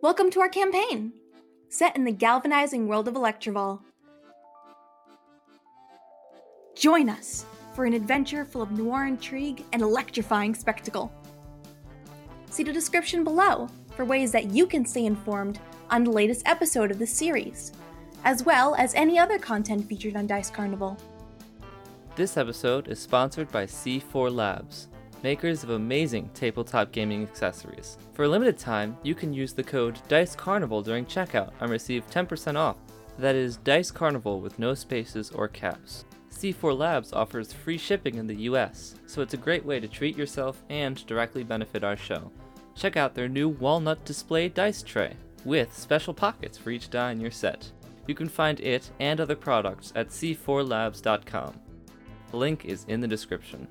Welcome 0.00 0.30
to 0.30 0.40
our 0.40 0.48
campaign, 0.48 1.12
set 1.70 1.96
in 1.96 2.04
the 2.04 2.12
galvanizing 2.12 2.86
world 2.86 3.08
of 3.08 3.16
Electrival. 3.16 3.82
Join 6.76 7.08
us 7.08 7.44
for 7.74 7.84
an 7.84 7.94
adventure 7.94 8.44
full 8.44 8.62
of 8.62 8.70
noir 8.70 9.06
intrigue 9.06 9.64
and 9.72 9.82
electrifying 9.82 10.54
spectacle. 10.54 11.12
See 12.48 12.62
the 12.62 12.72
description 12.72 13.24
below 13.24 13.68
for 13.96 14.04
ways 14.04 14.30
that 14.30 14.52
you 14.52 14.68
can 14.68 14.86
stay 14.86 15.04
informed 15.04 15.58
on 15.90 16.04
the 16.04 16.12
latest 16.12 16.46
episode 16.46 16.92
of 16.92 17.00
the 17.00 17.06
series, 17.06 17.72
as 18.22 18.44
well 18.44 18.76
as 18.76 18.94
any 18.94 19.18
other 19.18 19.36
content 19.36 19.88
featured 19.88 20.14
on 20.14 20.28
Dice 20.28 20.48
Carnival. 20.48 20.96
This 22.14 22.36
episode 22.36 22.86
is 22.86 23.00
sponsored 23.00 23.50
by 23.50 23.66
C4 23.66 24.32
Labs, 24.32 24.86
makers 25.22 25.62
of 25.62 25.70
amazing 25.70 26.30
tabletop 26.34 26.92
gaming 26.92 27.22
accessories. 27.22 27.98
For 28.12 28.24
a 28.24 28.28
limited 28.28 28.58
time, 28.58 28.96
you 29.02 29.14
can 29.14 29.32
use 29.32 29.52
the 29.52 29.62
code 29.62 29.98
Dice 30.08 30.34
Carnival 30.34 30.82
during 30.82 31.06
checkout 31.06 31.52
and 31.60 31.70
receive 31.70 32.08
10% 32.10 32.56
off. 32.56 32.76
That 33.18 33.34
is 33.34 33.56
Dice 33.58 33.90
Carnival 33.90 34.40
with 34.40 34.58
no 34.58 34.74
spaces 34.74 35.30
or 35.30 35.48
caps. 35.48 36.04
C4 36.30 36.78
Labs 36.78 37.12
offers 37.12 37.52
free 37.52 37.78
shipping 37.78 38.14
in 38.14 38.26
the 38.26 38.42
US, 38.42 38.94
so 39.06 39.22
it's 39.22 39.34
a 39.34 39.38
great 39.38 39.64
way 39.64 39.80
to 39.80 39.88
treat 39.88 40.16
yourself 40.16 40.62
and 40.70 41.04
directly 41.06 41.42
benefit 41.42 41.82
our 41.82 41.96
show. 41.96 42.30
Check 42.76 42.96
out 42.96 43.14
their 43.14 43.28
new 43.28 43.48
walnut 43.48 44.04
display 44.04 44.48
dice 44.48 44.82
tray 44.82 45.14
with 45.44 45.76
special 45.76 46.14
pockets 46.14 46.56
for 46.56 46.70
each 46.70 46.90
die 46.90 47.10
in 47.10 47.20
your 47.20 47.32
set. 47.32 47.72
You 48.06 48.14
can 48.14 48.28
find 48.28 48.60
it 48.60 48.90
and 49.00 49.20
other 49.20 49.36
products 49.36 49.92
at 49.96 50.08
c4labs.com. 50.08 51.54
The 52.30 52.36
link 52.36 52.64
is 52.64 52.84
in 52.88 53.00
the 53.00 53.08
description. 53.08 53.66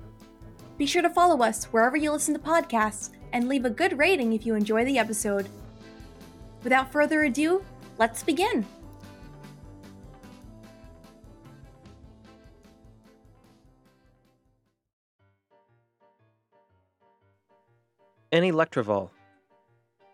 Be 0.78 0.86
sure 0.86 1.02
to 1.02 1.10
follow 1.10 1.42
us 1.42 1.64
wherever 1.66 1.96
you 1.96 2.12
listen 2.12 2.34
to 2.34 2.40
podcasts 2.40 3.10
and 3.32 3.48
leave 3.48 3.64
a 3.64 3.70
good 3.70 3.98
rating 3.98 4.32
if 4.32 4.46
you 4.46 4.54
enjoy 4.54 4.84
the 4.84 4.96
episode. 4.96 5.48
Without 6.62 6.92
further 6.92 7.24
ado, 7.24 7.64
let's 7.98 8.22
begin. 8.22 8.64
In 18.30 18.44
Electrival, 18.44 19.10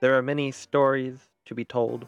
there 0.00 0.16
are 0.16 0.22
many 0.22 0.50
stories 0.50 1.28
to 1.44 1.54
be 1.54 1.64
told, 1.64 2.06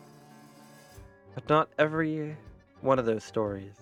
but 1.35 1.47
not 1.49 1.69
every 1.79 2.37
one 2.81 2.99
of 2.99 3.05
those 3.05 3.25
stories 3.25 3.75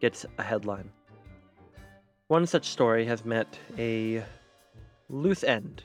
gets 0.00 0.24
a 0.38 0.42
headline. 0.42 0.90
One 2.28 2.48
such 2.48 2.66
story 2.66 3.04
has 3.04 3.24
met 3.24 3.56
a 3.78 4.24
loose 5.08 5.44
end, 5.44 5.84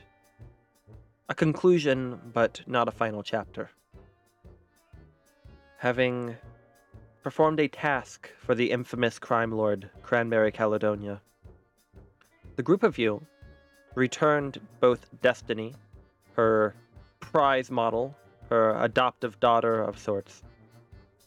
a 1.28 1.36
conclusion, 1.36 2.20
but 2.34 2.62
not 2.66 2.88
a 2.88 2.90
final 2.90 3.22
chapter. 3.22 3.70
Having 5.78 6.36
performed 7.22 7.60
a 7.60 7.68
task 7.68 8.28
for 8.40 8.56
the 8.56 8.72
infamous 8.72 9.20
crime 9.20 9.52
lord 9.52 9.88
Cranberry 10.02 10.50
Caledonia, 10.50 11.20
the 12.56 12.62
group 12.64 12.82
of 12.82 12.98
you 12.98 13.24
returned 13.94 14.60
both 14.80 15.06
Destiny, 15.22 15.76
her 16.34 16.74
prize 17.20 17.70
model, 17.70 18.16
her 18.50 18.76
adoptive 18.82 19.38
daughter 19.38 19.80
of 19.80 19.96
sorts, 19.96 20.42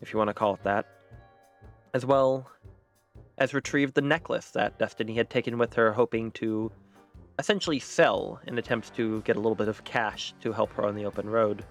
if 0.01 0.11
you 0.11 0.19
want 0.19 0.27
to 0.27 0.33
call 0.33 0.55
it 0.55 0.63
that, 0.63 0.85
as 1.93 2.05
well 2.05 2.51
as 3.37 3.53
retrieved 3.53 3.93
the 3.93 4.01
necklace 4.01 4.51
that 4.51 4.77
Destiny 4.79 5.15
had 5.15 5.29
taken 5.29 5.57
with 5.57 5.73
her, 5.73 5.91
hoping 5.91 6.31
to 6.31 6.71
essentially 7.37 7.79
sell 7.79 8.39
in 8.47 8.57
attempts 8.57 8.89
to 8.91 9.21
get 9.21 9.35
a 9.35 9.39
little 9.39 9.55
bit 9.55 9.67
of 9.67 9.83
cash 9.83 10.33
to 10.41 10.51
help 10.53 10.71
her 10.73 10.85
on 10.85 10.95
the 10.95 11.05
open 11.05 11.29
road. 11.29 11.63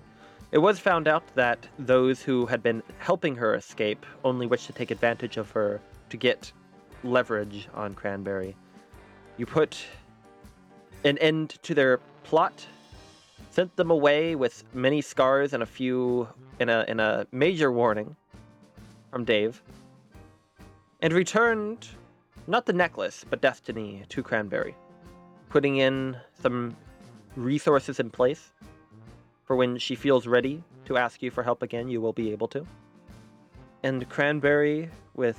It 0.52 0.58
was 0.58 0.78
found 0.78 1.08
out 1.08 1.24
that 1.34 1.66
those 1.78 2.22
who 2.22 2.46
had 2.46 2.62
been 2.62 2.82
helping 2.98 3.34
her 3.36 3.54
escape 3.54 4.04
only 4.24 4.46
wished 4.46 4.66
to 4.66 4.72
take 4.72 4.90
advantage 4.90 5.36
of 5.36 5.50
her 5.50 5.80
to 6.10 6.16
get 6.16 6.52
leverage 7.02 7.68
on 7.74 7.94
Cranberry. 7.94 8.54
You 9.36 9.46
put 9.46 9.84
an 11.02 11.18
end 11.18 11.58
to 11.62 11.74
their 11.74 11.98
plot, 12.22 12.64
sent 13.50 13.74
them 13.76 13.90
away 13.90 14.36
with 14.36 14.64
many 14.74 15.00
scars 15.00 15.54
and 15.54 15.62
a 15.62 15.66
few 15.66 16.28
in 16.60 16.68
a 16.68 16.84
in 16.88 17.00
a 17.00 17.26
major 17.32 17.72
warning 17.72 18.14
from 19.10 19.24
Dave, 19.24 19.62
and 21.04 21.12
returned 21.12 21.86
not 22.46 22.64
the 22.64 22.72
necklace 22.72 23.26
but 23.28 23.42
destiny 23.42 24.02
to 24.08 24.22
Cranberry, 24.22 24.74
putting 25.50 25.76
in 25.76 26.16
some 26.40 26.74
resources 27.36 28.00
in 28.00 28.08
place 28.08 28.52
for 29.44 29.54
when 29.54 29.76
she 29.76 29.94
feels 29.94 30.26
ready 30.26 30.64
to 30.86 30.96
ask 30.96 31.22
you 31.22 31.30
for 31.30 31.42
help 31.42 31.62
again, 31.62 31.88
you 31.88 32.00
will 32.00 32.14
be 32.14 32.32
able 32.32 32.48
to. 32.48 32.66
And 33.82 34.08
Cranberry, 34.08 34.88
with 35.14 35.38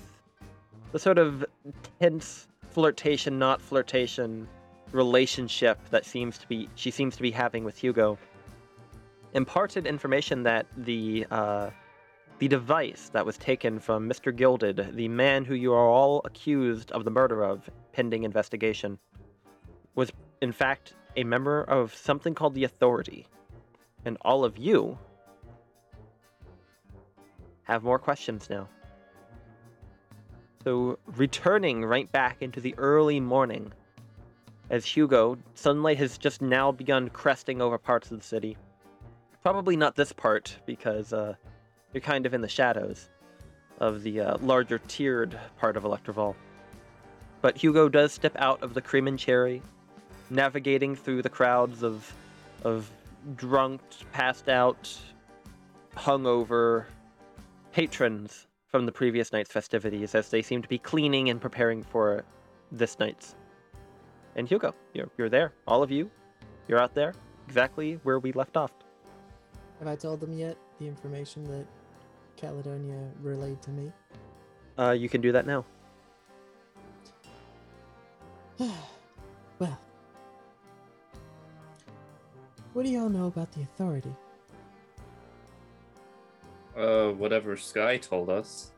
the 0.92 1.00
sort 1.00 1.18
of 1.18 1.44
tense 2.00 2.48
flirtation, 2.70 3.40
not 3.40 3.60
flirtation 3.60 4.48
relationship 4.92 5.80
that 5.90 6.06
seems 6.06 6.38
to 6.38 6.48
be 6.48 6.70
she 6.76 6.92
seems 6.92 7.16
to 7.16 7.24
be 7.24 7.32
having 7.32 7.64
with 7.64 7.76
Hugo 7.76 8.20
imparted 9.34 9.88
information 9.88 10.44
that 10.44 10.68
the 10.78 11.26
uh, 11.32 11.72
the 12.40 12.48
device 12.48 13.10
that 13.14 13.26
was 13.26 13.38
taken 13.38 13.80
from 13.80 14.10
Mr. 14.10 14.36
Gilded, 14.36 14.92
the 14.94 15.08
man 15.08 15.46
who 15.46 15.56
you 15.56 15.74
are 15.74 15.88
all 15.88 16.22
accused 16.26 16.92
of 16.92 17.06
the 17.06 17.12
murder 17.12 17.44
of, 17.44 17.70
pending 17.94 18.24
investigation, 18.24 19.00
was 19.96 20.12
in 20.42 20.52
fact 20.52 20.96
a 21.16 21.24
member 21.24 21.64
of 21.64 21.96
something 21.96 22.36
called 22.36 22.54
the 22.54 22.66
Authority. 22.66 23.28
And 24.04 24.18
all 24.22 24.44
of 24.44 24.58
you 24.58 24.98
have 27.64 27.84
more 27.84 28.00
questions 28.00 28.50
now. 28.50 28.68
So, 30.64 30.98
returning 31.16 31.86
right 31.86 32.12
back 32.12 32.42
into 32.42 32.60
the 32.60 32.76
early 32.78 33.20
morning 33.20 33.72
as 34.70 34.86
Hugo, 34.86 35.38
sunlight 35.54 35.98
has 35.98 36.18
just 36.18 36.42
now 36.42 36.72
begun 36.72 37.10
cresting 37.10 37.62
over 37.62 37.78
parts 37.78 38.12
of 38.12 38.18
the 38.20 38.26
city. 38.26 38.58
Probably 39.44 39.78
not 39.78 39.96
this 39.96 40.12
part, 40.12 40.58
because 40.66 41.14
uh, 41.14 41.36
you're 41.96 42.02
kind 42.02 42.26
of 42.26 42.34
in 42.34 42.42
the 42.42 42.50
shadows 42.50 43.08
of 43.80 44.04
the 44.04 44.20
uh, 44.20 44.38
larger 44.42 44.80
tiered 44.80 45.40
part 45.58 45.78
of 45.78 45.86
Electrival. 45.86 46.36
But 47.42 47.58
Hugo 47.58 47.88
does 47.88 48.12
step 48.12 48.36
out 48.38 48.62
of 48.62 48.74
the 48.74 48.82
Cream 48.82 49.08
and 49.08 49.18
Cherry, 49.18 49.62
navigating 50.30 50.98
through 50.98 51.22
the 51.22 51.30
crowds 51.30 51.84
of, 51.84 52.14
of 52.66 52.92
drunk, 53.38 53.80
passed 54.12 54.50
out, 54.50 54.94
hungover 55.96 56.84
patrons 57.72 58.46
from 58.68 58.86
the 58.86 58.92
previous 58.92 59.32
night's 59.32 59.52
festivities 59.52 60.16
as 60.16 60.28
they 60.28 60.42
seem 60.42 60.62
to 60.62 60.68
be 60.68 60.78
cleaning 60.78 61.30
and 61.30 61.40
preparing 61.40 61.82
for 61.82 62.26
this 62.74 63.00
night's 63.00 63.36
and 64.36 64.50
Hugo. 64.50 64.76
You're 64.94 65.10
you're 65.18 65.30
there. 65.30 65.54
All 65.66 65.82
of 65.82 65.92
you, 65.92 66.12
you're 66.68 66.80
out 66.80 66.94
there, 66.94 67.14
exactly 67.48 68.00
where 68.04 68.20
we 68.20 68.34
left 68.34 68.58
off. 68.58 68.74
Have 69.80 69.88
I 69.88 69.96
told 69.96 70.20
them 70.20 70.34
yet 70.38 70.58
the 70.80 70.88
information 70.88 71.46
that 71.46 71.66
Caledonia 72.46 73.10
relayed 73.24 73.60
to 73.64 73.72
me? 73.72 73.92
Uh, 74.78 74.92
you 74.92 75.10
can 75.10 75.20
do 75.20 75.32
that 75.32 75.48
now. 75.48 75.66
well, 79.60 79.80
what 82.74 82.86
do 82.86 82.92
y'all 82.92 83.10
know 83.10 83.26
about 83.26 83.52
the 83.54 83.64
authority? 83.64 84.14
Uh, 86.78 87.08
whatever 87.14 87.58
Sky 87.58 87.98
told 87.98 88.30
us. 88.30 88.72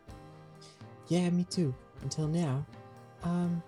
Yeah, 1.10 1.30
me 1.30 1.44
too. 1.44 1.76
Until 2.04 2.30
now. 2.30 2.66
Um, 3.24 3.62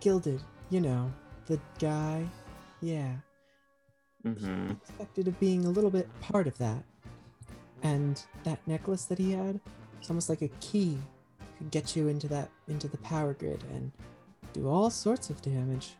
Gilded, 0.00 0.42
you 0.68 0.82
know, 0.82 1.10
the 1.46 1.58
guy. 1.78 2.26
Yeah. 2.82 3.14
Mm-hmm. 4.22 4.72
Expected 4.72 5.28
of 5.28 5.40
being 5.40 5.64
a 5.64 5.70
little 5.70 5.90
bit 5.90 6.08
part 6.20 6.46
of 6.46 6.58
that. 6.58 6.84
And 7.82 8.22
that 8.44 8.58
necklace 8.66 9.04
that 9.06 9.18
he 9.18 9.32
had, 9.32 9.60
it's 9.98 10.10
almost 10.10 10.28
like 10.28 10.42
a 10.42 10.48
key. 10.60 10.98
Could 11.58 11.70
get 11.70 11.94
you 11.94 12.08
into 12.08 12.26
that 12.28 12.50
into 12.68 12.88
the 12.88 12.98
power 12.98 13.34
grid 13.34 13.62
and 13.74 13.92
do 14.52 14.68
all 14.68 14.90
sorts 14.90 15.30
of 15.30 15.40
damage. 15.42 15.94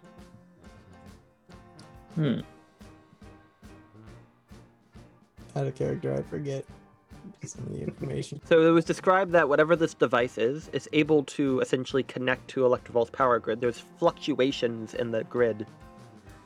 Hmm. 2.15 2.41
Out 5.57 5.67
of 5.67 5.75
character, 5.75 6.15
I 6.15 6.23
forget 6.23 6.65
some 7.45 7.67
of 7.67 7.73
the 7.73 7.83
information. 7.83 8.41
So 8.47 8.67
it 8.67 8.71
was 8.71 8.85
described 8.85 9.33
that 9.33 9.49
whatever 9.49 9.77
this 9.77 9.95
device 9.95 10.39
is, 10.39 10.69
is 10.73 10.89
able 10.93 11.25
to 11.25 11.61
essentially 11.61 12.03
connect 12.03 12.49
to 12.49 12.65
Electrival's 12.65 13.11
power 13.11 13.39
grid. 13.39 13.61
There's 13.61 13.83
fluctuations 13.99 14.95
in 14.95 15.11
the 15.11 15.25
grid 15.25 15.67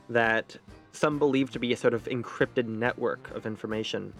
that 0.08 0.56
some 0.92 1.18
believe 1.18 1.50
to 1.52 1.58
be 1.58 1.72
a 1.72 1.76
sort 1.76 1.94
of 1.94 2.04
encrypted 2.04 2.66
network 2.66 3.30
of 3.34 3.46
information. 3.46 4.12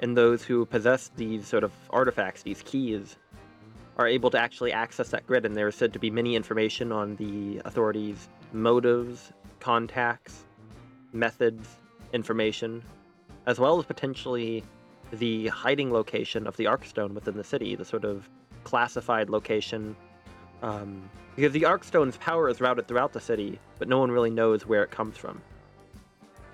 And 0.00 0.16
those 0.16 0.42
who 0.42 0.64
possess 0.64 1.10
these 1.16 1.46
sort 1.46 1.62
of 1.62 1.72
artifacts, 1.90 2.42
these 2.42 2.62
keys, 2.62 3.16
are 3.98 4.08
able 4.08 4.30
to 4.30 4.40
actually 4.40 4.72
access 4.72 5.10
that 5.10 5.26
grid. 5.26 5.44
And 5.44 5.54
there's 5.54 5.74
said 5.74 5.92
to 5.92 5.98
be 5.98 6.10
many 6.10 6.34
information 6.34 6.90
on 6.90 7.16
the 7.16 7.60
authorities' 7.66 8.28
motives, 8.52 9.32
contacts, 9.60 10.46
methods, 11.12 11.68
information, 12.14 12.82
as 13.46 13.60
well 13.60 13.78
as 13.78 13.84
potentially 13.84 14.64
the 15.12 15.48
hiding 15.48 15.92
location 15.92 16.46
of 16.46 16.56
the 16.56 16.64
Arkstone 16.64 17.12
within 17.12 17.36
the 17.36 17.44
city, 17.44 17.74
the 17.74 17.84
sort 17.84 18.04
of 18.04 18.28
classified 18.64 19.28
location. 19.28 19.94
Um, 20.62 21.10
because 21.36 21.52
the 21.52 21.62
Arkstone's 21.62 22.16
power 22.16 22.48
is 22.48 22.60
routed 22.60 22.88
throughout 22.88 23.12
the 23.12 23.20
city, 23.20 23.58
but 23.78 23.86
no 23.86 23.98
one 23.98 24.10
really 24.10 24.30
knows 24.30 24.66
where 24.66 24.82
it 24.82 24.90
comes 24.90 25.16
from, 25.16 25.40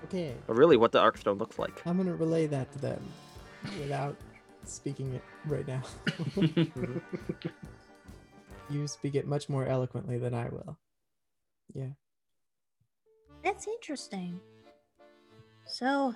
Okay, 0.05 0.33
or 0.47 0.55
really 0.55 0.77
what 0.77 0.91
the 0.91 0.99
Arkstone 0.99 1.39
looks 1.39 1.57
like. 1.57 1.81
I'm 1.85 1.97
gonna 1.97 2.15
relay 2.15 2.45
that 2.47 2.71
to 2.73 2.79
them 2.79 3.01
without 3.79 4.15
speaking 4.63 5.13
it 5.13 5.23
right 5.45 5.67
now. 5.67 5.81
you 8.69 8.87
speak 8.87 9.15
it 9.15 9.27
much 9.27 9.49
more 9.49 9.65
eloquently 9.65 10.17
than 10.17 10.33
I 10.33 10.49
will. 10.49 10.77
Yeah. 11.73 11.89
That's 13.43 13.67
interesting. 13.67 14.39
So, 15.65 16.13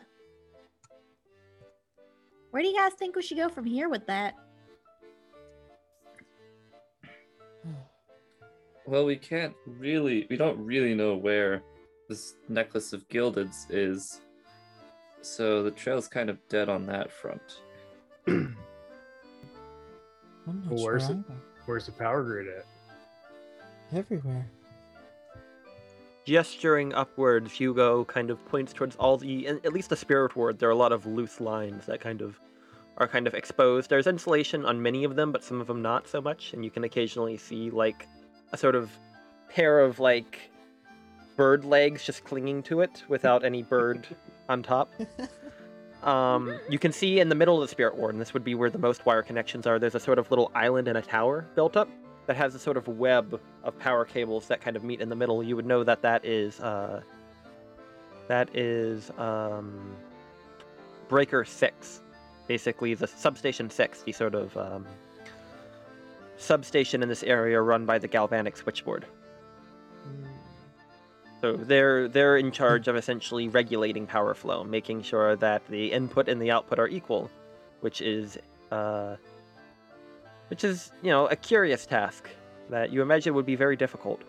where 2.51 2.63
do 2.63 2.69
you 2.69 2.77
guys 2.77 2.93
think 2.93 3.15
we 3.15 3.21
should 3.21 3.37
go 3.37 3.49
from 3.49 3.65
here 3.65 3.89
with 3.89 4.05
that? 4.07 4.35
well, 8.85 9.05
we 9.05 9.15
can't 9.15 9.53
really. 9.65 10.27
We 10.29 10.35
don't 10.35 10.59
really 10.59 10.93
know 10.93 11.15
where 11.15 11.63
this 12.09 12.35
necklace 12.49 12.91
of 12.91 13.07
gildeds 13.07 13.65
is. 13.69 14.21
So 15.21 15.63
the 15.63 15.71
trail's 15.71 16.07
kind 16.07 16.29
of 16.29 16.37
dead 16.49 16.69
on 16.69 16.85
that 16.87 17.11
front. 17.11 17.41
I'm 18.27 18.55
Well, 20.45 20.83
where's 20.83 21.09
it? 21.09 21.11
either. 21.13 21.23
Where's 21.65 21.85
the 21.85 21.91
power 21.91 22.23
grid 22.23 22.47
at? 22.47 22.65
Everywhere. 23.95 24.47
Gesturing 26.25 26.93
upwards, 26.93 27.51
Hugo 27.51 28.05
kind 28.05 28.29
of 28.29 28.43
points 28.45 28.73
towards 28.73 28.95
all 28.97 29.17
the, 29.17 29.47
at 29.47 29.73
least 29.73 29.89
the 29.89 29.95
spirit 29.95 30.35
ward. 30.35 30.59
There 30.59 30.69
are 30.69 30.71
a 30.71 30.75
lot 30.75 30.91
of 30.91 31.05
loose 31.05 31.41
lines 31.41 31.85
that 31.87 31.99
kind 31.99 32.21
of 32.21 32.39
are 32.97 33.07
kind 33.07 33.25
of 33.27 33.33
exposed. 33.33 33.89
There's 33.89 34.07
insulation 34.07 34.65
on 34.65 34.81
many 34.81 35.03
of 35.03 35.15
them, 35.15 35.31
but 35.31 35.43
some 35.43 35.59
of 35.59 35.67
them 35.67 35.81
not 35.81 36.07
so 36.07 36.21
much. 36.21 36.53
And 36.53 36.63
you 36.63 36.69
can 36.71 36.83
occasionally 36.83 37.37
see 37.37 37.69
like 37.71 38.07
a 38.53 38.57
sort 38.57 38.75
of 38.75 38.91
pair 39.49 39.79
of 39.79 39.99
like 39.99 40.50
bird 41.35 41.65
legs 41.65 42.03
just 42.03 42.23
clinging 42.23 42.63
to 42.63 42.81
it 42.81 43.03
without 43.07 43.43
any 43.43 43.63
bird 43.63 44.07
on 44.49 44.63
top. 44.63 44.91
Um, 46.03 46.59
you 46.69 46.79
can 46.79 46.91
see 46.91 47.19
in 47.19 47.29
the 47.29 47.35
middle 47.35 47.61
of 47.61 47.67
the 47.67 47.71
spirit 47.71 47.95
ward, 47.95 48.13
and 48.13 48.21
this 48.21 48.33
would 48.33 48.43
be 48.43 48.55
where 48.55 48.69
the 48.69 48.79
most 48.79 49.05
wire 49.05 49.21
connections 49.21 49.67
are. 49.67 49.77
There's 49.77 49.95
a 49.95 49.99
sort 49.99 50.17
of 50.17 50.29
little 50.31 50.51
island 50.55 50.87
and 50.87 50.97
a 50.97 51.01
tower 51.01 51.45
built 51.53 51.77
up 51.77 51.89
that 52.25 52.35
has 52.35 52.55
a 52.55 52.59
sort 52.59 52.77
of 52.77 52.87
web 52.87 53.39
of 53.63 53.77
power 53.77 54.05
cables 54.05 54.47
that 54.47 54.61
kind 54.61 54.75
of 54.75 54.83
meet 54.83 55.01
in 55.01 55.09
the 55.09 55.15
middle. 55.15 55.43
You 55.43 55.55
would 55.55 55.65
know 55.65 55.83
that 55.83 56.01
that 56.01 56.25
is 56.25 56.59
uh, 56.59 57.01
that 58.27 58.55
is 58.55 59.11
um, 59.17 59.95
breaker 61.07 61.45
six, 61.45 62.01
basically 62.47 62.93
the 62.93 63.07
substation 63.07 63.69
six, 63.69 64.01
the 64.01 64.11
sort 64.11 64.33
of 64.33 64.55
um, 64.57 64.85
substation 66.37 67.03
in 67.03 67.09
this 67.09 67.23
area 67.23 67.61
run 67.61 67.85
by 67.85 67.99
the 67.99 68.07
galvanic 68.07 68.57
switchboard. 68.57 69.05
So 71.41 71.57
they're 71.57 72.07
they're 72.07 72.37
in 72.37 72.51
charge 72.51 72.87
of 72.87 72.95
essentially 72.95 73.47
regulating 73.47 74.05
power 74.05 74.35
flow, 74.35 74.63
making 74.63 75.01
sure 75.01 75.35
that 75.37 75.65
the 75.67 75.91
input 75.91 76.29
and 76.29 76.39
the 76.39 76.51
output 76.51 76.77
are 76.77 76.87
equal, 76.87 77.31
which 77.79 77.99
is 78.01 78.37
uh, 78.71 79.15
which 80.49 80.63
is 80.63 80.91
you 81.01 81.09
know 81.09 81.25
a 81.27 81.35
curious 81.35 81.87
task 81.87 82.29
that 82.69 82.91
you 82.91 83.01
imagine 83.01 83.33
would 83.33 83.45
be 83.45 83.55
very 83.55 83.75
difficult. 83.75 84.21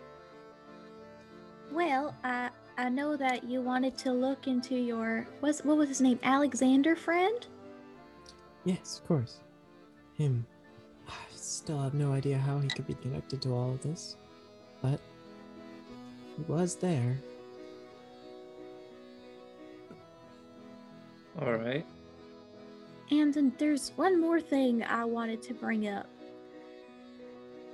Well, 1.71 2.15
I 2.23 2.49
I 2.79 2.89
know 2.89 3.15
that 3.15 3.43
you 3.43 3.61
wanted 3.61 3.95
to 3.99 4.11
look 4.11 4.47
into 4.47 4.75
your 4.75 5.27
what's 5.39 5.63
what 5.63 5.77
was 5.77 5.89
his 5.89 6.01
name? 6.01 6.19
Alexander 6.23 6.95
friend? 6.95 7.45
Yes, 8.65 8.99
of 8.99 9.07
course. 9.07 9.39
Him. 10.17 10.47
I 11.07 11.13
still 11.35 11.79
have 11.79 11.93
no 11.93 12.11
idea 12.11 12.39
how 12.39 12.57
he 12.57 12.69
could 12.69 12.87
be 12.87 12.95
connected 12.95 13.39
to 13.43 13.53
all 13.53 13.71
of 13.71 13.83
this, 13.83 14.15
but 14.81 14.99
he 16.37 16.43
was 16.47 16.75
there. 16.75 17.17
All 21.41 21.53
right. 21.53 21.85
And 23.11 23.33
then 23.33 23.53
there's 23.57 23.91
one 23.95 24.19
more 24.19 24.39
thing 24.39 24.83
I 24.83 25.05
wanted 25.05 25.41
to 25.43 25.53
bring 25.53 25.87
up, 25.87 26.07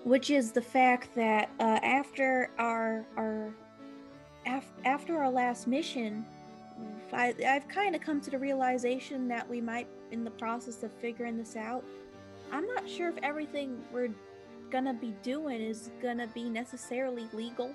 which 0.03 0.29
is 0.29 0.51
the 0.51 0.61
fact 0.61 1.13
that 1.15 1.49
uh, 1.59 1.79
after 1.83 2.49
our 2.57 3.05
our 3.15 3.53
af- 4.47 4.71
after 4.85 5.17
our 5.17 5.29
last 5.29 5.67
mission, 5.67 6.25
I, 7.13 7.33
I've 7.45 7.67
kind 7.67 7.95
of 7.95 8.01
come 8.01 8.21
to 8.21 8.31
the 8.31 8.39
realization 8.39 9.27
that 9.27 9.47
we 9.47 9.61
might 9.61 9.87
in 10.11 10.23
the 10.23 10.31
process 10.31 10.83
of 10.83 10.91
figuring 10.93 11.37
this 11.37 11.55
out. 11.55 11.83
I'm 12.51 12.65
not 12.67 12.89
sure 12.89 13.09
if 13.09 13.17
everything 13.21 13.81
we're 13.91 14.11
gonna 14.71 14.93
be 14.93 15.13
doing 15.23 15.61
is 15.61 15.91
gonna 16.01 16.27
be 16.27 16.49
necessarily 16.49 17.27
legal 17.33 17.73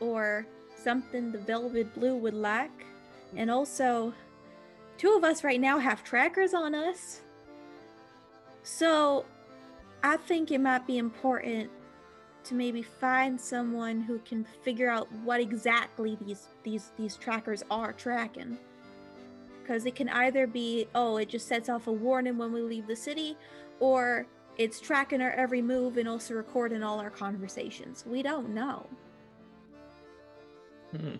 or 0.00 0.46
something 0.82 1.32
the 1.32 1.38
Velvet 1.38 1.94
Blue 1.94 2.16
would 2.16 2.34
like, 2.34 2.86
and 3.34 3.50
also 3.50 4.14
two 4.98 5.14
of 5.16 5.24
us 5.24 5.44
right 5.44 5.60
now 5.60 5.78
have 5.78 6.04
trackers 6.04 6.54
on 6.54 6.74
us. 6.74 7.20
So 8.62 9.24
I 10.02 10.16
think 10.16 10.50
it 10.50 10.60
might 10.60 10.86
be 10.86 10.98
important 10.98 11.70
to 12.44 12.54
maybe 12.54 12.82
find 12.82 13.40
someone 13.40 14.00
who 14.00 14.20
can 14.20 14.46
figure 14.62 14.88
out 14.88 15.10
what 15.24 15.40
exactly 15.40 16.16
these 16.24 16.48
these 16.62 16.92
these 16.96 17.16
trackers 17.16 17.62
are 17.70 17.92
tracking. 17.92 18.58
Cuz 19.66 19.84
it 19.84 19.96
can 19.96 20.08
either 20.08 20.46
be 20.46 20.86
oh 20.94 21.16
it 21.16 21.28
just 21.28 21.48
sets 21.48 21.68
off 21.68 21.88
a 21.88 21.92
warning 21.92 22.38
when 22.38 22.52
we 22.52 22.60
leave 22.60 22.86
the 22.86 22.94
city 22.94 23.36
or 23.80 24.26
it's 24.58 24.80
tracking 24.80 25.20
our 25.20 25.32
every 25.32 25.60
move 25.60 25.96
and 25.96 26.08
also 26.08 26.34
recording 26.34 26.82
all 26.82 27.00
our 27.00 27.10
conversations. 27.10 28.04
We 28.06 28.22
don't 28.22 28.50
know. 28.50 28.86
Hmm. 30.92 31.16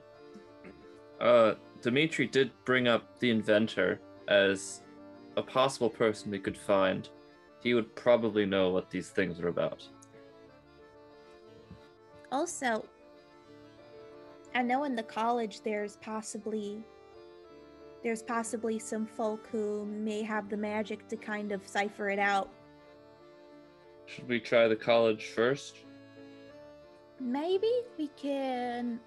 Uh, 1.21 1.55
Dimitri 1.83 2.27
did 2.27 2.51
bring 2.65 2.89
up 2.89 3.19
the 3.19 3.31
inventor 3.31 4.01
as 4.29 4.83
a 5.37 5.43
possible 5.43 5.91
person 5.91 6.31
we 6.31 6.39
could 6.39 6.57
find. 6.57 7.09
He 7.63 7.75
would 7.75 7.95
probably 7.95 8.47
know 8.47 8.71
what 8.71 8.91
these 8.91 9.09
things 9.09 9.41
are 9.41 9.49
about. 9.49 9.87
Also, 12.33 12.85
I 14.55 14.63
know 14.63 14.85
in 14.85 14.97
the 14.97 15.03
college 15.03 15.63
there's 15.63 15.97
possibly 15.97 16.83
there's 18.03 18.23
possibly 18.23 18.79
some 18.79 19.07
folk 19.07 19.49
who 19.51 19.85
may 19.87 20.23
have 20.23 20.49
the 20.49 20.57
magic 20.57 21.09
to 21.09 21.17
kind 21.17 21.51
of 21.51 21.67
cipher 21.67 22.09
it 22.09 22.19
out. 22.19 22.51
Should 24.07 24.29
we 24.29 24.39
try 24.39 24.69
the 24.69 24.77
college 24.77 25.25
first? 25.35 25.79
Maybe 27.19 27.71
we 27.99 28.09
can 28.17 29.01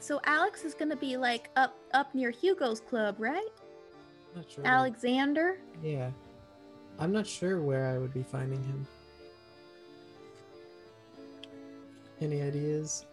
So 0.00 0.20
Alex 0.24 0.64
is 0.64 0.74
going 0.74 0.90
to 0.90 0.96
be 0.96 1.16
like 1.16 1.50
up 1.56 1.76
up 1.92 2.14
near 2.14 2.30
Hugo's 2.30 2.80
club, 2.80 3.16
right? 3.18 3.48
Not 4.34 4.50
sure. 4.50 4.66
Alexander? 4.66 5.58
Yeah. 5.82 6.10
I'm 6.98 7.12
not 7.12 7.26
sure 7.26 7.60
where 7.60 7.86
I 7.88 7.98
would 7.98 8.12
be 8.12 8.22
finding 8.22 8.62
him. 8.62 8.86
Any 12.20 12.42
ideas? 12.42 13.06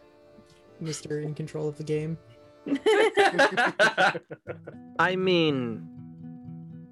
Mr. 0.81 1.23
in 1.23 1.33
control 1.33 1.67
of 1.67 1.77
the 1.77 1.83
game? 1.83 2.17
I 4.99 5.15
mean, 5.15 5.87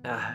uh, 0.06 0.34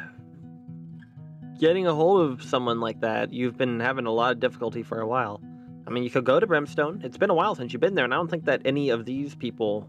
getting 1.60 1.86
a 1.86 1.94
hold 1.94 2.32
of 2.32 2.42
someone 2.42 2.80
like 2.80 3.00
that, 3.00 3.32
you've 3.32 3.56
been 3.56 3.78
having 3.78 4.06
a 4.06 4.10
lot 4.10 4.32
of 4.32 4.40
difficulty 4.40 4.82
for 4.82 5.00
a 5.00 5.06
while. 5.06 5.40
I 5.88 5.90
mean, 5.90 6.04
you 6.04 6.11
could 6.11 6.26
go 6.26 6.38
to 6.38 6.47
Brimstone. 6.47 7.00
It's 7.02 7.16
been 7.16 7.30
a 7.30 7.35
while 7.35 7.54
since 7.54 7.73
you've 7.73 7.80
been 7.80 7.95
there, 7.95 8.04
and 8.04 8.12
I 8.12 8.18
don't 8.18 8.30
think 8.30 8.45
that 8.45 8.61
any 8.66 8.90
of 8.90 9.07
these 9.07 9.35
people 9.35 9.88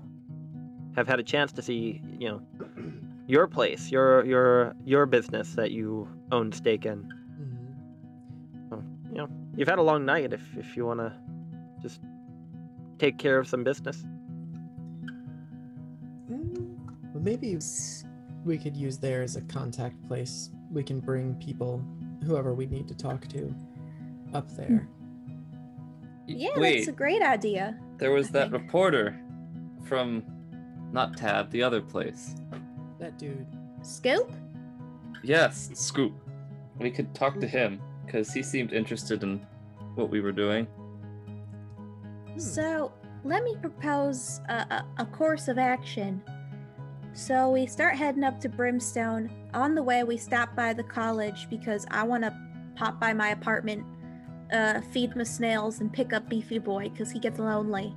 have 0.95 1.09
had 1.09 1.19
a 1.19 1.23
chance 1.23 1.51
to 1.51 1.61
see, 1.61 2.01
you 2.17 2.29
know, 2.29 2.41
your 3.27 3.47
place, 3.47 3.91
your 3.91 4.23
your 4.25 4.75
your 4.85 5.05
business 5.05 5.55
that 5.55 5.71
you 5.71 6.07
own 6.31 6.53
stake 6.53 6.85
in. 6.85 7.03
Mhm. 7.41 8.69
So, 8.69 8.83
you 9.11 9.17
know, 9.17 9.27
you've 9.57 9.67
had 9.67 9.77
a 9.77 9.81
long 9.81 10.05
night. 10.05 10.31
If 10.31 10.41
if 10.57 10.77
you 10.77 10.85
want 10.85 11.01
to 11.01 11.13
just 11.81 11.99
take 12.97 13.17
care 13.17 13.37
of 13.37 13.45
some 13.45 13.65
business. 13.65 14.05
Mm, 16.31 16.77
Well, 17.13 17.23
maybe 17.23 17.57
we 18.45 18.57
could 18.57 18.77
use 18.77 18.97
there 18.97 19.21
as 19.21 19.35
a 19.35 19.41
contact 19.41 20.01
place. 20.07 20.49
We 20.71 20.81
can 20.83 21.01
bring 21.01 21.35
people, 21.35 21.83
whoever 22.23 22.53
we 22.53 22.67
need 22.67 22.87
to 22.87 22.95
talk 22.95 23.27
to, 23.29 23.53
up 24.33 24.49
there. 24.55 24.87
Yeah, 26.37 26.49
Wait, 26.57 26.77
that's 26.77 26.87
a 26.87 26.91
great 26.91 27.21
idea. 27.21 27.77
there 27.97 28.11
was 28.11 28.27
I 28.29 28.31
that 28.33 28.51
think. 28.51 28.63
reporter 28.63 29.19
from 29.85 30.23
not 30.91 31.17
Tab, 31.17 31.49
the 31.51 31.63
other 31.63 31.81
place. 31.81 32.35
That 32.99 33.17
dude. 33.17 33.45
Scoop? 33.81 34.31
Yes, 35.23 35.69
Scoop. 35.73 36.13
We 36.77 36.91
could 36.91 37.13
talk 37.15 37.39
to 37.39 37.47
him 37.47 37.81
because 38.05 38.31
he 38.33 38.43
seemed 38.43 38.73
interested 38.73 39.23
in 39.23 39.45
what 39.95 40.09
we 40.09 40.21
were 40.21 40.31
doing. 40.31 40.65
Hmm. 40.65 42.39
So, 42.39 42.91
let 43.23 43.43
me 43.43 43.55
propose 43.59 44.39
a, 44.49 44.53
a, 44.53 44.85
a 44.99 45.05
course 45.05 45.47
of 45.47 45.57
action. 45.57 46.21
So 47.13 47.49
we 47.49 47.65
start 47.65 47.95
heading 47.95 48.23
up 48.23 48.39
to 48.41 48.49
Brimstone. 48.49 49.29
On 49.53 49.75
the 49.75 49.83
way, 49.83 50.03
we 50.03 50.15
stop 50.15 50.55
by 50.55 50.73
the 50.73 50.83
college 50.83 51.47
because 51.49 51.85
I 51.91 52.03
want 52.03 52.23
to 52.23 52.33
pop 52.75 52.99
by 52.99 53.13
my 53.13 53.29
apartment, 53.29 53.83
uh, 54.51 54.81
feed 54.81 55.15
my 55.15 55.23
snails, 55.23 55.79
and 55.79 55.91
pick 55.91 56.13
up 56.13 56.29
Beefy 56.29 56.59
Boy 56.59 56.89
because 56.89 57.11
he 57.11 57.19
gets 57.19 57.39
lonely. 57.39 57.93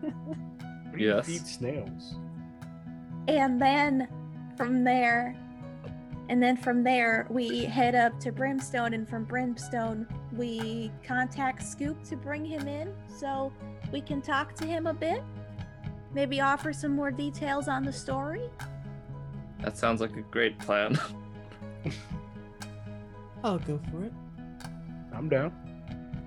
What 0.00 0.98
do 0.98 1.04
you 1.04 1.14
Yes. 1.16 1.26
Feed 1.26 1.46
snails. 1.46 2.14
And 3.28 3.60
then 3.60 4.08
from 4.56 4.84
there, 4.84 5.36
and 6.28 6.42
then 6.42 6.56
from 6.56 6.82
there, 6.82 7.26
we 7.28 7.64
head 7.64 7.94
up 7.94 8.18
to 8.20 8.32
Brimstone, 8.32 8.94
and 8.94 9.08
from 9.08 9.24
Brimstone, 9.24 10.06
we 10.32 10.90
contact 11.06 11.62
Scoop 11.62 12.02
to 12.04 12.16
bring 12.16 12.44
him 12.44 12.66
in 12.68 12.92
so 13.18 13.52
we 13.92 14.00
can 14.00 14.22
talk 14.22 14.54
to 14.54 14.66
him 14.66 14.86
a 14.86 14.94
bit. 14.94 15.22
Maybe 16.14 16.40
offer 16.40 16.72
some 16.72 16.94
more 16.94 17.10
details 17.10 17.68
on 17.68 17.82
the 17.82 17.92
story. 17.92 18.48
That 19.60 19.76
sounds 19.76 20.00
like 20.00 20.16
a 20.16 20.22
great 20.22 20.58
plan. 20.60 20.98
I'll 23.44 23.58
go 23.58 23.80
for 23.90 24.04
it. 24.04 24.12
I'm 25.16 25.28
down. 25.28 25.52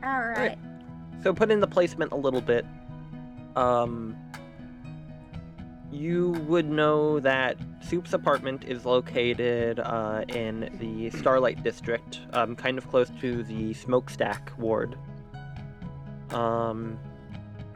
All 0.03 0.21
right. 0.21 0.57
So 1.23 1.33
put 1.33 1.51
in 1.51 1.59
the 1.59 1.67
placement 1.67 2.11
a 2.11 2.15
little 2.15 2.41
bit. 2.41 2.65
Um, 3.55 4.15
you 5.91 6.31
would 6.47 6.69
know 6.69 7.19
that 7.19 7.57
Soup's 7.81 8.13
apartment 8.13 8.65
is 8.65 8.85
located 8.85 9.79
uh, 9.79 10.23
in 10.27 10.69
the 10.79 11.09
Starlight 11.17 11.63
District, 11.63 12.19
um, 12.33 12.55
kind 12.55 12.77
of 12.77 12.87
close 12.89 13.09
to 13.21 13.43
the 13.43 13.73
Smokestack 13.73 14.51
ward. 14.57 14.97
Um, 16.31 16.99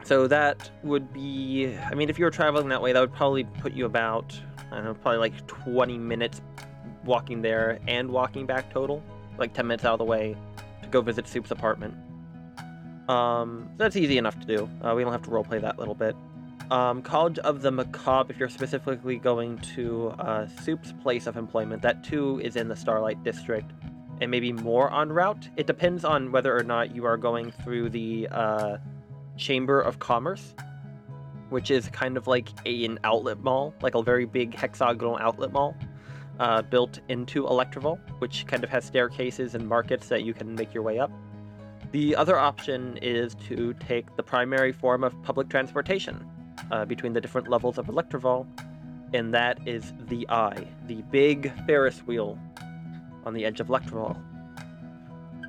so 0.04 0.26
that 0.26 0.70
would 0.82 1.12
be. 1.12 1.76
I 1.90 1.94
mean, 1.94 2.10
if 2.10 2.18
you 2.18 2.24
were 2.24 2.30
traveling 2.30 2.68
that 2.68 2.82
way, 2.82 2.92
that 2.92 3.00
would 3.00 3.14
probably 3.14 3.44
put 3.44 3.72
you 3.72 3.86
about, 3.86 4.38
I 4.70 4.76
don't 4.76 4.84
know, 4.84 4.94
probably 4.94 5.18
like 5.18 5.46
20 5.46 5.96
minutes 5.98 6.42
walking 7.04 7.42
there 7.42 7.78
and 7.88 8.10
walking 8.10 8.46
back 8.46 8.70
total. 8.72 9.02
Like 9.38 9.54
10 9.54 9.66
minutes 9.66 9.84
out 9.84 9.94
of 9.94 9.98
the 9.98 10.04
way 10.04 10.36
to 10.51 10.51
go 10.92 11.00
visit 11.00 11.26
Soup's 11.26 11.50
apartment. 11.50 11.94
Um, 13.08 13.68
that's 13.78 13.96
easy 13.96 14.18
enough 14.18 14.38
to 14.40 14.46
do. 14.46 14.70
Uh, 14.82 14.94
we 14.94 15.02
don't 15.02 15.12
have 15.12 15.22
to 15.22 15.30
roleplay 15.30 15.60
that 15.60 15.78
little 15.78 15.94
bit. 15.94 16.14
Um, 16.70 17.02
College 17.02 17.38
of 17.40 17.60
the 17.60 17.70
Macabre, 17.70 18.32
if 18.32 18.38
you're 18.38 18.48
specifically 18.48 19.16
going 19.16 19.58
to 19.74 20.08
uh, 20.18 20.46
Soup's 20.62 20.92
place 21.02 21.26
of 21.26 21.36
employment, 21.36 21.82
that 21.82 22.04
too 22.04 22.40
is 22.42 22.56
in 22.56 22.68
the 22.68 22.76
Starlight 22.76 23.22
District, 23.24 23.70
and 24.20 24.30
maybe 24.30 24.52
more 24.52 24.94
en 24.94 25.12
route. 25.12 25.48
It 25.56 25.66
depends 25.66 26.04
on 26.04 26.30
whether 26.30 26.56
or 26.56 26.62
not 26.62 26.94
you 26.94 27.04
are 27.04 27.16
going 27.16 27.50
through 27.50 27.90
the 27.90 28.28
uh, 28.30 28.76
Chamber 29.36 29.80
of 29.80 29.98
Commerce, 29.98 30.54
which 31.50 31.70
is 31.70 31.88
kind 31.88 32.16
of 32.16 32.26
like 32.26 32.48
a, 32.64 32.84
an 32.84 32.98
outlet 33.04 33.40
mall, 33.40 33.74
like 33.82 33.94
a 33.94 34.02
very 34.02 34.24
big 34.24 34.54
hexagonal 34.54 35.18
outlet 35.18 35.52
mall. 35.52 35.76
Uh, 36.42 36.60
built 36.60 36.98
into 37.08 37.46
Electrival, 37.46 38.00
which 38.18 38.48
kind 38.48 38.64
of 38.64 38.68
has 38.68 38.84
staircases 38.84 39.54
and 39.54 39.68
markets 39.68 40.08
that 40.08 40.24
you 40.24 40.34
can 40.34 40.56
make 40.56 40.74
your 40.74 40.82
way 40.82 40.98
up. 40.98 41.08
The 41.92 42.16
other 42.16 42.36
option 42.36 42.96
is 42.96 43.36
to 43.46 43.74
take 43.74 44.16
the 44.16 44.24
primary 44.24 44.72
form 44.72 45.04
of 45.04 45.14
public 45.22 45.48
transportation 45.48 46.28
uh, 46.72 46.84
between 46.84 47.12
the 47.12 47.20
different 47.20 47.46
levels 47.46 47.78
of 47.78 47.88
Electrival, 47.88 48.44
and 49.14 49.32
that 49.32 49.56
is 49.68 49.92
the 50.08 50.28
Eye, 50.30 50.66
the 50.88 51.02
big 51.12 51.52
Ferris 51.64 52.00
wheel 52.08 52.36
on 53.24 53.34
the 53.34 53.44
edge 53.44 53.60
of 53.60 53.68
Electrival. 53.68 54.20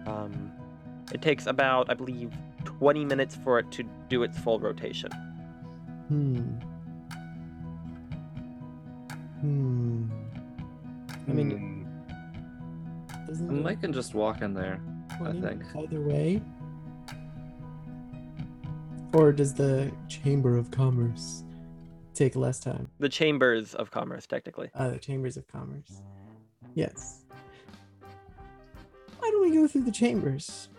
Um, 0.05 0.51
it 1.11 1.23
takes 1.23 1.47
about, 1.47 1.89
I 1.89 1.95
believe, 1.95 2.31
20 2.65 3.03
minutes 3.03 3.35
for 3.35 3.57
it 3.57 3.71
to 3.71 3.83
do 4.09 4.21
its 4.21 4.37
full 4.37 4.59
rotation. 4.59 5.11
Hmm. 6.07 6.51
Hmm. 9.41 10.22
I 11.27 11.31
mean, 11.31 11.87
doesn't 13.27 13.65
I 13.65 13.75
can 13.75 13.93
just 13.93 14.13
walk 14.13 14.41
in 14.41 14.53
there. 14.53 14.81
I 15.23 15.31
think. 15.33 15.63
either 15.75 16.01
way? 16.01 16.41
Or 19.13 19.31
does 19.31 19.53
the 19.53 19.91
Chamber 20.07 20.57
of 20.57 20.71
Commerce 20.71 21.43
take 22.15 22.35
less 22.35 22.59
time? 22.59 22.87
The 22.99 23.09
Chambers 23.09 23.75
of 23.75 23.91
Commerce, 23.91 24.25
technically. 24.25 24.69
Uh, 24.73 24.89
the 24.89 24.97
Chambers 24.97 25.37
of 25.37 25.47
Commerce. 25.47 26.01
Yes. 26.73 27.25
Why 29.19 29.29
don't 29.29 29.41
we 29.41 29.55
go 29.55 29.67
through 29.67 29.83
the 29.83 29.91
chambers? 29.91 30.69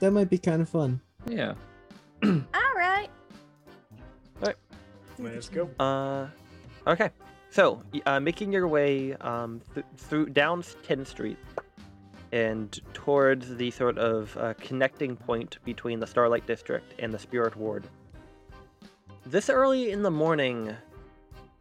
That 0.00 0.10
might 0.10 0.28
be 0.28 0.38
kind 0.38 0.60
of 0.60 0.68
fun. 0.68 1.00
Yeah. 1.26 1.54
All 2.22 2.74
right. 2.76 3.08
Let's 5.22 5.48
go. 5.48 5.68
Uh, 5.78 6.26
okay. 6.86 7.10
So, 7.52 7.82
uh, 8.06 8.18
making 8.18 8.50
your 8.50 8.66
way 8.66 9.12
um, 9.16 9.60
th- 9.74 9.84
through 9.98 10.30
down 10.30 10.62
10th 10.62 11.06
Street 11.06 11.36
and 12.32 12.80
towards 12.94 13.56
the 13.56 13.70
sort 13.70 13.98
of 13.98 14.34
uh, 14.38 14.54
connecting 14.54 15.16
point 15.16 15.58
between 15.62 16.00
the 16.00 16.06
Starlight 16.06 16.46
District 16.46 16.94
and 16.98 17.12
the 17.12 17.18
Spirit 17.18 17.54
Ward. 17.54 17.86
This 19.26 19.50
early 19.50 19.90
in 19.90 20.02
the 20.02 20.10
morning, 20.10 20.74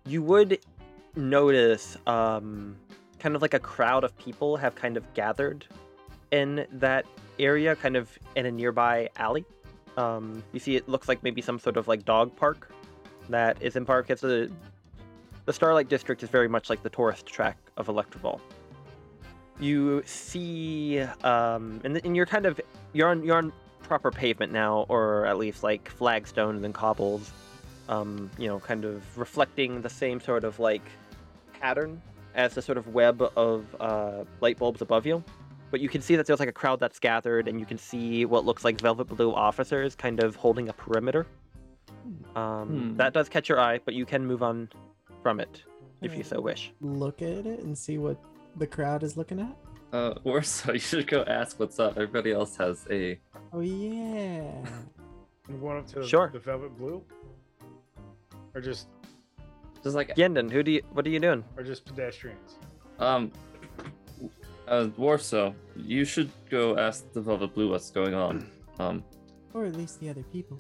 you 0.06 0.22
would 0.24 0.60
notice 1.18 1.98
um, 2.08 2.78
kind 3.20 3.36
of 3.36 3.42
like 3.42 3.54
a 3.54 3.60
crowd 3.60 4.06
of 4.06 4.18
people 4.18 4.56
have 4.56 4.76
kind 4.76 4.96
of 4.96 5.14
gathered 5.14 5.66
in 6.32 6.66
that 6.72 7.06
area, 7.38 7.76
kind 7.76 7.98
of 7.98 8.18
in 8.38 8.46
a 8.46 8.52
nearby 8.52 9.10
alley. 9.18 9.44
Um, 9.98 10.42
you 10.54 10.62
see, 10.62 10.78
it 10.78 10.88
looks 10.88 11.10
like 11.10 11.22
maybe 11.22 11.42
some 11.42 11.60
sort 11.60 11.76
of 11.76 11.90
like 11.90 12.06
dog 12.06 12.34
park 12.38 12.72
that 13.28 13.62
is 13.62 13.76
in 13.76 13.84
park. 13.84 14.10
It's 14.10 14.24
a 14.24 14.50
the 15.46 15.54
Starlight 15.54 15.90
District 15.90 16.22
is 16.24 16.30
very 16.30 16.48
much 16.48 16.70
like 16.70 16.84
the 16.84 16.90
tourist 16.90 17.26
track 17.26 17.58
of 17.78 17.88
Electrival. 17.88 18.40
You 19.60 20.02
see, 20.06 21.00
um, 21.24 21.82
and, 21.84 22.00
and 22.04 22.16
you're 22.16 22.26
kind 22.26 22.46
of 22.46 22.60
you're 22.94 23.10
on 23.10 23.24
you're 23.24 23.38
on 23.38 23.54
proper 23.84 24.12
pavement 24.12 24.52
now, 24.52 24.86
or 24.90 25.26
at 25.26 25.38
least 25.38 25.64
like 25.64 25.90
flagstones 25.90 26.64
and 26.64 26.74
cobbles. 26.74 27.32
Um, 27.90 28.32
you 28.38 28.48
know, 28.48 28.60
kind 28.60 28.86
of 28.86 29.18
reflecting 29.18 29.82
the 29.82 29.90
same 29.90 30.20
sort 30.20 30.44
of 30.44 30.60
like 30.60 30.84
pattern 31.60 32.02
as 32.34 32.56
the 32.56 32.62
sort 32.62 32.78
of 32.78 32.88
web 32.94 33.22
of 33.36 33.66
uh, 33.80 34.24
light 34.40 34.58
bulbs 34.58 34.82
above 34.82 35.06
you. 35.06 35.24
But 35.70 35.80
you 35.80 35.90
can 35.90 36.02
see 36.02 36.16
that 36.16 36.26
there's 36.26 36.40
like 36.40 36.50
a 36.50 36.54
crowd 36.54 36.80
that's 36.80 37.00
gathered, 37.00 37.48
and 37.48 37.60
you 37.60 37.66
can 37.66 37.78
see 37.78 38.26
what 38.26 38.46
looks 38.46 38.64
like 38.64 38.80
velvet 38.80 39.06
blue 39.06 39.34
officers 39.34 39.96
kind 39.96 40.24
of 40.24 40.36
holding 40.36 40.70
a 40.70 40.74
perimeter. 40.74 41.28
Um, 42.36 42.68
Hmm. 42.68 42.98
That 42.98 43.14
does 43.14 43.30
catch 43.30 43.50
your 43.50 43.60
eye, 43.60 43.80
but 43.84 43.94
you 43.94 44.06
can 44.06 44.26
move 44.26 44.42
on 44.42 44.70
from 45.22 45.40
it 45.40 45.64
if 46.02 46.16
you 46.18 46.24
so 46.24 46.42
wish. 46.42 46.72
Look 46.82 47.22
at 47.22 47.46
it 47.46 47.60
and 47.62 47.78
see 47.78 47.98
what 47.98 48.18
the 48.58 48.68
crowd 48.68 49.04
is 49.04 49.16
looking 49.18 49.40
at. 49.40 49.56
Uh, 49.94 50.14
Warso, 50.26 50.74
you 50.74 50.80
should 50.80 51.08
go 51.08 51.24
ask 51.24 51.60
what's 51.60 51.80
up. 51.80 51.94
Everybody 51.98 52.32
else 52.32 52.56
has 52.58 52.86
a. 52.90 53.20
Oh 53.54 53.60
yeah. 53.62 54.52
I'm 55.50 55.60
going 55.60 55.78
up 55.80 55.88
to 55.88 56.00
the, 56.00 56.08
Sure. 56.08 56.30
the 56.32 56.40
velvet 56.40 56.78
blue, 56.78 57.04
or 58.56 58.62
just 58.62 58.88
Just 59.84 59.96
like 59.96 60.16
Yenden, 60.16 60.50
who 60.52 60.64
do 60.64 60.72
you? 60.72 60.82
What 60.94 61.06
are 61.06 61.10
you 61.10 61.20
doing? 61.20 61.44
or 61.58 61.64
just 61.64 61.86
pedestrians. 61.86 62.56
Um, 63.00 63.32
uh, 64.68 64.88
Warso, 64.98 65.54
you 65.76 66.06
should 66.06 66.30
go 66.50 66.78
ask 66.78 67.12
the 67.14 67.20
Velvet 67.22 67.54
Blue 67.56 67.70
what's 67.72 67.90
going 67.90 68.14
on. 68.14 68.48
Um, 68.80 69.04
or 69.54 69.66
at 69.66 69.76
least 69.76 70.00
the 70.00 70.10
other 70.10 70.24
people. 70.24 70.60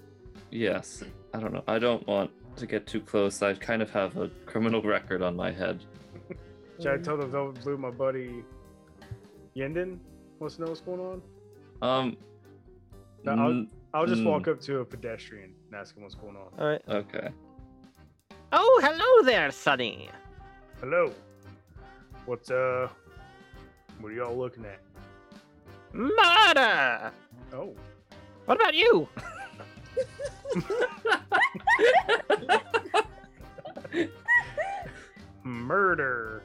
yes. 0.49 1.03
I 1.33 1.39
don't 1.39 1.53
know. 1.53 1.63
I 1.67 1.79
don't 1.79 2.05
want 2.07 2.29
to 2.57 2.65
get 2.67 2.85
too 2.87 3.01
close. 3.01 3.41
I 3.41 3.53
kind 3.53 3.81
of 3.81 3.89
have 3.91 4.17
a 4.17 4.29
criminal 4.45 4.81
record 4.81 5.21
on 5.21 5.35
my 5.35 5.51
head. 5.51 5.83
Should 6.79 6.87
I 6.91 6.97
tell 6.97 7.17
the 7.17 7.25
velvet 7.27 7.63
blue 7.63 7.77
my 7.77 7.91
buddy 7.91 8.43
Yenden 9.55 9.99
wants 10.39 10.55
to 10.55 10.61
know 10.63 10.67
what's 10.69 10.81
going 10.81 10.99
on? 10.99 11.21
Um, 11.81 12.17
No, 13.23 13.31
I'll- 13.33 13.49
n- 13.51 13.69
I'll 13.93 14.05
just 14.07 14.21
Hmm. 14.21 14.27
walk 14.29 14.47
up 14.47 14.59
to 14.61 14.79
a 14.79 14.85
pedestrian 14.85 15.53
and 15.67 15.75
ask 15.75 15.95
him 15.95 16.01
what's 16.03 16.15
going 16.15 16.35
on. 16.35 16.47
All 16.57 16.67
right. 16.67 16.81
okay. 16.89 17.29
Oh, 18.51 18.81
hello 18.83 19.23
there, 19.25 19.51
Sonny. 19.51 20.09
Hello. 20.79 21.13
What's 22.25 22.49
uh? 22.49 22.89
What 23.99 24.11
are 24.11 24.15
y'all 24.15 24.35
looking 24.37 24.65
at? 24.65 24.79
Murder. 25.93 27.11
Oh, 27.53 27.75
What 28.45 28.59
about 28.59 28.73
you? 28.73 29.07
murder. 35.43 36.43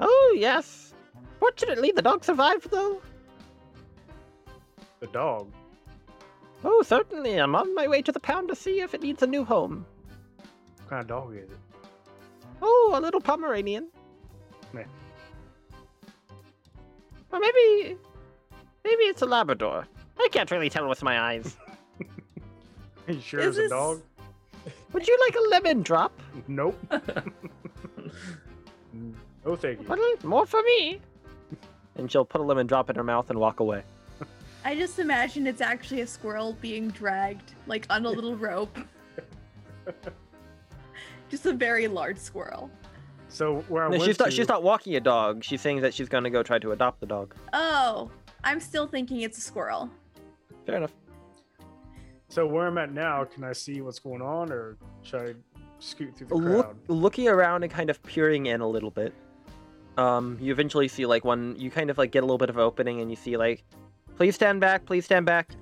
Oh, 0.00 0.36
yes. 0.38 0.94
Fortunately, 1.38 1.92
the 1.94 2.02
dog 2.02 2.24
survived, 2.24 2.70
though. 2.70 3.00
The 5.00 5.06
dog. 5.08 5.50
Oh, 6.64 6.82
certainly. 6.82 7.36
I'm 7.36 7.54
on 7.54 7.74
my 7.74 7.86
way 7.86 8.02
to 8.02 8.12
the 8.12 8.20
pound 8.20 8.48
to 8.48 8.54
see 8.56 8.80
if 8.80 8.94
it 8.94 9.02
needs 9.02 9.22
a 9.22 9.26
new 9.26 9.44
home. 9.44 9.86
What 10.78 10.90
kind 10.90 11.00
of 11.02 11.06
dog 11.08 11.34
is 11.36 11.50
it? 11.50 11.58
Oh, 12.62 12.92
a 12.94 13.00
little 13.00 13.20
Pomeranian. 13.20 13.88
Meh. 14.72 14.84
Or 17.32 17.38
maybe, 17.40 17.96
maybe 18.84 19.02
it's 19.04 19.20
a 19.22 19.26
Labrador. 19.26 19.86
I 20.18 20.28
can't 20.32 20.50
really 20.50 20.70
tell 20.70 20.88
with 20.88 21.02
my 21.02 21.20
eyes. 21.20 21.56
Are 23.08 23.12
you 23.12 23.20
sure 23.20 23.40
Is 23.40 23.48
it's 23.48 23.58
a 23.58 23.60
this- 23.62 23.70
dog? 23.70 24.02
Would 24.92 25.06
you 25.06 25.16
like 25.26 25.36
a 25.36 25.48
lemon 25.50 25.82
drop? 25.82 26.12
Nope. 26.48 26.78
no, 29.44 29.56
thank 29.56 29.80
you. 29.80 29.86
What- 29.86 30.24
More 30.24 30.46
for 30.46 30.62
me. 30.62 31.00
And 31.98 32.12
she'll 32.12 32.26
put 32.26 32.42
a 32.42 32.44
lemon 32.44 32.66
drop 32.66 32.90
in 32.90 32.96
her 32.96 33.02
mouth 33.02 33.30
and 33.30 33.38
walk 33.38 33.60
away. 33.60 33.82
I 34.66 34.74
just 34.74 34.98
imagine 34.98 35.46
it's 35.46 35.62
actually 35.62 36.02
a 36.02 36.06
squirrel 36.06 36.54
being 36.60 36.88
dragged, 36.88 37.54
like 37.66 37.86
on 37.88 38.04
a 38.04 38.10
little 38.10 38.36
rope. 38.50 38.76
just 41.30 41.46
a 41.46 41.54
very 41.54 41.88
large 41.88 42.18
squirrel. 42.18 42.70
So 43.30 43.60
where 43.68 43.84
I 43.84 43.86
No, 43.86 43.92
went 43.92 44.02
she's 44.02 44.16
to, 44.18 44.24
not. 44.24 44.32
She's 44.34 44.48
not 44.48 44.62
walking 44.62 44.94
a 44.94 45.00
dog. 45.00 45.42
She's 45.42 45.62
saying 45.62 45.80
that 45.80 45.94
she's 45.94 46.10
going 46.10 46.24
to 46.24 46.30
go 46.30 46.42
try 46.42 46.58
to 46.58 46.72
adopt 46.72 47.00
the 47.00 47.06
dog. 47.06 47.34
Oh, 47.54 48.10
I'm 48.44 48.60
still 48.60 48.86
thinking 48.86 49.22
it's 49.22 49.38
a 49.38 49.40
squirrel. 49.40 49.88
Fair 50.66 50.76
enough. 50.76 50.92
So 52.28 52.46
where 52.46 52.66
I'm 52.66 52.76
at 52.78 52.92
now, 52.92 53.24
can 53.24 53.44
I 53.44 53.52
see 53.52 53.80
what's 53.80 53.98
going 53.98 54.20
on, 54.20 54.50
or 54.50 54.76
should 55.02 55.20
I 55.20 55.34
scoot 55.78 56.16
through 56.16 56.26
the 56.26 56.34
Look, 56.34 56.66
crowd? 56.66 56.76
looking 56.88 57.28
around 57.28 57.62
and 57.62 57.72
kind 57.72 57.88
of 57.88 58.02
peering 58.02 58.46
in 58.46 58.60
a 58.60 58.68
little 58.68 58.90
bit. 58.90 59.14
Um, 59.96 60.36
you 60.40 60.52
eventually 60.52 60.88
see 60.88 61.06
like 61.06 61.24
one. 61.24 61.54
You 61.56 61.70
kind 61.70 61.88
of 61.88 61.98
like 61.98 62.10
get 62.10 62.22
a 62.22 62.26
little 62.26 62.38
bit 62.38 62.50
of 62.50 62.58
opening, 62.58 63.00
and 63.00 63.10
you 63.10 63.16
see 63.16 63.36
like, 63.36 63.64
please 64.16 64.34
stand 64.34 64.60
back. 64.60 64.84
Please 64.84 65.04
stand 65.04 65.24
back. 65.24 65.52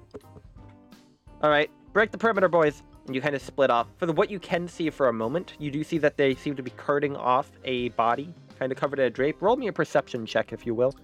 All 1.43 1.51
right, 1.51 1.71
break 1.93 2.11
the 2.11 2.19
perimeter, 2.19 2.49
boys. 2.49 2.83
And 3.07 3.15
you 3.15 3.21
kind 3.21 3.35
of 3.35 3.43
split 3.43 3.71
off. 3.71 3.87
For 3.99 4.07
the, 4.07 4.15
what 4.15 4.31
you 4.31 4.41
can 4.41 4.67
see 4.67 4.89
for 4.89 5.09
a 5.09 5.13
moment, 5.13 5.55
you 5.59 5.71
do 5.71 5.85
see 5.85 5.99
that 5.99 6.17
they 6.17 6.35
seem 6.35 6.57
to 6.57 6.63
be 6.63 6.71
carting 6.71 7.15
off 7.15 7.51
a 7.65 7.91
body, 7.91 8.33
kind 8.59 8.73
of 8.73 8.79
covered 8.79 8.99
in 8.99 9.05
a 9.05 9.11
drape. 9.11 9.43
Roll 9.43 9.57
me 9.57 9.67
a 9.67 9.73
perception 9.73 10.25
check, 10.25 10.55
if 10.55 10.65
you 10.65 10.75
will. 10.75 10.95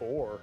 Four. 0.00 0.40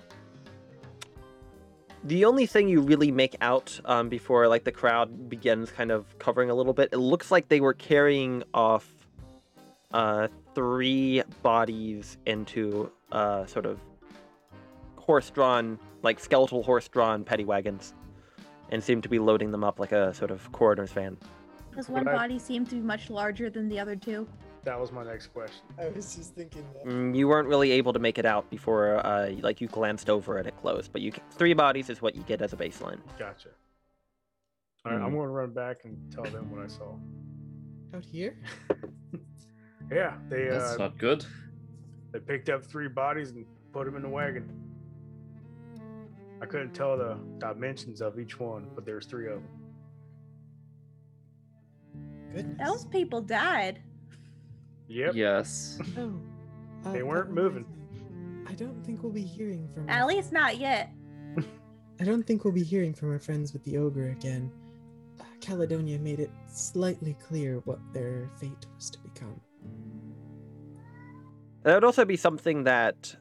The 2.04 2.24
only 2.26 2.46
thing 2.46 2.70
you 2.70 2.80
really 2.80 3.12
make 3.12 3.36
out 3.42 3.78
um, 3.84 4.08
before 4.08 4.48
like 4.48 4.64
the 4.64 4.72
crowd 4.72 5.30
begins 5.30 5.72
kind 5.72 5.92
of 5.92 6.18
covering 6.20 6.50
a 6.50 6.56
little 6.56 6.74
bit, 6.74 6.90
it 6.94 7.00
looks 7.00 7.32
like 7.32 7.50
they 7.50 7.60
were 7.60 7.74
carrying 7.74 8.44
off 8.54 8.88
uh, 9.94 10.28
three 10.54 11.24
bodies 11.42 12.18
into 12.28 12.92
uh, 13.12 13.46
sort 13.48 13.66
of 13.66 13.80
horse-drawn, 14.96 15.80
like 16.04 16.20
skeletal 16.20 16.62
horse-drawn 16.62 17.24
petty 17.24 17.44
wagons, 17.44 17.96
and 18.70 18.84
seemed 18.84 19.02
to 19.04 19.10
be 19.10 19.18
loading 19.18 19.52
them 19.52 19.64
up 19.64 19.80
like 19.80 19.92
a 19.92 20.14
sort 20.14 20.30
of 20.30 20.52
coroner's 20.52 20.92
van. 20.92 21.18
Does 21.76 21.90
one 21.90 22.06
body 22.06 22.38
seem 22.38 22.66
to 22.68 22.76
be 22.76 22.82
much 22.82 23.10
larger 23.10 23.50
than 23.50 23.70
the 23.70 23.80
other 23.80 23.96
two? 23.96 24.28
That 24.64 24.80
was 24.80 24.92
my 24.92 25.04
next 25.04 25.28
question. 25.28 25.62
I 25.80 25.88
was 25.90 26.16
just 26.16 26.36
thinking 26.36 26.64
that. 26.74 26.86
Mm, 26.86 27.16
you 27.16 27.28
weren't 27.28 27.48
really 27.48 27.72
able 27.72 27.94
to 27.94 28.00
make 28.00 28.18
it 28.18 28.26
out 28.26 28.50
before, 28.50 29.06
uh, 29.06 29.32
like 29.42 29.62
you 29.62 29.68
glanced 29.68 30.10
over 30.10 30.38
it 30.40 30.48
at 30.48 30.58
close, 30.60 30.88
but 30.88 31.02
you 31.02 31.14
three 31.32 31.54
bodies 31.54 31.90
is 31.90 32.02
what 32.02 32.16
you 32.16 32.24
get 32.24 32.42
as 32.42 32.52
a 32.54 32.58
baseline. 32.58 33.00
Gotcha. 33.18 33.50
All 34.86 34.92
right, 34.92 35.02
I'm 35.02 35.10
Mhm. 35.12 35.16
going 35.16 35.28
to 35.28 35.34
run 35.34 35.52
back 35.54 35.86
and 35.86 35.98
tell 36.12 36.24
them 36.26 36.52
what 36.52 36.62
I 36.64 36.68
saw. 36.68 36.96
Out 37.94 38.04
here? 38.04 38.36
Yeah, 39.90 40.18
they 40.28 40.50
That's 40.50 40.74
uh, 40.74 40.78
not 40.78 40.98
good. 40.98 41.26
they 42.12 42.20
picked 42.20 42.50
up 42.50 42.62
three 42.66 42.90
bodies 42.90 43.32
and 43.32 43.46
put 43.72 43.86
them 43.86 43.96
in 43.96 44.02
the 44.02 44.10
wagon. 44.10 44.50
I 46.42 46.46
couldn't 46.46 46.74
tell 46.74 46.98
the 46.98 47.18
dimensions 47.38 48.02
of 48.02 48.20
each 48.20 48.38
one, 48.38 48.68
but 48.76 48.86
there's 48.86 49.06
three 49.06 49.28
of 49.28 49.36
them. 49.36 49.48
Goodness. 52.34 52.68
Those 52.68 52.86
people 52.86 53.22
died. 53.22 53.80
Yep. 54.88 55.16
Yes. 55.16 55.80
Oh, 55.98 56.90
uh, 56.90 56.94
They 56.94 57.04
weren't 57.04 57.32
moving. 57.32 57.66
I 58.48 58.54
don't 58.54 58.84
think 58.86 59.02
we'll 59.02 59.12
be 59.12 59.24
hearing 59.24 59.68
from. 59.74 59.90
At 59.90 60.06
least 60.06 60.32
not 60.32 60.58
yet. 60.58 60.92
I 62.00 62.04
don't 62.04 62.24
think 62.24 62.44
we'll 62.44 62.54
be 62.54 62.64
hearing 62.64 62.94
from 62.94 63.12
our 63.12 63.20
friends 63.20 63.52
with 63.52 63.64
the 63.64 63.78
ogre 63.78 64.10
again. 64.10 64.52
Uh, 65.20 65.24
Caledonia 65.42 65.98
made 65.98 66.20
it 66.20 66.30
slightly 66.48 67.16
clear 67.28 67.62
what 67.66 67.80
their 67.94 68.30
fate 68.40 68.66
was 68.76 68.92
to 68.92 69.00
become. 69.00 69.42
That 71.64 71.74
would 71.74 71.84
also 71.84 72.06
be 72.06 72.16
something 72.16 72.64
that. 72.66 73.16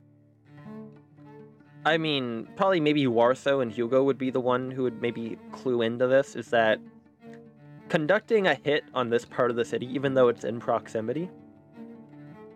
I 1.86 1.98
mean, 1.98 2.48
probably 2.56 2.80
maybe 2.80 3.06
Warso 3.06 3.62
and 3.62 3.72
Hugo 3.72 4.02
would 4.04 4.18
be 4.18 4.30
the 4.30 4.40
one 4.40 4.70
who 4.70 4.82
would 4.82 5.00
maybe 5.00 5.38
clue 5.52 5.82
into 5.82 6.06
this. 6.06 6.36
Is 6.36 6.50
that 6.50 6.78
conducting 7.88 8.46
a 8.46 8.54
hit 8.54 8.84
on 8.92 9.08
this 9.08 9.24
part 9.24 9.50
of 9.50 9.56
the 9.56 9.64
city, 9.64 9.86
even 9.86 10.14
though 10.14 10.28
it's 10.28 10.44
in 10.44 10.60
proximity, 10.60 11.30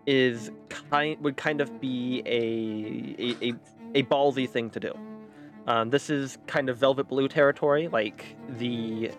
is 0.05 0.51
kind 0.69 1.19
would 1.21 1.37
kind 1.37 1.61
of 1.61 1.79
be 1.79 2.21
a 2.25 3.21
a, 3.21 3.49
a, 3.49 3.53
a 3.95 4.03
ballsy 4.03 4.49
thing 4.49 4.69
to 4.71 4.79
do. 4.79 4.93
Um, 5.67 5.89
this 5.89 6.09
is 6.09 6.37
kind 6.47 6.69
of 6.69 6.77
Velvet 6.77 7.07
Blue 7.07 7.27
territory, 7.27 7.87
like 7.87 8.35
the 8.57 9.11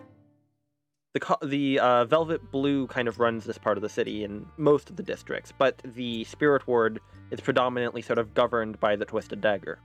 the 1.13 1.37
the 1.43 1.79
uh, 1.79 2.05
Velvet 2.05 2.51
Blue 2.51 2.87
kind 2.87 3.07
of 3.07 3.19
runs 3.19 3.45
this 3.45 3.57
part 3.57 3.77
of 3.77 3.81
the 3.81 3.89
city 3.89 4.23
and 4.23 4.45
most 4.57 4.89
of 4.89 4.95
the 4.95 5.03
districts, 5.03 5.53
but 5.57 5.81
the 5.83 6.23
Spirit 6.25 6.67
Ward 6.67 6.99
is 7.31 7.39
predominantly 7.39 8.01
sort 8.01 8.19
of 8.19 8.33
governed 8.33 8.79
by 8.79 8.95
the 8.95 9.05
Twisted 9.05 9.39
Dagger, 9.39 9.79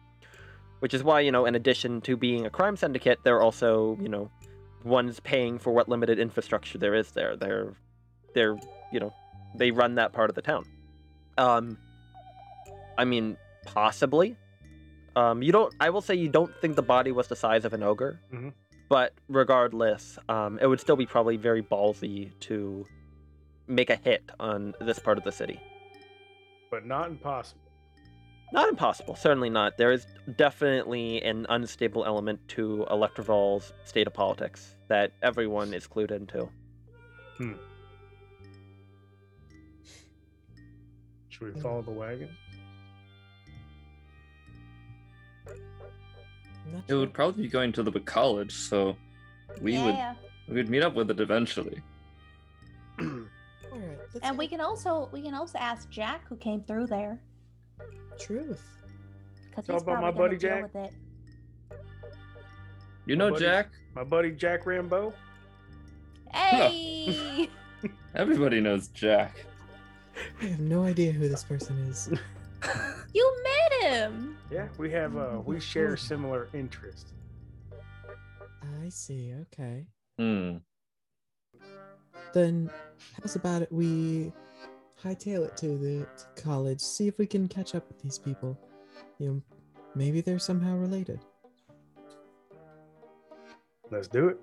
which 0.80 0.94
is 0.94 1.04
why 1.04 1.20
you 1.20 1.30
know, 1.30 1.46
in 1.46 1.54
addition 1.54 2.00
to 2.02 2.16
being 2.16 2.46
a 2.46 2.50
crime 2.50 2.76
syndicate, 2.76 3.20
they're 3.22 3.42
also 3.42 3.96
you 4.00 4.08
know 4.08 4.30
ones 4.84 5.20
paying 5.20 5.58
for 5.58 5.72
what 5.72 5.88
limited 5.88 6.18
infrastructure 6.18 6.78
there 6.78 6.94
is 6.94 7.12
there. 7.12 7.36
They're 7.36 7.74
they're 8.34 8.56
you 8.92 8.98
know 8.98 9.12
they 9.54 9.70
run 9.70 9.94
that 9.94 10.12
part 10.12 10.30
of 10.30 10.34
the 10.34 10.42
town. 10.42 10.64
Um, 11.38 11.78
I 12.98 13.04
mean, 13.04 13.36
possibly. 13.64 14.36
Um, 15.16 15.42
you 15.42 15.52
don't. 15.52 15.74
I 15.80 15.90
will 15.90 16.00
say 16.00 16.14
you 16.14 16.28
don't 16.28 16.52
think 16.60 16.76
the 16.76 16.82
body 16.82 17.12
was 17.12 17.28
the 17.28 17.36
size 17.36 17.64
of 17.64 17.72
an 17.72 17.82
ogre, 17.82 18.20
Mhm. 18.32 18.52
but 18.88 19.12
regardless, 19.28 20.18
um, 20.28 20.58
it 20.60 20.66
would 20.66 20.80
still 20.80 20.96
be 20.96 21.06
probably 21.06 21.36
very 21.36 21.62
ballsy 21.62 22.38
to 22.40 22.84
make 23.66 23.90
a 23.90 23.96
hit 23.96 24.22
on 24.38 24.74
this 24.80 24.98
part 24.98 25.18
of 25.18 25.24
the 25.24 25.32
city. 25.32 25.60
But 26.70 26.84
not 26.86 27.08
impossible. 27.10 27.62
Not 28.52 28.68
impossible, 28.68 29.14
certainly 29.14 29.50
not. 29.50 29.76
There 29.76 29.92
is 29.92 30.06
definitely 30.36 31.22
an 31.22 31.46
unstable 31.50 32.04
element 32.04 32.40
to 32.48 32.86
Electrival's 32.90 33.72
state 33.84 34.06
of 34.06 34.14
politics 34.14 34.74
that 34.88 35.12
everyone 35.22 35.74
is 35.74 35.86
clued 35.86 36.10
into. 36.10 36.48
Should 41.38 41.54
we 41.54 41.60
follow 41.60 41.82
the 41.82 41.90
wagon? 41.90 42.28
It 45.46 46.82
sure. 46.88 46.98
would 46.98 47.14
probably 47.14 47.44
be 47.44 47.48
going 47.48 47.72
to 47.72 47.82
the 47.82 47.98
college, 48.00 48.52
so 48.52 48.96
we 49.60 49.78
would 49.78 49.94
yeah. 49.94 50.14
we 50.48 50.56
would 50.56 50.68
meet 50.68 50.82
up 50.82 50.94
with 50.94 51.10
it 51.10 51.20
eventually. 51.20 51.80
All 53.00 53.06
right, 53.72 53.98
And 54.22 54.36
we 54.36 54.48
can 54.48 54.60
also 54.60 55.08
we 55.12 55.22
can 55.22 55.34
also 55.34 55.58
ask 55.58 55.88
Jack 55.88 56.26
who 56.28 56.36
came 56.36 56.62
through 56.64 56.88
there 56.88 57.20
Truth. 58.18 58.62
because 59.48 59.66
he's 59.66 59.82
about 59.82 60.02
my 60.02 60.10
buddy 60.10 60.36
Jack. 60.36 60.62
with 60.64 60.76
it. 60.76 60.92
You 63.06 63.16
My 63.16 63.24
know, 63.26 63.30
buddy- 63.32 63.44
Jack. 63.44 63.70
My 63.94 64.04
buddy 64.04 64.32
Jack 64.32 64.66
Rambo. 64.66 65.14
Hey, 66.34 67.48
Everybody 68.14 68.60
knows 68.60 68.88
Jack. 68.88 69.34
I 70.40 70.44
have 70.46 70.60
no 70.60 70.84
idea 70.84 71.12
who 71.12 71.28
this 71.28 71.44
person 71.44 71.78
is. 71.78 72.10
you 73.14 73.36
met 73.42 73.82
him. 73.82 74.36
Yeah, 74.50 74.68
we 74.78 74.90
have 74.92 75.16
uh 75.16 75.40
we 75.44 75.60
share 75.60 75.96
similar 75.96 76.48
interests. 76.54 77.12
I 78.82 78.88
see. 78.88 79.34
Okay. 79.42 79.86
Hmm. 80.18 80.56
Then, 82.32 82.70
how's 83.20 83.36
about 83.36 83.62
it? 83.62 83.72
We 83.72 84.32
hightail 85.02 85.46
it 85.46 85.56
to 85.58 85.78
the 85.78 86.06
to 86.16 86.42
college, 86.42 86.80
see 86.80 87.08
if 87.08 87.18
we 87.18 87.26
can 87.26 87.48
catch 87.48 87.74
up 87.74 87.86
with 87.88 88.00
these 88.02 88.18
people. 88.18 88.58
You 89.18 89.28
know, 89.28 89.42
maybe 89.94 90.20
they're 90.20 90.38
somehow 90.38 90.76
related. 90.76 91.20
Let's 93.90 94.08
do 94.08 94.28
it. 94.28 94.38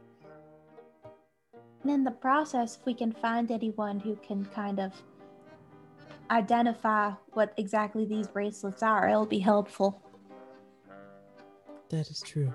And 1.84 1.92
in 1.92 2.04
the 2.04 2.12
process, 2.12 2.78
if 2.78 2.86
we 2.86 2.96
can 2.96 3.12
find 3.12 3.52
anyone 3.52 4.00
who 4.00 4.16
can 4.28 4.46
kind 4.46 4.80
of 4.80 4.92
identify 6.30 7.12
what 7.34 7.54
exactly 7.58 8.06
these 8.06 8.28
bracelets 8.28 8.84
are, 8.84 9.10
it'll 9.10 9.26
be 9.26 9.40
helpful. 9.40 10.02
That 11.90 12.10
is 12.10 12.22
true. 12.22 12.54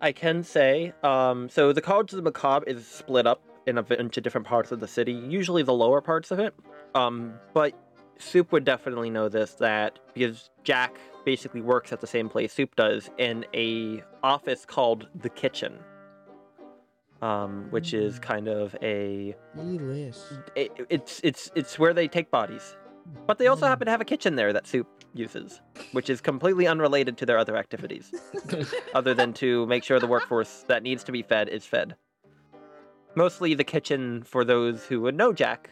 I 0.00 0.12
can 0.12 0.42
say, 0.42 0.92
um, 1.02 1.48
so 1.48 1.72
the 1.72 1.80
College 1.80 2.12
of 2.12 2.16
the 2.16 2.22
Macabre 2.22 2.66
is 2.66 2.86
split 2.86 3.26
up 3.26 3.42
in 3.66 3.78
a 3.78 3.82
bunch 3.82 4.16
of 4.16 4.22
different 4.22 4.46
parts 4.46 4.72
of 4.72 4.80
the 4.80 4.88
city, 4.88 5.12
usually 5.12 5.62
the 5.62 5.72
lower 5.72 6.00
parts 6.00 6.30
of 6.30 6.38
it. 6.38 6.54
Um, 6.94 7.34
but 7.54 7.72
Soup 8.18 8.50
would 8.52 8.64
definitely 8.64 9.10
know 9.10 9.28
this 9.28 9.54
that 9.54 9.98
because 10.12 10.50
Jack 10.62 10.98
basically 11.24 11.62
works 11.62 11.92
at 11.92 12.00
the 12.00 12.06
same 12.06 12.28
place 12.28 12.52
Soup 12.52 12.74
does 12.76 13.10
in 13.18 13.44
a 13.54 14.02
office 14.22 14.64
called 14.64 15.08
the 15.14 15.30
Kitchen, 15.30 15.78
um, 17.24 17.66
which 17.70 17.94
is 17.94 18.18
kind 18.18 18.48
of 18.48 18.76
a, 18.82 19.34
Delish. 19.56 20.20
it, 20.54 20.70
it's 20.90 21.20
it's 21.24 21.50
it's 21.54 21.78
where 21.78 21.94
they 21.94 22.06
take 22.08 22.30
bodies, 22.30 22.76
but 23.26 23.38
they 23.38 23.46
also 23.46 23.64
Mm. 23.66 23.70
happen 23.70 23.86
to 23.86 23.90
have 23.90 24.00
a 24.00 24.04
kitchen 24.04 24.36
there 24.36 24.52
that 24.52 24.66
Soup 24.66 24.86
uses, 25.14 25.60
which 25.92 26.10
is 26.10 26.20
completely 26.20 26.66
unrelated 26.66 27.16
to 27.18 27.26
their 27.26 27.38
other 27.38 27.56
activities, 27.56 28.12
other 28.94 29.14
than 29.14 29.32
to 29.34 29.64
make 29.66 29.82
sure 29.84 29.98
the 29.98 30.06
workforce 30.06 30.64
that 30.68 30.82
needs 30.82 31.02
to 31.04 31.12
be 31.12 31.22
fed 31.22 31.48
is 31.48 31.64
fed. 31.64 31.96
Mostly 33.14 33.54
the 33.54 33.64
kitchen, 33.64 34.22
for 34.24 34.44
those 34.44 34.84
who 34.84 35.00
would 35.02 35.14
know 35.16 35.32
Jack, 35.32 35.70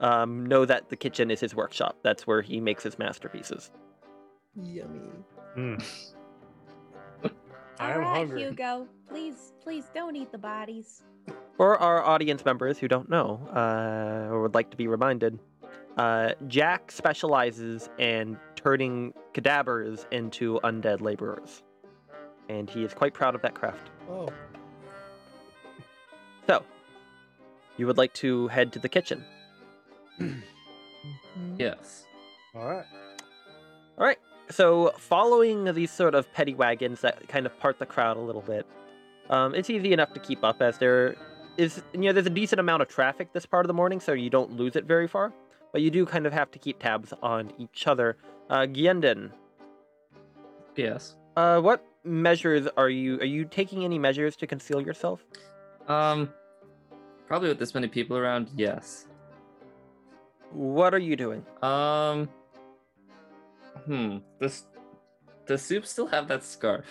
um, 0.00 0.44
know 0.44 0.64
that 0.64 0.88
the 0.90 0.96
kitchen 0.96 1.30
is 1.30 1.38
his 1.40 1.54
workshop. 1.54 1.96
That's 2.02 2.26
where 2.26 2.42
he 2.42 2.60
makes 2.60 2.82
his 2.82 2.98
masterpieces. 2.98 3.70
Yummy. 4.56 5.00
Mm. 5.56 5.82
I 7.78 7.86
All 7.86 7.92
am 7.92 8.00
right, 8.00 8.16
hungry. 8.18 8.42
Hugo. 8.42 8.86
Please, 9.08 9.52
please 9.62 9.84
don't 9.94 10.16
eat 10.16 10.30
the 10.32 10.38
bodies. 10.38 11.02
For 11.56 11.76
our 11.78 12.02
audience 12.04 12.44
members 12.44 12.78
who 12.78 12.88
don't 12.88 13.08
know 13.08 13.40
uh, 13.54 14.32
or 14.32 14.42
would 14.42 14.54
like 14.54 14.70
to 14.70 14.76
be 14.76 14.88
reminded, 14.88 15.38
uh, 15.96 16.32
Jack 16.48 16.90
specializes 16.90 17.88
in 17.98 18.36
turning 18.56 19.12
cadavers 19.32 20.06
into 20.10 20.58
undead 20.64 21.00
laborers, 21.00 21.62
and 22.48 22.68
he 22.68 22.82
is 22.82 22.92
quite 22.94 23.14
proud 23.14 23.34
of 23.34 23.42
that 23.42 23.54
craft. 23.54 23.90
Oh, 24.10 24.28
So, 26.46 26.62
you 27.76 27.86
would 27.86 27.98
like 27.98 28.12
to 28.14 28.48
head 28.48 28.72
to 28.72 28.78
the 28.78 28.88
kitchen. 28.88 29.24
Yes. 31.58 32.04
All 32.54 32.68
right. 32.70 32.84
All 33.98 34.06
right. 34.06 34.18
So, 34.54 34.92
following 34.98 35.64
these 35.74 35.90
sort 35.90 36.14
of 36.14 36.32
petty 36.32 36.54
wagons 36.54 37.00
that 37.00 37.26
kind 37.26 37.44
of 37.44 37.58
part 37.58 37.80
the 37.80 37.86
crowd 37.86 38.16
a 38.16 38.20
little 38.20 38.40
bit, 38.40 38.64
um, 39.28 39.52
it's 39.52 39.68
easy 39.68 39.92
enough 39.92 40.12
to 40.12 40.20
keep 40.20 40.44
up 40.44 40.62
as 40.62 40.78
there 40.78 41.16
is, 41.56 41.82
you 41.92 42.02
know, 42.02 42.12
there's 42.12 42.26
a 42.26 42.30
decent 42.30 42.60
amount 42.60 42.80
of 42.80 42.86
traffic 42.86 43.32
this 43.32 43.46
part 43.46 43.64
of 43.64 43.66
the 43.66 43.74
morning, 43.74 43.98
so 43.98 44.12
you 44.12 44.30
don't 44.30 44.52
lose 44.52 44.76
it 44.76 44.84
very 44.84 45.08
far. 45.08 45.32
But 45.72 45.82
you 45.82 45.90
do 45.90 46.06
kind 46.06 46.24
of 46.24 46.32
have 46.32 46.52
to 46.52 46.60
keep 46.60 46.78
tabs 46.78 47.12
on 47.20 47.52
each 47.58 47.88
other. 47.88 48.16
Uh, 48.48 48.66
Gienden, 48.66 49.32
Yes. 50.76 51.16
uh, 51.36 51.60
what 51.60 51.84
measures 52.04 52.68
are 52.76 52.88
you? 52.90 53.18
Are 53.18 53.24
you 53.24 53.46
taking 53.46 53.82
any 53.84 53.98
measures 53.98 54.36
to 54.36 54.46
conceal 54.46 54.80
yourself? 54.80 55.24
Um, 55.88 56.32
probably 57.26 57.48
with 57.48 57.58
this 57.58 57.74
many 57.74 57.88
people 57.88 58.16
around, 58.16 58.50
yes. 58.54 59.08
What 60.52 60.94
are 60.94 60.98
you 61.00 61.16
doing? 61.16 61.44
Um, 61.60 62.28
hmm. 63.86 64.18
Does 64.40 64.64
does 65.46 65.62
soup 65.62 65.86
still 65.86 66.06
have 66.06 66.28
that 66.28 66.42
scarf? 66.44 66.86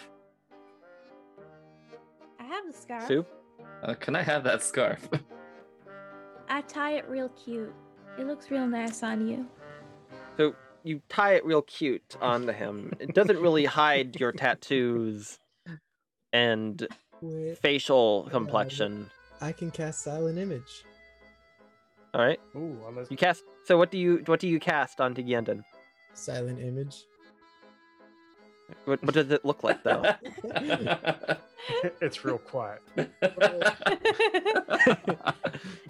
I 2.39 2.43
have 2.43 2.65
the 2.67 2.73
scarf. 2.73 3.07
Soup? 3.07 3.27
Uh, 3.81 3.93
can 3.95 4.15
I 4.15 4.21
have 4.21 4.43
that 4.43 4.61
scarf? 4.61 5.07
I 6.49 6.61
tie 6.61 6.93
it 6.93 7.09
real 7.09 7.29
cute. 7.29 7.73
It 8.19 8.27
looks 8.27 8.51
real 8.51 8.67
nice 8.67 9.01
on 9.01 9.27
you. 9.27 9.47
So 10.37 10.55
you 10.83 11.01
tie 11.09 11.33
it 11.33 11.45
real 11.45 11.63
cute 11.63 12.15
onto 12.21 12.51
him. 12.51 12.93
It 12.99 13.15
doesn't 13.15 13.39
really 13.39 13.65
hide 13.81 14.19
your 14.19 14.31
tattoos 14.31 15.39
and 16.31 16.87
Wait, 17.21 17.57
facial 17.57 18.27
complexion. 18.29 19.09
I 19.41 19.51
can 19.51 19.71
cast 19.71 20.03
silent 20.03 20.37
image. 20.37 20.83
All 22.13 22.21
right. 22.21 22.39
Ooh, 22.55 22.77
unless 22.87 23.09
You 23.09 23.17
cast. 23.17 23.43
So 23.65 23.77
what 23.77 23.89
do 23.89 23.97
you 23.97 24.21
what 24.27 24.39
do 24.39 24.47
you 24.47 24.59
cast 24.59 25.01
onto 25.01 25.23
Yenden? 25.23 25.63
Silent 26.13 26.59
image. 26.59 27.05
What, 28.85 29.03
what 29.03 29.13
does 29.13 29.29
it 29.31 29.45
look 29.45 29.63
like 29.63 29.83
though? 29.83 30.03
it's 32.01 32.25
real 32.25 32.37
quiet. 32.37 32.81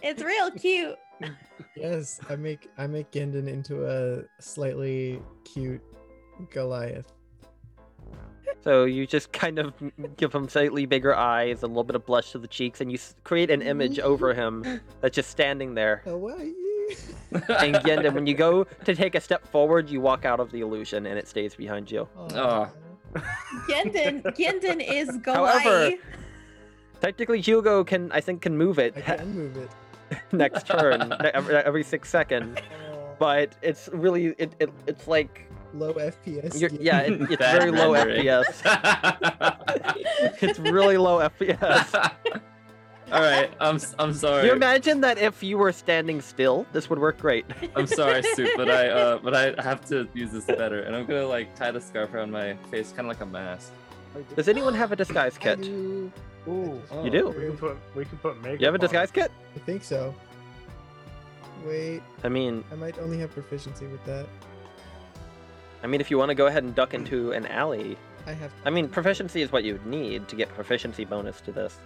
it's 0.01 0.21
real 0.21 0.51
cute. 0.51 0.95
Yes, 1.75 2.19
I 2.29 2.36
make 2.36 2.69
I 2.77 2.88
make 2.88 3.12
Gendon 3.12 3.47
into 3.47 3.86
a 3.88 4.23
slightly 4.41 5.21
cute 5.43 5.81
Goliath. 6.51 7.12
so 8.63 8.86
you 8.86 9.05
just 9.07 9.31
kind 9.31 9.59
of 9.59 9.73
give 10.17 10.33
him 10.33 10.49
slightly 10.49 10.86
bigger 10.86 11.15
eyes, 11.15 11.63
a 11.63 11.67
little 11.67 11.83
bit 11.83 11.95
of 11.95 12.05
blush 12.05 12.31
to 12.31 12.39
the 12.39 12.47
cheeks, 12.47 12.81
and 12.81 12.91
you 12.91 12.97
create 13.23 13.49
an 13.49 13.62
image 13.62 13.99
over 13.99 14.33
him 14.33 14.81
that's 15.01 15.15
just 15.15 15.29
standing 15.29 15.73
there. 15.75 16.03
Oh, 16.05 16.12
Hawaii. 16.12 16.53
And 17.49 17.75
Yenden, 17.77 18.13
when 18.13 18.27
you 18.27 18.35
go 18.35 18.63
to 18.85 18.93
take 18.95 19.15
a 19.15 19.21
step 19.21 19.47
forward, 19.47 19.89
you 19.89 19.99
walk 20.01 20.23
out 20.23 20.39
of 20.39 20.51
the 20.51 20.61
illusion, 20.61 21.07
and 21.07 21.17
it 21.17 21.27
stays 21.27 21.55
behind 21.55 21.89
you. 21.89 22.07
Aw. 22.15 22.69
Gendon, 23.67 24.23
Gendon 24.37 24.79
is 24.81 25.09
However, 25.25 25.91
Technically, 27.01 27.41
Hugo 27.41 27.83
can 27.83 28.11
I 28.11 28.21
think 28.21 28.41
can 28.41 28.55
move 28.57 28.79
it 28.79 28.93
I 28.95 29.01
can 29.01 29.35
move 29.35 29.57
it. 29.57 29.69
next 30.31 30.67
turn 30.67 31.11
every, 31.33 31.55
every 31.55 31.83
six 31.83 32.09
seconds, 32.09 32.59
Oh, 32.91 33.15
but 33.19 33.55
it's 33.61 33.89
really 33.91 34.27
it, 34.37 34.53
it 34.59 34.69
it's 34.87 35.07
like 35.07 35.49
low 35.73 35.93
FPS. 35.93 36.59
you're, 36.59 36.69
yeah 36.69 36.99
it, 37.01 37.13
it's 37.31 37.37
Bad 37.37 37.59
very 37.59 37.71
low. 37.71 37.91
FPS. 37.93 38.45
It's 40.41 40.59
really 40.59 40.97
low 40.97 41.17
FPS. 41.19 42.11
All 43.11 43.21
right, 43.21 43.51
I'm 43.59 43.75
s- 43.75 43.93
I'm 43.99 44.13
sorry. 44.13 44.47
You 44.47 44.53
imagine 44.53 45.01
that 45.01 45.17
if 45.17 45.43
you 45.43 45.57
were 45.57 45.71
standing 45.71 46.21
still, 46.21 46.65
this 46.73 46.89
would 46.89 46.99
work 46.99 47.19
great. 47.19 47.45
I'm 47.75 47.85
sorry, 47.85 48.23
Soup, 48.23 48.49
but 48.55 48.69
I 48.69 48.89
uh, 48.89 49.17
but 49.23 49.35
I 49.35 49.61
have 49.61 49.85
to 49.89 50.07
use 50.13 50.31
this 50.31 50.45
better, 50.45 50.79
and 50.81 50.95
I'm 50.95 51.05
gonna 51.05 51.27
like 51.27 51.53
tie 51.55 51.71
the 51.71 51.81
scarf 51.81 52.13
around 52.13 52.31
my 52.31 52.55
face, 52.71 52.89
kind 52.91 53.01
of 53.01 53.07
like 53.07 53.21
a 53.21 53.25
mask. 53.25 53.71
Does 54.35 54.47
anyone 54.47 54.73
have 54.73 54.91
a 54.91 54.95
disguise 54.95 55.37
kit? 55.37 55.61
do. 55.61 56.11
Ooh, 56.47 56.81
Oh. 56.91 57.03
You 57.03 57.09
do? 57.09 57.29
we 57.29 57.45
can 57.47 57.57
put 57.57 57.77
we 57.95 58.05
can 58.05 58.17
put 58.19 58.41
makeup. 58.41 58.59
You 58.61 58.65
have 58.67 58.75
a 58.75 58.77
on 58.77 58.81
disguise 58.81 59.11
kit? 59.11 59.31
I 59.55 59.59
think 59.59 59.83
so. 59.83 60.13
Wait, 61.65 62.01
I 62.23 62.29
mean, 62.29 62.63
I 62.71 62.75
might 62.75 62.97
only 62.99 63.17
have 63.19 63.31
proficiency 63.31 63.87
with 63.87 64.03
that. 64.05 64.25
I 65.83 65.87
mean, 65.87 66.01
if 66.01 66.09
you 66.11 66.17
want 66.17 66.29
to 66.29 66.35
go 66.35 66.47
ahead 66.47 66.63
and 66.63 66.73
duck 66.75 66.93
into 66.93 67.31
an 67.31 67.45
alley, 67.47 67.97
I 68.27 68.31
have. 68.33 68.51
I 68.65 68.69
mean, 68.69 68.87
proficiency 68.89 69.41
is 69.41 69.51
what 69.51 69.63
you 69.63 69.73
would 69.73 69.85
need 69.85 70.27
to 70.29 70.35
get 70.35 70.49
proficiency 70.49 71.05
bonus 71.05 71.39
to 71.41 71.51
this. 71.51 71.77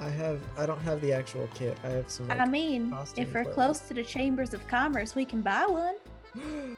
I 0.00 0.08
have. 0.10 0.40
I 0.58 0.66
don't 0.66 0.80
have 0.82 1.00
the 1.00 1.12
actual 1.12 1.48
kit. 1.54 1.76
I 1.84 1.88
have 1.88 2.10
some. 2.10 2.30
I 2.30 2.44
mean, 2.46 2.94
if 3.16 3.32
we're 3.32 3.44
clothes. 3.44 3.54
close 3.54 3.80
to 3.80 3.94
the 3.94 4.02
chambers 4.02 4.52
of 4.54 4.66
commerce, 4.68 5.14
we 5.14 5.24
can 5.24 5.40
buy 5.42 5.66
one. 5.66 5.96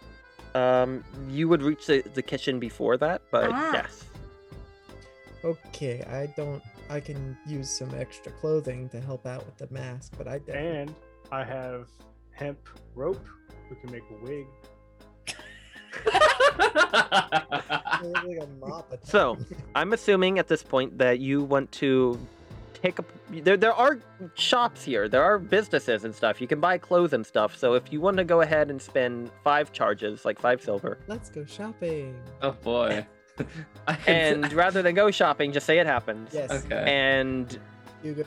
Um, 0.54 1.04
you 1.28 1.46
would 1.46 1.62
reach 1.62 1.85
the, 1.87 2.00
the 2.14 2.22
kitchen 2.22 2.59
before 2.59 2.96
that, 2.96 3.20
but 3.31 3.50
Ah. 3.52 3.70
yes. 3.74 4.04
okay, 5.44 6.02
I 6.04 6.26
don't. 6.38 6.62
I 6.88 7.00
can 7.00 7.37
use 7.46 7.68
some 7.68 7.94
extra 7.94 8.33
clothing 8.33 8.88
to 8.88 8.98
help 9.00 9.26
out 9.26 9.44
with 9.44 9.59
the 9.59 9.68
mask, 9.72 10.14
but 10.16 10.26
I 10.26 10.38
definitely. 10.38 10.78
And 10.78 10.94
I 11.31 11.44
have 11.44 11.88
hemp 12.33 12.66
rope. 12.94 13.24
We 13.68 13.76
can 13.76 13.92
make 13.92 14.04
a 14.11 14.24
wig. 14.24 14.46
Like 18.00 18.38
a 18.40 18.46
mop 18.61 18.94
So. 19.04 19.37
I'm 19.74 19.92
assuming 19.92 20.38
at 20.38 20.48
this 20.48 20.62
point 20.62 20.96
that 20.98 21.18
you 21.20 21.42
want 21.42 21.70
to 21.72 22.18
take 22.82 22.98
a. 22.98 23.04
There, 23.30 23.56
there 23.56 23.72
are 23.72 23.98
shops 24.34 24.84
here. 24.84 25.08
There 25.08 25.22
are 25.22 25.38
businesses 25.38 26.04
and 26.04 26.14
stuff. 26.14 26.40
You 26.40 26.46
can 26.46 26.60
buy 26.60 26.78
clothes 26.78 27.12
and 27.12 27.24
stuff. 27.26 27.56
So 27.56 27.74
if 27.74 27.92
you 27.92 28.00
want 28.00 28.16
to 28.18 28.24
go 28.24 28.40
ahead 28.40 28.70
and 28.70 28.80
spend 28.80 29.30
five 29.44 29.72
charges, 29.72 30.24
like 30.24 30.38
five 30.38 30.62
silver, 30.62 30.98
Let's 31.06 31.30
go 31.30 31.44
shopping. 31.44 32.18
oh 32.42 32.52
boy. 32.52 33.06
And 34.08 34.52
rather 34.52 34.82
than 34.82 34.94
go 34.96 35.10
shopping, 35.12 35.52
just 35.52 35.64
say 35.64 35.78
it 35.78 35.86
happens. 35.86 36.34
Yes. 36.34 36.50
okay. 36.50 36.84
And 36.86 37.58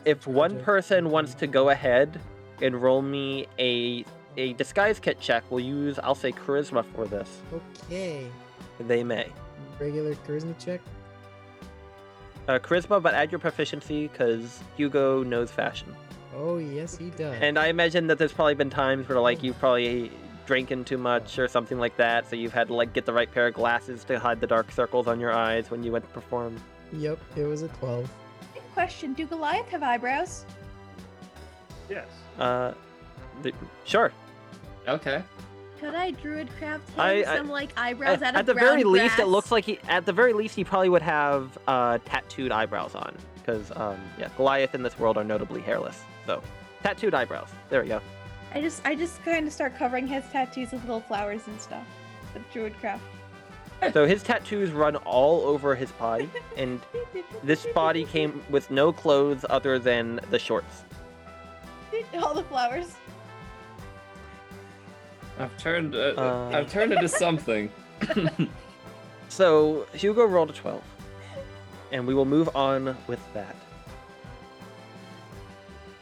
if 0.06 0.22
for 0.22 0.32
one 0.32 0.60
person 0.62 1.10
wants 1.10 1.34
to 1.36 1.48
go 1.48 1.70
ahead 1.70 2.20
and 2.62 2.82
roll 2.82 3.02
me 3.02 3.48
a 3.60 4.06
a 4.38 4.54
disguise 4.54 5.00
kit 5.00 5.20
check, 5.20 5.44
we'll 5.50 5.66
use 5.66 6.00
I'll 6.00 6.16
say 6.16 6.32
charisma 6.32 6.86
for 6.96 7.06
this. 7.08 7.42
Okay. 7.54 8.28
They 8.80 9.04
may. 9.04 9.28
Regular 9.80 10.16
charisma 10.16 10.58
check. 10.64 10.80
Uh, 12.48 12.60
charisma, 12.60 13.02
but 13.02 13.14
add 13.14 13.32
your 13.32 13.40
proficiency 13.40 14.08
because 14.08 14.60
Hugo 14.76 15.24
knows 15.24 15.52
fashion. 15.52 15.96
Oh 16.36 16.58
yes, 16.58 16.98
he 16.98 17.10
does. 17.12 17.36
And 17.42 17.58
I 17.60 17.68
imagine 17.68 18.08
that 18.08 18.18
there's 18.18 18.34
probably 18.34 18.56
been 18.56 18.70
times 18.70 19.08
where 19.08 19.20
like 19.20 19.44
you've 19.44 19.60
probably 19.60 20.12
drinking 20.46 20.86
too 20.86 20.98
much 20.98 21.38
or 21.38 21.48
something 21.48 21.78
like 21.78 21.96
that, 21.98 22.30
so 22.30 22.36
you've 22.36 22.54
had 22.54 22.68
to 22.68 22.74
like 22.74 22.94
get 22.94 23.06
the 23.06 23.14
right 23.14 23.32
pair 23.32 23.48
of 23.48 23.54
glasses 23.54 24.04
to 24.06 24.20
hide 24.20 24.40
the 24.40 24.48
dark 24.48 24.72
circles 24.72 25.08
on 25.08 25.20
your 25.20 25.32
eyes 25.32 25.70
when 25.70 25.84
you 25.84 25.92
went 25.92 26.06
to 26.06 26.12
perform. 26.12 26.60
Yep, 26.94 27.20
it 27.36 27.44
was 27.44 27.62
a 27.62 27.68
twelve. 27.70 28.10
Quick 28.54 28.74
question: 28.74 29.14
Do 29.14 29.26
Goliath 29.26 29.70
have 29.70 29.84
eyebrows? 29.84 30.46
Yes. 31.90 32.08
Uh, 32.40 32.74
th- 33.44 33.56
sure. 33.86 34.12
okay. 34.88 35.22
Could 35.82 35.96
I 35.96 36.12
druidcraft 36.12 36.60
him 36.60 37.00
I- 37.00 37.24
I- 37.26 37.38
some 37.38 37.50
like 37.50 37.74
eyebrows 37.76 38.22
At, 38.22 38.24
out 38.24 38.36
of 38.36 38.40
at 38.42 38.46
the 38.46 38.54
brown 38.54 38.66
very 38.68 38.84
least, 38.84 39.18
it 39.18 39.26
looks 39.26 39.52
like 39.52 39.66
he. 39.66 39.80
At 39.90 40.06
the 40.06 40.14
very 40.14 40.32
least, 40.32 40.56
he 40.56 40.64
probably 40.64 40.90
would 40.90 41.02
have 41.02 41.58
uh, 41.68 41.98
tattooed 42.06 42.52
eyebrows 42.52 42.94
on, 42.94 43.18
because 43.36 43.72
um, 43.76 44.00
yeah, 44.20 44.30
Goliath 44.38 44.76
in 44.76 44.84
this 44.84 45.00
world 45.00 45.18
are 45.18 45.24
notably 45.24 45.60
hairless. 45.60 46.00
So, 46.28 46.44
tattooed 46.84 47.16
eyebrows. 47.16 47.50
There 47.70 47.82
we 47.82 47.88
go. 47.88 48.00
I 48.54 48.62
just, 48.62 48.86
I 48.86 48.94
just 48.94 49.24
kind 49.24 49.48
of 49.48 49.54
start 49.54 49.76
covering 49.76 50.06
his 50.06 50.24
tattoos 50.32 50.72
with 50.72 50.82
little 50.84 51.02
flowers 51.02 51.42
and 51.48 51.60
stuff 51.60 51.88
with 52.36 52.44
druidcraft. 52.54 53.00
So 53.92 54.06
his 54.06 54.22
tattoos 54.22 54.70
run 54.70 54.98
all 54.98 55.42
over 55.42 55.74
his 55.74 55.92
body, 55.94 56.30
and 56.56 56.80
this 57.44 57.66
body 57.74 58.06
came 58.06 58.44
with 58.52 58.70
no 58.70 58.94
clothes 58.94 59.44
other 59.50 59.80
than 59.80 60.20
the 60.30 60.38
shorts. 60.38 60.84
all 62.22 62.36
the 62.36 62.44
flowers. 62.44 62.94
I've 65.44 65.58
turned. 65.58 65.96
Uh, 65.96 66.14
Uh. 66.18 66.50
I've 66.54 66.72
turned 66.72 66.92
it 66.92 66.96
into 66.98 67.08
something. 67.10 67.72
So 69.32 69.88
Hugo 69.94 70.26
rolled 70.26 70.50
a 70.50 70.54
12. 70.54 70.84
And 71.94 72.06
we 72.06 72.14
will 72.14 72.26
move 72.26 72.54
on 72.54 72.98
with 73.08 73.22
that. 73.34 73.56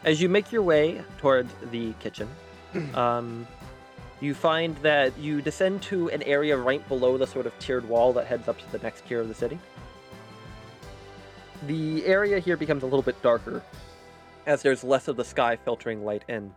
As 0.04 0.20
you 0.20 0.30
make 0.30 0.52
your 0.52 0.64
way 0.64 1.04
toward 1.20 1.48
the 1.70 1.94
kitchen, 2.00 2.28
um, 2.96 3.48
you 4.20 4.34
find 4.34 4.76
that 4.78 5.16
you 5.20 5.44
descend 5.44 5.84
to 5.84 6.10
an 6.10 6.24
area 6.24 6.58
right 6.58 6.86
below 6.88 7.20
the 7.20 7.28
sort 7.28 7.46
of 7.46 7.58
tiered 7.60 7.88
wall 7.88 8.14
that 8.14 8.26
heads 8.26 8.48
up 8.48 8.58
to 8.58 8.72
the 8.72 8.80
next 8.80 9.06
tier 9.06 9.22
of 9.22 9.28
the 9.28 9.36
city. 9.36 9.60
The 11.68 12.04
area 12.08 12.40
here 12.40 12.58
becomes 12.58 12.82
a 12.82 12.88
little 12.88 13.04
bit 13.04 13.22
darker 13.22 13.62
as 14.48 14.64
there's 14.64 14.84
less 14.84 15.08
of 15.08 15.18
the 15.18 15.26
sky 15.26 15.56
filtering 15.56 16.04
light 16.04 16.24
in. 16.28 16.52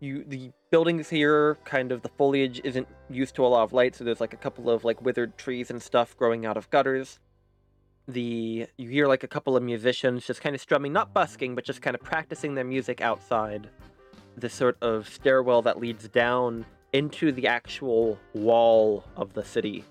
You 0.00 0.24
the 0.24 0.52
buildings 0.70 1.08
here 1.08 1.56
kind 1.64 1.90
of 1.90 2.02
the 2.02 2.08
foliage 2.10 2.60
isn't 2.64 2.86
used 3.10 3.34
to 3.36 3.44
a 3.44 3.48
lot 3.48 3.64
of 3.64 3.72
light, 3.72 3.96
so 3.96 4.04
there's 4.04 4.20
like 4.20 4.32
a 4.32 4.36
couple 4.36 4.70
of 4.70 4.84
like 4.84 5.02
withered 5.02 5.36
trees 5.36 5.70
and 5.70 5.82
stuff 5.82 6.16
growing 6.16 6.46
out 6.46 6.56
of 6.56 6.70
gutters. 6.70 7.18
The 8.06 8.66
you 8.76 8.88
hear 8.88 9.06
like 9.08 9.24
a 9.24 9.28
couple 9.28 9.56
of 9.56 9.62
musicians 9.62 10.26
just 10.26 10.40
kind 10.40 10.54
of 10.54 10.60
strumming, 10.60 10.92
not 10.92 11.12
busking, 11.12 11.54
but 11.54 11.64
just 11.64 11.82
kind 11.82 11.94
of 11.94 12.02
practicing 12.02 12.54
their 12.54 12.64
music 12.64 13.00
outside 13.00 13.68
this 14.36 14.54
sort 14.54 14.76
of 14.82 15.08
stairwell 15.08 15.62
that 15.62 15.80
leads 15.80 16.08
down 16.08 16.64
into 16.92 17.32
the 17.32 17.46
actual 17.46 18.18
wall 18.34 19.04
of 19.16 19.32
the 19.34 19.44
city. 19.44 19.84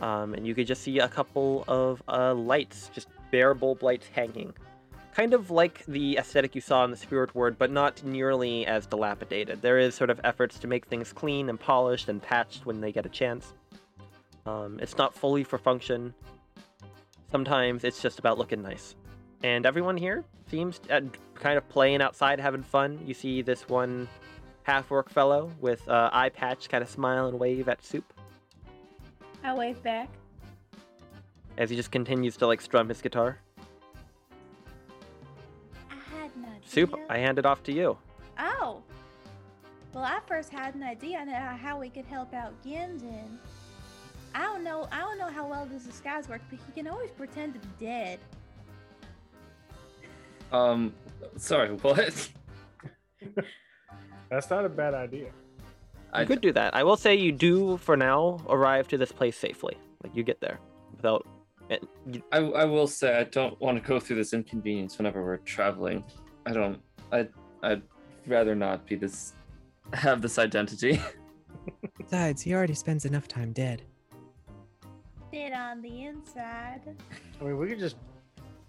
Um, 0.00 0.34
and 0.34 0.46
you 0.46 0.54
could 0.54 0.66
just 0.66 0.82
see 0.82 0.98
a 0.98 1.08
couple 1.08 1.64
of 1.68 2.02
uh, 2.08 2.34
lights, 2.34 2.90
just 2.92 3.08
bare 3.30 3.54
bulb 3.54 3.82
lights 3.82 4.08
hanging. 4.08 4.52
Kind 5.14 5.34
of 5.34 5.50
like 5.50 5.84
the 5.86 6.16
aesthetic 6.16 6.54
you 6.54 6.60
saw 6.62 6.84
in 6.84 6.90
the 6.90 6.96
Spirit 6.96 7.34
Word, 7.34 7.58
but 7.58 7.70
not 7.70 8.02
nearly 8.02 8.66
as 8.66 8.86
dilapidated. 8.86 9.60
There 9.60 9.78
is 9.78 9.94
sort 9.94 10.08
of 10.08 10.18
efforts 10.24 10.58
to 10.60 10.66
make 10.66 10.86
things 10.86 11.12
clean 11.12 11.50
and 11.50 11.60
polished 11.60 12.08
and 12.08 12.22
patched 12.22 12.64
when 12.64 12.80
they 12.80 12.92
get 12.92 13.04
a 13.04 13.10
chance. 13.10 13.52
Um, 14.46 14.78
it's 14.80 14.96
not 14.96 15.14
fully 15.14 15.44
for 15.44 15.58
function. 15.58 16.14
Sometimes 17.30 17.84
it's 17.84 18.00
just 18.00 18.18
about 18.18 18.38
looking 18.38 18.62
nice. 18.62 18.94
And 19.42 19.66
everyone 19.66 19.96
here 19.96 20.24
seems 20.50 20.80
uh, 20.90 21.00
kind 21.34 21.58
of 21.58 21.68
playing 21.68 22.00
outside, 22.00 22.40
having 22.40 22.62
fun. 22.62 22.98
You 23.04 23.12
see 23.12 23.42
this 23.42 23.68
one 23.68 24.08
half-orc 24.62 25.10
fellow 25.10 25.50
with 25.60 25.86
uh, 25.88 26.08
eye 26.12 26.28
patch 26.30 26.68
kind 26.68 26.82
of 26.82 26.88
smile 26.88 27.26
and 27.26 27.38
wave 27.38 27.68
at 27.68 27.84
Soup 27.84 28.04
I 29.42 29.52
wave 29.54 29.82
back. 29.82 30.08
as 31.58 31.68
he 31.68 31.74
just 31.76 31.90
continues 31.90 32.36
to 32.38 32.46
like 32.46 32.60
strum 32.60 32.88
his 32.88 33.02
guitar. 33.02 33.38
Soup, 36.64 36.94
I 37.08 37.18
hand 37.18 37.38
it 37.38 37.46
off 37.46 37.62
to 37.64 37.72
you. 37.72 37.96
Oh. 38.38 38.82
Well, 39.92 40.04
I 40.04 40.20
first 40.26 40.50
had 40.50 40.74
an 40.74 40.82
idea 40.82 41.18
on 41.18 41.28
uh, 41.28 41.56
how 41.56 41.78
we 41.78 41.90
could 41.90 42.06
help 42.06 42.32
out 42.32 42.52
Ginzin. 42.64 43.36
I 44.34 44.40
don't 44.42 44.64
know. 44.64 44.88
I 44.90 45.00
don't 45.00 45.18
know 45.18 45.28
how 45.28 45.46
well 45.46 45.66
this 45.66 45.84
disguise 45.84 46.28
works, 46.28 46.44
but 46.48 46.58
he 46.66 46.72
can 46.72 46.88
always 46.90 47.10
pretend 47.10 47.52
to 47.54 47.60
be 47.60 47.68
dead. 47.78 48.18
Um, 50.50 50.92
sorry, 51.36 51.70
what? 51.76 52.30
That's 54.30 54.48
not 54.50 54.64
a 54.64 54.68
bad 54.68 54.94
idea. 54.94 55.30
You 56.18 56.26
could 56.26 56.40
do 56.42 56.52
that. 56.52 56.74
I 56.74 56.84
will 56.84 56.96
say 56.96 57.14
you 57.14 57.32
do, 57.32 57.78
for 57.78 57.96
now, 57.96 58.38
arrive 58.48 58.86
to 58.88 58.98
this 58.98 59.12
place 59.12 59.36
safely. 59.36 59.76
Like 60.02 60.14
you 60.14 60.22
get 60.22 60.40
there 60.40 60.58
without. 60.94 61.26
and 61.70 61.80
you- 62.06 62.22
I, 62.32 62.38
I 62.38 62.64
will 62.66 62.86
say 62.86 63.18
I 63.18 63.24
don't 63.24 63.58
want 63.60 63.82
to 63.82 63.86
go 63.86 63.98
through 63.98 64.16
this 64.16 64.32
inconvenience 64.34 64.98
whenever 64.98 65.22
we're 65.24 65.38
traveling. 65.38 66.04
I 66.46 66.52
don't. 66.52 66.80
I 67.10 67.28
I'd 67.62 67.82
rather 68.26 68.54
not 68.54 68.86
be 68.86 68.96
this 68.96 69.34
have 69.92 70.22
this 70.22 70.38
identity. 70.38 71.00
Besides, 71.98 72.42
he 72.42 72.54
already 72.54 72.74
spends 72.74 73.04
enough 73.04 73.28
time 73.28 73.52
dead. 73.52 73.82
Dead 75.32 75.52
on 75.52 75.80
the 75.80 76.04
inside. 76.04 76.80
I 77.40 77.44
mean, 77.44 77.58
we 77.58 77.68
could 77.68 77.78
just 77.78 77.96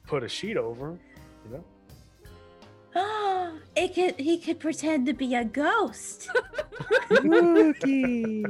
put 0.05 0.23
a 0.23 0.29
sheet 0.29 0.57
over 0.57 0.89
him, 0.89 0.99
you 1.45 1.57
know? 1.57 1.63
Oh, 2.95 3.57
it 3.75 3.95
could. 3.95 4.19
He 4.19 4.37
could 4.37 4.59
pretend 4.59 5.05
to 5.07 5.13
be 5.13 5.35
a 5.35 5.43
ghost. 5.43 6.29
Spooky. 7.05 8.43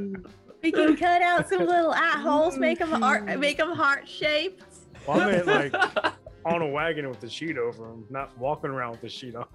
we 0.62 0.71
can 0.71 0.95
cut 0.97 1.21
out 1.21 1.49
some 1.49 1.65
little 1.65 1.91
eye 1.95 2.19
holes, 2.19 2.57
make 2.57 2.79
them 2.79 2.89
heart, 2.89 3.25
make 3.39 3.57
them 3.57 3.71
heart 3.71 4.07
shaped. 4.07 4.63
Well, 5.07 5.21
I 5.21 5.31
meant 5.31 5.47
like 5.47 6.13
on 6.45 6.62
a 6.62 6.67
wagon 6.67 7.08
with 7.10 7.19
the 7.19 7.29
sheet 7.29 7.58
over 7.58 7.89
him, 7.89 8.06
not 8.10 8.38
walking 8.38 8.69
around 8.69 8.91
with 8.91 9.01
the 9.01 9.10
sheet 9.10 9.36
on. 9.36 9.45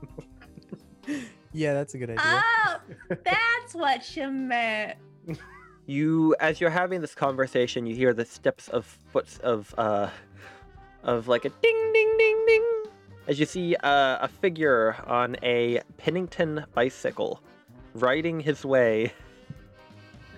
yeah, 1.53 1.74
that's 1.74 1.94
a 1.94 1.98
good 1.98 2.11
idea. 2.11 2.22
Oh, 2.24 2.77
that's 3.24 3.74
what 3.74 4.16
you 4.16 4.31
meant. 4.31 4.96
You, 5.87 6.35
as 6.40 6.61
you're 6.61 6.70
having 6.70 7.01
this 7.01 7.14
conversation, 7.14 7.87
you 7.87 7.94
hear 7.94 8.12
the 8.12 8.24
steps 8.24 8.68
of 8.68 8.85
foots 9.12 9.38
of, 9.38 9.74
uh, 9.79 10.09
of 11.03 11.29
like 11.29 11.44
a 11.44 11.48
ding, 11.48 11.90
ding, 11.92 12.14
ding, 12.18 12.44
ding, 12.46 12.64
as 13.27 13.38
you 13.40 13.46
see 13.46 13.74
uh, 13.77 14.18
a 14.20 14.29
figure 14.29 14.96
on 15.07 15.37
a 15.42 15.81
Pennington 15.96 16.64
bicycle, 16.74 17.42
riding 17.94 18.40
his 18.40 18.64
way. 18.64 19.12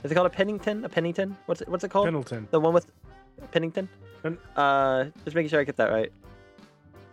Is 0.02 0.10
it 0.10 0.14
called 0.14 0.26
a 0.26 0.30
Pennington? 0.30 0.84
A 0.84 0.88
Pennington? 0.88 1.36
What's 1.46 1.60
it? 1.60 1.68
What's 1.68 1.84
it 1.84 1.90
called? 1.90 2.06
Pendleton. 2.06 2.48
The 2.50 2.58
one 2.58 2.72
with 2.72 2.90
Pennington? 3.52 3.88
Pen- 4.22 4.38
Uh, 4.56 5.04
just 5.24 5.34
making 5.34 5.50
sure 5.50 5.60
I 5.60 5.64
get 5.64 5.76
that 5.76 5.90
right. 5.90 6.12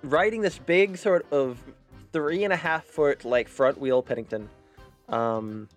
Riding 0.07 0.41
this 0.41 0.57
big 0.57 0.97
sort 0.97 1.25
of 1.31 1.61
three 2.13 2.43
and 2.43 2.53
a 2.53 2.57
half 2.57 2.85
foot 2.85 3.25
like 3.25 3.47
front 3.47 3.77
wheel 3.79 4.01
Pennington, 4.01 4.49
um, 5.09 5.67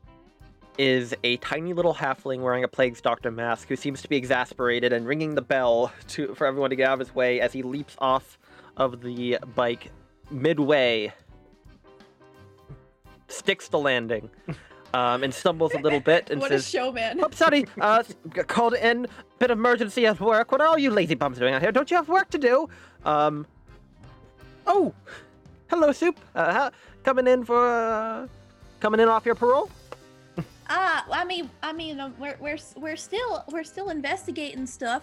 is 0.79 1.15
a 1.25 1.37
tiny 1.39 1.73
little 1.73 1.95
halfling 1.95 2.41
wearing 2.41 2.65
a 2.65 2.69
plague's 2.69 3.01
doctor 3.01 3.31
mask 3.31 3.69
who 3.69 3.77
seems 3.77 4.01
to 4.03 4.09
be 4.09 4.17
exasperated 4.17 4.93
and 4.93 5.07
ringing 5.07 5.35
the 5.35 5.43
bell 5.43 5.93
to 6.09 6.35
for 6.35 6.47
everyone 6.47 6.71
to 6.71 6.77
get 6.77 6.89
out 6.89 6.95
of 6.95 7.01
his 7.01 7.15
way 7.15 7.41
as 7.41 7.53
he 7.53 7.63
leaps 7.63 7.97
off 7.99 8.39
of 8.77 9.03
the 9.03 9.39
bike 9.55 9.91
midway, 10.31 11.13
sticks 13.29 13.69
the 13.69 13.79
landing, 13.79 14.31
um, 14.95 15.23
and 15.23 15.35
stumbles 15.35 15.75
a 15.75 15.79
little 15.79 16.01
bit 16.01 16.31
and 16.31 16.41
what 16.41 16.51
says, 16.51 16.67
a 16.67 16.71
showman. 16.71 17.21
Oh, 17.23 17.29
sorry. 17.33 17.67
Uh, 17.81 18.03
called 18.47 18.75
in. 18.75 19.07
Bit 19.39 19.51
of 19.51 19.59
emergency 19.59 20.07
at 20.07 20.21
work. 20.21 20.53
What 20.53 20.61
are 20.61 20.67
all 20.67 20.79
you 20.79 20.91
lazy 20.91 21.15
bums 21.15 21.39
doing 21.39 21.53
out 21.55 21.63
here? 21.63 21.73
Don't 21.73 21.91
you 21.91 21.97
have 21.97 22.09
work 22.09 22.31
to 22.31 22.39
do? 22.39 22.69
Um. 23.05 23.47
Oh, 24.73 24.95
hello, 25.67 25.91
soup. 25.91 26.21
Uh, 26.33 26.53
how, 26.53 26.71
coming 27.03 27.27
in 27.27 27.45
for 27.45 27.59
uh, 27.59 28.29
coming 28.79 29.01
in 29.01 29.09
off 29.09 29.27
your 29.27 29.35
parole? 29.35 29.69
Ah, 30.69 31.05
I 31.11 31.25
mean, 31.25 31.51
I 31.61 31.73
mean, 31.73 31.99
uh, 31.99 32.13
we're 32.21 32.37
we're 32.39 32.59
we're 32.77 32.97
still 32.97 33.43
we're 33.51 33.65
still 33.65 33.89
investigating 33.89 34.67
stuff. 34.67 35.03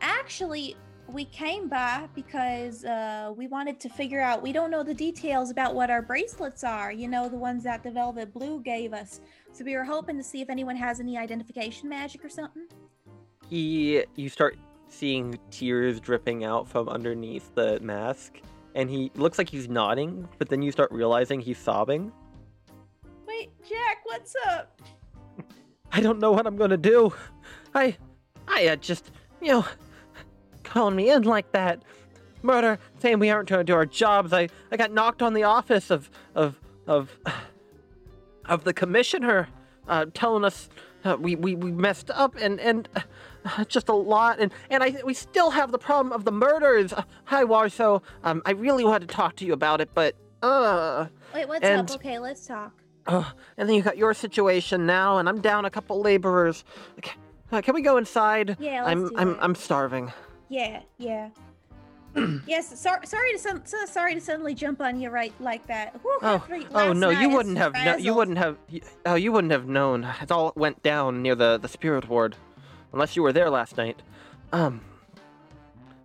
Actually, 0.00 0.76
we 1.08 1.26
came 1.26 1.68
by 1.68 2.08
because 2.14 2.86
uh, 2.86 3.34
we 3.36 3.48
wanted 3.48 3.78
to 3.80 3.90
figure 3.90 4.22
out. 4.22 4.40
We 4.40 4.50
don't 4.50 4.70
know 4.70 4.82
the 4.82 4.94
details 4.94 5.50
about 5.50 5.74
what 5.74 5.90
our 5.90 6.00
bracelets 6.00 6.64
are. 6.64 6.90
You 6.90 7.08
know, 7.08 7.28
the 7.28 7.36
ones 7.36 7.64
that 7.64 7.82
the 7.82 7.90
Velvet 7.90 8.32
Blue 8.32 8.62
gave 8.62 8.94
us. 8.94 9.20
So 9.52 9.62
we 9.62 9.76
were 9.76 9.84
hoping 9.84 10.16
to 10.16 10.24
see 10.24 10.40
if 10.40 10.48
anyone 10.48 10.76
has 10.76 11.00
any 11.00 11.18
identification 11.18 11.90
magic 11.90 12.24
or 12.24 12.30
something. 12.30 12.66
He, 13.50 14.02
you 14.16 14.30
start 14.30 14.56
seeing 14.88 15.38
tears 15.50 16.00
dripping 16.00 16.44
out 16.44 16.66
from 16.66 16.88
underneath 16.88 17.54
the 17.54 17.78
mask, 17.80 18.40
and 18.74 18.88
he 18.88 19.10
looks 19.14 19.38
like 19.38 19.48
he's 19.48 19.68
nodding, 19.68 20.28
but 20.38 20.48
then 20.48 20.62
you 20.62 20.72
start 20.72 20.90
realizing 20.92 21.40
he's 21.40 21.58
sobbing. 21.58 22.12
Wait, 23.26 23.50
Jack, 23.68 23.98
what's 24.04 24.34
up? 24.48 24.80
I 25.92 26.00
don't 26.00 26.18
know 26.18 26.32
what 26.32 26.46
I'm 26.46 26.56
gonna 26.56 26.76
do. 26.76 27.12
I, 27.74 27.96
I 28.48 28.68
uh, 28.68 28.76
just, 28.76 29.10
you 29.40 29.48
know, 29.48 29.66
calling 30.62 30.96
me 30.96 31.10
in 31.10 31.22
like 31.22 31.52
that. 31.52 31.82
Murder, 32.42 32.78
saying 32.98 33.18
we 33.18 33.30
aren't 33.30 33.48
gonna 33.48 33.64
do 33.64 33.74
our 33.74 33.86
jobs. 33.86 34.32
I, 34.32 34.48
I 34.70 34.76
got 34.76 34.92
knocked 34.92 35.22
on 35.22 35.34
the 35.34 35.44
office 35.44 35.90
of, 35.90 36.10
of, 36.34 36.58
of, 36.86 37.16
of 38.46 38.64
the 38.64 38.72
commissioner, 38.72 39.48
uh, 39.86 40.06
telling 40.12 40.44
us 40.44 40.68
uh, 41.04 41.16
we, 41.18 41.36
we, 41.36 41.54
we 41.54 41.70
messed 41.70 42.10
up 42.10 42.36
and, 42.36 42.60
and 42.60 42.88
uh, 43.44 43.64
just 43.68 43.88
a 43.88 43.94
lot. 43.94 44.38
And, 44.40 44.52
and 44.70 44.82
I, 44.82 44.96
we 45.04 45.14
still 45.14 45.50
have 45.50 45.72
the 45.72 45.78
problem 45.78 46.12
of 46.12 46.24
the 46.24 46.32
murders. 46.32 46.92
Uh, 46.92 47.02
hi, 47.24 47.44
Warso. 47.44 48.02
Um, 48.24 48.42
I 48.46 48.52
really 48.52 48.84
wanted 48.84 49.08
to 49.08 49.14
talk 49.14 49.36
to 49.36 49.44
you 49.44 49.52
about 49.52 49.80
it, 49.80 49.90
but, 49.94 50.14
uh, 50.42 51.06
Wait, 51.34 51.48
what's 51.48 51.64
And- 51.64 51.90
up? 51.90 51.96
Okay, 51.96 52.18
let's 52.18 52.46
talk. 52.46 52.72
uh, 53.06 53.24
and 53.56 53.68
then 53.68 53.76
you 53.76 53.82
got 53.82 53.96
your 53.96 54.14
situation 54.14 54.86
now, 54.86 55.18
and 55.18 55.28
I'm 55.28 55.40
down 55.40 55.64
a 55.64 55.70
couple 55.70 56.00
laborers. 56.00 56.64
C- 57.04 57.10
uh, 57.52 57.60
can 57.60 57.74
we 57.74 57.82
go 57.82 57.96
inside? 57.98 58.56
Yeah, 58.58 58.82
let's 58.84 58.90
I'm 58.90 59.16
I'm. 59.18 59.36
I'm 59.40 59.54
starving. 59.54 60.10
Yeah, 60.48 60.80
yeah. 60.96 61.28
yes, 62.46 62.78
sorry, 62.80 63.06
sorry 63.06 63.32
to 63.32 63.38
so 63.38 63.60
sorry 63.86 64.14
to 64.14 64.20
suddenly 64.20 64.54
jump 64.54 64.80
on 64.80 65.00
you 65.00 65.10
right 65.10 65.32
like 65.40 65.66
that. 65.66 65.94
Whew, 66.02 66.18
Oh, 66.22 66.44
oh 66.74 66.92
no, 66.92 67.10
you 67.10 67.28
wouldn't 67.28 67.58
have. 67.58 67.72
No, 67.74 67.96
you 67.96 68.14
wouldn't 68.14 68.38
have. 68.38 68.56
y- 68.72 68.80
Oh, 69.06 69.14
you 69.16 69.32
wouldn't 69.32 69.50
have 69.52 69.66
known. 69.66 70.04
It 70.20 70.30
all 70.30 70.52
went 70.56 70.82
down 70.82 71.22
near 71.22 71.34
the 71.34 71.58
the 71.58 71.68
spirit 71.68 72.08
ward, 72.08 72.36
unless 72.92 73.16
you 73.16 73.22
were 73.22 73.32
there 73.32 73.50
last 73.50 73.76
night. 73.76 74.02
Um, 74.52 74.80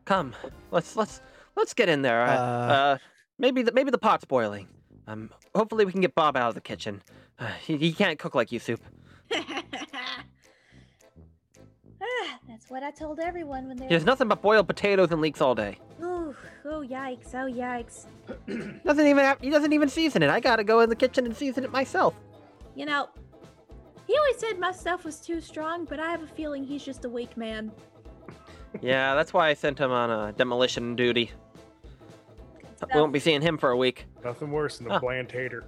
come, 0.05 0.33
let's 0.71 0.95
let's 0.95 1.21
let's 1.55 1.73
get 1.73 1.89
in 1.89 2.01
there. 2.01 2.23
Uh, 2.23 2.35
uh, 2.35 2.97
maybe 3.37 3.61
the, 3.61 3.71
maybe 3.71 3.91
the 3.91 3.97
pot's 3.97 4.25
boiling. 4.25 4.67
Um, 5.07 5.29
hopefully 5.55 5.85
we 5.85 5.91
can 5.91 6.01
get 6.01 6.15
Bob 6.15 6.35
out 6.35 6.49
of 6.49 6.55
the 6.55 6.61
kitchen. 6.61 7.01
Uh, 7.39 7.47
he, 7.61 7.77
he 7.77 7.93
can't 7.93 8.17
cook 8.19 8.35
like 8.35 8.51
you, 8.51 8.59
soup. 8.59 8.81
that's 12.47 12.69
what 12.69 12.83
I 12.83 12.91
told 12.91 13.19
everyone 13.19 13.67
when 13.67 13.77
they. 13.77 13.87
There's 13.87 14.05
nothing 14.05 14.27
but 14.27 14.41
boiled 14.41 14.67
potatoes 14.67 15.11
and 15.11 15.21
leeks 15.21 15.41
all 15.41 15.55
day. 15.55 15.79
Ooh, 16.01 16.35
oh 16.65 16.81
yikes! 16.81 17.33
Oh 17.33 17.49
yikes! 17.51 18.05
doesn't 18.85 19.07
even 19.07 19.23
have, 19.23 19.39
he 19.39 19.49
doesn't 19.49 19.73
even 19.73 19.89
season 19.89 20.23
it. 20.23 20.29
I 20.29 20.39
gotta 20.39 20.63
go 20.63 20.81
in 20.81 20.89
the 20.89 20.95
kitchen 20.95 21.25
and 21.25 21.35
season 21.35 21.63
it 21.63 21.71
myself. 21.71 22.15
You 22.75 22.85
know, 22.85 23.09
he 24.07 24.17
always 24.17 24.37
said 24.37 24.59
my 24.59 24.71
stuff 24.71 25.03
was 25.03 25.19
too 25.19 25.41
strong, 25.41 25.85
but 25.85 25.99
I 25.99 26.09
have 26.09 26.23
a 26.23 26.27
feeling 26.27 26.63
he's 26.63 26.83
just 26.83 27.05
a 27.05 27.09
weak 27.09 27.35
man. 27.37 27.71
Yeah, 28.81 29.15
that's 29.15 29.33
why 29.33 29.49
I 29.49 29.53
sent 29.53 29.79
him 29.79 29.91
on 29.91 30.09
a 30.09 30.31
demolition 30.33 30.95
duty. 30.95 31.31
stuff. 32.75 32.89
We 32.93 32.99
won't 32.99 33.13
be 33.13 33.19
seeing 33.19 33.41
him 33.41 33.57
for 33.57 33.69
a 33.71 33.77
week. 33.77 34.05
Nothing 34.23 34.51
worse 34.51 34.77
than 34.77 34.87
a 34.87 34.93
Huh. 34.93 34.99
bland 34.99 35.31
hater. 35.31 35.63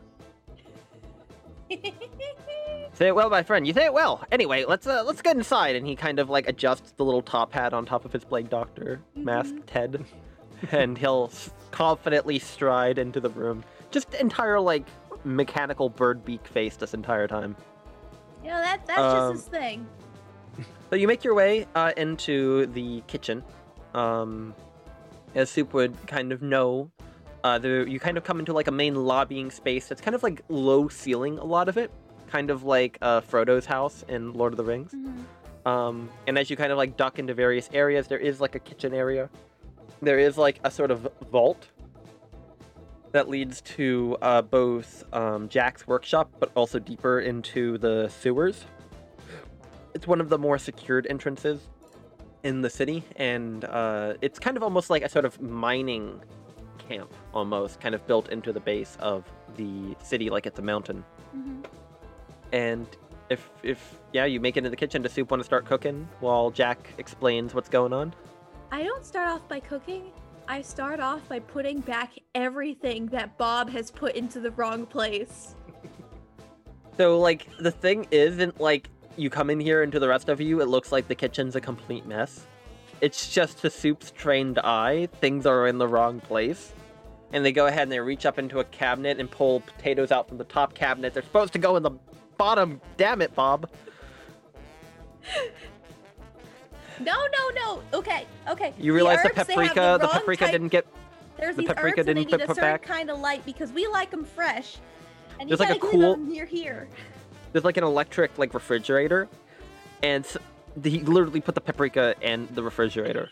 Say 2.93 3.07
it 3.07 3.15
well, 3.15 3.29
my 3.29 3.43
friend. 3.43 3.65
You 3.65 3.73
say 3.73 3.85
it 3.85 3.93
well. 3.93 4.25
Anyway, 4.31 4.65
let's 4.67 4.85
uh, 4.85 5.03
let's 5.05 5.21
get 5.21 5.37
inside. 5.37 5.75
And 5.75 5.87
he 5.87 5.95
kind 5.95 6.19
of 6.19 6.29
like 6.29 6.49
adjusts 6.49 6.91
the 6.97 7.05
little 7.05 7.21
top 7.21 7.53
hat 7.53 7.73
on 7.73 7.85
top 7.85 8.03
of 8.03 8.11
his 8.11 8.25
Plague 8.25 8.49
Doctor 8.49 8.99
masked 9.15 9.69
head, 9.69 10.03
and 10.71 10.97
he'll 10.97 11.31
confidently 11.71 12.39
stride 12.39 12.97
into 12.97 13.19
the 13.21 13.29
room. 13.29 13.63
Just 13.91 14.13
entire 14.15 14.59
like 14.59 14.85
mechanical 15.23 15.89
bird 15.89 16.25
beak 16.25 16.45
face 16.47 16.75
this 16.75 16.93
entire 16.93 17.27
time. 17.27 17.55
You 18.43 18.49
know, 18.49 18.57
that 18.57 18.85
that's 18.85 18.99
Um, 18.99 19.33
just 19.35 19.45
his 19.45 19.51
thing. 19.51 19.87
So 20.89 20.95
you 20.95 21.07
make 21.07 21.23
your 21.23 21.35
way 21.35 21.67
uh, 21.75 21.91
into 21.97 22.65
the 22.67 23.01
kitchen. 23.01 23.43
Um, 23.93 24.55
as 25.35 25.49
Soup 25.51 25.71
would 25.73 25.95
kind 26.07 26.31
of 26.31 26.41
know, 26.41 26.89
uh, 27.43 27.59
there, 27.59 27.87
you 27.87 27.99
kind 27.99 28.17
of 28.17 28.23
come 28.23 28.39
into 28.39 28.53
like 28.53 28.67
a 28.67 28.71
main 28.71 28.95
lobbying 28.95 29.51
space 29.51 29.87
that's 29.87 30.01
kind 30.01 30.15
of 30.15 30.23
like 30.23 30.41
low 30.49 30.87
ceiling, 30.87 31.37
a 31.37 31.43
lot 31.43 31.69
of 31.69 31.77
it, 31.77 31.91
kind 32.27 32.49
of 32.49 32.63
like 32.63 32.97
uh, 33.03 33.21
Frodo's 33.21 33.65
house 33.67 34.03
in 34.07 34.33
Lord 34.33 34.51
of 34.53 34.57
the 34.57 34.63
Rings. 34.63 34.93
Mhm. 34.93 35.25
Um, 35.69 36.09
and 36.25 36.39
as 36.39 36.49
you 36.49 36.57
kind 36.57 36.71
of 36.71 36.77
like 36.79 36.97
duck 36.97 37.19
into 37.19 37.35
various 37.35 37.69
areas, 37.71 38.07
there 38.07 38.17
is 38.17 38.41
like 38.41 38.55
a 38.55 38.59
kitchen 38.59 38.93
area. 38.93 39.29
There 40.01 40.17
is 40.17 40.37
like 40.39 40.59
a 40.63 40.71
sort 40.71 40.89
of 40.89 41.07
vault 41.31 41.67
that 43.11 43.29
leads 43.29 43.61
to 43.61 44.17
uh, 44.21 44.41
both 44.41 45.03
um, 45.13 45.49
Jack's 45.49 45.87
workshop, 45.87 46.31
but 46.39 46.51
also 46.55 46.79
deeper 46.79 47.19
into 47.19 47.77
the 47.77 48.07
sewers. 48.09 48.65
It's 49.93 50.07
one 50.07 50.21
of 50.21 50.29
the 50.29 50.37
more 50.37 50.57
secured 50.57 51.07
entrances 51.09 51.67
in 52.43 52.61
the 52.61 52.69
city, 52.69 53.03
and 53.15 53.65
uh, 53.65 54.13
it's 54.21 54.39
kind 54.39 54.55
of 54.55 54.63
almost 54.63 54.89
like 54.89 55.03
a 55.03 55.09
sort 55.09 55.25
of 55.25 55.41
mining 55.41 56.21
camp, 56.87 57.11
almost 57.33 57.79
kind 57.79 57.95
of 57.95 58.05
built 58.07 58.29
into 58.29 58.53
the 58.53 58.59
base 58.59 58.97
of 58.99 59.25
the 59.57 59.95
city, 60.01 60.29
like 60.29 60.45
it's 60.45 60.59
a 60.59 60.61
mountain. 60.61 61.03
Mhm. 61.35 61.65
And 62.51 62.87
if 63.29 63.49
if 63.63 63.99
yeah, 64.13 64.25
you 64.25 64.39
make 64.39 64.57
it 64.57 64.65
in 64.65 64.71
the 64.71 64.77
kitchen, 64.77 65.01
does 65.01 65.11
Soup 65.11 65.29
want 65.29 65.41
to 65.41 65.45
start 65.45 65.65
cooking 65.65 66.07
while 66.19 66.49
Jack 66.49 66.93
explains 66.97 67.53
what's 67.53 67.69
going 67.69 67.93
on? 67.93 68.13
I 68.71 68.83
don't 68.83 69.05
start 69.05 69.27
off 69.27 69.47
by 69.47 69.59
cooking. 69.59 70.11
I 70.51 70.63
start 70.63 70.99
off 70.99 71.29
by 71.29 71.37
putting 71.41 71.79
back 71.79 72.13
everything 72.33 73.05
that 73.07 73.37
Bob 73.37 73.69
has 73.69 73.91
put 73.91 74.15
into 74.15 74.39
the 74.39 74.49
wrong 74.49 74.87
place. 74.87 75.53
So 76.97 77.19
like 77.19 77.45
the 77.59 77.69
thing 77.69 78.07
isn't 78.09 78.59
like 78.59 78.89
you 79.15 79.29
come 79.29 79.51
in 79.51 79.59
here 79.59 79.83
and 79.83 79.91
to 79.91 79.99
the 79.99 80.07
rest 80.07 80.27
of 80.27 80.41
you, 80.41 80.59
it 80.59 80.67
looks 80.67 80.91
like 80.91 81.07
the 81.07 81.13
kitchen's 81.13 81.55
a 81.55 81.61
complete 81.61 82.07
mess. 82.07 82.47
It's 82.99 83.29
just 83.31 83.59
to 83.59 83.69
Soup's 83.69 84.09
trained 84.09 84.57
eye, 84.57 85.07
things 85.21 85.45
are 85.45 85.67
in 85.67 85.77
the 85.77 85.87
wrong 85.87 86.19
place. 86.19 86.73
And 87.31 87.45
they 87.45 87.51
go 87.51 87.67
ahead 87.67 87.83
and 87.83 87.91
they 87.91 87.99
reach 87.99 88.25
up 88.25 88.39
into 88.39 88.57
a 88.57 88.63
cabinet 88.63 89.19
and 89.19 89.29
pull 89.29 89.59
potatoes 89.59 90.11
out 90.11 90.27
from 90.27 90.39
the 90.39 90.45
top 90.45 90.73
cabinet. 90.73 91.13
They're 91.13 91.21
supposed 91.21 91.53
to 91.53 91.59
go 91.59 91.75
in 91.75 91.83
the 91.83 91.91
bottom. 92.37 92.81
Damn 92.97 93.21
it, 93.21 93.35
Bob. 93.35 93.69
No, 96.99 97.15
no, 97.27 97.49
no. 97.55 97.83
Okay, 97.93 98.25
okay. 98.49 98.73
You 98.77 98.93
realize 98.93 99.21
the, 99.23 99.29
herbs, 99.29 99.47
they 99.47 99.55
paprika, 99.55 99.97
the, 99.99 100.05
wrong 100.07 100.11
paprika 100.11 100.43
type- 100.45 100.51
didn't 100.51 100.67
get 100.69 100.85
There's 101.37 101.55
the 101.55 101.61
these 101.61 101.67
paprika 101.69 101.99
herbs 102.01 102.07
and 102.07 102.07
they 102.07 102.13
didn't 102.21 102.31
need 102.31 102.37
get 102.39 102.49
a 102.49 102.55
certain 102.55 102.71
back? 102.73 102.81
kind 102.83 103.09
of 103.09 103.19
light 103.19 103.45
because 103.45 103.71
we 103.71 103.87
like 103.87 104.11
them 104.11 104.25
fresh. 104.25 104.77
And 105.39 105.49
There's 105.49 105.59
you 105.59 105.65
like 105.65 105.77
a 105.77 105.79
gotta 105.79 105.89
clean 105.91 106.01
cool- 106.01 106.11
them 106.17 106.29
near 106.29 106.45
here. 106.45 106.87
there's 107.53 107.63
like 107.65 107.77
an 107.77 107.83
electric 107.83 108.37
like 108.37 108.53
refrigerator, 108.53 109.27
and 110.03 110.25
he 110.83 110.99
literally 110.99 111.41
put 111.41 111.55
the 111.55 111.61
paprika 111.61 112.15
in 112.21 112.47
the 112.53 112.61
refrigerator, 112.63 113.29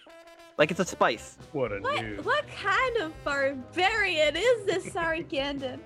like 0.57 0.71
it's 0.71 0.79
a 0.79 0.85
spice. 0.85 1.37
What 1.51 1.71
a 1.73 1.79
What 1.79 1.95
noob. 2.01 2.23
what 2.23 2.45
kind 2.61 2.97
of 2.97 3.11
barbarian 3.23 4.35
is 4.37 4.65
this, 4.65 4.91
Sorry 4.93 5.23
Gandon? 5.23 5.79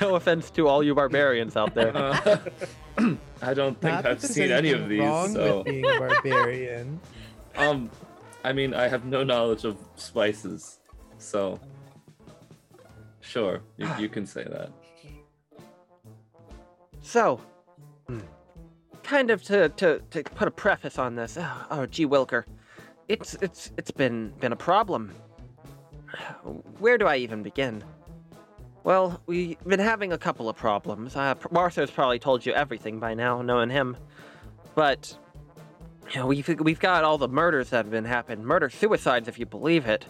No 0.00 0.16
offense 0.16 0.50
to 0.50 0.68
all 0.68 0.82
you 0.82 0.94
barbarians 0.94 1.56
out 1.56 1.74
there. 1.74 1.96
Uh, 1.96 2.38
I 3.42 3.54
don't 3.54 3.80
think 3.80 3.94
Not 3.94 4.06
I've 4.06 4.22
seen 4.22 4.50
any 4.50 4.72
of 4.72 4.88
these. 4.88 5.00
Wrong 5.00 5.32
So, 5.32 5.58
with 5.58 5.66
being 5.66 5.84
a 5.84 5.98
barbarian. 5.98 7.00
um, 7.56 7.90
I 8.44 8.52
mean, 8.52 8.74
I 8.74 8.88
have 8.88 9.04
no 9.04 9.22
knowledge 9.22 9.64
of 9.64 9.76
spices, 9.96 10.80
so 11.18 11.60
sure, 13.20 13.62
you, 13.76 13.88
you 13.98 14.08
can 14.08 14.26
say 14.26 14.44
that. 14.44 14.70
So, 17.02 17.40
hmm, 18.06 18.20
kind 19.02 19.30
of 19.30 19.42
to, 19.44 19.68
to, 19.70 20.00
to 20.10 20.22
put 20.22 20.48
a 20.48 20.50
preface 20.50 20.98
on 20.98 21.14
this. 21.14 21.36
Oh, 21.38 21.66
oh, 21.70 21.86
gee, 21.86 22.06
Wilker, 22.06 22.44
it's 23.08 23.34
it's 23.40 23.72
it's 23.76 23.90
been 23.90 24.32
been 24.40 24.52
a 24.52 24.56
problem. 24.56 25.12
Where 26.78 26.98
do 26.98 27.06
I 27.06 27.16
even 27.16 27.42
begin? 27.42 27.82
Well, 28.84 29.20
we've 29.26 29.58
been 29.64 29.78
having 29.78 30.12
a 30.12 30.18
couple 30.18 30.48
of 30.48 30.56
problems. 30.56 31.14
Uh, 31.14 31.34
Martha's 31.52 31.90
probably 31.90 32.18
told 32.18 32.44
you 32.44 32.52
everything 32.52 32.98
by 32.98 33.14
now, 33.14 33.40
knowing 33.40 33.70
him. 33.70 33.96
But 34.74 35.16
you 36.12 36.18
know, 36.18 36.26
we've 36.26 36.48
we've 36.60 36.80
got 36.80 37.04
all 37.04 37.16
the 37.16 37.28
murders 37.28 37.70
that 37.70 37.84
have 37.84 37.90
been 37.90 38.04
happening, 38.04 38.44
murder 38.44 38.70
suicides, 38.70 39.28
if 39.28 39.38
you 39.38 39.46
believe 39.46 39.86
it. 39.86 40.04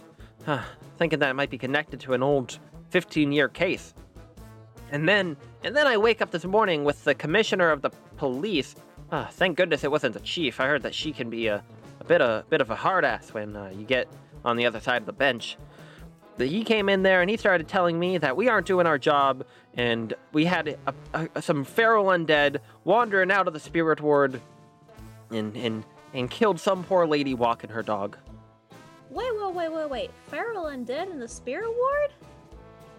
Huh, 0.46 0.62
thinking 0.96 1.18
that 1.18 1.30
it 1.30 1.34
might 1.34 1.50
be 1.50 1.58
connected 1.58 2.00
to 2.00 2.14
an 2.14 2.22
old 2.22 2.58
15-year 2.90 3.48
case. 3.48 3.94
And 4.90 5.08
then, 5.08 5.36
and 5.62 5.76
then 5.76 5.86
I 5.86 5.96
wake 5.96 6.20
up 6.20 6.30
this 6.30 6.44
morning 6.44 6.82
with 6.82 7.04
the 7.04 7.14
commissioner 7.14 7.70
of 7.70 7.80
the 7.82 7.90
police. 8.16 8.74
Ah, 9.12 9.28
thank 9.30 9.56
goodness 9.56 9.84
it 9.84 9.90
wasn't 9.90 10.14
the 10.14 10.20
chief. 10.20 10.60
I 10.60 10.66
heard 10.66 10.82
that 10.82 10.94
she 10.94 11.12
can 11.12 11.30
be 11.30 11.46
a, 11.46 11.62
a 12.00 12.04
bit 12.04 12.20
a 12.20 12.44
bit 12.48 12.60
of 12.60 12.70
a 12.70 12.74
hard 12.74 13.04
ass 13.04 13.34
when 13.34 13.54
uh, 13.54 13.70
you 13.76 13.84
get 13.84 14.08
on 14.44 14.56
the 14.56 14.66
other 14.66 14.80
side 14.80 15.02
of 15.02 15.06
the 15.06 15.12
bench. 15.12 15.56
That 16.42 16.48
he 16.48 16.64
came 16.64 16.88
in 16.88 17.04
there 17.04 17.20
and 17.20 17.30
he 17.30 17.36
started 17.36 17.68
telling 17.68 18.00
me 18.00 18.18
that 18.18 18.36
we 18.36 18.48
aren't 18.48 18.66
doing 18.66 18.84
our 18.84 18.98
job, 18.98 19.44
and 19.74 20.12
we 20.32 20.44
had 20.44 20.76
a, 21.14 21.28
a, 21.36 21.40
some 21.40 21.62
feral 21.62 22.06
undead 22.06 22.56
wandering 22.82 23.30
out 23.30 23.46
of 23.46 23.54
the 23.54 23.60
spirit 23.60 24.00
ward, 24.00 24.40
and 25.30 25.56
and 25.56 25.84
and 26.12 26.28
killed 26.28 26.58
some 26.58 26.82
poor 26.82 27.06
lady 27.06 27.32
walking 27.32 27.70
her 27.70 27.80
dog. 27.80 28.16
Wait, 29.08 29.30
wait, 29.38 29.54
wait, 29.54 29.72
wait, 29.72 29.88
wait. 29.88 30.10
Feral 30.26 30.64
undead 30.64 31.12
in 31.12 31.20
the 31.20 31.28
spirit 31.28 31.70
ward? 31.72 32.10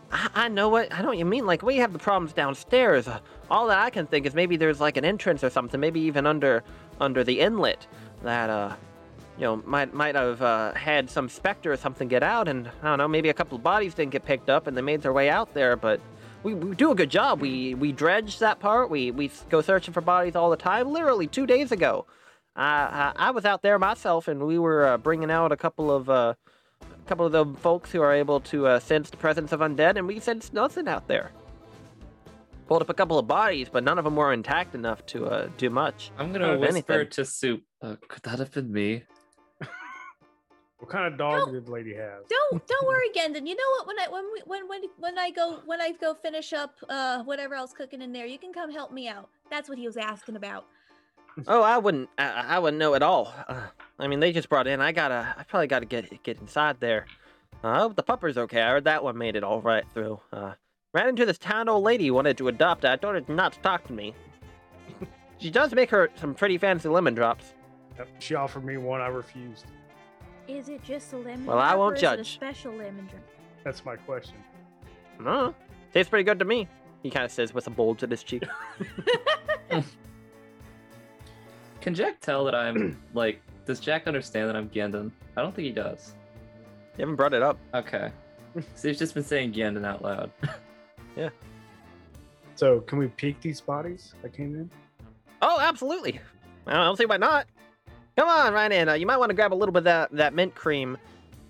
I, 0.10 0.29
I 0.45 0.47
know 0.47 0.69
what 0.69 0.93
I 0.93 1.01
know 1.01 1.10
what 1.10 1.17
you 1.17 1.25
mean. 1.25 1.45
Like 1.45 1.63
we 1.63 1.75
have 1.77 1.91
the 1.91 1.99
problems 1.99 2.32
downstairs. 2.32 3.10
Uh, 3.10 3.19
all 3.51 3.67
that 3.67 3.77
I 3.77 3.89
can 3.89 4.08
think 4.08 4.25
is 4.25 4.34
maybe 4.34 4.56
there's 4.56 4.79
like 4.79 4.95
an 4.95 5.03
entrance 5.03 5.43
or 5.43 5.49
something, 5.49 5.82
maybe 5.82 5.99
even 5.99 6.25
under 6.25 6.63
under 7.01 7.25
the 7.25 7.41
inlet 7.41 7.88
that 8.23 8.49
uh 8.49 8.73
you 9.38 9.43
know 9.43 9.62
might 9.65 9.93
might 9.93 10.15
have 10.15 10.41
uh, 10.41 10.74
had 10.74 11.10
some 11.10 11.30
specter 11.30 11.72
or 11.72 11.78
something 11.78 12.08
get 12.08 12.24
out, 12.24 12.48
and 12.48 12.69
I 12.82 12.89
don't 12.89 12.98
know, 13.00 13.08
maybe 13.08 13.30
a 13.30 13.34
couple 13.34 13.56
of 13.56 13.63
bodies 13.63 13.93
didn't 13.93 14.12
get 14.12 14.26
picked 14.26 14.50
up 14.50 14.67
and 14.67 14.78
they 14.78 14.82
made 14.82 15.02
their 15.02 15.13
way 15.13 15.30
out 15.30 15.54
there. 15.54 15.76
But 15.76 16.00
we, 16.43 16.54
we 16.54 16.76
do 16.76 16.91
a 16.91 16.96
good 16.96 17.10
job. 17.10 17.41
We 17.41 17.74
we 17.74 17.91
dredge 17.91 18.39
that 18.39 18.60
part. 18.60 18.89
We 18.89 19.12
we 19.12 19.32
go 19.50 19.62
searching 19.62 19.93
for 19.93 20.02
bodies 20.02 20.36
all 20.36 20.50
the 20.50 20.58
time. 20.58 20.91
Literally 20.91 21.28
two 21.28 21.48
days 21.48 21.72
ago, 21.72 22.06
I 22.56 23.13
I, 23.15 23.28
I 23.28 23.32
was 23.32 23.46
out 23.46 23.62
there 23.62 23.80
myself, 23.80 24.28
and 24.28 24.46
we 24.46 24.60
were 24.60 24.86
uh, 24.86 24.98
bringing 24.98 25.32
out 25.32 25.52
a 25.52 25.58
couple 25.58 25.91
of. 25.91 26.10
Uh, 26.10 26.34
a 26.82 27.06
couple 27.06 27.26
of 27.26 27.32
the 27.32 27.46
folks 27.60 27.91
who 27.91 28.02
are 28.02 28.13
able 28.13 28.39
to 28.39 28.67
uh, 28.67 28.80
sense 28.80 29.10
the 29.10 29.17
presence 29.17 29.52
of 29.52 29.60
undead, 29.60 29.98
and 29.98 30.08
we 30.08 30.19
sensed 30.19 30.54
nothing 30.54 30.88
out 30.88 31.08
there. 31.08 31.31
Pulled 32.67 32.81
up 32.81 32.90
a 32.90 32.94
couple 32.94 33.19
of 33.19 33.27
bodies, 33.27 33.67
but 33.69 33.84
none 33.84 33.98
of 33.98 34.06
them 34.06 34.15
were 34.15 34.31
intact 34.31 34.73
enough 34.73 35.06
to 35.08 35.25
uh, 35.25 35.50
do 35.58 35.69
much. 35.69 36.12
I'm 36.17 36.31
gonna 36.31 36.58
whisper 36.58 36.94
anything. 36.94 37.10
to 37.10 37.25
Soup. 37.25 37.62
Uh, 37.81 37.96
could 38.08 38.23
that 38.23 38.40
have 38.40 38.52
been 38.52 38.71
me? 38.71 39.04
What 40.84 40.92
kind 40.92 41.08
of 41.13 41.17
dog 41.17 41.48
No. 41.48 41.54
did 41.54 41.65
the 41.65 41.71
lady 41.71 41.94
have? 41.94 42.27
Don't 42.27 42.67
don't 42.67 42.86
worry, 42.86 43.08
Gandon. 43.15 43.48
You 43.48 43.56
know 43.56 43.69
what? 43.77 43.88
When 43.88 43.98
I 44.02 44.08
when 44.10 44.25
we, 44.34 44.42
when 44.46 44.67
when 44.67 44.81
when 45.00 45.17
I 45.17 45.31
go 45.31 45.62
when 45.65 45.79
I 45.79 45.94
go 45.94 46.13
finish 46.13 46.52
up 46.52 46.75
uh 46.90 47.23
whatever 47.23 47.56
else 47.56 47.71
cooking 47.71 48.02
in 48.02 48.12
there, 48.12 48.25
you 48.25 48.38
can 48.38 48.52
come 48.52 48.69
help 48.69 48.92
me 48.92 49.08
out. 49.08 49.29
That's 49.50 49.69
what 49.69 49.77
he 49.77 49.86
was 49.88 49.96
asking 49.96 50.36
about. 50.36 50.65
Oh, 51.48 51.62
I 51.62 51.77
wouldn't. 51.77 52.10
I, 52.17 52.58
I 52.58 52.60
wouldn't 52.60 52.79
know 52.79 52.96
at 52.96 53.02
all. 53.02 53.34
Uh, 53.48 53.62
I 53.98 54.08
mean, 54.08 54.19
they 54.19 54.34
just 54.34 54.50
brought 54.50 54.67
in. 54.67 54.81
I 54.81 54.92
gotta. 54.92 55.34
I 55.38 55.44
probably 55.44 55.67
gotta 55.67 55.86
get 55.86 56.21
get 56.21 56.38
inside 56.42 56.81
there. 56.81 57.06
Uh, 57.63 57.69
I 57.69 57.79
hope 57.79 57.96
the 57.96 58.04
pupper's 58.04 58.38
okay. 58.38 58.62
I 58.62 58.71
heard 58.71 58.84
that 58.84 59.06
one 59.06 59.17
made 59.17 59.38
it 59.38 59.44
all 59.46 59.62
right 59.62 59.86
through. 59.94 60.19
Uh, 60.34 60.56
ran 60.94 61.08
into 61.08 61.25
this 61.25 61.38
town 61.38 61.69
old 61.69 61.86
lady 61.86 62.08
who 62.08 62.13
wanted 62.13 62.38
to 62.40 62.50
adopt. 62.50 62.84
it. 62.84 62.90
I 62.90 62.98
told 62.98 63.15
her 63.15 63.34
not 63.34 63.54
to 63.54 63.60
talk 63.60 63.88
to 63.88 63.94
me. 63.94 64.13
she 65.40 65.50
does 65.50 65.73
make 65.73 65.90
her 65.92 66.10
some 66.15 66.34
pretty 66.36 66.58
fancy 66.58 66.90
lemon 66.90 67.13
drops. 67.15 67.54
Yep, 67.98 68.08
She 68.19 68.36
offered 68.36 68.65
me 68.65 68.75
one. 68.75 69.00
I 69.00 69.08
refused. 69.08 69.65
Is 70.48 70.69
it 70.69 70.83
just 70.83 71.13
a 71.13 71.17
lemon? 71.17 71.46
Well, 71.46 71.60
I 71.60 71.75
won't 71.75 71.94
or 71.94 71.96
is 71.98 72.04
it 72.04 72.06
a 72.06 72.17
judge. 72.17 72.33
special 72.33 72.73
lemon 72.73 73.08
drink. 73.08 73.25
That's 73.63 73.85
my 73.85 73.96
question. 73.96 74.35
No, 75.19 75.54
tastes 75.94 76.10
pretty 76.10 76.23
good 76.23 76.39
to 76.39 76.46
me. 76.46 76.67
He 77.02 77.10
kind 77.10 77.25
of 77.25 77.31
says 77.31 77.54
with 77.54 77.67
a 77.67 77.69
bulge 77.69 78.04
at 78.04 78.12
his 78.12 78.23
cheek. 78.23 78.44
Can 81.81 81.94
Jack 81.94 82.19
tell 82.21 82.46
that 82.46 82.56
I'm 82.56 82.98
like 83.13 83.41
Does 83.65 83.79
Jack 83.79 84.08
understand 84.08 84.50
that 84.50 84.56
I'm 84.56 84.69
Gendon? 84.69 85.12
I 85.35 85.41
don't 85.41 85.54
think 85.56 85.65
he 85.65 85.71
does. 85.73 86.13
You 86.98 87.02
haven't 87.02 87.15
brought 87.15 87.33
it 87.33 87.41
up. 87.44 87.58
Okay. 87.73 88.12
so 88.75 88.87
he's 88.87 89.00
just 89.00 89.13
been 89.13 89.23
saying 89.23 89.54
Gendon 89.54 89.85
out 89.85 90.02
loud. 90.02 90.31
Yeah. 91.15 91.29
So 92.56 92.79
can 92.79 92.98
we 92.98 93.08
peek 93.08 93.39
these 93.39 93.62
bodies 93.62 94.15
that 94.23 94.33
came 94.33 94.56
in? 94.56 94.67
Oh, 95.44 95.60
absolutely. 95.62 96.19
I 96.65 96.73
don't 96.73 96.98
see 96.98 97.06
why 97.06 97.17
not. 97.17 97.46
Come 98.17 98.27
on, 98.27 98.53
right 98.53 98.71
in. 98.71 98.89
Uh, 98.89 98.93
you 98.93 99.05
might 99.05 99.17
want 99.17 99.29
to 99.29 99.33
grab 99.33 99.53
a 99.53 99.55
little 99.55 99.73
bit 99.73 99.79
of 99.79 99.83
that, 99.85 100.11
that 100.11 100.33
mint 100.33 100.53
cream 100.55 100.97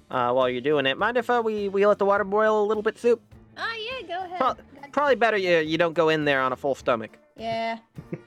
uh, 0.09 0.31
while 0.31 0.49
you're 0.49 0.61
doing 0.61 0.85
it. 0.85 0.97
Mind 0.97 1.17
if 1.17 1.29
uh, 1.29 1.41
we, 1.43 1.67
we 1.69 1.85
let 1.85 1.97
the 1.99 2.05
water 2.05 2.23
boil 2.23 2.63
a 2.63 2.65
little 2.65 2.83
bit, 2.83 2.97
Soup? 2.97 3.21
Ah, 3.57 3.73
yeah, 3.75 4.07
go 4.07 4.25
ahead. 4.25 4.37
Pro- 4.39 4.89
Probably 4.91 5.15
better 5.15 5.37
you, 5.37 5.57
you 5.57 5.77
don't 5.77 5.93
go 5.93 6.09
in 6.09 6.23
there 6.25 6.39
on 6.41 6.53
a 6.53 6.55
full 6.55 6.75
stomach. 6.75 7.17
Yeah. 7.37 7.79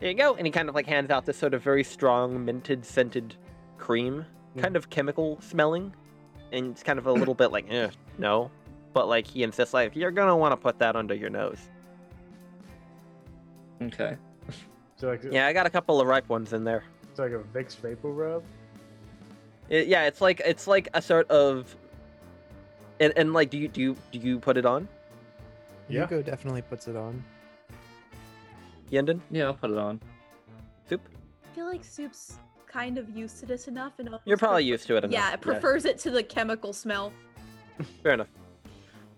There 0.00 0.08
you 0.08 0.14
go. 0.16 0.34
And 0.34 0.46
he 0.46 0.50
kind 0.50 0.70
of 0.70 0.74
like 0.74 0.86
hands 0.86 1.10
out 1.10 1.26
this 1.26 1.36
sort 1.36 1.52
of 1.52 1.62
very 1.62 1.84
strong, 1.84 2.42
minted, 2.42 2.86
scented 2.86 3.34
cream, 3.76 4.24
kind 4.56 4.74
of 4.74 4.88
chemical 4.88 5.38
smelling. 5.42 5.92
And 6.52 6.70
it's 6.70 6.82
kind 6.82 6.98
of 6.98 7.06
a 7.06 7.12
little 7.12 7.34
bit 7.34 7.52
like, 7.52 7.66
eh, 7.70 7.90
no. 8.16 8.50
But 8.94 9.08
like 9.08 9.26
he 9.26 9.42
insists, 9.42 9.74
like, 9.74 9.94
you're 9.94 10.10
going 10.10 10.28
to 10.28 10.36
want 10.36 10.52
to 10.52 10.56
put 10.56 10.78
that 10.78 10.96
under 10.96 11.12
your 11.14 11.28
nose. 11.28 11.58
okay. 13.82 14.16
So 15.00 15.08
like, 15.08 15.22
Yeah, 15.30 15.46
I 15.46 15.52
got 15.54 15.66
a 15.66 15.70
couple 15.70 15.98
of 16.00 16.06
ripe 16.06 16.28
ones 16.28 16.52
in 16.52 16.62
there. 16.62 16.84
it's 17.08 17.18
like 17.18 17.32
a 17.32 17.38
Vicks 17.56 17.74
VapoRub. 17.76 18.42
It, 19.70 19.86
yeah, 19.86 20.04
it's 20.06 20.20
like 20.20 20.42
it's 20.44 20.66
like 20.66 20.88
a 20.94 21.00
sort 21.00 21.28
of, 21.30 21.74
and, 22.98 23.12
and 23.16 23.32
like, 23.32 23.48
do 23.50 23.56
you 23.56 23.68
do 23.68 23.80
you 23.80 23.96
do 24.12 24.18
you 24.18 24.38
put 24.38 24.56
it 24.58 24.66
on, 24.66 24.86
Yeah. 25.88 26.00
Hugo 26.06 26.22
definitely 26.22 26.62
puts 26.62 26.86
it 26.88 26.96
on. 26.96 27.22
Yendon? 28.92 29.20
Yeah, 29.30 29.44
I'll 29.46 29.54
put 29.54 29.70
it 29.70 29.78
on. 29.78 30.00
Soup? 30.88 31.00
I 31.50 31.54
feel 31.54 31.66
like 31.66 31.84
Soup's 31.84 32.34
kind 32.66 32.98
of 32.98 33.08
used 33.16 33.38
to 33.40 33.46
this 33.46 33.68
enough, 33.68 33.92
and 34.00 34.08
You're 34.24 34.36
probably 34.36 34.62
pref- 34.64 34.68
used 34.68 34.86
to 34.88 34.96
it 34.96 35.04
enough. 35.04 35.12
Yeah, 35.12 35.32
it 35.32 35.40
prefers 35.40 35.84
it 35.84 35.98
to 36.00 36.10
the 36.10 36.22
chemical 36.24 36.72
smell. 36.72 37.12
Fair 38.02 38.12
enough. 38.14 38.28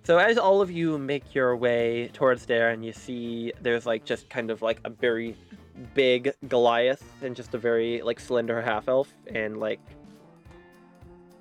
So 0.04 0.18
as 0.18 0.36
all 0.36 0.60
of 0.60 0.70
you 0.70 0.98
make 0.98 1.34
your 1.34 1.56
way 1.56 2.10
towards 2.12 2.44
there, 2.44 2.70
and 2.70 2.84
you 2.84 2.92
see 2.92 3.52
there's 3.62 3.86
like 3.86 4.04
just 4.04 4.28
kind 4.28 4.50
of 4.50 4.60
like 4.60 4.80
a 4.84 4.90
very 4.90 5.34
big 5.94 6.32
Goliath 6.48 7.02
and 7.22 7.34
just 7.34 7.54
a 7.54 7.58
very 7.58 8.02
like 8.02 8.20
slender 8.20 8.60
half 8.60 8.88
elf, 8.88 9.12
and 9.26 9.58
like 9.58 9.80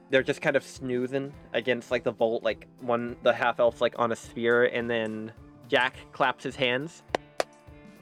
they're 0.09 0.23
just 0.23 0.41
kind 0.41 0.55
of 0.55 0.63
snoozing 0.63 1.33
against 1.53 1.91
like 1.91 2.03
the 2.03 2.11
vault, 2.11 2.43
like 2.43 2.67
one 2.79 3.15
the 3.23 3.33
half 3.33 3.59
elf's 3.59 3.81
like 3.81 3.95
on 3.97 4.11
a 4.11 4.15
spear, 4.15 4.65
and 4.65 4.89
then 4.89 5.31
Jack 5.67 5.95
claps 6.11 6.43
his 6.43 6.55
hands, 6.55 7.03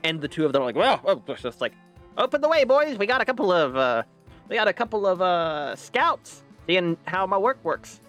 and 0.03 0.19
the 0.21 0.27
two 0.27 0.45
of 0.45 0.53
them 0.53 0.61
are 0.61 0.65
like, 0.65 0.75
well, 0.75 1.01
oh, 1.05 1.21
just 1.35 1.61
like, 1.61 1.73
open 2.17 2.41
the 2.41 2.49
way, 2.49 2.63
boys. 2.63 2.97
We 2.97 3.05
got 3.05 3.21
a 3.21 3.25
couple 3.25 3.51
of 3.51 3.75
uh, 3.75 4.03
we 4.47 4.55
got 4.55 4.67
a 4.67 4.73
couple 4.73 5.05
of 5.05 5.21
uh 5.21 5.75
scouts 5.75 6.43
seeing 6.67 6.97
how 7.05 7.25
my 7.25 7.37
work 7.37 7.57
works. 7.63 8.01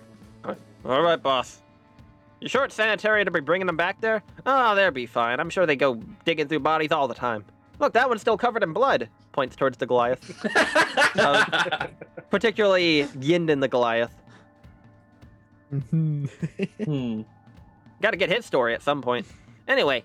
All 0.84 1.02
right, 1.02 1.22
boss. 1.22 1.60
You 2.40 2.48
sure 2.48 2.64
it's 2.64 2.74
sanitary 2.74 3.22
to 3.22 3.30
be 3.30 3.40
bringing 3.40 3.66
them 3.66 3.76
back 3.76 4.00
there? 4.00 4.22
Oh, 4.46 4.74
they'll 4.74 4.90
be 4.90 5.04
fine. 5.04 5.40
I'm 5.40 5.50
sure 5.50 5.66
they 5.66 5.76
go 5.76 5.96
digging 6.24 6.48
through 6.48 6.60
bodies 6.60 6.90
all 6.90 7.06
the 7.06 7.14
time. 7.14 7.44
Look, 7.81 7.95
that 7.95 8.09
one's 8.09 8.20
still 8.20 8.37
covered 8.37 8.62
in 8.62 8.72
blood. 8.72 9.09
Points 9.33 9.57
towards 9.57 9.78
the 9.78 9.87
Goliath. 9.87 10.47
Um, 11.18 11.45
particularly 12.31 13.03
Yindin 13.18 13.61
the 13.61 13.66
Goliath. 13.66 14.14
Mhm. 15.72 16.31
Hmm. 16.85 17.22
Got 18.01 18.12
to 18.12 18.16
get 18.16 18.31
his 18.31 18.47
story 18.47 18.74
at 18.74 18.83
some 18.83 19.03
point. 19.03 19.26
Anyway. 19.66 20.05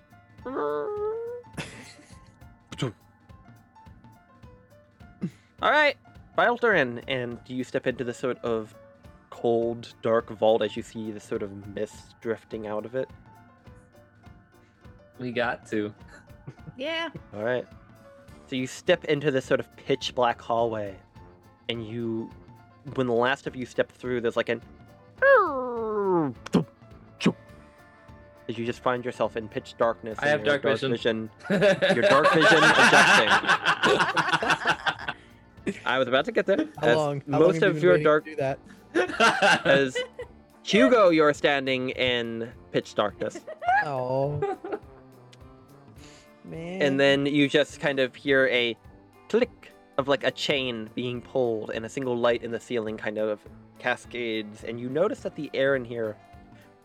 All 5.62 5.70
right, 5.70 5.96
filter 6.34 6.74
in, 6.74 6.98
and 7.08 7.38
you 7.46 7.62
step 7.64 7.86
into 7.86 8.02
the 8.04 8.12
sort 8.12 8.38
of 8.38 8.74
cold, 9.30 9.94
dark 10.02 10.28
vault 10.30 10.62
as 10.62 10.76
you 10.76 10.82
see 10.82 11.10
the 11.12 11.20
sort 11.20 11.42
of 11.42 11.68
mist 11.68 12.14
drifting 12.20 12.66
out 12.66 12.84
of 12.84 12.94
it. 12.94 13.08
We 15.18 15.30
got 15.32 15.66
to. 15.70 15.94
Yeah. 16.76 17.08
All 17.34 17.42
right. 17.42 17.66
So 18.48 18.56
you 18.56 18.66
step 18.66 19.04
into 19.06 19.30
this 19.30 19.44
sort 19.44 19.60
of 19.60 19.76
pitch 19.76 20.14
black 20.14 20.40
hallway, 20.40 20.94
and 21.68 21.86
you, 21.86 22.30
when 22.94 23.06
the 23.06 23.12
last 23.12 23.46
of 23.46 23.56
you 23.56 23.66
step 23.66 23.90
through, 23.90 24.20
there's 24.20 24.36
like 24.36 24.48
an. 24.48 24.62
As 28.48 28.56
you 28.56 28.64
just 28.64 28.78
find 28.80 29.04
yourself 29.04 29.36
in 29.36 29.48
pitch 29.48 29.74
darkness. 29.76 30.16
I 30.20 30.28
have 30.28 30.46
your 30.46 30.58
dark 30.58 30.80
vision. 30.80 31.28
Your 31.50 32.02
dark 32.02 32.32
vision 32.32 32.58
adjusting. 32.58 33.28
I 35.84 35.98
was 35.98 36.06
about 36.06 36.26
to 36.26 36.32
get 36.32 36.46
there. 36.46 36.68
How 36.80 36.86
As 36.86 36.96
long? 36.96 37.22
How 37.28 37.40
long 37.40 37.48
most 37.48 37.60
have 37.60 37.82
you 37.82 37.90
of 37.90 37.96
been 37.96 38.02
your 38.02 38.20
dark, 38.20 38.24
do 38.24 38.36
that? 38.36 38.60
as 39.66 39.96
Hugo, 40.62 41.08
you're 41.08 41.34
standing 41.34 41.90
in 41.90 42.48
pitch 42.70 42.94
darkness. 42.94 43.40
Oh. 43.84 44.40
Man. 46.46 46.82
and 46.82 47.00
then 47.00 47.26
you 47.26 47.48
just 47.48 47.80
kind 47.80 47.98
of 47.98 48.14
hear 48.14 48.46
a 48.48 48.76
click 49.28 49.72
of 49.98 50.08
like 50.08 50.24
a 50.24 50.30
chain 50.30 50.88
being 50.94 51.20
pulled 51.20 51.70
and 51.70 51.84
a 51.84 51.88
single 51.88 52.16
light 52.16 52.42
in 52.42 52.50
the 52.50 52.60
ceiling 52.60 52.96
kind 52.96 53.18
of 53.18 53.40
cascades 53.78 54.64
and 54.64 54.78
you 54.80 54.88
notice 54.88 55.20
that 55.20 55.34
the 55.36 55.50
air 55.54 55.74
in 55.76 55.84
here 55.84 56.16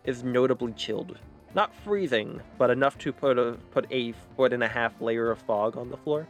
is 0.03 0.23
notably 0.23 0.71
chilled 0.73 1.17
not 1.53 1.73
freezing 1.83 2.41
but 2.57 2.69
enough 2.69 2.97
to 2.97 3.11
put 3.13 3.37
a 3.37 3.57
put 3.71 3.85
a 3.91 4.13
foot 4.35 4.53
and 4.53 4.63
a 4.63 4.67
half 4.67 4.99
layer 5.01 5.29
of 5.31 5.39
fog 5.39 5.77
on 5.77 5.89
the 5.89 5.97
floor 5.97 6.27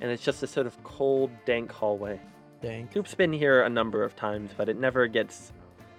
and 0.00 0.10
it's 0.10 0.22
just 0.24 0.42
a 0.42 0.46
sort 0.46 0.66
of 0.66 0.82
cold 0.82 1.30
dank 1.44 1.70
hallway 1.70 2.18
Dang. 2.62 2.88
Soup's 2.92 3.14
been 3.14 3.32
here 3.32 3.62
a 3.62 3.68
number 3.68 4.02
of 4.02 4.16
times 4.16 4.50
but 4.56 4.68
it 4.68 4.78
never 4.78 5.06
gets 5.06 5.52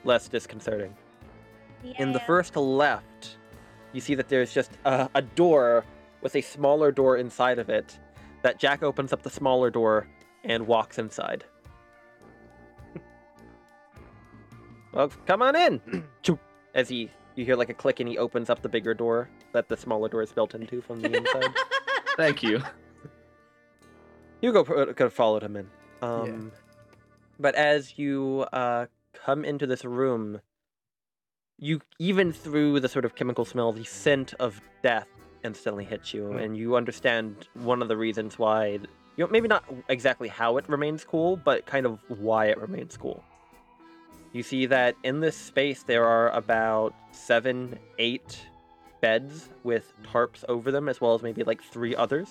less 0.03 0.27
disconcerting 0.27 0.93
in 1.99 2.11
the 2.11 2.19
Yeah. 2.19 2.25
first 2.25 2.55
left, 2.55 3.37
you 3.93 4.01
see 4.01 4.15
that 4.15 4.27
there's 4.27 4.51
just 4.51 4.71
a, 4.85 5.07
a 5.13 5.21
door 5.21 5.85
with 6.21 6.35
a 6.35 6.41
smaller 6.41 6.91
door 6.91 7.17
inside 7.17 7.59
of 7.59 7.69
it. 7.69 7.99
That 8.41 8.59
Jack 8.59 8.83
opens 8.83 9.11
up 9.11 9.23
the 9.23 9.29
smaller 9.29 9.69
door 9.69 10.07
and 10.43 10.67
walks 10.67 10.99
inside. 10.99 11.43
well, 14.93 15.09
come 15.25 15.41
on 15.41 15.55
in. 15.55 16.03
As 16.75 16.89
he, 16.89 17.09
you 17.35 17.45
hear 17.45 17.55
like 17.55 17.69
a 17.69 17.73
click, 17.73 18.01
and 18.01 18.09
he 18.09 18.17
opens 18.17 18.49
up 18.49 18.61
the 18.61 18.67
bigger 18.67 18.93
door 18.93 19.29
that 19.53 19.69
the 19.69 19.77
smaller 19.77 20.09
door 20.09 20.21
is 20.21 20.31
built 20.33 20.53
into 20.53 20.81
from 20.81 20.99
the 21.01 21.15
inside. 21.15 21.53
Thank 22.17 22.43
you. 22.43 22.61
Hugo 24.41 24.63
could 24.63 24.99
have 24.99 25.13
followed 25.13 25.41
him 25.41 25.55
in. 25.55 25.69
Um, 26.01 26.51
But 27.39 27.55
as 27.55 27.97
you 27.97 28.45
uh, 28.51 28.87
come 29.13 29.45
into 29.45 29.65
this 29.65 29.85
room, 29.85 30.41
you 31.57 31.81
even 31.97 32.33
through 32.33 32.81
the 32.81 32.89
sort 32.89 33.05
of 33.05 33.15
chemical 33.15 33.45
smell, 33.45 33.71
the 33.71 33.85
scent 33.85 34.33
of 34.39 34.59
death 34.83 35.07
instantly 35.45 35.85
hits 35.85 36.13
you, 36.13 36.27
Hmm. 36.31 36.37
and 36.37 36.57
you 36.57 36.75
understand 36.75 37.47
one 37.53 37.81
of 37.81 37.87
the 37.87 37.95
reasons 37.95 38.37
why. 38.37 38.79
You 39.17 39.23
know, 39.23 39.27
maybe 39.31 39.47
not 39.47 39.63
exactly 39.87 40.27
how 40.27 40.57
it 40.57 40.67
remains 40.67 41.05
cool, 41.05 41.37
but 41.37 41.65
kind 41.65 41.85
of 41.85 41.99
why 42.09 42.47
it 42.47 42.57
remains 42.57 42.97
cool. 42.97 43.23
You 44.33 44.43
see 44.43 44.65
that 44.65 44.95
in 45.03 45.21
this 45.21 45.37
space 45.37 45.83
there 45.83 46.05
are 46.05 46.29
about 46.31 46.93
seven, 47.13 47.79
eight 47.97 48.45
beds 48.99 49.47
with 49.63 49.93
tarps 50.03 50.43
over 50.49 50.69
them, 50.69 50.89
as 50.89 50.99
well 50.99 51.13
as 51.13 51.21
maybe 51.21 51.43
like 51.45 51.61
three 51.63 51.95
others 51.95 52.27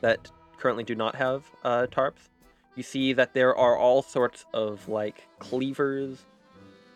that 0.00 0.30
currently 0.58 0.84
do 0.84 0.94
not 0.94 1.16
have 1.16 1.50
uh, 1.64 1.86
tarps. 1.90 2.28
You 2.76 2.84
see 2.84 3.12
that 3.14 3.34
there 3.34 3.56
are 3.56 3.76
all 3.76 4.02
sorts 4.02 4.44
of 4.54 4.88
like 4.88 5.26
cleavers 5.40 6.24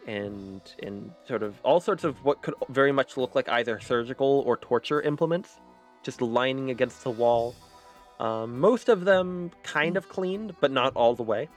and 0.07 0.61
and 0.82 1.11
sort 1.26 1.42
of 1.42 1.55
all 1.62 1.80
sorts 1.80 2.05
of 2.05 2.24
what 2.24 2.42
could 2.42 2.55
very 2.68 2.92
much 2.92 3.16
look 3.16 3.34
like 3.34 3.48
either 3.48 3.80
surgical 3.80 4.42
or 4.46 4.57
torture 4.57 5.00
implements, 5.00 5.61
just 6.03 6.20
lining 6.20 6.70
against 6.70 7.05
the 7.05 7.11
wall. 7.11 7.55
Um, 8.20 8.61
most 8.61 8.88
of 8.88 9.05
them 9.05 9.50
kind 9.62 9.96
of 9.96 10.09
cleaned, 10.09 10.55
but 10.61 10.70
not 10.70 10.94
all 10.94 11.14
the 11.14 11.22
way. 11.22 11.48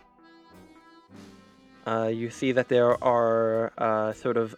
Uh, 1.85 2.07
you 2.07 2.29
see 2.31 2.51
that 2.51 2.69
there 2.69 3.01
are 3.03 3.71
uh, 3.77 4.13
sort 4.13 4.37
of 4.37 4.55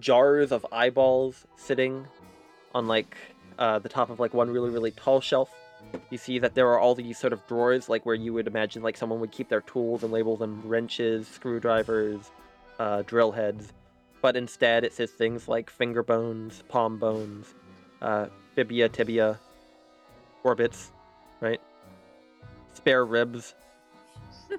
jars 0.00 0.50
of 0.50 0.66
eyeballs 0.72 1.46
sitting 1.56 2.06
on 2.74 2.88
like 2.88 3.16
uh, 3.58 3.78
the 3.78 3.88
top 3.88 4.10
of 4.10 4.18
like 4.18 4.34
one 4.34 4.50
really 4.50 4.70
really 4.70 4.90
tall 4.90 5.20
shelf. 5.20 5.50
You 6.10 6.18
see 6.18 6.38
that 6.38 6.54
there 6.54 6.68
are 6.68 6.78
all 6.78 6.94
these 6.94 7.18
sort 7.18 7.32
of 7.32 7.46
drawers, 7.46 7.88
like 7.88 8.06
where 8.06 8.14
you 8.14 8.32
would 8.32 8.46
imagine 8.46 8.82
like 8.82 8.96
someone 8.96 9.20
would 9.20 9.32
keep 9.32 9.48
their 9.48 9.60
tools 9.60 10.02
and 10.02 10.12
label 10.12 10.36
them 10.36 10.62
wrenches, 10.64 11.28
screwdrivers, 11.28 12.30
uh, 12.78 13.02
drill 13.02 13.32
heads, 13.32 13.72
but 14.20 14.36
instead 14.36 14.84
it 14.84 14.92
says 14.92 15.10
things 15.10 15.48
like 15.48 15.70
finger 15.70 16.02
bones, 16.02 16.62
palm 16.68 16.98
bones, 16.98 17.54
uh, 18.00 18.26
fibia, 18.54 18.88
tibia, 18.88 19.38
orbits, 20.44 20.92
right? 21.40 21.60
Spare 22.74 23.04
ribs. 23.04 23.54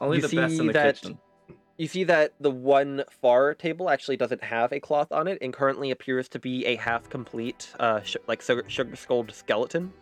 Only 0.00 0.18
You 0.18 0.26
the 0.28 0.36
best 0.36 0.58
in 0.60 0.66
the 0.66 0.72
that- 0.72 0.96
kitchen. 0.96 1.18
You 1.76 1.88
see 1.88 2.04
that 2.04 2.34
the 2.38 2.50
one 2.50 3.04
far 3.22 3.54
table 3.54 3.88
actually 3.88 4.18
doesn't 4.18 4.44
have 4.44 4.70
a 4.70 4.80
cloth 4.80 5.10
on 5.12 5.26
it, 5.26 5.38
and 5.40 5.50
currently 5.50 5.90
appears 5.90 6.28
to 6.28 6.38
be 6.38 6.66
a 6.66 6.76
half 6.76 7.08
complete, 7.08 7.72
uh, 7.80 8.02
sh- 8.02 8.18
like 8.26 8.42
sugar 8.42 8.96
skulled 8.96 9.32
skeleton. 9.32 9.92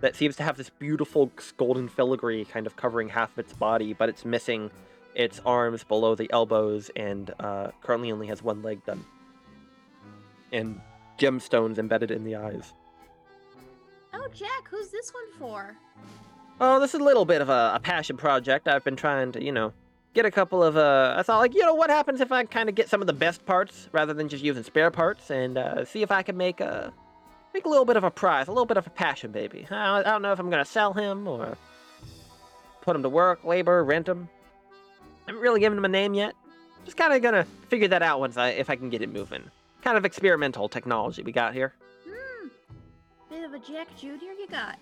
that 0.00 0.14
seems 0.14 0.36
to 0.36 0.42
have 0.44 0.56
this 0.56 0.70
beautiful 0.70 1.32
golden 1.56 1.88
filigree 1.88 2.44
kind 2.44 2.66
of 2.68 2.76
covering 2.76 3.08
half 3.08 3.32
of 3.32 3.38
its 3.40 3.52
body, 3.52 3.92
but 3.94 4.08
it's 4.08 4.24
missing 4.24 4.70
its 5.14 5.40
arms 5.44 5.84
below 5.84 6.14
the 6.14 6.30
elbows 6.32 6.90
and 6.96 7.32
uh, 7.40 7.70
currently 7.82 8.12
only 8.12 8.26
has 8.26 8.42
one 8.42 8.62
leg 8.62 8.84
done. 8.84 9.04
And 10.52 10.80
gemstones 11.18 11.78
embedded 11.78 12.10
in 12.10 12.24
the 12.24 12.36
eyes. 12.36 12.72
Oh, 14.12 14.28
Jack, 14.32 14.68
who's 14.70 14.90
this 14.90 15.12
one 15.12 15.24
for? 15.38 15.76
Oh, 16.60 16.78
this 16.78 16.94
is 16.94 17.00
a 17.00 17.04
little 17.04 17.24
bit 17.24 17.40
of 17.40 17.48
a, 17.48 17.72
a 17.74 17.80
passion 17.80 18.16
project. 18.16 18.68
I've 18.68 18.84
been 18.84 18.96
trying 18.96 19.32
to, 19.32 19.42
you 19.42 19.50
know, 19.50 19.72
get 20.14 20.24
a 20.24 20.30
couple 20.30 20.62
of. 20.62 20.76
Uh, 20.76 21.14
I 21.16 21.22
thought, 21.22 21.38
like, 21.38 21.54
you 21.54 21.62
know, 21.62 21.74
what 21.74 21.90
happens 21.90 22.20
if 22.20 22.30
I 22.30 22.44
kind 22.44 22.68
of 22.68 22.74
get 22.76 22.88
some 22.88 23.00
of 23.00 23.08
the 23.08 23.12
best 23.12 23.44
parts 23.44 23.88
rather 23.92 24.14
than 24.14 24.28
just 24.28 24.44
using 24.44 24.62
spare 24.62 24.90
parts, 24.90 25.30
and 25.30 25.58
uh, 25.58 25.84
see 25.84 26.02
if 26.02 26.12
I 26.12 26.22
can 26.22 26.36
make 26.36 26.60
a 26.60 26.92
make 27.52 27.64
a 27.64 27.68
little 27.68 27.84
bit 27.84 27.96
of 27.96 28.04
a 28.04 28.10
prize, 28.10 28.46
a 28.46 28.52
little 28.52 28.66
bit 28.66 28.76
of 28.76 28.86
a 28.86 28.90
passion 28.90 29.32
baby. 29.32 29.66
I, 29.70 29.98
I 29.98 30.02
don't 30.02 30.22
know 30.22 30.32
if 30.32 30.38
I'm 30.38 30.50
gonna 30.50 30.64
sell 30.64 30.92
him 30.92 31.26
or 31.26 31.58
put 32.82 32.94
him 32.94 33.02
to 33.02 33.08
work, 33.08 33.44
labor, 33.44 33.82
rent 33.82 34.08
him. 34.08 34.28
I 35.26 35.30
haven't 35.30 35.42
really 35.42 35.60
given 35.60 35.78
him 35.78 35.84
a 35.84 35.88
name 35.88 36.14
yet. 36.14 36.34
Just 36.84 36.96
kind 36.96 37.12
of 37.12 37.22
gonna 37.22 37.44
figure 37.68 37.88
that 37.88 38.02
out 38.02 38.20
once 38.20 38.36
I 38.36 38.50
if 38.50 38.68
I 38.68 38.76
can 38.76 38.90
get 38.90 39.00
it 39.02 39.08
moving. 39.12 39.42
Kind 39.82 39.96
of 39.96 40.04
experimental 40.04 40.68
technology 40.68 41.22
we 41.22 41.32
got 41.32 41.54
here. 41.54 41.72
Hmm. 42.08 42.48
Bit 43.30 43.44
of 43.44 43.54
a 43.54 43.58
Jack 43.58 43.88
Jr. 43.96 44.06
you 44.38 44.46
got. 44.50 44.78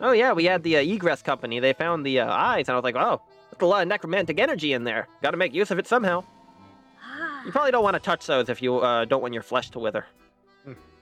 Oh 0.00 0.12
yeah, 0.12 0.32
we 0.32 0.44
had 0.44 0.62
the 0.62 0.78
uh, 0.78 0.80
egress 0.80 1.20
company. 1.22 1.60
They 1.60 1.74
found 1.74 2.06
the 2.06 2.20
uh, 2.20 2.30
eyes, 2.32 2.68
and 2.68 2.74
I 2.74 2.76
was 2.76 2.84
like, 2.84 2.96
oh, 2.96 3.20
that's 3.50 3.62
a 3.62 3.66
lot 3.66 3.82
of 3.82 3.88
necromantic 3.88 4.38
energy 4.40 4.72
in 4.72 4.84
there. 4.84 5.08
Got 5.22 5.32
to 5.32 5.36
make 5.36 5.52
use 5.52 5.70
of 5.70 5.78
it 5.78 5.86
somehow. 5.86 6.24
Ah. 7.04 7.42
You 7.44 7.52
probably 7.52 7.70
don't 7.70 7.84
want 7.84 7.94
to 7.94 8.00
touch 8.00 8.26
those 8.26 8.48
if 8.48 8.62
you 8.62 8.78
uh, 8.78 9.04
don't 9.04 9.20
want 9.20 9.34
your 9.34 9.42
flesh 9.42 9.68
to 9.70 9.78
wither. 9.78 10.06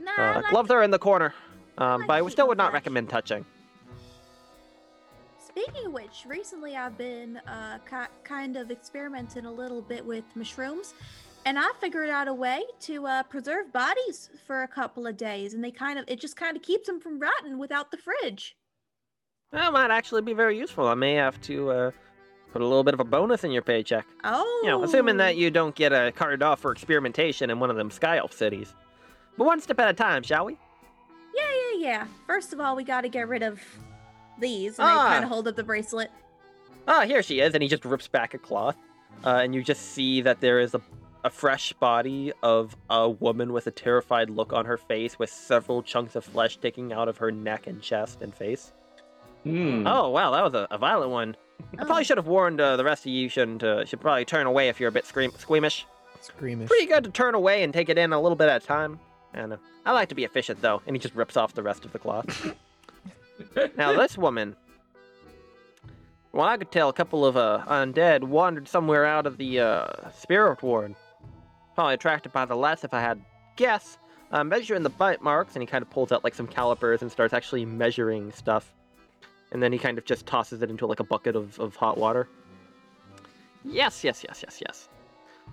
Nah, 0.00 0.10
Uh, 0.18 0.34
like 0.42 0.50
gloves 0.50 0.70
are 0.72 0.82
in 0.82 0.90
the 0.90 0.98
corner, 0.98 1.32
um, 1.78 2.00
like 2.00 2.08
but 2.08 2.12
I 2.14 2.18
to 2.18 2.24
would 2.24 2.30
keep 2.30 2.34
still 2.34 2.48
would 2.48 2.58
not 2.58 2.70
flesh. 2.70 2.80
recommend 2.80 3.08
touching. 3.08 3.44
Speaking 5.58 5.86
of 5.86 5.92
which, 5.92 6.24
recently 6.26 6.76
I've 6.76 6.96
been 6.96 7.38
uh, 7.38 7.78
ki- 7.88 8.12
kind 8.22 8.56
of 8.56 8.70
experimenting 8.70 9.44
a 9.44 9.50
little 9.50 9.82
bit 9.82 10.04
with 10.04 10.22
mushrooms, 10.36 10.94
and 11.46 11.58
I 11.58 11.68
figured 11.80 12.10
out 12.10 12.28
a 12.28 12.34
way 12.34 12.62
to 12.82 13.06
uh, 13.06 13.22
preserve 13.24 13.72
bodies 13.72 14.30
for 14.46 14.62
a 14.62 14.68
couple 14.68 15.04
of 15.06 15.16
days, 15.16 15.54
and 15.54 15.64
they 15.64 15.72
kind 15.72 15.98
of 15.98 16.04
it 16.06 16.20
just 16.20 16.36
kind 16.36 16.56
of 16.56 16.62
keeps 16.62 16.86
them 16.86 17.00
from 17.00 17.18
rotting 17.18 17.58
without 17.58 17.90
the 17.90 17.96
fridge. 17.96 18.56
That 19.50 19.72
might 19.72 19.90
actually 19.90 20.22
be 20.22 20.32
very 20.32 20.56
useful. 20.56 20.86
I 20.86 20.94
may 20.94 21.14
have 21.14 21.40
to 21.42 21.70
uh, 21.70 21.90
put 22.52 22.62
a 22.62 22.66
little 22.66 22.84
bit 22.84 22.94
of 22.94 23.00
a 23.00 23.04
bonus 23.04 23.42
in 23.42 23.50
your 23.50 23.62
paycheck. 23.62 24.06
Oh, 24.22 24.60
You 24.62 24.70
know, 24.70 24.84
assuming 24.84 25.16
that 25.16 25.36
you 25.36 25.50
don't 25.50 25.74
get 25.74 25.92
uh, 25.92 26.12
carted 26.12 26.40
off 26.42 26.60
for 26.60 26.70
experimentation 26.70 27.50
in 27.50 27.58
one 27.58 27.70
of 27.70 27.76
them 27.76 27.90
Sky 27.90 28.18
Elf 28.18 28.32
cities. 28.32 28.74
But 29.36 29.44
one 29.44 29.60
step 29.60 29.80
at 29.80 29.88
a 29.88 29.94
time, 29.94 30.22
shall 30.22 30.44
we? 30.44 30.56
Yeah, 31.34 31.50
yeah, 31.74 31.80
yeah. 31.80 32.06
First 32.28 32.52
of 32.52 32.60
all, 32.60 32.76
we 32.76 32.84
got 32.84 33.00
to 33.00 33.08
get 33.08 33.26
rid 33.26 33.42
of 33.42 33.60
these, 34.40 34.78
and 34.78 34.88
Ah. 34.88 35.06
I 35.06 35.12
kind 35.14 35.24
of 35.24 35.30
hold 35.30 35.48
up 35.48 35.56
the 35.56 35.64
bracelet. 35.64 36.10
Ah, 36.86 37.02
here 37.04 37.22
she 37.22 37.40
is, 37.40 37.54
and 37.54 37.62
he 37.62 37.68
just 37.68 37.84
rips 37.84 38.08
back 38.08 38.34
a 38.34 38.38
cloth, 38.38 38.76
uh, 39.24 39.40
and 39.42 39.54
you 39.54 39.62
just 39.62 39.92
see 39.92 40.20
that 40.22 40.40
there 40.40 40.58
is 40.60 40.74
a, 40.74 40.80
a 41.24 41.30
fresh 41.30 41.72
body 41.74 42.32
of 42.42 42.76
a 42.88 43.08
woman 43.10 43.52
with 43.52 43.66
a 43.66 43.70
terrified 43.70 44.30
look 44.30 44.52
on 44.52 44.64
her 44.64 44.76
face, 44.78 45.18
with 45.18 45.28
several 45.30 45.82
chunks 45.82 46.16
of 46.16 46.24
flesh 46.24 46.54
sticking 46.54 46.92
out 46.92 47.08
of 47.08 47.18
her 47.18 47.30
neck 47.30 47.66
and 47.66 47.82
chest 47.82 48.22
and 48.22 48.34
face. 48.34 48.72
Hmm. 49.44 49.86
Oh 49.86 50.08
wow, 50.10 50.30
that 50.32 50.42
was 50.44 50.54
a, 50.54 50.66
a 50.70 50.78
violent 50.78 51.10
one. 51.10 51.36
I 51.74 51.84
probably 51.84 52.00
Oh. 52.00 52.02
should 52.04 52.16
have 52.18 52.26
warned 52.26 52.60
uh, 52.60 52.76
the 52.76 52.84
rest 52.84 53.04
of 53.04 53.12
you. 53.12 53.28
Shouldn't 53.28 53.62
uh, 53.62 53.84
should 53.84 54.00
probably 54.00 54.24
turn 54.24 54.46
away 54.46 54.68
if 54.68 54.80
you're 54.80 54.88
a 54.88 54.92
bit 54.92 55.06
scream- 55.06 55.32
squeamish. 55.38 55.86
Screamish. 56.22 56.66
Pretty 56.66 56.86
good 56.86 57.04
to 57.04 57.10
turn 57.10 57.34
away 57.34 57.62
and 57.62 57.72
take 57.72 57.88
it 57.88 57.98
in 57.98 58.12
a 58.12 58.20
little 58.20 58.36
bit 58.36 58.48
at 58.48 58.62
a 58.62 58.66
time. 58.66 58.98
And 59.34 59.52
uh, 59.52 59.56
I 59.86 59.92
like 59.92 60.08
to 60.08 60.14
be 60.14 60.24
efficient 60.24 60.60
though, 60.62 60.82
and 60.86 60.96
he 60.96 61.00
just 61.00 61.14
rips 61.14 61.36
off 61.36 61.54
the 61.54 61.62
rest 61.62 61.84
of 61.84 61.92
the 61.92 61.98
cloth. 61.98 62.54
now 63.76 63.92
this 63.92 64.18
woman, 64.18 64.56
well, 66.32 66.46
I 66.46 66.56
could 66.56 66.70
tell 66.70 66.88
a 66.88 66.92
couple 66.92 67.24
of 67.24 67.36
uh, 67.36 67.64
undead 67.66 68.22
wandered 68.22 68.68
somewhere 68.68 69.06
out 69.06 69.26
of 69.26 69.38
the 69.38 69.60
uh, 69.60 70.10
spirit 70.10 70.62
ward. 70.62 70.94
Probably 71.74 71.94
attracted 71.94 72.32
by 72.32 72.44
the 72.44 72.56
less, 72.56 72.84
if 72.84 72.92
I 72.92 73.00
had 73.00 73.20
guess. 73.56 73.98
Uh, 74.30 74.44
measuring 74.44 74.82
the 74.82 74.90
bite 74.90 75.22
marks, 75.22 75.54
and 75.54 75.62
he 75.62 75.66
kind 75.66 75.80
of 75.80 75.88
pulls 75.88 76.12
out 76.12 76.22
like 76.22 76.34
some 76.34 76.46
calipers 76.46 77.00
and 77.00 77.10
starts 77.10 77.32
actually 77.32 77.64
measuring 77.64 78.30
stuff. 78.32 78.74
And 79.52 79.62
then 79.62 79.72
he 79.72 79.78
kind 79.78 79.96
of 79.96 80.04
just 80.04 80.26
tosses 80.26 80.60
it 80.60 80.68
into 80.68 80.86
like 80.86 81.00
a 81.00 81.04
bucket 81.04 81.34
of, 81.34 81.58
of 81.58 81.74
hot 81.76 81.96
water. 81.96 82.28
Yes, 83.64 84.04
yes, 84.04 84.22
yes, 84.22 84.42
yes, 84.42 84.60
yes. 84.60 84.88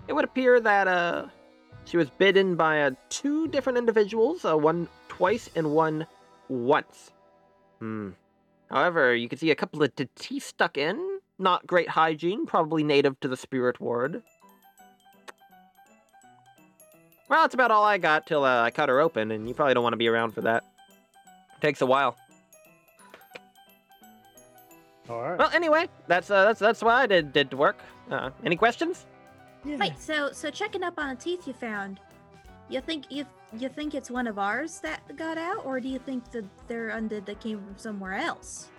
It 0.10 0.14
would 0.14 0.26
appear 0.26 0.60
that 0.60 0.88
uh, 0.88 1.28
she 1.86 1.96
was 1.96 2.10
bitten 2.10 2.56
by 2.56 2.82
uh, 2.82 2.92
two 3.10 3.48
different 3.48 3.78
individuals, 3.78 4.44
uh, 4.44 4.58
one 4.58 4.90
twice 5.08 5.50
and 5.56 5.72
one 5.72 6.06
once. 6.50 7.12
Hmm. 7.80 8.10
However, 8.70 9.16
you 9.16 9.30
can 9.30 9.38
see 9.38 9.52
a 9.52 9.56
couple 9.56 9.84
of 9.84 9.96
t- 9.96 10.08
teeth 10.16 10.44
stuck 10.44 10.78
in. 10.78 11.20
Not 11.38 11.68
great 11.68 11.90
hygiene, 11.90 12.46
probably 12.46 12.84
native 12.84 13.20
to 13.20 13.28
the 13.28 13.38
spirit 13.38 13.80
ward. 13.80 14.24
Well, 17.28 17.42
that's 17.42 17.54
about 17.54 17.72
all 17.72 17.84
I 17.84 17.98
got 17.98 18.28
till 18.28 18.44
uh, 18.44 18.62
I 18.62 18.72
cut 18.72 18.88
her 18.90 19.00
open, 19.00 19.32
and 19.32 19.48
you 19.48 19.54
probably 19.54 19.74
don't 19.74 19.84
want 19.84 19.94
to 19.94 19.98
be 19.98 20.08
around 20.08 20.32
for 20.32 20.42
that. 20.42 20.64
takes 21.60 21.82
a 21.82 21.86
while. 21.86 22.16
All 25.10 25.22
right. 25.22 25.38
Well, 25.38 25.50
anyway, 25.54 25.88
that's 26.08 26.32
uh, 26.32 26.46
that's 26.46 26.60
that's 26.60 26.82
why 26.82 27.04
I 27.04 27.08
did 27.08 27.34
did 27.34 27.52
to 27.52 27.58
work. 27.58 27.78
Uh, 28.10 28.30
any 28.44 28.56
questions? 28.56 29.06
Yeah. 29.64 29.78
Wait, 29.78 30.00
so 30.00 30.32
so 30.32 30.50
checking 30.50 30.84
up 30.84 30.98
on 30.98 31.10
the 31.10 31.16
teeth 31.16 31.48
you 31.48 31.54
found, 31.54 32.00
you 32.70 32.82
think 32.82 33.06
you 33.12 33.26
you 33.62 33.70
think 33.70 33.96
it's 33.96 34.10
one 34.10 34.28
of 34.28 34.40
ours 34.40 34.80
that 34.80 35.02
got 35.16 35.38
out, 35.38 35.66
or 35.66 35.80
do 35.80 35.88
you 35.88 36.00
think 36.00 36.32
that 36.32 36.46
they're 36.68 36.90
undead 36.90 37.26
that 37.26 37.40
came 37.40 37.64
from 37.64 37.78
somewhere 37.78 38.14
else? 38.14 38.70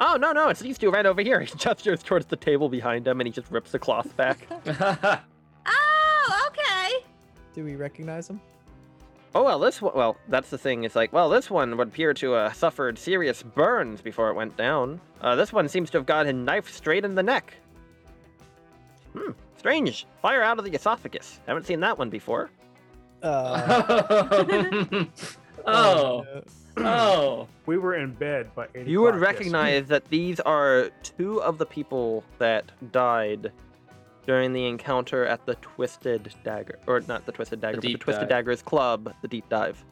Oh 0.00 0.16
no 0.16 0.32
no, 0.32 0.48
it's 0.48 0.60
these 0.60 0.78
two 0.78 0.90
right 0.90 1.06
over 1.06 1.22
here. 1.22 1.40
He 1.40 1.54
gestures 1.56 2.02
towards 2.02 2.26
the 2.26 2.36
table 2.36 2.68
behind 2.68 3.06
him, 3.06 3.20
and 3.20 3.26
he 3.26 3.32
just 3.32 3.50
rips 3.50 3.70
the 3.72 3.78
cloth 3.78 4.16
back. 4.16 4.46
Oh, 6.26 6.48
okay. 6.48 7.04
Do 7.54 7.64
we 7.64 7.76
recognize 7.76 8.28
him? 8.28 8.40
Oh 9.34 9.42
well, 9.42 9.58
this 9.58 9.82
one. 9.82 9.92
Well, 9.94 10.16
that's 10.28 10.48
the 10.48 10.56
thing. 10.56 10.84
It's 10.84 10.96
like, 10.96 11.12
well, 11.12 11.28
this 11.28 11.50
one 11.50 11.76
would 11.76 11.88
appear 11.88 12.14
to 12.14 12.32
have 12.32 12.54
suffered 12.54 12.98
serious 12.98 13.42
burns 13.42 14.00
before 14.00 14.30
it 14.30 14.34
went 14.34 14.56
down. 14.56 15.00
Uh, 15.20 15.34
this 15.34 15.52
one 15.52 15.68
seems 15.68 15.90
to 15.90 15.98
have 15.98 16.06
gotten 16.06 16.44
knifed 16.44 16.72
straight 16.72 17.04
in 17.04 17.14
the 17.14 17.22
neck. 17.22 17.52
Hmm, 19.12 19.32
strange. 19.58 20.06
Fire 20.22 20.42
out 20.42 20.58
of 20.58 20.64
the 20.64 20.72
esophagus. 20.72 21.40
Haven't 21.46 21.66
seen 21.66 21.80
that 21.80 21.98
one 21.98 22.10
before. 22.10 22.50
Uh, 23.24 25.04
oh, 25.66 26.24
oh. 26.76 27.48
We 27.66 27.78
were 27.78 27.94
in 27.94 28.12
bed 28.12 28.54
by 28.54 28.66
8 28.74 28.86
You 28.86 29.00
would 29.00 29.16
recognize 29.16 29.86
that 29.88 30.04
these 30.10 30.38
are 30.40 30.90
two 31.02 31.40
of 31.42 31.56
the 31.56 31.64
people 31.64 32.22
that 32.38 32.70
died 32.92 33.50
during 34.26 34.52
the 34.52 34.66
encounter 34.66 35.24
at 35.24 35.46
the 35.46 35.54
Twisted 35.56 36.34
Dagger, 36.44 36.78
or 36.86 37.00
not 37.08 37.24
the 37.24 37.32
Twisted 37.32 37.62
Dagger, 37.62 37.76
but 37.78 37.82
the 37.82 37.94
Twisted 37.96 38.28
Dive. 38.28 38.28
Daggers 38.28 38.60
Club, 38.60 39.14
the 39.22 39.28
Deep 39.28 39.48
Dive. 39.48 39.82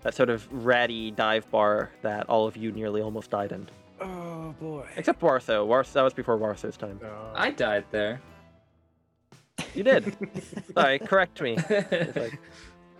That 0.00 0.14
sort 0.14 0.28
of 0.30 0.48
ratty 0.52 1.12
dive 1.12 1.48
bar 1.52 1.92
that 2.02 2.28
all 2.28 2.48
of 2.48 2.56
you 2.56 2.72
nearly 2.72 3.00
almost 3.00 3.30
died 3.30 3.52
in. 3.52 3.68
oh 4.00 4.52
boy. 4.60 4.84
Except 4.96 5.20
Warso. 5.20 5.64
Warth- 5.64 5.92
that 5.92 6.02
was 6.02 6.14
before 6.14 6.36
Warso's 6.36 6.76
time. 6.76 6.98
Uh, 7.04 7.08
I 7.34 7.50
died 7.52 7.84
there. 7.92 8.20
You 9.74 9.84
did. 9.84 10.14
Sorry, 10.74 10.98
correct 10.98 11.40
me. 11.40 11.56
It's 11.68 12.16
like, 12.16 12.38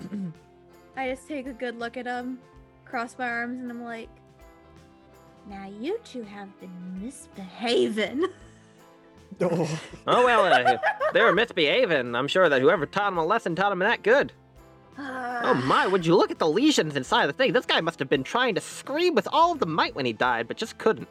I 0.96 1.10
just 1.10 1.28
take 1.28 1.46
a 1.46 1.52
good 1.52 1.78
look 1.78 1.96
at 1.96 2.06
him, 2.06 2.38
cross 2.84 3.16
my 3.18 3.28
arms, 3.28 3.60
and 3.60 3.70
I'm 3.70 3.82
like, 3.82 4.08
now 5.48 5.70
you 5.80 5.98
two 6.04 6.22
have 6.22 6.48
been 6.60 7.02
misbehaving. 7.02 8.26
Oh. 9.40 9.80
oh 10.06 10.24
well, 10.26 10.44
uh, 10.44 10.76
they 11.14 11.22
were 11.22 11.32
misbehaving. 11.32 12.14
I'm 12.14 12.28
sure 12.28 12.50
that 12.50 12.60
whoever 12.60 12.84
taught 12.84 13.12
him 13.12 13.18
a 13.18 13.24
lesson 13.24 13.56
taught 13.56 13.70
them 13.70 13.78
that 13.78 14.02
good. 14.02 14.30
Oh 14.98 15.54
my, 15.64 15.86
would 15.86 16.04
you 16.04 16.14
look 16.14 16.30
at 16.30 16.38
the 16.38 16.46
lesions 16.46 16.96
inside 16.96 17.22
of 17.22 17.28
the 17.28 17.32
thing? 17.32 17.54
This 17.54 17.64
guy 17.64 17.80
must 17.80 17.98
have 17.98 18.10
been 18.10 18.24
trying 18.24 18.54
to 18.56 18.60
scream 18.60 19.14
with 19.14 19.26
all 19.32 19.52
of 19.52 19.58
the 19.58 19.66
might 19.66 19.94
when 19.94 20.04
he 20.04 20.12
died, 20.12 20.48
but 20.48 20.58
just 20.58 20.76
couldn't. 20.76 21.08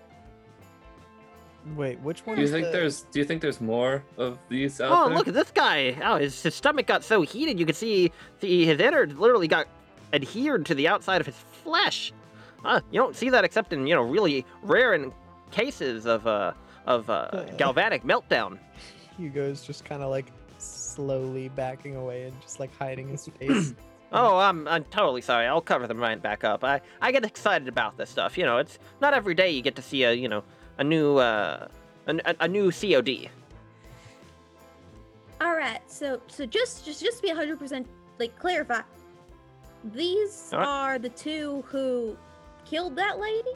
Wait, 1.76 2.00
which 2.00 2.26
one? 2.26 2.36
Do 2.36 2.42
you 2.42 2.46
is 2.46 2.52
think 2.52 2.66
the- 2.68 2.72
there's? 2.72 3.02
Do 3.12 3.20
you 3.20 3.26
think 3.26 3.42
there's 3.42 3.62
more 3.62 4.04
of 4.18 4.40
these 4.50 4.82
out 4.82 4.92
Oh, 4.92 5.06
there? 5.06 5.14
Oh, 5.14 5.18
look 5.18 5.28
at 5.28 5.34
this 5.34 5.52
guy. 5.52 5.96
Oh, 6.04 6.18
his, 6.18 6.42
his 6.42 6.56
stomach 6.56 6.88
got 6.88 7.04
so 7.04 7.22
heated 7.22 7.60
you 7.60 7.66
could 7.66 7.76
see 7.76 8.12
the, 8.40 8.66
his 8.66 8.80
innards 8.80 9.16
literally 9.16 9.48
got 9.48 9.68
adhered 10.14 10.66
to 10.66 10.76
the 10.76 10.88
outside 10.88 11.22
of 11.22 11.28
his 11.28 11.36
flesh. 11.64 12.14
Uh, 12.66 12.82
you 12.92 13.00
don't 13.00 13.16
see 13.16 13.30
that 13.30 13.44
except 13.44 13.74
in, 13.74 13.86
you 13.88 13.94
know, 13.96 14.02
really 14.02 14.46
rare 14.64 14.94
in 14.94 15.12
cases 15.52 16.06
of, 16.06 16.26
uh, 16.28 16.52
of 16.86 17.10
uh, 17.10 17.46
galvanic 17.58 18.04
meltdown. 18.04 18.58
Hugo's 19.18 19.64
just 19.64 19.86
kind 19.86 20.02
of 20.02 20.10
like 20.10 20.28
slowly 20.58 21.50
backing 21.50 21.96
away 21.96 22.24
and 22.24 22.42
just 22.42 22.60
like 22.60 22.76
hiding 22.78 23.08
his 23.10 23.28
face. 23.40 23.74
Oh, 24.14 24.38
I'm, 24.40 24.68
I'm 24.68 24.84
totally 24.84 25.22
sorry. 25.22 25.48
I'll 25.48 25.62
cover 25.62 25.88
them 25.88 25.98
right 25.98 26.22
back 26.22 26.44
up. 26.44 26.66
I, 26.66 26.82
I 27.02 27.14
get 27.14 27.24
excited 27.24 27.70
about 27.70 27.96
this 27.96 28.10
stuff. 28.10 28.38
You 28.38 28.44
know, 28.44 28.58
it's 28.58 28.78
not 29.00 29.14
every 29.14 29.34
day 29.34 29.52
you 29.52 29.62
get 29.62 29.78
to 29.78 29.82
see 29.82 30.04
a, 30.04 30.12
you 30.12 30.28
know, 30.28 30.44
a 30.78 30.84
new, 30.84 31.18
uh, 31.18 31.68
a, 32.08 32.36
a- 32.40 32.48
new 32.48 32.72
COD. 32.72 33.30
All 35.40 35.56
right, 35.56 35.82
so 35.88 36.22
so 36.28 36.46
just 36.46 36.86
just 36.86 37.02
just 37.02 37.18
to 37.18 37.24
be 37.24 37.30
100% 37.30 37.86
like 38.20 38.38
clarify. 38.38 38.82
These 39.94 40.50
right. 40.54 40.64
are 40.66 41.00
the 41.00 41.10
two 41.10 41.64
who 41.68 42.16
killed 42.66 42.96
that 42.98 43.20
lady? 43.20 43.52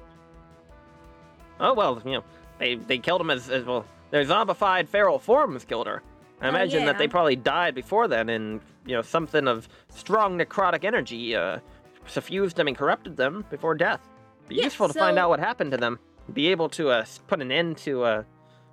Oh 1.60 1.74
well, 1.74 2.02
you 2.04 2.14
know, 2.14 2.24
they 2.58 2.76
they 2.76 2.98
killed 2.98 3.22
him 3.22 3.30
as, 3.30 3.50
as 3.50 3.64
well. 3.66 3.86
Their 4.10 4.26
zombified 4.26 4.88
feral 4.88 5.20
forms 5.20 5.64
killed 5.64 5.86
her. 5.88 6.02
I 6.42 6.48
Oh, 6.48 6.50
imagine 6.50 6.86
that 6.86 6.98
they 6.98 7.08
probably 7.08 7.36
died 7.36 7.76
before 7.76 8.08
then, 8.08 8.30
and 8.30 8.62
you 8.86 8.96
know 8.96 9.02
something 9.04 9.48
of 9.48 9.70
strong 9.90 10.38
necrotic 10.40 10.84
energy 10.84 11.36
uh, 11.36 11.60
suffused 12.08 12.56
them 12.58 12.68
and 12.68 12.76
corrupted 12.76 13.16
them 13.16 13.46
before 13.52 13.76
death. 13.76 14.02
Be 14.48 14.56
Yeah, 14.56 14.64
useful 14.66 14.88
to 14.88 14.94
find 14.94 15.18
out 15.20 15.30
what 15.30 15.40
happened 15.40 15.72
to 15.72 15.78
them. 15.78 16.00
Be 16.34 16.48
able 16.48 16.70
to 16.70 16.90
uh, 16.90 17.06
put 17.28 17.42
an 17.42 17.52
end 17.52 17.78
to 17.80 18.04
uh, 18.04 18.24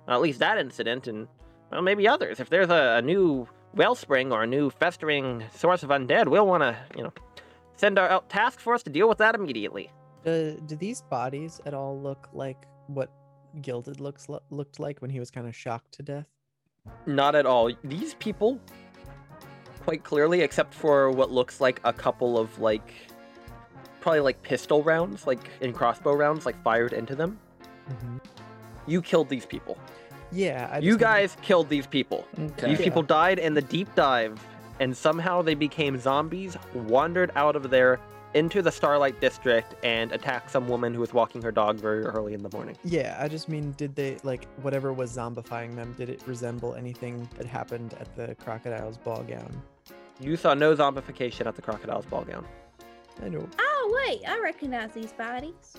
at 0.07 0.21
least 0.21 0.39
that 0.39 0.57
incident, 0.57 1.07
and 1.07 1.27
well, 1.71 1.81
maybe 1.81 2.07
others. 2.07 2.39
If 2.39 2.49
there's 2.49 2.69
a, 2.69 2.97
a 2.97 3.01
new 3.01 3.47
wellspring 3.75 4.31
or 4.31 4.43
a 4.43 4.47
new 4.47 4.69
festering 4.69 5.43
source 5.53 5.83
of 5.83 5.89
undead, 5.89 6.27
we'll 6.27 6.47
want 6.47 6.63
to 6.63 6.77
you 6.95 7.03
know 7.03 7.13
send 7.75 7.99
our 7.99 8.09
out 8.09 8.29
task 8.29 8.59
force 8.59 8.83
to 8.83 8.89
deal 8.89 9.07
with 9.07 9.19
that 9.19 9.35
immediately. 9.35 9.91
Do, 10.23 10.59
do 10.65 10.75
these 10.75 11.01
bodies 11.01 11.59
at 11.65 11.73
all 11.73 11.99
look 11.99 12.29
like 12.33 12.65
what 12.87 13.09
Gilded 13.61 13.99
looks 13.99 14.29
lo- 14.29 14.41
looked 14.49 14.79
like 14.79 15.01
when 15.01 15.11
he 15.11 15.19
was 15.19 15.29
kind 15.29 15.47
of 15.47 15.55
shocked 15.55 15.91
to 15.93 16.03
death? 16.03 16.27
Not 17.05 17.35
at 17.35 17.45
all. 17.45 17.71
These 17.83 18.15
people, 18.15 18.59
quite 19.81 20.03
clearly, 20.03 20.41
except 20.41 20.73
for 20.73 21.11
what 21.11 21.31
looks 21.31 21.61
like 21.61 21.79
a 21.83 21.93
couple 21.93 22.37
of 22.37 22.59
like, 22.59 22.93
probably 24.03 24.19
like 24.19 24.41
pistol 24.43 24.83
rounds, 24.83 25.25
like 25.25 25.39
in 25.61 25.71
crossbow 25.73 26.13
rounds, 26.13 26.45
like 26.45 26.61
fired 26.63 26.91
into 26.93 27.15
them. 27.15 27.39
Mm-hmm. 27.89 28.17
You 28.85 29.01
killed 29.01 29.29
these 29.29 29.45
people. 29.45 29.77
Yeah, 30.31 30.67
I 30.71 30.77
you 30.79 30.91
just 30.91 30.99
mean- 30.99 30.99
guys 30.99 31.37
killed 31.41 31.69
these 31.69 31.87
people. 31.87 32.27
Okay. 32.37 32.69
These 32.69 32.79
Yeah. 32.79 32.85
people 32.85 33.01
died 33.01 33.39
in 33.39 33.53
the 33.53 33.61
deep 33.61 33.93
dive, 33.95 34.45
and 34.79 34.95
somehow 34.95 35.41
they 35.41 35.53
became 35.55 35.97
zombies, 35.97 36.57
wandered 36.73 37.31
out 37.35 37.55
of 37.55 37.69
there 37.69 37.99
into 38.33 38.61
the 38.63 38.71
Starlight 38.71 39.21
District, 39.21 39.75
and 39.83 40.11
attacked 40.11 40.49
some 40.49 40.67
woman 40.67 40.93
who 40.93 40.99
was 40.99 41.13
walking 41.13 41.39
her 41.43 41.51
dog 41.51 41.77
very 41.77 42.03
early 42.03 42.33
in 42.33 42.41
the 42.43 42.49
morning. 42.51 42.75
Yeah, 42.83 43.15
I 43.21 43.27
just 43.27 43.47
mean, 43.47 43.73
did 43.77 43.95
they 43.95 44.17
like 44.23 44.47
whatever 44.63 44.91
was 44.91 45.15
zombifying 45.15 45.75
them? 45.75 45.93
Did 45.99 46.09
it 46.09 46.21
resemble 46.25 46.73
anything 46.73 47.29
that 47.37 47.45
happened 47.45 47.93
at 48.01 48.13
the 48.17 48.33
crocodile's 48.43 48.97
ball 48.97 49.23
gown? 49.23 49.51
You 50.19 50.35
saw 50.35 50.53
no 50.55 50.75
zombification 50.75 51.45
at 51.45 51.55
the 51.55 51.61
Crocodile's 51.61 52.05
ball 52.05 52.23
gown. 52.23 52.45
I 53.23 53.29
know. 53.29 53.47
Oh 53.59 53.72
wait, 53.95 54.21
I 54.27 54.39
recognize 54.39 54.91
these 54.91 55.13
bodies. 55.13 55.77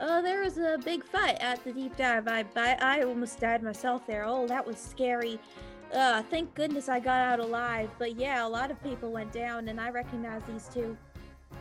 Oh, 0.00 0.20
there 0.20 0.42
was 0.42 0.58
a 0.58 0.78
big 0.84 1.04
fight 1.04 1.36
at 1.40 1.62
the 1.64 1.72
deep 1.72 1.96
dive. 1.96 2.26
I 2.26 2.44
I, 2.56 2.76
I 2.80 3.02
almost 3.02 3.40
died 3.40 3.62
myself 3.62 4.06
there. 4.06 4.24
Oh, 4.26 4.46
that 4.48 4.66
was 4.66 4.76
scary. 4.78 5.38
Uh, 5.92 6.22
thank 6.22 6.54
goodness 6.54 6.88
I 6.88 7.00
got 7.00 7.20
out 7.20 7.40
alive. 7.40 7.90
But 7.98 8.16
yeah, 8.16 8.46
a 8.46 8.48
lot 8.48 8.70
of 8.70 8.82
people 8.82 9.12
went 9.12 9.32
down, 9.32 9.68
and 9.68 9.80
I 9.80 9.90
recognize 9.90 10.42
these 10.48 10.68
two. 10.72 10.96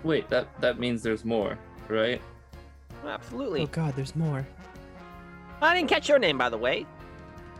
Wait, 0.04 0.30
that 0.30 0.48
that 0.62 0.80
means 0.80 1.04
there's 1.04 1.26
more, 1.26 1.58
right? 1.88 2.22
Absolutely. 3.06 3.62
Oh 3.62 3.68
God, 3.68 3.96
there's 3.96 4.16
more. 4.16 4.48
I 5.62 5.76
didn't 5.76 5.90
catch 5.90 6.10
your 6.10 6.18
name, 6.18 6.38
by 6.38 6.50
the 6.50 6.58
way. 6.58 6.86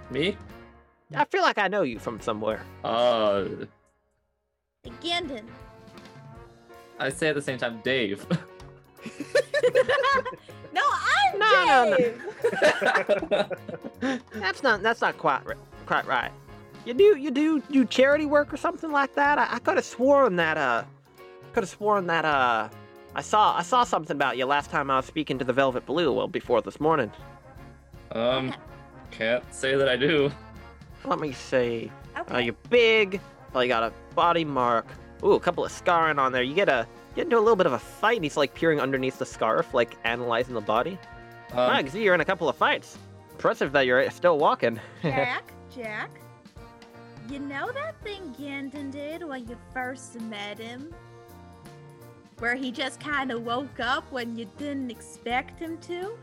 Me? 0.10 0.36
I 1.14 1.26
feel 1.26 1.42
like 1.44 1.58
I 1.58 1.68
know 1.68 1.84
you 1.84 2.00
from 2.00 2.20
somewhere. 2.20 2.62
Uh, 2.84 3.46
Gandon. 5.02 5.44
I 7.02 7.10
say 7.10 7.30
at 7.30 7.36
the 7.36 7.42
same 7.42 7.58
time, 7.58 7.82
Dave. 7.84 8.26
no, 10.74 10.82
I'm 10.84 11.40
No, 11.40 11.96
no, 11.98 11.98
no. 13.32 13.50
That's 14.34 14.64
not 14.64 14.82
that's 14.84 15.02
not 15.02 15.18
quite 15.18 15.42
quite 15.86 16.06
right. 16.06 16.32
You 16.86 16.94
do 16.94 17.18
you 17.18 17.32
do 17.32 17.60
do 17.62 17.86
charity 17.86 18.26
work 18.26 18.54
or 18.54 18.58
something 18.58 18.92
like 18.92 19.16
that? 19.16 19.38
I, 19.38 19.56
I 19.56 19.60
could 19.60 19.76
have 19.76 19.86
sworn 19.86 20.36
that 20.38 20.58
uh 20.58 20.84
could 21.54 21.64
have 21.64 21.70
sworn 21.70 22.08
that 22.08 22.26
uh 22.26 22.70
I 23.16 23.22
saw 23.22 23.56
I 23.58 23.62
saw 23.64 23.84
something 23.84 24.16
about 24.16 24.38
you 24.38 24.46
last 24.46 24.70
time 24.72 24.90
I 24.92 24.98
was 24.98 25.06
speaking 25.06 25.38
to 25.40 25.46
the 25.46 25.54
Velvet 25.54 25.86
Blue. 25.86 26.12
Well, 26.14 26.28
before 26.28 26.62
this 26.62 26.80
morning. 26.80 27.12
um, 28.12 28.54
can't 29.12 29.44
say 29.54 29.76
that 29.76 29.90
I 29.90 29.98
do. 29.98 30.32
Let 31.06 31.20
me 31.20 31.32
see. 31.34 31.92
Okay. 32.18 32.36
Uh, 32.36 32.40
you're 32.40 32.56
big. 32.70 33.20
Well, 33.54 33.64
you 33.64 33.70
got 33.70 33.84
a 33.84 33.92
body 34.16 34.46
mark. 34.46 34.86
Ooh, 35.24 35.34
a 35.34 35.40
couple 35.40 35.64
of 35.64 35.72
scarring 35.72 36.20
on 36.20 36.32
there. 36.32 36.44
You 36.44 36.54
get 36.54 36.70
a 36.70 36.88
get 37.16 37.26
into 37.26 37.38
a 37.38 37.40
little 37.40 37.56
bit 37.56 37.66
of 37.66 37.74
a 37.74 37.80
fight. 37.80 38.18
And 38.18 38.24
he's 38.26 38.38
like 38.38 38.54
peering 38.54 38.80
underneath 38.80 39.20
the 39.20 39.26
scarf, 39.26 39.74
like 39.74 39.96
analyzing 40.04 40.56
the 40.56 40.62
body. 40.62 40.98
Um, 41.52 41.60
I 41.60 41.84
can 41.84 41.92
see 41.92 42.04
you're 42.04 42.16
in 42.16 42.22
a 42.22 42.26
couple 42.26 42.48
of 42.50 42.56
fights. 42.56 42.98
Impressive 43.32 43.72
that 43.74 43.86
you're 43.86 44.10
still 44.12 44.38
walking. 44.38 44.80
Jack, 45.02 45.52
Jack. 45.74 46.10
You 47.30 47.40
know 47.40 47.72
that 47.72 48.02
thing 48.04 48.36
Gandon 48.40 48.92
did 48.92 49.24
when 49.24 49.48
you 49.48 49.58
first 49.74 50.20
met 50.22 50.58
him? 50.60 50.94
Where 52.40 52.56
he 52.56 52.72
just 52.72 53.00
kind 53.00 53.32
of 53.32 53.44
woke 53.44 53.80
up 53.80 54.12
when 54.12 54.36
you 54.36 54.50
didn't 54.58 54.90
expect 54.90 55.60
him 55.60 55.78
to? 55.80 56.18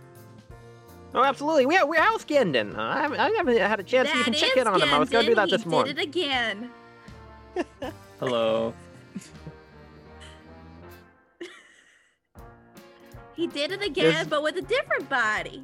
Oh, 1.15 1.25
absolutely. 1.25 1.67
We 1.67 1.83
we're 1.85 2.03
house 2.03 2.25
Gendon. 2.25 2.77
Uh, 2.77 2.83
I 2.83 3.01
haven't, 3.01 3.21
I 3.21 3.31
haven't 3.31 3.57
had 3.59 3.81
a 3.81 3.83
chance 3.83 4.11
to 4.11 4.19
even 4.19 4.33
check 4.33 4.57
in 4.57 4.67
on 4.67 4.81
him. 4.83 4.93
I 4.93 4.99
was 4.99 5.09
gonna 5.09 5.25
do 5.25 5.33
Gandon. 5.33 5.37
that 5.37 5.51
this 5.51 5.63
he 5.63 5.69
morning. 5.69 5.95
did 5.95 6.03
it 6.03 6.09
again. 6.09 6.71
hello. 8.19 8.75
He 13.39 13.47
did 13.47 13.71
it 13.71 13.83
again, 13.85 14.13
There's- 14.13 14.27
but 14.27 14.43
with 14.43 14.57
a 14.57 14.63
different 14.63 15.09
body. 15.09 15.63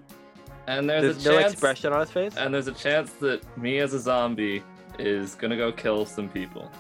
And 0.69 0.89
there's, 0.89 1.03
There's 1.03 1.27
a 1.27 1.29
no 1.31 1.39
chance, 1.41 1.53
expression 1.55 1.93
on 1.93 1.99
his 2.01 2.11
face. 2.13 2.37
and 2.37 2.55
there's 2.55 2.69
a 2.69 2.73
chance 2.73 3.11
that 3.15 3.43
me 3.59 3.79
as 3.79 3.93
a 3.95 3.99
zombie 3.99 4.63
is 4.97 5.35
gonna 5.35 5.57
go 5.57 5.73
kill 5.73 6.07
some 6.07 6.29
people. 6.29 6.71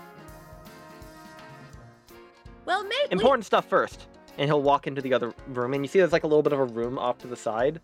Well, 2.65 2.85
maybe. 2.85 2.95
Important 3.11 3.45
stuff 3.45 3.67
first. 3.69 4.07
And 4.39 4.49
he'll 4.49 4.63
walk 4.63 4.87
into 4.87 5.03
the 5.03 5.13
other 5.15 5.35
room, 5.49 5.75
and 5.75 5.85
you 5.85 5.89
see 5.89 5.99
there's 5.99 6.13
like 6.13 6.23
a 6.23 6.29
little 6.29 6.43
bit 6.45 6.53
of 6.53 6.61
a 6.61 6.65
room 6.65 6.97
off 6.97 7.19
to 7.19 7.27
the 7.27 7.37
side. 7.37 7.81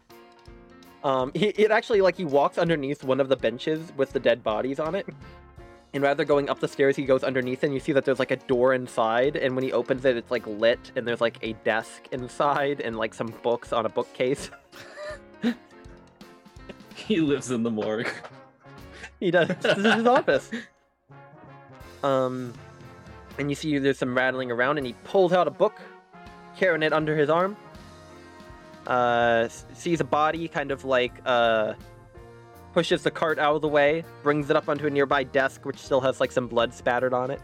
Um, 1.02 1.32
he, 1.34 1.46
it 1.48 1.70
actually 1.72 2.00
like 2.02 2.16
he 2.16 2.24
walks 2.24 2.58
underneath 2.58 3.02
one 3.02 3.18
of 3.20 3.28
the 3.28 3.36
benches 3.36 3.92
with 3.96 4.12
the 4.12 4.20
dead 4.20 4.44
bodies 4.44 4.78
on 4.78 4.94
it. 4.94 5.06
And 5.92 6.02
rather 6.02 6.24
going 6.24 6.48
up 6.48 6.60
the 6.60 6.68
stairs, 6.68 6.94
he 6.94 7.04
goes 7.04 7.24
underneath, 7.24 7.64
and 7.64 7.74
you 7.74 7.80
see 7.80 7.92
that 7.92 8.04
there's 8.04 8.20
like 8.20 8.30
a 8.30 8.36
door 8.36 8.74
inside. 8.74 9.36
And 9.36 9.56
when 9.56 9.64
he 9.64 9.72
opens 9.72 10.04
it, 10.04 10.16
it's 10.16 10.30
like 10.30 10.46
lit, 10.46 10.92
and 10.94 11.06
there's 11.06 11.20
like 11.20 11.38
a 11.42 11.54
desk 11.64 12.06
inside, 12.12 12.80
and 12.80 12.96
like 12.96 13.12
some 13.12 13.34
books 13.42 13.72
on 13.72 13.86
a 13.86 13.88
bookcase. 13.88 14.50
He 17.06 17.20
lives 17.20 17.50
in 17.50 17.62
the 17.62 17.70
morgue. 17.70 18.08
He 19.18 19.30
does. 19.30 19.48
this 19.48 19.78
is 19.78 19.94
his 19.94 20.06
office. 20.06 20.50
Um, 22.02 22.52
and 23.38 23.50
you 23.50 23.56
see 23.56 23.78
there's 23.78 23.98
some 23.98 24.16
rattling 24.16 24.50
around, 24.50 24.78
and 24.78 24.86
he 24.86 24.92
pulls 25.04 25.32
out 25.32 25.48
a 25.48 25.50
book, 25.50 25.80
carrying 26.56 26.82
it 26.82 26.92
under 26.92 27.16
his 27.16 27.28
arm. 27.28 27.56
Uh, 28.86 29.48
sees 29.74 30.00
a 30.00 30.04
body, 30.04 30.46
kind 30.46 30.70
of 30.70 30.84
like 30.84 31.12
uh, 31.26 31.74
pushes 32.72 33.02
the 33.02 33.10
cart 33.10 33.38
out 33.38 33.56
of 33.56 33.62
the 33.62 33.68
way, 33.68 34.04
brings 34.22 34.48
it 34.50 34.56
up 34.56 34.68
onto 34.68 34.86
a 34.86 34.90
nearby 34.90 35.24
desk, 35.24 35.64
which 35.64 35.78
still 35.78 36.00
has 36.00 36.20
like 36.20 36.32
some 36.32 36.46
blood 36.46 36.72
spattered 36.72 37.12
on 37.14 37.30
it, 37.30 37.40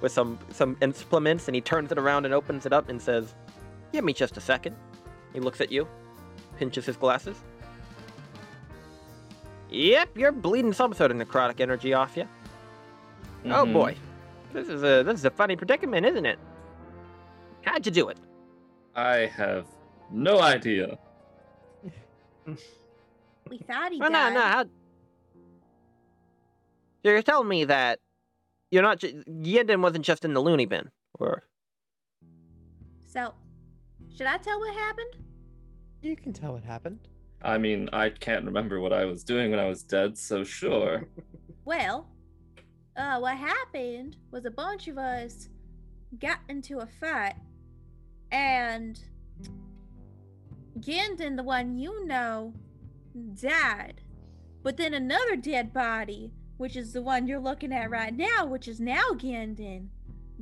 with 0.00 0.12
some 0.12 0.38
some 0.50 0.76
implements, 0.80 1.48
and 1.48 1.54
he 1.54 1.60
turns 1.60 1.92
it 1.92 1.98
around 1.98 2.24
and 2.24 2.32
opens 2.34 2.66
it 2.66 2.72
up 2.72 2.88
and 2.88 3.00
says, 3.00 3.34
"Give 3.92 4.04
me 4.04 4.12
just 4.12 4.36
a 4.36 4.40
second. 4.40 4.76
He 5.32 5.40
looks 5.40 5.60
at 5.60 5.70
you, 5.70 5.86
pinches 6.58 6.86
his 6.86 6.96
glasses. 6.96 7.36
Yep, 9.70 10.16
you're 10.16 10.32
bleeding 10.32 10.72
some 10.72 10.94
sort 10.94 11.10
of 11.10 11.16
necrotic 11.18 11.60
energy 11.60 11.92
off 11.92 12.16
you. 12.16 12.26
Oh 13.46 13.64
Mhm. 13.66 13.72
boy, 13.72 13.96
this 14.52 14.68
is 14.68 14.82
a 14.82 15.02
this 15.04 15.18
is 15.20 15.24
a 15.26 15.30
funny 15.30 15.56
predicament, 15.56 16.06
isn't 16.06 16.24
it? 16.26 16.38
How'd 17.62 17.84
you 17.84 17.92
do 17.92 18.08
it? 18.08 18.16
I 18.94 19.26
have 19.26 19.66
no 20.10 20.40
idea. 20.40 20.98
we 23.50 23.58
thought 23.58 23.92
he 23.92 23.98
Well, 23.98 24.10
no, 24.10 24.18
died. 24.18 24.34
no. 24.34 24.40
How... 24.40 24.64
You're 27.04 27.22
telling 27.22 27.48
me 27.48 27.64
that 27.64 28.00
you're 28.70 28.82
not. 28.82 28.98
Ju- 28.98 29.22
Yenden 29.28 29.80
wasn't 29.80 30.04
just 30.04 30.24
in 30.24 30.34
the 30.34 30.40
loony 30.40 30.66
bin, 30.66 30.90
or 31.18 31.44
So, 33.06 33.32
should 34.14 34.26
I 34.26 34.36
tell 34.38 34.58
what 34.58 34.74
happened? 34.74 35.14
You 36.02 36.16
can 36.16 36.32
tell 36.32 36.52
what 36.52 36.64
happened. 36.64 37.08
I 37.42 37.56
mean, 37.56 37.88
I 37.92 38.10
can't 38.10 38.44
remember 38.44 38.80
what 38.80 38.92
I 38.92 39.04
was 39.04 39.22
doing 39.24 39.50
when 39.52 39.60
I 39.60 39.68
was 39.68 39.82
dead, 39.82 40.18
so 40.18 40.44
sure. 40.44 41.06
Well, 41.64 42.08
uh, 42.96 43.18
what 43.18 43.36
happened 43.36 44.16
was 44.30 44.46
a 44.46 44.50
bunch 44.50 44.88
of 44.88 44.96
us 44.96 45.50
got 46.18 46.38
into 46.48 46.78
a 46.78 46.86
fight, 46.86 47.34
and 48.32 48.98
Gendon, 50.80 51.36
the 51.36 51.42
one 51.42 51.78
you 51.78 52.06
know, 52.06 52.54
died. 53.34 54.00
But 54.62 54.76
then 54.76 54.94
another 54.94 55.36
dead 55.36 55.72
body, 55.72 56.32
which 56.56 56.76
is 56.76 56.92
the 56.92 57.02
one 57.02 57.26
you're 57.26 57.38
looking 57.38 57.72
at 57.72 57.90
right 57.90 58.14
now, 58.14 58.46
which 58.46 58.68
is 58.68 58.80
now 58.80 59.14
Gendon, 59.16 59.90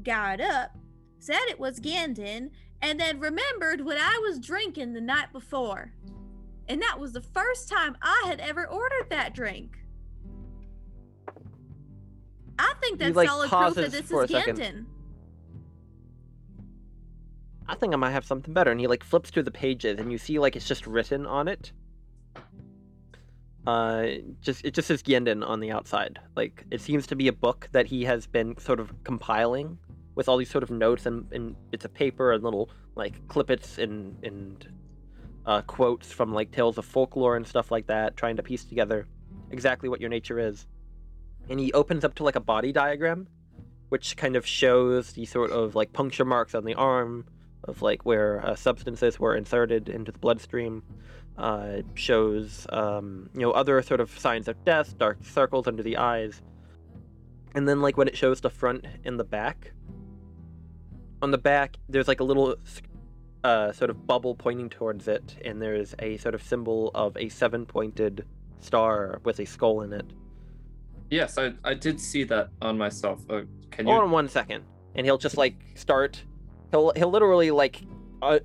got 0.02 0.40
up, 0.40 0.76
said 1.18 1.42
it 1.48 1.60
was 1.60 1.78
Gendon, 1.78 2.50
and 2.82 2.98
then 3.00 3.20
remembered 3.20 3.84
what 3.84 3.98
I 3.98 4.18
was 4.22 4.38
drinking 4.38 4.92
the 4.92 5.00
night 5.00 5.32
before. 5.32 5.92
And 6.68 6.82
that 6.82 6.98
was 6.98 7.12
the 7.12 7.22
first 7.22 7.68
time 7.68 7.96
I 8.02 8.24
had 8.26 8.40
ever 8.40 8.66
ordered 8.66 9.10
that 9.10 9.34
drink. 9.34 9.78
I 12.58 12.74
think 12.80 12.98
that's 12.98 13.14
like, 13.14 13.28
solid 13.28 13.50
proof 13.50 13.74
that 13.74 13.92
this 13.92 14.10
is. 14.10 14.30
Gendon. 14.30 14.86
I 17.68 17.74
think 17.74 17.92
I 17.92 17.96
might 17.96 18.12
have 18.12 18.24
something 18.24 18.54
better. 18.54 18.70
And 18.70 18.80
he 18.80 18.86
like 18.86 19.04
flips 19.04 19.30
through 19.30 19.42
the 19.42 19.50
pages, 19.50 19.98
and 20.00 20.10
you 20.10 20.18
see 20.18 20.38
like 20.38 20.56
it's 20.56 20.66
just 20.66 20.86
written 20.86 21.26
on 21.26 21.48
it. 21.48 21.72
Uh, 23.66 24.06
just 24.40 24.64
it 24.64 24.74
just 24.74 24.86
says 24.88 25.02
Yenden 25.02 25.46
on 25.46 25.60
the 25.60 25.72
outside. 25.72 26.18
Like 26.36 26.64
it 26.70 26.80
seems 26.80 27.06
to 27.08 27.16
be 27.16 27.28
a 27.28 27.32
book 27.32 27.68
that 27.72 27.86
he 27.86 28.04
has 28.04 28.26
been 28.26 28.56
sort 28.58 28.78
of 28.78 28.92
compiling 29.02 29.78
with 30.14 30.28
all 30.28 30.36
these 30.36 30.50
sort 30.50 30.62
of 30.62 30.70
notes 30.70 31.04
and, 31.06 31.30
and 31.32 31.56
bits 31.70 31.84
of 31.84 31.92
paper 31.92 32.32
and 32.32 32.42
little 32.44 32.70
like 32.94 33.26
clippets 33.28 33.78
and 33.78 34.16
and 34.24 34.68
uh, 35.46 35.62
quotes 35.62 36.12
from 36.12 36.32
like 36.32 36.50
tales 36.50 36.78
of 36.78 36.84
folklore 36.84 37.36
and 37.36 37.46
stuff 37.46 37.70
like 37.70 37.86
that, 37.86 38.16
trying 38.16 38.36
to 38.36 38.42
piece 38.42 38.64
together 38.64 39.06
exactly 39.50 39.88
what 39.88 40.00
your 40.00 40.10
nature 40.10 40.38
is. 40.38 40.66
And 41.48 41.60
he 41.60 41.72
opens 41.72 42.04
up 42.04 42.14
to 42.16 42.24
like 42.24 42.36
a 42.36 42.40
body 42.40 42.72
diagram, 42.72 43.28
which 43.88 44.16
kind 44.16 44.36
of 44.36 44.44
shows 44.44 45.12
the 45.12 45.24
sort 45.24 45.52
of 45.52 45.74
like 45.74 45.92
puncture 45.92 46.24
marks 46.24 46.54
on 46.54 46.64
the 46.64 46.74
arm 46.74 47.26
of 47.64 47.82
like 47.82 48.04
where 48.04 48.44
uh, 48.44 48.54
substances 48.56 49.18
were 49.20 49.36
inserted 49.36 49.88
into 49.88 50.10
the 50.12 50.18
bloodstream. 50.18 50.82
Uh, 51.39 51.82
shows 51.95 52.66
um, 52.70 53.28
you 53.34 53.41
know 53.41 53.51
other 53.51 53.82
sort 53.82 54.01
of 54.01 54.16
signs 54.18 54.49
of 54.49 54.64
death, 54.64 54.97
dark 54.97 55.18
circles 55.22 55.66
under 55.66 55.82
the 55.82 55.99
eyes, 55.99 56.41
and 57.55 57.68
then 57.68 57.82
like 57.82 57.99
when 57.99 58.09
it 58.09 58.16
shows 58.16 58.41
the 58.41 58.51
front 58.51 58.87
and 59.05 59.20
the 59.20 59.24
back. 59.24 59.72
On 61.20 61.30
the 61.30 61.39
back, 61.39 61.76
there's 61.89 62.09
like 62.09 62.20
a 62.20 62.24
little 62.24 62.57
uh, 63.45 63.72
sort 63.72 63.91
of 63.91 64.07
bubble 64.07 64.34
pointing 64.34 64.68
towards 64.70 65.09
it, 65.09 65.37
and 65.45 65.61
there's 65.61 65.95
a 65.99 66.16
sort 66.16 66.34
of 66.34 66.43
symbol 66.43 66.91
of 66.95 67.16
a 67.16 67.28
seven-pointed 67.28 68.24
star 68.61 69.20
with 69.24 69.39
a 69.39 69.45
skull 69.45 69.82
in 69.82 69.93
it. 69.93 70.07
Yes, 71.11 71.39
I, 71.39 71.53
I 71.62 71.74
did 71.74 72.01
see 72.01 72.24
that 72.24 72.49
on 72.61 72.76
myself. 72.76 73.20
Uh, 73.30 73.43
can 73.70 73.87
Hold 73.87 73.99
you? 73.99 74.03
on 74.05 74.11
one 74.11 74.28
second, 74.28 74.64
and 74.95 75.07
he'll 75.07 75.18
just 75.18 75.37
like 75.37 75.55
start. 75.74 76.22
He'll 76.70 76.93
he'll 76.97 77.11
literally 77.11 77.51
like 77.51 77.82
uh, 78.22 78.41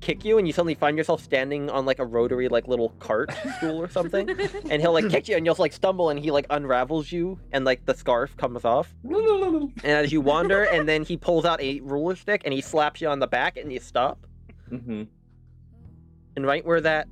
kick 0.00 0.24
you, 0.24 0.38
and 0.38 0.46
you 0.46 0.52
suddenly 0.52 0.74
find 0.74 0.96
yourself 0.96 1.22
standing 1.22 1.70
on 1.70 1.84
like 1.86 1.98
a 1.98 2.04
rotary 2.04 2.48
like 2.48 2.66
little 2.68 2.90
cart 2.98 3.30
stool 3.58 3.80
or 3.80 3.88
something, 3.88 4.28
and 4.70 4.82
he'll 4.82 4.92
like 4.92 5.08
kick 5.08 5.28
you, 5.28 5.36
and 5.36 5.46
you'll 5.46 5.56
like 5.58 5.72
stumble, 5.72 6.10
and 6.10 6.18
he 6.18 6.30
like 6.30 6.46
unravels 6.50 7.10
you, 7.12 7.38
and 7.52 7.64
like 7.64 7.84
the 7.86 7.94
scarf 7.94 8.36
comes 8.36 8.64
off, 8.64 8.94
and 9.04 9.72
as 9.84 10.12
you 10.12 10.20
wander, 10.20 10.64
and 10.64 10.88
then 10.88 11.02
he 11.04 11.16
pulls 11.16 11.44
out 11.44 11.60
a 11.60 11.80
ruler 11.80 12.16
stick, 12.16 12.42
and 12.44 12.54
he 12.54 12.60
slaps 12.60 13.00
you 13.00 13.08
on 13.08 13.18
the 13.18 13.26
back, 13.26 13.56
and 13.56 13.72
you 13.72 13.80
stop, 13.80 14.26
mm-hmm. 14.70 15.04
and 16.36 16.46
right 16.46 16.64
where 16.64 16.80
that 16.80 17.08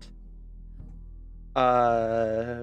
uh 1.57 2.63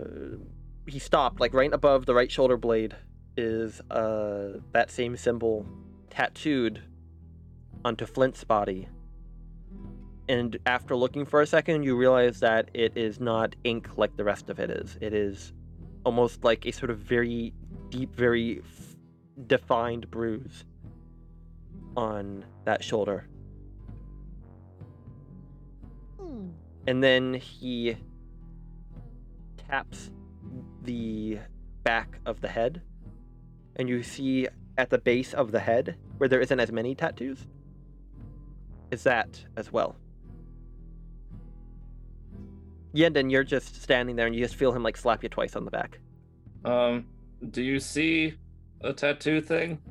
he 0.88 0.99
stopped 0.99 1.39
like 1.39 1.53
right 1.53 1.73
above 1.73 2.05
the 2.05 2.13
right 2.13 2.32
shoulder 2.32 2.55
blade 2.55 2.95
is 3.36 3.82
uh 3.89 4.59
that 4.71 4.89
same 4.91 5.17
symbol 5.17 5.65
tattooed 6.09 6.82
onto 7.84 8.05
Flint's 8.05 8.43
body. 8.43 8.88
And 10.28 10.57
after 10.65 10.95
looking 10.95 11.26
for 11.26 11.41
a 11.41 11.47
second, 11.47 11.84
you 11.84 11.95
realize 11.95 12.39
that 12.39 12.69
it 12.73 12.97
is 12.97 13.19
not 13.19 13.55
ink 13.63 13.89
like 13.97 14.15
the 14.17 14.23
rest 14.23 14.49
of 14.49 14.59
it 14.59 14.71
is. 14.71 14.97
It 14.99 15.13
is 15.13 15.53
almost 16.03 16.43
like 16.43 16.65
a 16.65 16.71
sort 16.71 16.89
of 16.89 16.97
very 16.97 17.53
deep, 17.89 18.15
very 18.15 18.59
f- 18.59 18.95
defined 19.45 20.09
bruise 20.09 20.65
on 21.95 22.43
that 22.63 22.84
shoulder. 22.84 23.28
Hmm. 26.19 26.49
And 26.88 27.03
then 27.03 27.36
he 27.36 27.97
taps 29.69 30.11
the 30.84 31.39
back 31.84 32.19
of 32.26 32.41
the 32.41 32.47
head, 32.47 32.82
and 33.76 33.88
you 33.88 34.01
see 34.01 34.47
at 34.78 34.89
the 34.89 34.97
base 34.97 35.34
of 35.34 35.51
the 35.51 35.59
head, 35.59 35.97
where 36.17 36.28
there 36.28 36.41
isn't 36.41 36.59
as 36.59 36.71
many 36.71 36.95
tattoos, 36.95 37.47
is 38.91 39.03
that 39.03 39.43
as 39.55 39.71
well. 39.71 39.95
Yenden, 42.96 43.30
you're 43.30 43.43
just 43.43 43.82
standing 43.82 44.16
there 44.16 44.26
and 44.26 44.36
you 44.36 44.41
just 44.41 44.56
feel 44.56 44.72
him 44.72 44.82
like 44.84 44.96
slap 44.98 45.22
you 45.22 45.30
twice 45.30 45.56
on 45.56 45.66
the 45.66 45.72
back. 45.72 46.00
Um, 46.64 47.06
do 47.52 47.62
you 47.62 47.80
see 47.80 48.36
a 48.82 48.93
tattoo 48.93 49.41
thing? 49.41 49.82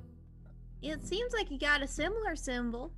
It 0.83 1.07
seems 1.07 1.33
like 1.33 1.51
you 1.51 1.59
got 1.59 1.83
a 1.83 1.87
similar 1.89 2.35
symbol. 2.35 2.93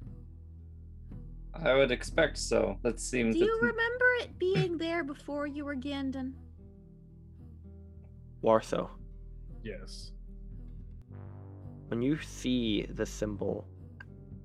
I 1.54 1.74
would 1.74 1.90
expect 1.90 2.36
so. 2.38 2.78
That 2.82 3.00
seems. 3.00 3.34
Do 3.34 3.44
you 3.44 3.58
remember 3.60 4.04
it 4.20 4.38
being 4.38 4.78
there 4.78 5.02
before 5.04 5.46
you 5.46 5.64
were 5.64 5.74
Gendon? 5.76 6.34
Warso, 8.42 8.90
Yes. 9.64 10.12
when 11.88 12.00
you 12.02 12.18
see 12.20 12.86
the 12.94 13.06
symbol, 13.06 13.66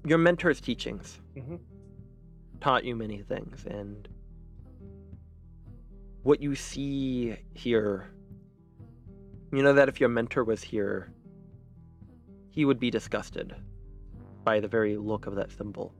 your 0.05 0.17
mentor's 0.17 0.59
teachings 0.61 1.19
Mhm. 1.35 1.59
taught 2.61 2.83
you 2.83 2.95
many 2.95 3.21
things, 3.21 3.65
and 3.65 4.07
what 6.23 6.41
you 6.41 6.55
see 6.55 7.35
here, 7.53 8.11
you 9.51 9.63
know 9.63 9.73
that 9.73 9.89
if 9.89 9.99
your 9.99 10.09
mentor 10.09 10.43
was 10.43 10.63
here, 10.63 11.11
he 12.49 12.65
would 12.65 12.79
be 12.79 12.91
disgusted 12.91 13.55
by 14.43 14.59
the 14.59 14.67
very 14.67 14.97
look 14.97 15.27
of 15.27 15.35
that 15.35 15.51
symbol. 15.51 15.93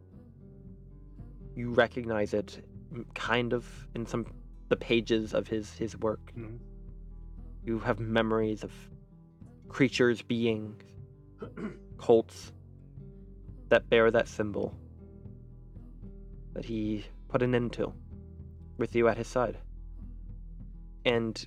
You 1.56 1.72
recognize 1.72 2.34
it 2.34 2.64
mm, 2.94 3.06
kind 3.14 3.54
of 3.54 3.66
in 3.96 4.06
some 4.06 4.26
the 4.70 4.76
pages 4.76 5.34
of 5.34 5.48
his 5.48 5.74
his 5.74 5.98
work. 5.98 6.32
Mhm. 6.38 6.60
You 7.64 7.80
have 7.80 8.00
memories 8.00 8.64
of 8.64 8.72
creatures, 9.70 10.22
beings, 10.22 10.84
cults 11.98 12.54
that 13.70 13.90
bear 13.90 14.12
that 14.12 14.28
symbol 14.28 14.76
that 16.54 16.66
he 16.66 17.06
put 17.30 17.42
an 17.42 17.56
end 17.56 17.72
to 17.74 17.94
with 18.78 18.96
you 18.96 19.08
at 19.08 19.18
his 19.18 19.28
side. 19.28 19.58
And 21.06 21.46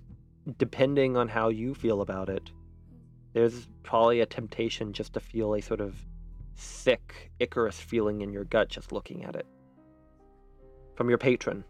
depending 0.59 1.17
on 1.17 1.29
how 1.29 1.49
you 1.49 1.75
feel 1.75 2.01
about 2.01 2.29
it, 2.29 2.51
there's 3.33 3.69
probably 3.83 4.21
a 4.21 4.27
temptation 4.27 4.93
just 4.93 5.15
to 5.15 5.21
feel 5.21 5.55
a 5.55 5.61
sort 5.61 5.81
of 5.81 5.97
sick 6.55 7.31
Icarus 7.41 7.79
feeling 7.81 8.21
in 8.21 8.33
your 8.33 8.45
gut 8.45 8.69
just 8.69 8.93
looking 8.93 9.25
at 9.25 9.37
it. 9.37 9.47
From 10.95 11.09
your 11.09 11.19
patron, 11.19 11.65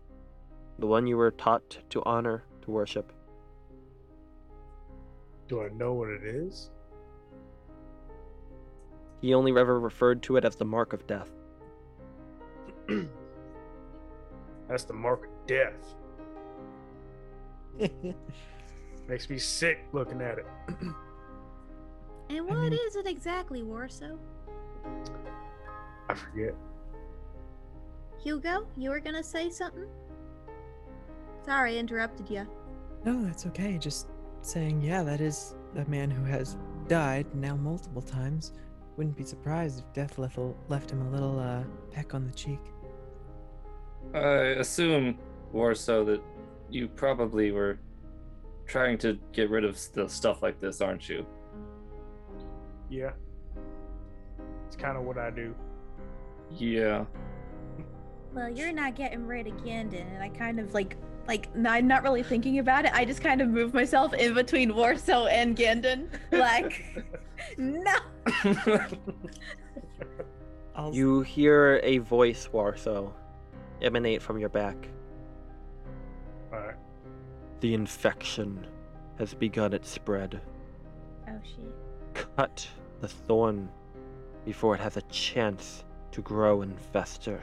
the 0.79 0.87
one 0.87 1.07
you 1.07 1.17
were 1.17 1.31
taught 1.31 1.79
to 1.91 2.03
honor, 2.05 2.45
to 2.63 2.71
worship. 2.71 3.13
Do 5.49 5.63
I 5.63 5.69
know 5.69 5.93
what 5.95 6.09
it 6.11 6.25
is? 6.25 6.71
He 9.21 9.33
only 9.33 9.59
ever 9.59 9.81
referred 9.81 10.23
to 10.25 10.37
it 10.37 10.45
as 10.45 10.57
the 10.57 10.65
mark 10.65 10.93
of 10.93 11.07
death. 11.07 11.31
That's 14.69 14.85
the 14.85 14.93
mark 14.93 15.25
of 15.27 15.47
death. 15.47 15.95
Makes 19.09 19.29
me 19.29 19.39
sick 19.39 19.87
looking 19.93 20.21
at 20.21 20.39
it. 20.39 20.47
And 22.31 22.39
I 22.39 22.41
what 22.55 22.73
is 22.73 22.95
mean- 22.97 23.07
it 23.07 23.11
exactly, 23.11 23.63
Warso? 23.63 24.17
I 26.09 26.15
forget. 26.15 26.55
Hugo, 28.23 28.67
you 28.79 28.89
were 28.89 29.01
gonna 29.01 29.23
say 29.23 29.51
something? 29.51 29.85
Sorry, 31.45 31.77
I 31.77 31.79
interrupted 31.81 32.31
you. 32.31 32.47
no, 33.05 33.23
that's 33.25 33.45
okay. 33.47 33.77
Just 33.77 34.09
saying, 34.41 34.81
yeah, 34.81 35.03
that 35.03 35.21
is 35.21 35.55
a 35.77 35.85
man 35.85 36.11
who 36.11 36.25
has 36.25 36.57
died 36.89 37.27
now 37.35 37.57
multiple 37.57 38.01
times. 38.01 38.53
Wouldn't 38.97 39.17
be 39.19 39.25
surprised 39.25 39.81
if 39.81 39.93
death 39.93 40.17
left, 40.17 40.39
left 40.71 40.91
him 40.91 41.03
a 41.03 41.11
little 41.11 41.39
uh, 41.39 41.63
peck 41.93 42.15
on 42.15 42.25
the 42.27 42.33
cheek. 42.33 42.61
I 44.15 44.57
assume, 44.61 45.19
Warso, 45.55 46.07
that 46.07 46.23
you 46.75 46.89
probably 46.89 47.53
were 47.53 47.79
trying 48.67 48.99
to 48.99 49.19
get 49.33 49.49
rid 49.49 49.65
of 49.65 49.79
the 49.93 50.09
stuff 50.09 50.43
like 50.43 50.61
this, 50.61 50.81
aren't 50.81 51.09
you? 51.09 51.25
Yeah. 52.91 53.13
It's 54.67 54.77
kind 54.77 54.97
of 54.97 55.05
what 55.05 55.17
I 55.17 55.31
do. 55.31 55.55
Yeah. 56.51 57.05
Well, 58.35 58.51
you're 58.51 58.73
not 58.73 58.97
getting 58.97 59.27
rid 59.27 59.47
of 59.47 59.55
Gandon, 59.59 60.13
and 60.13 60.23
I 60.23 60.29
kind 60.29 60.59
of 60.59 60.75
like, 60.75 60.97
like, 61.29 61.49
I'm 61.65 61.87
not 61.87 62.03
really 62.03 62.23
thinking 62.23 62.59
about 62.59 62.85
it. 62.85 62.93
I 62.93 63.05
just 63.05 63.21
kind 63.21 63.41
of 63.41 63.49
move 63.49 63.73
myself 63.73 64.13
in 64.13 64.35
between 64.35 64.73
Warso 64.73 65.31
and 65.31 65.57
Gandon. 65.57 66.09
Like, 66.33 67.07
no. 67.57 67.95
You 70.91 71.21
hear 71.23 71.81
a 71.85 71.99
voice, 71.99 72.49
Warso, 72.53 73.13
emanate 73.81 74.21
from 74.21 74.39
your 74.39 74.49
back. 74.49 74.89
Alright. 76.55 76.77
The 77.61 77.75
infection 77.75 78.67
has 79.19 79.35
begun 79.35 79.73
its 79.73 79.89
spread. 79.89 80.41
Oh 81.29 81.33
shit. 81.45 81.75
Cut 82.37 82.69
the 83.01 83.09
thorn 83.09 83.69
before 84.45 84.75
it 84.75 84.81
has 84.81 84.97
a 84.97 85.03
chance 85.03 85.85
to 86.13 86.23
grow 86.23 86.63
and 86.63 86.79
fester. 86.93 87.41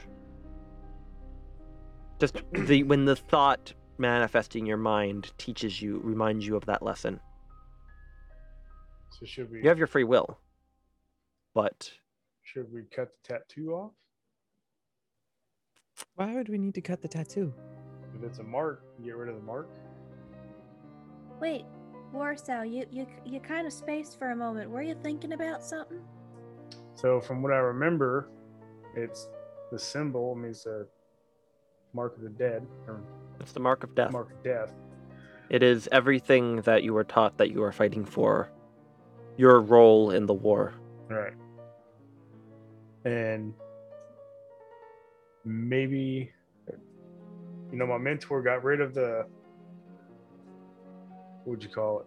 Just 2.20 2.42
the 2.54 2.84
when 2.84 3.06
the 3.06 3.16
thought 3.16 3.74
manifesting 3.98 4.66
your 4.66 4.78
mind 4.78 5.32
teaches 5.38 5.82
you, 5.82 6.00
reminds 6.04 6.46
you 6.46 6.56
of 6.56 6.66
that 6.66 6.82
lesson. 6.82 7.20
So 9.20 9.26
should 9.26 9.52
we 9.52 9.62
You 9.62 9.70
have 9.70 9.78
your 9.78 9.88
free 9.88 10.04
will, 10.04 10.40
but 11.54 11.92
should 12.44 12.72
we 12.72 12.84
cut 12.84 13.10
the 13.24 13.34
tattoo 13.34 13.74
off? 13.74 13.92
Why 16.16 16.34
would 16.34 16.50
we 16.50 16.58
need 16.58 16.76
to 16.76 16.82
cut 16.82 17.02
the 17.02 17.08
tattoo? 17.08 17.54
If 18.22 18.28
it's 18.28 18.40
a 18.40 18.44
mark, 18.44 18.84
you 19.00 19.06
get 19.06 19.16
rid 19.16 19.30
of 19.30 19.36
the 19.36 19.42
mark. 19.42 19.68
Wait, 21.40 21.66
Warso, 22.14 22.72
you 22.72 22.86
you 22.92 23.08
you 23.26 23.40
kind 23.40 23.66
of 23.66 23.74
spaced 23.74 24.20
for 24.20 24.30
a 24.30 24.36
moment. 24.36 24.70
Were 24.70 24.84
you 24.84 24.96
thinking 25.02 25.34
about 25.34 25.64
something? 25.64 26.02
So 26.94 27.20
from 27.20 27.42
what 27.42 27.52
I 27.52 27.58
remember, 27.58 28.30
it's 28.96 29.28
the 29.72 29.80
symbol 29.80 30.36
means 30.36 30.66
the 30.66 30.88
mark 31.94 32.16
of 32.16 32.22
the 32.22 32.30
dead 32.30 32.68
or 32.88 33.02
It's 33.40 33.54
the 33.54 33.60
mark 33.60 33.84
of 33.84 33.96
death. 33.96 34.12
mark 34.12 34.32
of 34.32 34.44
death. 34.44 34.72
It 35.50 35.64
is 35.64 35.90
everything 35.92 36.58
that 36.62 36.84
you 36.84 36.94
were 36.94 37.04
taught 37.04 37.38
that 37.40 37.50
you 37.50 37.64
are 37.64 37.72
fighting 37.72 38.06
for. 38.06 38.52
Your 39.36 39.62
role 39.62 40.12
in 40.12 40.28
the 40.28 40.34
war. 40.34 40.74
Right. 41.10 41.34
And 43.04 43.56
maybe, 45.44 46.32
you 47.72 47.78
know, 47.78 47.88
my 47.88 47.98
mentor 47.98 48.42
got 48.42 48.64
rid 48.64 48.82
of 48.82 48.94
the, 48.94 49.26
what 51.44 51.52
would 51.52 51.64
you 51.64 51.70
call 51.70 52.02
it? 52.02 52.06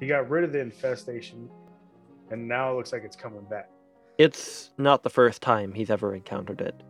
He 0.00 0.06
got 0.06 0.28
rid 0.28 0.42
of 0.42 0.52
the 0.52 0.60
infestation, 0.60 1.48
and 2.30 2.48
now 2.48 2.72
it 2.72 2.76
looks 2.76 2.92
like 2.92 3.04
it's 3.04 3.16
coming 3.16 3.44
back. 3.44 3.68
It's 4.18 4.70
not 4.78 5.02
the 5.02 5.10
first 5.10 5.42
time 5.42 5.74
he's 5.74 5.90
ever 5.90 6.14
encountered 6.14 6.60
it. 6.60 6.82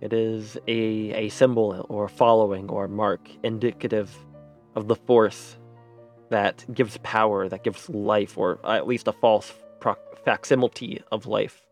It 0.00 0.12
is 0.12 0.56
a, 0.68 0.72
a 1.12 1.28
symbol 1.30 1.84
or 1.88 2.08
following 2.08 2.68
or 2.70 2.88
mark 2.88 3.28
indicative 3.42 4.16
of 4.74 4.88
the 4.88 4.96
force 4.96 5.56
that 6.30 6.64
gives 6.72 6.98
power, 6.98 7.48
that 7.48 7.64
gives 7.64 7.88
life, 7.88 8.36
or 8.38 8.60
at 8.64 8.86
least 8.86 9.08
a 9.08 9.12
false 9.12 9.52
proc- 9.80 10.24
facsimile 10.24 11.02
of 11.12 11.26
life. 11.26 11.65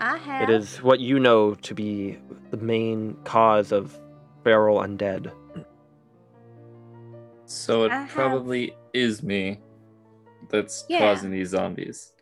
I 0.00 0.16
have. 0.16 0.48
It 0.48 0.50
is 0.52 0.82
what 0.82 0.98
you 1.00 1.18
know 1.20 1.54
to 1.54 1.74
be 1.74 2.18
the 2.50 2.56
main 2.56 3.16
cause 3.24 3.70
of 3.70 3.98
feral 4.42 4.78
undead. 4.78 5.30
So 7.44 7.84
it 7.84 7.92
I 7.92 8.02
have- 8.02 8.08
probably 8.10 8.74
is 8.94 9.22
me 9.22 9.60
that's 10.48 10.84
Yeah. 10.88 11.00
causing 11.00 11.30
these 11.30 11.50
zombies. 11.50 12.12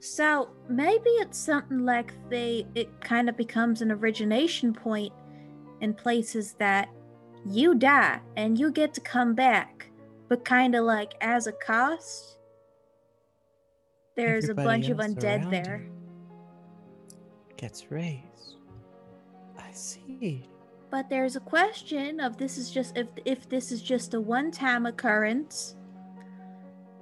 So 0.00 0.48
maybe 0.68 1.10
it's 1.10 1.38
something 1.38 1.84
like 1.84 2.12
they 2.28 2.66
it 2.74 3.00
kind 3.00 3.28
of 3.28 3.36
becomes 3.36 3.82
an 3.82 3.92
origination 3.92 4.72
point 4.72 5.12
in 5.80 5.94
places 5.94 6.54
that 6.54 6.88
you 7.46 7.74
die 7.74 8.20
and 8.36 8.58
you 8.58 8.70
get 8.72 8.94
to 8.94 9.00
come 9.00 9.34
back, 9.34 9.90
but 10.28 10.44
kind 10.44 10.74
of 10.74 10.84
like 10.84 11.14
as 11.20 11.46
a 11.46 11.52
cost. 11.52 12.38
There's 14.14 14.48
a 14.48 14.54
bunch 14.54 14.88
of 14.88 14.98
undead 14.98 15.50
there. 15.50 15.86
Gets 17.56 17.90
raised. 17.90 18.56
I 19.58 19.72
see. 19.72 20.44
But 20.90 21.08
there's 21.08 21.36
a 21.36 21.40
question 21.40 22.20
of 22.20 22.36
this 22.36 22.58
is 22.58 22.70
just 22.70 22.96
if 22.98 23.08
if 23.24 23.48
this 23.48 23.72
is 23.72 23.80
just 23.80 24.12
a 24.12 24.20
one-time 24.20 24.84
occurrence 24.84 25.76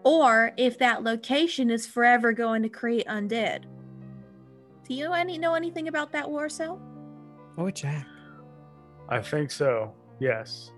or 0.05 0.53
if 0.57 0.79
that 0.79 1.03
location 1.03 1.71
is 1.71 1.87
forever 1.87 2.33
going 2.33 2.63
to 2.63 2.69
create 2.69 3.07
undead. 3.07 3.65
Do 4.89 4.95
you 4.95 5.13
any 5.13 5.39
know 5.39 5.55
anything 5.55 5.89
about 5.89 6.13
that 6.13 6.27
Warso? 6.27 6.81
Or 7.57 7.71
Jack. 7.71 8.07
I 9.09 9.21
think 9.21 9.51
so. 9.51 9.93
Yes. 10.21 10.71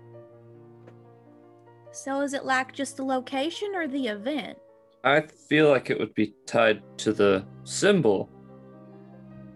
So 1.91 2.21
is 2.21 2.33
it 2.33 2.45
like 2.45 2.73
just 2.73 2.97
the 2.97 3.03
location 3.03 3.73
or 3.75 3.87
the 3.87 4.07
event? 4.07 4.57
I 5.03 5.21
feel 5.21 5.69
like 5.69 5.89
it 5.89 5.99
would 5.99 6.13
be 6.13 6.33
tied 6.45 6.81
to 6.99 7.11
the 7.11 7.45
symbol. 7.65 8.29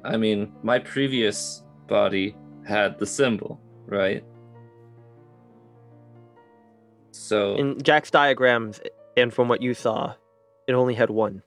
I 0.04 0.18
mean, 0.18 0.52
my 0.62 0.80
previous 0.80 1.64
body 1.88 2.36
had 2.66 3.00
the 3.00 3.06
symbol, 3.06 3.62
right? 3.86 4.26
So 7.12 7.56
In 7.56 7.82
Jack's 7.82 8.12
diagrams, 8.12 8.82
and 9.16 9.34
from 9.34 9.48
what 9.48 9.62
you 9.62 9.74
saw, 9.74 10.16
it 10.68 10.74
only 10.74 10.94
had 10.94 11.10
one. 11.10 11.42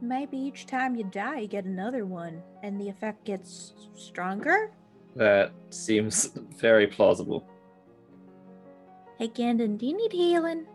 Maybe 0.00 0.36
each 0.36 0.66
time 0.66 0.94
you 0.94 1.04
die, 1.04 1.40
you 1.40 1.48
get 1.48 1.64
another 1.64 2.04
one, 2.04 2.42
and 2.62 2.80
the 2.80 2.88
effect 2.88 3.24
gets 3.24 3.74
stronger? 3.94 4.70
that 5.16 5.52
seems 5.70 6.30
very 6.58 6.86
plausible. 6.86 7.48
Hey, 9.18 9.28
Gandon, 9.28 9.78
do 9.78 9.86
you 9.86 9.96
need 9.96 10.12
healing? 10.12 10.66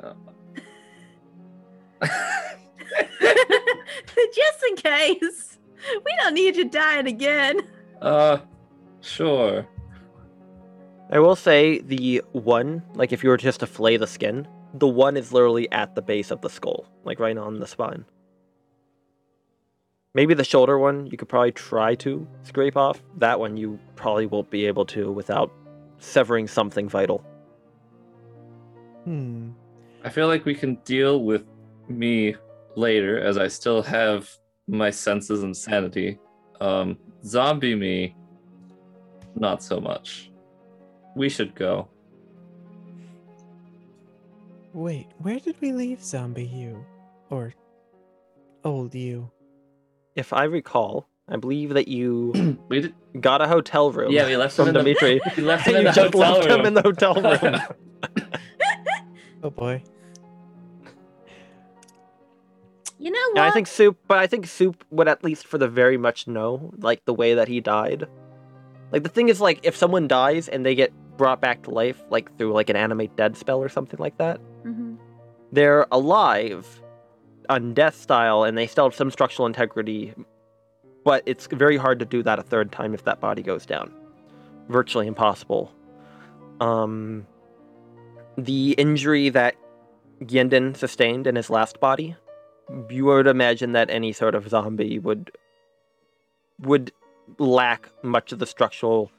Just 4.34 4.64
in 4.68 4.76
case. 4.76 5.58
We 5.94 6.12
don't 6.22 6.34
need 6.34 6.56
you 6.56 6.68
dying 6.68 7.06
again. 7.06 7.60
uh, 8.00 8.38
sure. 9.00 9.66
I 11.10 11.18
will 11.18 11.36
say 11.36 11.80
the 11.80 12.22
one, 12.32 12.82
like 12.94 13.12
if 13.12 13.24
you 13.24 13.30
were 13.30 13.36
just 13.36 13.60
to 13.60 13.66
flay 13.66 13.96
the 13.96 14.06
skin, 14.06 14.46
the 14.74 14.86
one 14.86 15.16
is 15.16 15.32
literally 15.32 15.70
at 15.72 15.94
the 15.94 16.02
base 16.02 16.30
of 16.30 16.40
the 16.40 16.48
skull, 16.48 16.86
like 17.04 17.18
right 17.18 17.36
on 17.36 17.58
the 17.58 17.66
spine. 17.66 18.04
Maybe 20.14 20.34
the 20.34 20.44
shoulder 20.44 20.78
one 20.78 21.06
you 21.06 21.16
could 21.16 21.28
probably 21.28 21.52
try 21.52 21.94
to 21.96 22.26
scrape 22.44 22.76
off. 22.76 23.02
That 23.18 23.40
one 23.40 23.56
you 23.56 23.78
probably 23.96 24.26
won't 24.26 24.50
be 24.50 24.66
able 24.66 24.84
to 24.86 25.10
without 25.10 25.52
severing 25.98 26.46
something 26.46 26.88
vital. 26.88 27.24
Hmm. 29.10 29.50
I 30.04 30.08
feel 30.08 30.28
like 30.28 30.44
we 30.44 30.54
can 30.54 30.76
deal 30.84 31.24
with 31.24 31.44
me 31.88 32.36
later 32.76 33.18
as 33.18 33.36
I 33.38 33.48
still 33.48 33.82
have 33.82 34.30
my 34.68 34.90
senses 34.90 35.42
and 35.42 35.56
sanity. 35.56 36.16
Um, 36.60 36.96
zombie 37.24 37.74
me, 37.74 38.14
not 39.34 39.64
so 39.64 39.80
much. 39.80 40.30
We 41.16 41.28
should 41.28 41.56
go. 41.56 41.88
Wait, 44.72 45.08
where 45.18 45.40
did 45.40 45.56
we 45.60 45.72
leave 45.72 46.00
zombie 46.04 46.44
you? 46.44 46.86
Or 47.30 47.52
old 48.64 48.94
you? 48.94 49.28
If 50.14 50.32
I 50.32 50.44
recall, 50.44 51.08
I 51.28 51.34
believe 51.36 51.74
that 51.74 51.88
you 51.88 52.58
We 52.68 52.82
did. 52.82 52.94
got 53.20 53.42
a 53.42 53.48
hotel 53.48 53.90
room. 53.90 54.12
Yeah, 54.12 54.26
we 54.26 54.36
left 54.36 54.56
him 54.56 54.66
from 54.66 54.76
in 54.76 54.84
the- 54.84 54.94
Dimitri. 54.94 55.20
We 55.36 55.42
left 55.42 55.66
him 55.66 55.74
and 55.74 55.80
in 55.80 55.86
you 55.86 55.92
the 55.94 56.00
just 56.02 56.14
hotel 56.14 56.32
left 56.34 56.48
room. 56.48 56.60
him 56.60 56.66
in 56.66 56.74
the 56.74 56.82
hotel 56.82 57.14
room. 57.42 57.60
Oh 59.42 59.50
boy. 59.50 59.82
You 62.98 63.10
know 63.10 63.18
what? 63.30 63.38
And 63.38 63.46
I 63.46 63.50
think 63.50 63.66
Soup, 63.66 63.96
but 64.06 64.18
I 64.18 64.26
think 64.26 64.46
Soup 64.46 64.84
would 64.90 65.08
at 65.08 65.24
least 65.24 65.46
for 65.46 65.56
the 65.56 65.68
very 65.68 65.96
much 65.96 66.26
know, 66.26 66.70
like 66.78 67.02
the 67.06 67.14
way 67.14 67.34
that 67.34 67.48
he 67.48 67.60
died. 67.60 68.06
Like 68.92 69.04
the 69.04 69.08
thing 69.08 69.30
is, 69.30 69.40
like 69.40 69.60
if 69.62 69.74
someone 69.74 70.06
dies 70.06 70.48
and 70.48 70.66
they 70.66 70.74
get 70.74 70.92
brought 71.16 71.40
back 71.40 71.62
to 71.62 71.70
life, 71.70 71.98
like 72.10 72.36
through 72.36 72.52
like 72.52 72.68
an 72.68 72.76
animate 72.76 73.16
dead 73.16 73.36
spell 73.36 73.58
or 73.62 73.68
something 73.70 73.98
like 73.98 74.18
that, 74.18 74.38
Mhm. 74.64 74.98
they're 75.52 75.86
alive 75.90 76.82
on 77.48 77.72
death 77.72 77.94
style 77.94 78.44
and 78.44 78.58
they 78.58 78.66
still 78.66 78.84
have 78.84 78.94
some 78.94 79.10
structural 79.10 79.46
integrity, 79.46 80.12
but 81.04 81.22
it's 81.24 81.46
very 81.46 81.76
hard 81.78 81.98
to 82.00 82.04
do 82.04 82.22
that 82.22 82.38
a 82.38 82.42
third 82.42 82.70
time 82.70 82.92
if 82.92 83.04
that 83.04 83.18
body 83.20 83.42
goes 83.42 83.64
down. 83.64 83.92
Virtually 84.68 85.06
impossible. 85.06 85.72
Um, 86.60 87.26
the 88.36 88.72
injury 88.72 89.28
that 89.30 89.56
Yenden 90.22 90.76
sustained 90.76 91.26
in 91.26 91.36
his 91.36 91.50
last 91.50 91.80
body, 91.80 92.16
you 92.88 93.06
would 93.06 93.26
imagine 93.26 93.72
that 93.72 93.90
any 93.90 94.12
sort 94.12 94.34
of 94.34 94.48
zombie 94.48 94.98
would 94.98 95.30
would 96.60 96.92
lack 97.38 97.90
much 98.02 98.32
of 98.32 98.38
the 98.38 98.46
structural 98.46 99.10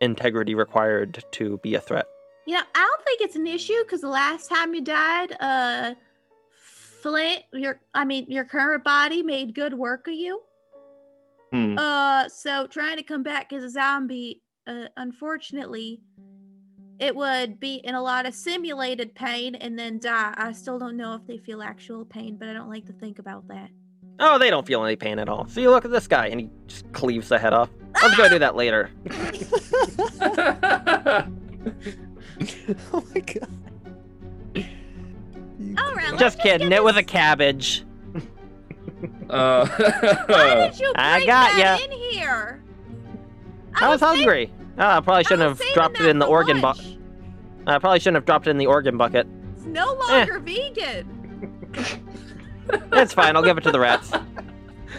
integrity 0.00 0.54
required 0.54 1.24
to 1.32 1.58
be 1.58 1.74
a 1.74 1.80
threat. 1.80 2.06
You 2.46 2.54
know, 2.54 2.62
I 2.74 2.78
don't 2.78 3.04
think 3.04 3.20
it's 3.20 3.36
an 3.36 3.46
issue 3.46 3.82
because 3.84 4.00
the 4.00 4.08
last 4.08 4.48
time 4.48 4.74
you 4.74 4.82
died, 4.82 5.36
uh, 5.40 5.94
Flint, 7.02 7.42
your, 7.52 7.80
I 7.94 8.04
mean, 8.04 8.26
your 8.28 8.44
current 8.44 8.84
body 8.84 9.22
made 9.22 9.54
good 9.54 9.74
work 9.74 10.08
of 10.08 10.14
you. 10.14 10.40
Hmm. 11.52 11.78
Uh, 11.78 12.28
so 12.28 12.66
trying 12.66 12.96
to 12.96 13.02
come 13.02 13.22
back 13.22 13.52
as 13.52 13.64
a 13.64 13.70
zombie, 13.70 14.42
uh, 14.66 14.86
unfortunately, 14.96 16.00
it 17.00 17.16
would 17.16 17.58
be 17.58 17.76
in 17.76 17.94
a 17.96 18.02
lot 18.02 18.26
of 18.26 18.34
simulated 18.34 19.14
pain 19.14 19.54
and 19.56 19.76
then 19.78 19.98
die. 19.98 20.34
I 20.36 20.52
still 20.52 20.78
don't 20.78 20.96
know 20.96 21.14
if 21.14 21.26
they 21.26 21.38
feel 21.38 21.62
actual 21.62 22.04
pain, 22.04 22.36
but 22.36 22.48
I 22.48 22.52
don't 22.52 22.68
like 22.68 22.86
to 22.86 22.92
think 22.92 23.18
about 23.18 23.48
that. 23.48 23.70
Oh, 24.20 24.38
they 24.38 24.50
don't 24.50 24.66
feel 24.66 24.84
any 24.84 24.96
pain 24.96 25.18
at 25.18 25.30
all. 25.30 25.48
See, 25.48 25.66
look 25.66 25.86
at 25.86 25.90
this 25.90 26.06
guy, 26.06 26.26
and 26.26 26.40
he 26.40 26.50
just 26.66 26.92
cleaves 26.92 27.28
the 27.30 27.38
head 27.38 27.54
off. 27.54 27.70
Let's 28.02 28.16
go 28.18 28.28
do 28.28 28.38
that 28.38 28.54
later. 28.54 28.90
oh 32.92 33.04
my 33.14 33.20
god. 33.20 33.48
All 35.78 35.94
right, 35.94 36.10
let's 36.10 36.18
Just 36.20 36.38
kidding. 36.40 36.68
get 36.68 36.76
It 36.78 36.84
was 36.84 36.96
a 36.96 37.02
cabbage. 37.02 37.84
Uh, 39.30 39.66
Why 40.26 40.68
did 40.68 40.78
you 40.80 40.92
I 40.96 41.18
bring 41.18 41.26
got 41.28 41.56
that 41.56 41.78
ya. 41.80 41.84
in 41.86 41.92
here? 42.10 42.62
I 43.74 43.88
was 43.88 44.00
saving- 44.00 44.16
hungry. 44.18 44.52
Oh, 44.78 44.86
I 44.86 45.00
probably 45.00 45.24
shouldn't 45.24 45.48
was 45.50 45.60
have 45.60 45.74
dropped 45.74 46.00
it 46.00 46.06
in 46.06 46.18
the 46.18 46.24
for 46.26 46.30
organ 46.30 46.60
bucket. 46.60 46.96
I 47.66 47.78
probably 47.78 48.00
shouldn't 48.00 48.16
have 48.16 48.24
dropped 48.24 48.46
it 48.46 48.50
in 48.50 48.58
the 48.58 48.66
organ 48.66 48.96
bucket. 48.96 49.26
It's 49.56 49.64
no 49.66 49.94
Eh. 50.08 50.16
longer 50.26 50.38
vegan. 50.40 51.06
That's 52.90 53.12
fine. 53.12 53.36
I'll 53.36 53.42
give 53.42 53.58
it 53.58 53.62
to 53.64 53.72
the 53.72 53.80
rats. 53.80 54.12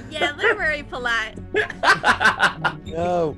Yeah, 0.09 0.31
they're 0.33 0.55
very 0.55 0.83
polite. 0.83 1.37
No. 2.85 3.37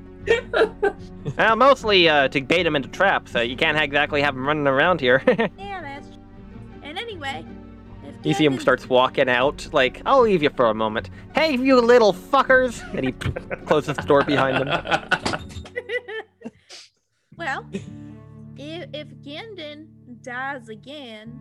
Uh, 1.38 1.56
mostly 1.56 2.08
uh, 2.10 2.28
to 2.30 2.42
bait 2.42 2.64
them 2.64 2.76
into 2.76 2.90
traps. 2.90 3.36
Uh, 3.36 3.42
you 3.42 3.56
can't 3.56 3.78
exactly 3.80 4.22
have 4.22 4.34
them 4.36 4.46
running 4.48 4.68
around 4.68 5.00
here. 5.02 5.22
Yeah, 5.28 5.82
that's. 5.82 6.08
true. 6.08 6.18
And 6.84 6.98
anyway, 6.98 7.46
if 8.04 8.26
you 8.26 8.34
see 8.34 8.46
him 8.46 8.60
starts 8.60 8.88
walking 8.90 9.30
out. 9.30 9.68
Like, 9.74 10.02
I'll 10.06 10.22
leave 10.22 10.42
you 10.44 10.50
for 10.52 10.66
a 10.68 10.74
moment. 10.74 11.10
Hey, 11.36 11.56
you 11.58 11.80
little 11.82 12.14
fuckers! 12.14 12.82
And 12.96 13.06
he 13.06 13.12
closes 13.66 13.96
the 13.98 14.04
door 14.04 14.24
behind 14.24 14.58
them. 14.68 15.73
Well, 17.44 17.66
if 18.58 18.90
if 18.94 19.08
Gendon 19.22 19.88
dies 20.22 20.70
again, 20.70 21.40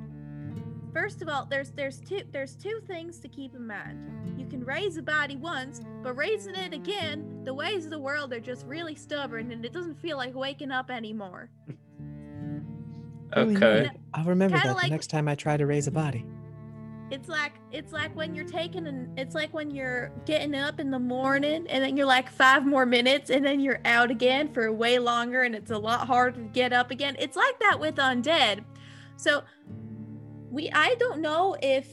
first 0.93 1.23
of 1.23 1.29
all, 1.29 1.47
there's 1.47 1.71
there's 1.71 2.01
two 2.01 2.23
there's 2.33 2.55
two 2.57 2.81
things 2.87 3.19
to 3.21 3.29
keep 3.29 3.55
in 3.55 3.67
mind. 3.67 4.09
You 4.39 4.47
can 4.47 4.65
raise 4.65 4.97
a 4.97 5.03
body 5.03 5.37
once, 5.37 5.81
but 6.03 6.15
raising 6.15 6.55
it 6.55 6.73
again, 6.75 7.43
the 7.45 7.55
ways 7.55 7.85
of 7.85 7.91
the 7.91 7.99
world 7.99 8.33
are 8.33 8.41
just 8.41 8.67
really 8.67 8.95
stubborn, 8.95 9.53
and 9.53 9.65
it 9.65 9.73
doesn't 9.73 9.99
feel 10.01 10.17
like 10.17 10.35
waking 10.35 10.71
up 10.73 10.91
anymore. 10.91 11.51
Really 13.35 13.57
okay. 13.57 13.83
neat. 13.85 14.01
I'll 14.13 14.25
remember 14.27 14.59
Kinda 14.59 14.69
that 14.69 14.75
like- 14.75 14.85
the 14.85 14.91
next 14.91 15.07
time 15.09 15.27
I 15.27 15.35
try 15.35 15.57
to 15.57 15.65
raise 15.65 15.87
a 15.87 15.91
body. 15.91 16.27
It's 17.13 17.29
like 17.29 17.53
it's 17.71 17.93
like 17.93 18.17
when 18.17 18.35
you're 18.35 18.47
taking 18.47 18.87
an 18.87 19.13
it's 19.19 19.35
like 19.35 19.53
when 19.53 19.71
you're 19.71 20.11
getting 20.25 20.55
up 20.55 20.81
in 20.81 20.91
the 20.91 20.99
morning 20.99 21.67
and 21.69 21.85
then 21.85 21.95
you're 21.95 22.07
like 22.07 22.31
five 22.31 22.65
more 22.65 22.87
minutes 22.87 23.29
and 23.29 23.45
then 23.45 23.61
you're 23.61 23.83
out 23.85 24.11
again 24.11 24.51
for 24.51 24.73
way 24.73 24.99
longer 24.99 25.43
and 25.43 25.55
it's 25.55 25.71
a 25.71 25.77
lot 25.77 26.07
harder 26.07 26.41
to 26.41 26.49
get 26.49 26.73
up 26.73 26.91
again. 26.91 27.15
It's 27.19 27.37
like 27.37 27.59
that 27.61 27.79
with 27.79 27.97
undead. 27.97 28.65
So 29.19 29.43
we 30.51 30.71
I 30.71 30.95
don't 30.95 31.21
know 31.21 31.55
if 31.61 31.87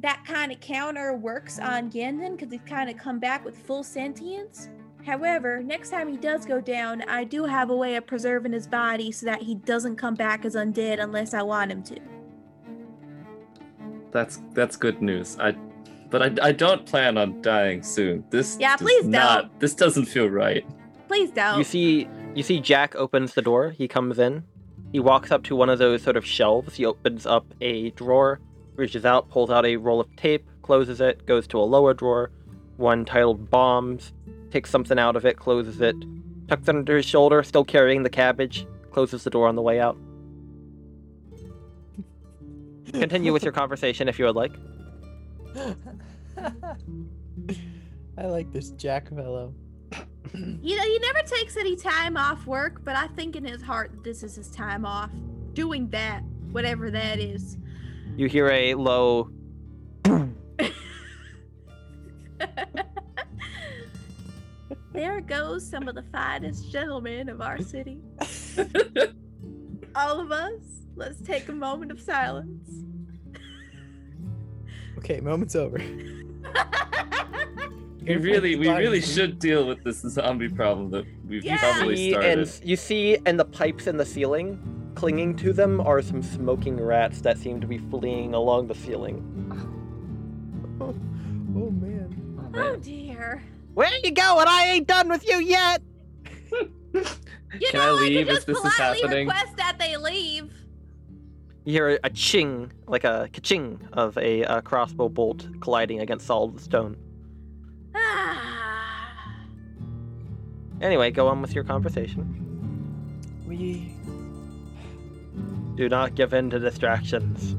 that 0.00 0.22
kind 0.26 0.52
of 0.52 0.60
counter 0.60 1.16
works 1.16 1.58
on 1.58 1.90
Gandon 1.90 2.36
because 2.36 2.52
he's 2.52 2.60
kind 2.66 2.90
of 2.90 2.98
come 2.98 3.18
back 3.18 3.46
with 3.46 3.56
full 3.56 3.82
sentience. 3.82 4.68
However, 5.06 5.62
next 5.62 5.88
time 5.88 6.06
he 6.06 6.18
does 6.18 6.44
go 6.44 6.60
down, 6.60 7.00
I 7.08 7.24
do 7.24 7.46
have 7.46 7.70
a 7.70 7.76
way 7.76 7.96
of 7.96 8.06
preserving 8.06 8.52
his 8.52 8.66
body 8.66 9.10
so 9.10 9.24
that 9.24 9.40
he 9.40 9.54
doesn't 9.54 9.96
come 9.96 10.16
back 10.16 10.44
as 10.44 10.54
undead 10.54 11.02
unless 11.02 11.32
I 11.32 11.40
want 11.40 11.72
him 11.72 11.82
to. 11.84 12.15
That's 14.12 14.40
that's 14.52 14.76
good 14.76 15.02
news. 15.02 15.36
I, 15.38 15.54
but 16.10 16.22
I, 16.22 16.48
I 16.48 16.52
don't 16.52 16.86
plan 16.86 17.18
on 17.18 17.42
dying 17.42 17.82
soon. 17.82 18.24
This 18.30 18.56
Yeah, 18.60 18.76
does 18.76 18.86
please 18.86 19.02
don't. 19.02 19.10
not. 19.10 19.60
This 19.60 19.74
doesn't 19.74 20.06
feel 20.06 20.28
right. 20.28 20.64
Please 21.08 21.30
don't. 21.30 21.58
You 21.58 21.64
see, 21.64 22.08
you 22.34 22.42
see, 22.42 22.60
Jack 22.60 22.94
opens 22.96 23.34
the 23.34 23.42
door. 23.42 23.70
He 23.70 23.88
comes 23.88 24.18
in. 24.18 24.44
He 24.92 25.00
walks 25.00 25.30
up 25.30 25.42
to 25.44 25.56
one 25.56 25.68
of 25.68 25.78
those 25.78 26.02
sort 26.02 26.16
of 26.16 26.24
shelves. 26.24 26.76
He 26.76 26.84
opens 26.86 27.26
up 27.26 27.44
a 27.60 27.90
drawer, 27.90 28.40
reaches 28.76 29.04
out, 29.04 29.28
pulls 29.30 29.50
out 29.50 29.66
a 29.66 29.76
roll 29.76 30.00
of 30.00 30.14
tape, 30.16 30.48
closes 30.62 31.00
it, 31.00 31.26
goes 31.26 31.46
to 31.48 31.58
a 31.58 31.62
lower 31.62 31.92
drawer, 31.92 32.30
one 32.76 33.04
titled 33.04 33.50
bombs, 33.50 34.12
takes 34.50 34.70
something 34.70 34.98
out 34.98 35.16
of 35.16 35.26
it, 35.26 35.36
closes 35.38 35.80
it, 35.80 35.96
tucks 36.48 36.68
it 36.68 36.74
under 36.74 36.96
his 36.96 37.04
shoulder, 37.04 37.42
still 37.42 37.64
carrying 37.64 38.04
the 38.04 38.10
cabbage, 38.10 38.66
closes 38.90 39.24
the 39.24 39.30
door 39.30 39.48
on 39.48 39.56
the 39.56 39.62
way 39.62 39.80
out. 39.80 39.96
Continue 42.92 43.32
with 43.32 43.42
your 43.42 43.52
conversation 43.52 44.08
if 44.08 44.18
you 44.18 44.26
would 44.26 44.36
like. 44.36 44.52
I 48.18 48.26
like 48.26 48.52
this 48.52 48.70
Jack 48.70 49.08
fellow. 49.08 49.54
you 50.34 50.76
know, 50.76 50.82
he 50.82 50.98
never 50.98 51.22
takes 51.22 51.56
any 51.56 51.76
time 51.76 52.16
off 52.16 52.46
work, 52.46 52.82
but 52.84 52.96
I 52.96 53.06
think 53.08 53.36
in 53.36 53.44
his 53.44 53.62
heart 53.62 53.92
that 53.92 54.04
this 54.04 54.22
is 54.22 54.36
his 54.36 54.50
time 54.50 54.86
off. 54.86 55.10
Doing 55.52 55.88
that, 55.90 56.22
whatever 56.52 56.90
that 56.90 57.18
is. 57.18 57.58
You 58.16 58.28
hear 58.28 58.48
a 58.50 58.74
low 58.74 59.30
there 64.92 65.20
goes 65.20 65.68
some 65.68 65.88
of 65.88 65.94
the 65.94 66.04
finest 66.12 66.70
gentlemen 66.70 67.28
of 67.28 67.40
our 67.40 67.60
city. 67.60 67.98
All 69.94 70.20
of 70.20 70.32
us, 70.32 70.75
let's 70.96 71.20
take 71.20 71.48
a 71.48 71.52
moment 71.52 71.90
of 71.92 72.00
silence. 72.00 72.68
Okay, 74.98 75.20
moment's 75.20 75.54
over. 75.54 75.78
We 78.02 78.14
really, 78.16 78.54
we 78.54 78.68
really 78.68 79.00
should 79.00 79.40
deal 79.40 79.66
with 79.66 79.82
this 79.82 79.98
zombie 80.00 80.48
problem 80.48 80.90
that 80.90 81.04
we've 81.28 81.44
Yeah. 81.44 81.58
probably 81.58 81.96
see 81.96 82.10
started. 82.12 82.38
and 82.38 82.60
you 82.62 82.76
see 82.76 83.18
and 83.26 83.38
the 83.38 83.44
pipes 83.44 83.88
in 83.88 83.96
the 83.96 84.04
ceiling 84.04 84.60
clinging 84.94 85.34
to 85.38 85.52
them 85.52 85.80
are 85.80 86.00
some 86.02 86.22
smoking 86.22 86.76
rats 86.80 87.20
that 87.22 87.36
seem 87.36 87.60
to 87.60 87.66
be 87.66 87.78
fleeing 87.78 88.32
along 88.32 88.68
the 88.68 88.76
ceiling 88.76 89.20
Oh, 90.80 90.94
oh 91.56 91.70
man. 91.70 92.36
Oh, 92.38 92.44
oh 92.46 92.50
man. 92.50 92.80
dear. 92.80 93.42
where 93.74 93.90
you 94.04 94.12
going 94.12 94.46
i 94.48 94.66
ain't 94.66 94.86
done 94.86 95.08
with 95.08 95.26
you 95.28 95.40
yet 95.40 95.82
You 96.92 97.02
Can 97.70 97.80
know, 97.80 97.96
I 97.96 98.00
leave 98.00 98.26
could 98.26 98.28
if 98.28 98.34
just 98.36 98.46
this 98.46 98.56
is 98.56 98.62
politely 98.62 99.00
happening? 99.02 99.26
request 99.26 99.56
that 99.56 99.78
they 99.80 99.96
leave. 99.96 100.52
You 101.66 101.72
hear 101.72 101.98
a 102.04 102.10
ching 102.10 102.72
like 102.86 103.02
a 103.02 103.28
ka-ching 103.32 103.80
of 103.92 104.16
a, 104.18 104.44
uh 104.44 104.60
crossbow 104.60 105.08
bolt 105.08 105.48
colliding 105.60 106.00
against 106.00 106.26
solid 106.26 106.60
stone 106.60 106.96
Ah. 107.94 109.34
anyway 110.80 111.10
go 111.10 111.26
on 111.26 111.42
with 111.42 111.54
your 111.54 111.64
conversation 111.64 112.24
We 113.46 113.92
do 115.74 115.88
not 115.88 116.14
give 116.14 116.32
in 116.32 116.50
to 116.50 116.58
distractions 116.58 117.56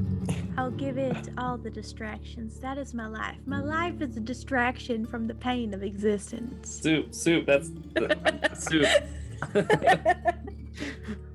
I'll 0.56 0.72
give 0.72 0.98
it 0.98 1.30
all 1.38 1.56
the 1.56 1.70
distractions. 1.70 2.58
That 2.58 2.78
is 2.78 2.92
my 2.92 3.06
life. 3.06 3.36
My 3.46 3.60
life 3.60 4.02
is 4.02 4.16
a 4.16 4.20
distraction 4.20 5.06
from 5.06 5.28
the 5.28 5.34
pain 5.34 5.72
of 5.72 5.84
existence. 5.84 6.80
Soup, 6.82 7.14
soup. 7.14 7.46
That's 7.46 7.70
soup. 8.64 8.88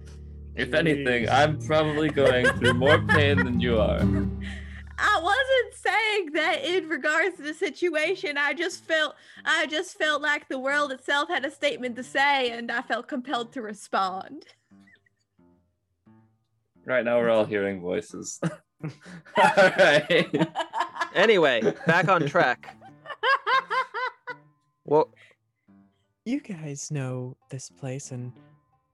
if 0.56 0.74
anything, 0.74 1.30
I'm 1.30 1.60
probably 1.60 2.10
going 2.10 2.46
through 2.46 2.74
more 2.74 3.00
pain 3.02 3.38
than 3.38 3.60
you 3.60 3.80
are. 3.80 4.00
I 4.98 5.20
wasn't 5.22 5.74
saying 5.74 6.32
that 6.34 6.64
in 6.64 6.88
regards 6.88 7.38
to 7.38 7.44
the 7.44 7.54
situation. 7.54 8.38
I 8.38 8.54
just 8.54 8.84
felt 8.86 9.16
I 9.44 9.66
just 9.66 9.98
felt 9.98 10.22
like 10.22 10.48
the 10.48 10.60
world 10.60 10.92
itself 10.92 11.30
had 11.30 11.46
a 11.46 11.52
statement 11.52 11.96
to 11.96 12.04
say 12.04 12.52
and 12.52 12.72
I 12.72 12.82
felt 12.84 13.08
compelled 13.08 13.52
to 13.54 13.62
respond. 13.62 14.46
Right 16.86 17.04
now, 17.04 17.18
we're 17.18 17.30
all 17.30 17.46
hearing 17.46 17.82
voices. 17.82 18.40
all 19.38 19.72
right. 19.78 20.48
anyway 21.16 21.62
back 21.88 22.10
on 22.10 22.28
track 22.28 22.76
well 24.84 25.10
you 26.26 26.42
guys 26.42 26.92
know 26.92 27.38
this 27.50 27.70
place 27.70 28.12
and 28.12 28.34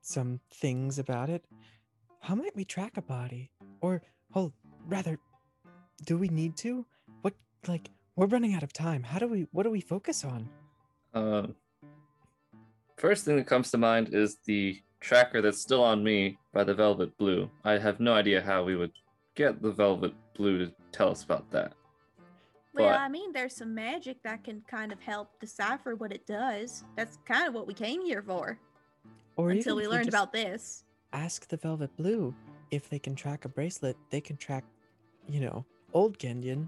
some 0.10 0.40
things 0.52 1.00
about 1.00 1.30
it. 1.30 1.46
How 2.22 2.36
might 2.36 2.56
we 2.56 2.66
track 2.66 2.98
a 2.98 3.02
body? 3.02 3.52
Or 3.82 4.02
oh 4.36 4.52
rather 4.88 5.20
do 6.06 6.18
we 6.18 6.28
need 6.28 6.58
to? 6.58 6.86
What 7.22 7.34
like 7.68 7.90
we're 8.16 8.26
running 8.26 8.54
out 8.54 8.64
of 8.64 8.74
time. 8.74 9.04
How 9.04 9.20
do 9.20 9.28
we 9.28 9.48
what 9.52 9.64
do 9.64 9.70
we 9.70 9.82
focus 9.82 10.26
on? 10.26 10.50
Um, 11.14 11.56
first 12.98 13.24
thing 13.26 13.38
that 13.38 13.48
comes 13.48 13.72
to 13.72 13.78
mind 13.78 14.14
is 14.14 14.38
the 14.46 14.82
tracker 15.00 15.42
that's 15.42 15.62
still 15.62 15.84
on 15.84 16.04
me 16.04 16.38
by 16.54 16.64
the 16.64 16.74
Velvet 16.74 17.18
Blue. 17.18 17.50
I 17.64 17.78
have 17.78 18.00
no 18.00 18.14
idea 18.14 18.42
how 18.42 18.64
we 18.64 18.76
would 18.76 18.92
get 19.36 19.62
the 19.62 19.72
Velvet 19.72 20.14
Blue 20.36 20.66
to 20.66 20.74
tell 20.92 21.10
us 21.10 21.24
about 21.24 21.50
that. 21.52 21.74
well, 22.74 22.90
But- 22.90 23.00
I 23.00 23.08
mean 23.08 23.32
there's 23.32 23.56
some 23.56 23.74
magic 23.74 24.22
that 24.24 24.44
can 24.44 24.62
kind 24.70 24.92
of 24.92 25.00
help 25.00 25.40
decipher 25.40 25.96
what 25.96 26.12
it 26.12 26.26
does. 26.28 26.84
That's 26.96 27.18
kind 27.26 27.48
of 27.48 27.54
what 27.54 27.68
we 27.68 27.74
came 27.74 28.02
here 28.02 28.22
for 28.22 28.60
Or 29.40 29.52
until 29.52 29.76
we 29.76 29.88
learned 29.88 30.10
about 30.10 30.34
this. 30.34 30.84
ask 31.14 31.48
the 31.48 31.58
Velvet 31.58 31.96
Blue 31.98 32.34
if 32.72 32.90
they 32.90 33.00
can 33.00 33.16
track 33.16 33.46
a 33.46 33.50
bracelet, 33.50 33.98
they 34.10 34.22
can 34.22 34.38
track, 34.38 34.64
you 35.28 35.40
know, 35.40 35.66
old 35.94 36.20
Gendian 36.20 36.68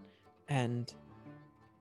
and 0.49 0.93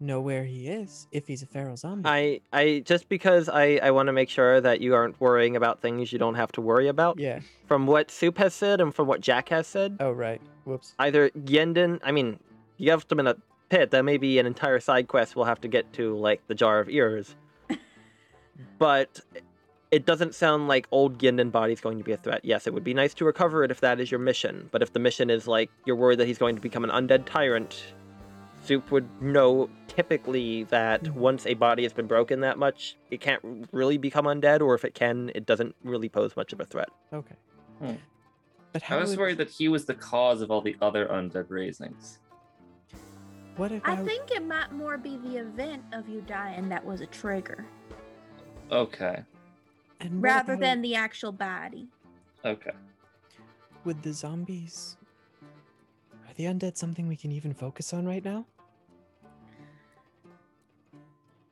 know 0.00 0.20
where 0.20 0.44
he 0.44 0.68
is 0.68 1.06
if 1.12 1.26
he's 1.26 1.42
a 1.42 1.46
feral 1.46 1.76
zombie. 1.76 2.08
i 2.08 2.40
i 2.54 2.82
just 2.86 3.06
because 3.10 3.50
i 3.50 3.78
i 3.82 3.90
want 3.90 4.06
to 4.06 4.14
make 4.14 4.30
sure 4.30 4.58
that 4.58 4.80
you 4.80 4.94
aren't 4.94 5.20
worrying 5.20 5.56
about 5.56 5.82
things 5.82 6.10
you 6.10 6.18
don't 6.18 6.36
have 6.36 6.50
to 6.50 6.62
worry 6.62 6.88
about 6.88 7.18
yeah. 7.18 7.38
from 7.66 7.86
what 7.86 8.10
soup 8.10 8.38
has 8.38 8.54
said 8.54 8.80
and 8.80 8.94
from 8.94 9.06
what 9.06 9.20
jack 9.20 9.50
has 9.50 9.66
said 9.66 9.98
Oh 10.00 10.12
right. 10.12 10.40
Whoops. 10.64 10.94
either 10.98 11.28
Yenden, 11.30 12.00
I 12.02 12.12
mean, 12.12 12.38
you 12.78 12.90
have 12.90 13.06
them 13.08 13.20
in 13.20 13.26
a 13.26 13.36
pit. 13.70 13.90
That 13.92 14.04
may 14.04 14.18
be 14.18 14.38
an 14.38 14.46
entire 14.46 14.80
side 14.80 15.08
quest 15.08 15.34
we'll 15.34 15.46
have 15.46 15.60
to 15.62 15.68
get 15.68 15.90
to, 15.94 16.16
like 16.16 16.46
the 16.48 16.54
Jar 16.54 16.80
of 16.80 16.90
Ears. 16.90 17.34
but 18.78 19.20
it 19.90 20.06
doesn't 20.06 20.34
sound 20.34 20.68
like 20.68 20.86
old 20.90 21.18
Gindan 21.18 21.50
body 21.50 21.72
is 21.72 21.80
going 21.80 21.98
to 21.98 22.04
be 22.04 22.12
a 22.12 22.16
threat. 22.16 22.40
Yes, 22.44 22.66
it 22.66 22.74
would 22.74 22.84
be 22.84 22.94
nice 22.94 23.14
to 23.14 23.24
recover 23.24 23.64
it 23.64 23.70
if 23.70 23.80
that 23.80 23.98
is 24.00 24.10
your 24.10 24.20
mission. 24.20 24.68
But 24.70 24.82
if 24.82 24.92
the 24.92 25.00
mission 25.00 25.30
is 25.30 25.48
like 25.48 25.70
you're 25.84 25.96
worried 25.96 26.18
that 26.20 26.26
he's 26.26 26.38
going 26.38 26.54
to 26.54 26.60
become 26.60 26.84
an 26.84 26.90
undead 26.90 27.24
tyrant, 27.26 27.82
Soup 28.62 28.90
would 28.90 29.08
know 29.22 29.68
typically 29.88 30.64
that 30.64 31.08
once 31.14 31.46
a 31.46 31.54
body 31.54 31.82
has 31.82 31.92
been 31.92 32.06
broken 32.06 32.40
that 32.40 32.58
much, 32.58 32.96
it 33.10 33.20
can't 33.20 33.68
really 33.72 33.96
become 33.98 34.26
undead, 34.26 34.60
or 34.60 34.74
if 34.74 34.84
it 34.84 34.94
can, 34.94 35.30
it 35.34 35.46
doesn't 35.46 35.74
really 35.82 36.08
pose 36.08 36.36
much 36.36 36.52
of 36.52 36.60
a 36.60 36.64
threat. 36.64 36.90
Okay. 37.12 37.34
Hmm. 37.80 37.94
But 38.72 38.82
I 38.82 38.86
how 38.86 39.00
was 39.00 39.10
would- 39.10 39.18
worried 39.18 39.38
that 39.38 39.48
he 39.50 39.68
was 39.68 39.86
the 39.86 39.94
cause 39.94 40.42
of 40.42 40.50
all 40.50 40.60
the 40.60 40.76
other 40.80 41.06
undead 41.06 41.46
raisings. 41.48 42.18
What 43.56 43.72
about 43.72 43.98
I 43.98 44.04
think 44.04 44.30
it 44.30 44.46
might 44.46 44.72
more 44.72 44.96
be 44.96 45.16
the 45.18 45.38
event 45.38 45.82
of 45.92 46.08
you 46.08 46.20
dying 46.22 46.68
that 46.68 46.84
was 46.84 47.00
a 47.00 47.06
trigger 47.06 47.66
Okay. 48.70 49.24
And 50.00 50.22
rather 50.22 50.54
about 50.54 50.62
than 50.62 50.82
the 50.82 50.94
actual 50.94 51.32
body. 51.32 51.88
Okay. 52.44 52.72
with 53.84 54.02
the 54.02 54.12
zombies? 54.12 54.96
Are 56.28 56.34
the 56.34 56.44
undead 56.44 56.76
something 56.76 57.06
we 57.08 57.16
can 57.16 57.32
even 57.32 57.54
focus 57.54 57.92
on 57.92 58.06
right 58.06 58.24
now? 58.24 58.46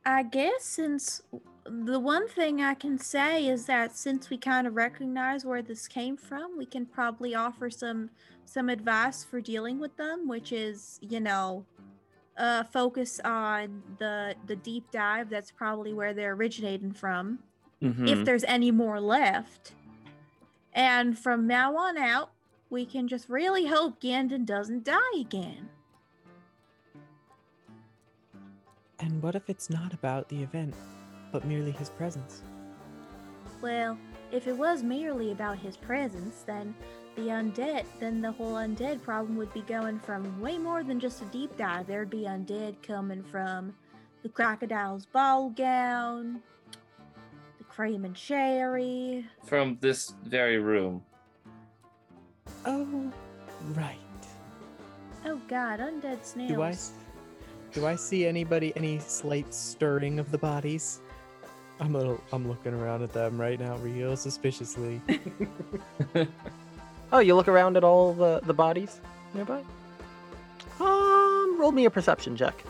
I 0.05 0.23
guess 0.23 0.65
since 0.65 1.23
the 1.67 2.01
one 2.01 2.29
thing 2.29 2.63
I 2.63 2.75
can 2.75 2.99
say 2.99 3.47
is 3.47 3.67
that 3.67 3.97
since 3.97 4.31
we 4.31 4.39
kind 4.39 4.67
of 4.67 4.75
recognize 4.75 5.45
where 5.45 5.61
this 5.63 5.87
came 5.87 6.17
from, 6.17 6.57
we 6.57 6.65
can 6.67 6.87
probably 6.87 7.35
offer 7.35 7.71
some 7.71 8.11
some 8.47 8.71
advice 8.71 9.25
for 9.25 9.41
dealing 9.43 9.79
with 9.79 9.95
them, 9.99 10.27
which 10.27 10.53
is, 10.53 10.99
you 11.03 11.21
know, 11.21 11.67
uh, 12.39 12.65
focus 12.65 13.21
on 13.25 13.83
the 13.99 14.35
the 14.47 14.57
deep 14.57 14.91
dive. 14.91 15.29
That's 15.29 15.51
probably 15.51 15.93
where 15.93 16.15
they're 16.15 16.33
originating 16.33 16.93
from. 16.93 17.41
Mhm. 17.83 18.09
If 18.09 18.25
there's 18.25 18.45
any 18.45 18.71
more 18.71 19.01
left, 19.01 19.75
and 20.73 21.19
from 21.19 21.47
now 21.47 21.77
on 21.77 21.97
out, 21.97 22.31
we 22.71 22.85
can 22.85 23.09
just 23.09 23.29
really 23.29 23.67
hope 23.67 24.01
Gandon 24.01 24.45
doesn't 24.45 24.85
die 24.85 24.99
again. 25.19 25.71
And 29.01 29.23
what 29.23 29.35
if 29.35 29.49
it's 29.49 29.71
not 29.71 29.95
about 29.95 30.29
the 30.29 30.43
event, 30.43 30.75
but 31.31 31.45
merely 31.45 31.71
his 31.71 31.89
presence? 31.91 32.43
Well, 33.61 33.97
if 34.33 34.47
it 34.47 34.57
was 34.57 34.83
merely 34.83 35.33
about 35.33 35.59
his 35.59 35.77
presence, 35.77 36.43
then 36.43 36.75
the 37.17 37.29
undead, 37.29 37.85
then 37.99 38.21
the 38.21 38.33
whole 38.33 38.55
undead 38.55 39.03
problem 39.03 39.37
would 39.37 39.53
be 39.55 39.63
going 39.63 39.99
from 40.01 40.41
way 40.41 40.59
more 40.59 40.83
than 40.83 41.01
just 41.01 41.23
a 41.23 41.27
deep 41.27 41.57
dive. 41.57 41.87
There'd 41.87 42.11
be 42.11 42.23
undead 42.23 42.83
coming 42.83 43.23
from 43.23 43.75
the 44.23 44.29
crocodile's 44.29 45.07
ball 45.07 45.51
gown, 45.51 46.35
the 46.35 46.58
cream 47.79 48.05
and 48.05 48.19
sherry. 48.19 49.25
From 49.45 49.79
this 49.81 50.13
very 50.25 50.59
room. 50.59 51.01
Oh, 52.67 53.13
right. 53.77 53.97
Oh 55.25 55.41
God, 55.47 55.79
undead 55.79 56.25
snails. 56.25 56.51
Do 56.51 56.63
I 56.63 56.75
do 57.73 57.87
I 57.87 57.95
see 57.95 58.27
anybody 58.27 58.73
any 58.75 58.99
slight 58.99 59.55
stirring 59.55 60.19
of 60.19 60.33
the 60.33 60.39
bodies? 60.39 61.03
I'm 61.79 61.95
a 61.95 61.99
little, 61.99 62.21
I'm 62.33 62.49
looking 62.49 62.75
around 62.75 63.05
at 63.05 63.13
them 63.13 63.41
right 63.41 63.61
now, 63.61 63.77
real 63.77 64.17
suspiciously. 64.17 65.01
Oh, 67.11 67.21
you 67.21 67.35
look 67.35 67.49
around 67.49 67.79
at 67.79 67.85
all 67.85 68.13
the, 68.13 68.41
the 68.45 68.53
bodies 68.53 69.01
nearby? 69.33 69.63
Um, 70.79 71.57
roll 71.59 71.73
me 71.73 71.87
a 71.87 71.91
perception 71.91 72.37
check. 72.37 72.63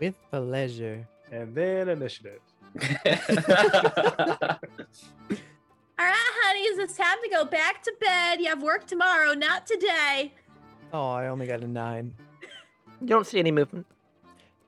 With 0.00 0.16
pleasure. 0.32 1.06
And 1.30 1.54
then 1.54 1.90
initiative. 1.90 2.40
All 6.00 6.06
right, 6.06 6.30
honeys, 6.44 6.78
it's 6.78 6.96
time 6.96 7.16
to 7.24 7.28
go 7.30 7.44
back 7.44 7.82
to 7.82 7.92
bed. 8.00 8.40
You 8.40 8.46
have 8.46 8.62
work 8.62 8.86
tomorrow, 8.86 9.34
not 9.34 9.66
today. 9.66 10.32
Oh, 10.92 11.10
I 11.10 11.28
only 11.28 11.46
got 11.46 11.62
a 11.62 11.66
nine. 11.66 12.14
You 13.00 13.06
don't 13.08 13.26
see 13.26 13.38
any 13.38 13.50
movement. 13.50 13.86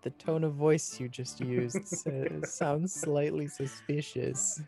The 0.03 0.11
tone 0.11 0.45
of 0.45 0.55
voice 0.55 0.99
you 0.99 1.09
just 1.09 1.41
used 1.41 1.87
sa- 1.87 2.11
sounds 2.45 2.95
slightly 2.95 3.47
suspicious. 3.47 4.61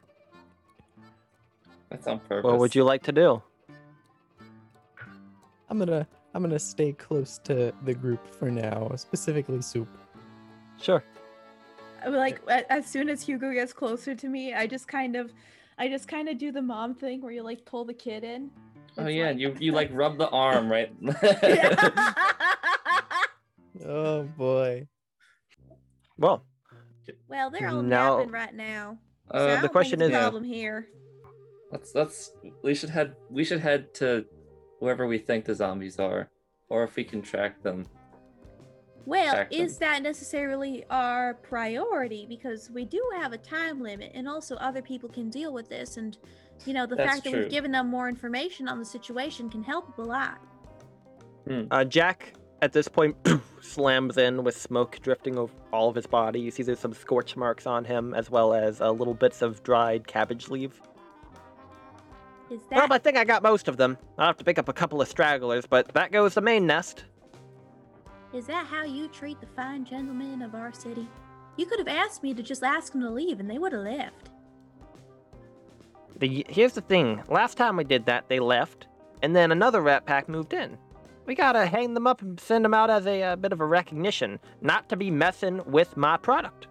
That's 1.89 2.07
on 2.07 2.21
purpose. 2.21 2.45
What 2.45 2.59
would 2.59 2.75
you 2.75 2.85
like 2.85 3.03
to 3.05 3.13
do? 3.13 3.43
I'm 5.69 5.79
gonna, 5.79 6.07
I'm 6.35 6.43
gonna 6.43 6.59
stay 6.59 6.93
close 6.93 7.39
to 7.45 7.73
the 7.85 7.95
group 7.95 8.27
for 8.27 8.51
now, 8.51 8.93
specifically 8.97 9.63
Soup. 9.63 9.89
Sure. 10.81 11.03
I'm 12.05 12.15
like 12.15 12.41
as 12.71 12.87
soon 12.87 13.09
as 13.09 13.23
Hugo 13.23 13.53
gets 13.53 13.73
closer 13.73 14.15
to 14.15 14.29
me, 14.29 14.55
I 14.55 14.67
just 14.67 14.89
kind 14.89 15.17
of, 15.17 15.33
I 15.79 15.89
just 15.89 16.09
kind 16.09 16.29
of 16.29 16.39
do 16.39 16.53
the 16.53 16.63
mom 16.63 16.95
thing 16.95 17.21
where 17.23 17.33
you 17.33 17.43
like 17.43 17.65
pull 17.65 17.85
the 17.85 17.95
kid 17.95 18.25
in. 18.25 18.51
Oh 18.99 19.07
yeah, 19.07 19.29
like- 19.29 19.39
you 19.39 19.57
you 19.61 19.73
like 19.73 19.91
rub 19.93 20.19
the 20.19 20.29
arm, 20.29 20.71
right? 20.71 20.93
Oh 23.85 24.23
boy. 24.25 24.87
Well, 26.19 26.45
well, 27.27 27.51
they're 27.51 27.69
all 27.69 27.83
Now- 27.83 28.19
napping 28.19 28.31
right 28.33 28.55
now. 28.55 28.99
Uh, 29.31 29.39
so 29.39 29.57
I 29.57 29.61
the 29.61 29.69
question 29.69 30.01
it's 30.03 30.11
a 30.13 30.17
is- 30.17 30.21
problem 30.21 30.45
here. 30.45 30.89
let's 31.73 31.95
let's 31.95 32.33
we 32.63 32.75
should 32.75 32.91
head 32.91 33.17
we 33.31 33.45
should 33.45 33.61
head 33.61 33.93
to 33.95 34.27
wherever 34.81 35.07
we 35.07 35.19
think 35.19 35.47
the 35.47 35.55
zombies 35.55 35.99
are, 35.99 36.29
or 36.69 36.85
if 36.85 36.97
we 36.97 37.03
can 37.05 37.23
track 37.23 37.63
them. 37.63 37.87
Well, 39.07 39.35
Track 39.35 39.49
is 39.53 39.79
that 39.79 40.03
necessarily 40.03 40.85
our 40.91 41.35
priority? 41.35 42.27
Because 42.29 42.71
we 42.71 42.85
do 42.85 43.03
have 43.17 43.33
a 43.33 43.39
time 43.39 43.81
limit, 43.81 44.13
and 44.15 44.29
also 44.29 44.57
other 44.57 44.83
people 44.83 45.09
can 45.09 45.31
deal 45.31 45.53
with 45.53 45.69
this. 45.69 45.97
And, 45.97 46.17
you 46.67 46.73
know, 46.73 46.87
the 46.87 46.97
That's 46.97 47.11
fact 47.11 47.25
that 47.25 47.31
true. 47.31 47.41
we've 47.41 47.51
given 47.51 47.73
them 47.73 47.89
more 47.89 48.09
information 48.09 48.69
on 48.69 48.79
the 48.79 48.85
situation 48.85 49.51
can 49.51 49.63
help 49.63 49.99
a 49.99 50.03
lot. 50.03 50.39
uh, 51.71 51.85
Jack 51.85 52.35
at 52.63 52.73
this 52.73 52.87
point 52.87 53.17
slams 53.61 54.17
in 54.17 54.45
with 54.45 54.57
smoke 54.57 54.99
drifting 55.03 55.37
over 55.37 55.53
all 55.73 55.89
of 55.89 55.97
his 55.97 56.07
body. 56.07 56.41
You 56.41 56.51
see 56.51 56.63
there's 56.63 56.79
some 56.79 56.95
scorch 56.95 57.37
marks 57.37 57.67
on 57.67 57.85
him, 57.85 58.15
as 58.15 58.31
well 58.31 58.55
as 58.55 58.81
uh, 58.81 58.91
little 58.91 59.15
bits 59.15 59.43
of 59.43 59.63
dried 59.65 60.07
cabbage 60.07 60.49
leaf. 60.49 60.81
Is 62.51 62.61
Well, 62.71 62.87
I 62.91 62.99
think 62.99 63.17
I 63.17 63.25
got 63.25 63.43
most 63.43 63.67
of 63.67 63.77
them. 63.77 63.99
I'll 64.19 64.27
have 64.27 64.37
to 64.37 64.45
pick 64.45 64.59
up 64.59 64.69
a 64.69 64.73
couple 64.73 65.01
of 65.01 65.09
stragglers, 65.09 65.67
but 65.67 65.89
that 65.95 66.13
goes 66.13 66.35
the 66.35 66.41
main 66.41 66.67
nest. 66.67 67.05
Is 68.33 68.47
that 68.47 68.67
how 68.67 68.85
you 68.85 69.09
treat 69.09 69.41
the 69.41 69.47
fine 69.47 69.85
gentlemen 69.85 70.41
of 70.43 70.55
our 70.55 70.73
city? 70.73 71.07
You 71.57 71.67
could 71.67 71.79
have 71.79 71.89
asked 71.89 72.23
me 72.23 72.33
to 72.33 72.43
just 72.43 72.63
ask 72.63 72.93
them 72.93 73.03
to 73.03 73.11
leave, 73.11 73.41
and 73.41 73.51
they 73.51 73.59
would 73.59 73.73
have 73.73 73.83
left. 73.83 74.31
The, 76.19 76.47
here's 76.49 76.73
the 76.73 76.81
thing. 76.81 77.23
Last 77.29 77.57
time 77.59 77.77
we 77.77 77.85
did 77.85 78.07
that, 78.07 78.29
they 78.29 78.41
left, 78.41 78.87
and 79.23 79.37
then 79.37 79.53
another 79.53 79.83
rat 79.83 80.07
pack 80.07 80.29
moved 80.29 80.55
in. 80.55 80.79
We 81.27 81.35
gotta 81.35 81.67
hang 81.67 81.95
them 81.95 82.07
up 82.07 82.23
and 82.23 82.41
send 82.41 82.65
them 82.65 82.75
out 82.75 82.91
as 82.91 83.07
a, 83.07 83.23
uh 83.23 83.37
bit 83.37 83.53
of 83.53 83.61
a 83.61 83.67
recognition, 83.67 84.41
not 84.61 84.89
to 84.89 84.97
be 84.97 85.11
messing 85.11 85.61
with 85.67 85.97
my 85.97 86.17
product. 86.17 86.69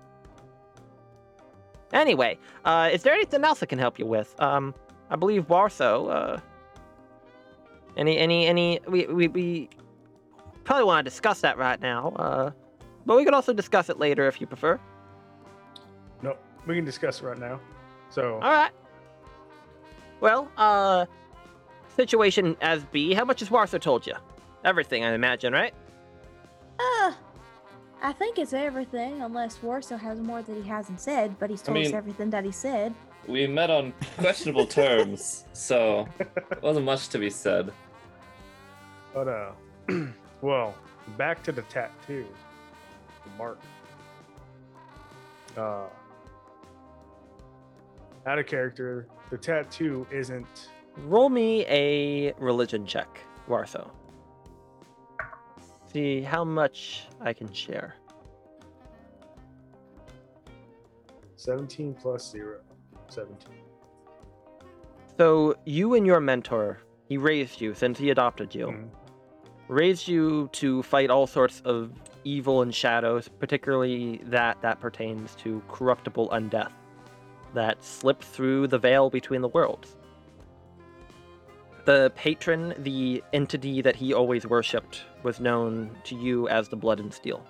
Anyway, 1.94 2.40
uh, 2.66 2.90
is 2.92 3.04
there 3.04 3.14
anything 3.14 3.44
else 3.44 3.62
I 3.62 3.66
can 3.66 3.80
help 3.80 4.00
you 4.00 4.06
with? 4.06 4.34
Um, 4.40 4.74
I 5.10 5.16
believe 5.16 5.48
Warso. 5.48 6.10
Uh, 6.10 6.40
any, 7.98 8.18
any, 8.18 8.48
any? 8.48 8.80
We, 8.88 9.06
we, 9.08 9.28
we 9.28 9.70
probably 10.64 10.86
want 10.86 11.06
to 11.06 11.10
discuss 11.10 11.42
that 11.42 11.58
right 11.58 11.80
now. 11.80 12.14
Uh, 12.16 12.52
but 13.06 13.18
we 13.18 13.26
could 13.26 13.34
also 13.34 13.54
discuss 13.54 13.90
it 13.90 14.00
later 14.00 14.28
if 14.28 14.40
you 14.40 14.48
prefer. 14.48 14.80
No, 16.22 16.38
we 16.68 16.76
can 16.76 16.86
discuss 16.86 17.22
it 17.22 17.26
right 17.26 17.40
now. 17.40 17.60
So 18.10 18.36
All 18.36 18.52
right. 18.52 18.72
Well, 20.20 20.52
uh, 20.58 21.06
situation 21.96 22.56
as 22.62 22.84
B. 22.86 23.14
How 23.14 23.26
much 23.26 23.40
has 23.40 23.50
Warso 23.50 23.80
told 23.80 24.06
you? 24.06 24.14
Everything, 24.64 25.04
I 25.04 25.14
imagine, 25.14 25.54
right? 25.54 25.74
Uh, 26.80 27.14
I 28.04 28.14
think 28.14 28.38
it's 28.38 28.54
everything, 28.54 29.22
unless 29.22 29.58
Warso 29.60 30.00
has 30.00 30.20
more 30.20 30.42
that 30.42 30.56
he 30.56 30.68
hasn't 30.68 31.00
said, 31.00 31.38
but 31.40 31.50
he's 31.50 31.62
I 31.64 31.74
told 31.74 31.86
us 31.86 31.94
everything 31.94 32.30
that 32.30 32.44
he 32.44 32.52
said. 32.52 32.94
We 33.28 33.48
met 33.48 33.70
on 33.70 33.94
questionable 34.18 34.66
terms, 34.82 35.46
so 35.54 36.08
it 36.20 36.30
wasn't 36.62 36.86
much 36.86 37.10
to 37.10 37.20
be 37.20 37.30
said. 37.30 37.72
But 39.14 39.28
uh, 39.28 39.52
well, 40.42 40.76
back 41.18 41.44
to 41.44 41.52
the 41.52 41.62
tattoo, 41.64 42.26
the 43.24 43.30
mark. 43.38 43.60
Uh, 45.58 45.84
out 48.26 48.40
of 48.40 48.46
character, 48.46 49.08
the 49.30 49.38
tattoo 49.38 50.06
isn't. 50.12 50.70
Roll 51.06 51.30
me 51.30 51.66
a 51.68 52.34
religion 52.34 52.86
check, 52.86 53.20
Warso. 53.48 53.90
See 55.92 56.22
how 56.22 56.44
much 56.44 57.08
I 57.20 57.34
can 57.34 57.52
share. 57.52 57.96
17 61.36 61.96
plus 61.96 62.30
0. 62.32 62.62
17. 63.10 63.50
So, 65.18 65.56
you 65.66 65.96
and 65.96 66.06
your 66.06 66.20
mentor, 66.20 66.80
he 67.08 67.18
raised 67.18 67.60
you 67.60 67.74
since 67.74 67.98
he 67.98 68.10
adopted 68.10 68.56
you, 68.56 68.68
Mhm. 68.68 68.90
Raised 69.72 70.08
you 70.08 70.50
to 70.52 70.84
fight 70.84 71.10
all 71.10 71.26
sorts 71.26 71.62
of 71.62 71.92
evil 72.26 72.62
and 72.62 72.76
shadows, 72.76 73.30
particularly 73.40 74.20
that 74.26 74.62
that 74.62 74.80
pertains 74.80 75.34
to 75.36 75.64
corruptible 75.70 76.30
undeath 76.30 76.74
that 77.54 77.84
slip 77.84 78.22
through 78.22 78.68
the 78.68 78.78
veil 78.78 79.10
between 79.10 79.42
the 79.42 79.48
worlds. 79.48 79.96
The 81.86 82.12
patron, 82.16 82.74
the 82.78 83.24
entity 83.34 83.82
that 83.82 83.96
he 83.96 84.14
always 84.14 84.46
worshipped, 84.46 85.04
was 85.24 85.40
known 85.40 85.92
to 86.06 86.16
you 86.16 86.48
as 86.48 86.70
the 86.70 86.76
Blood 86.76 87.00
and 87.00 87.14
Steel. 87.14 87.44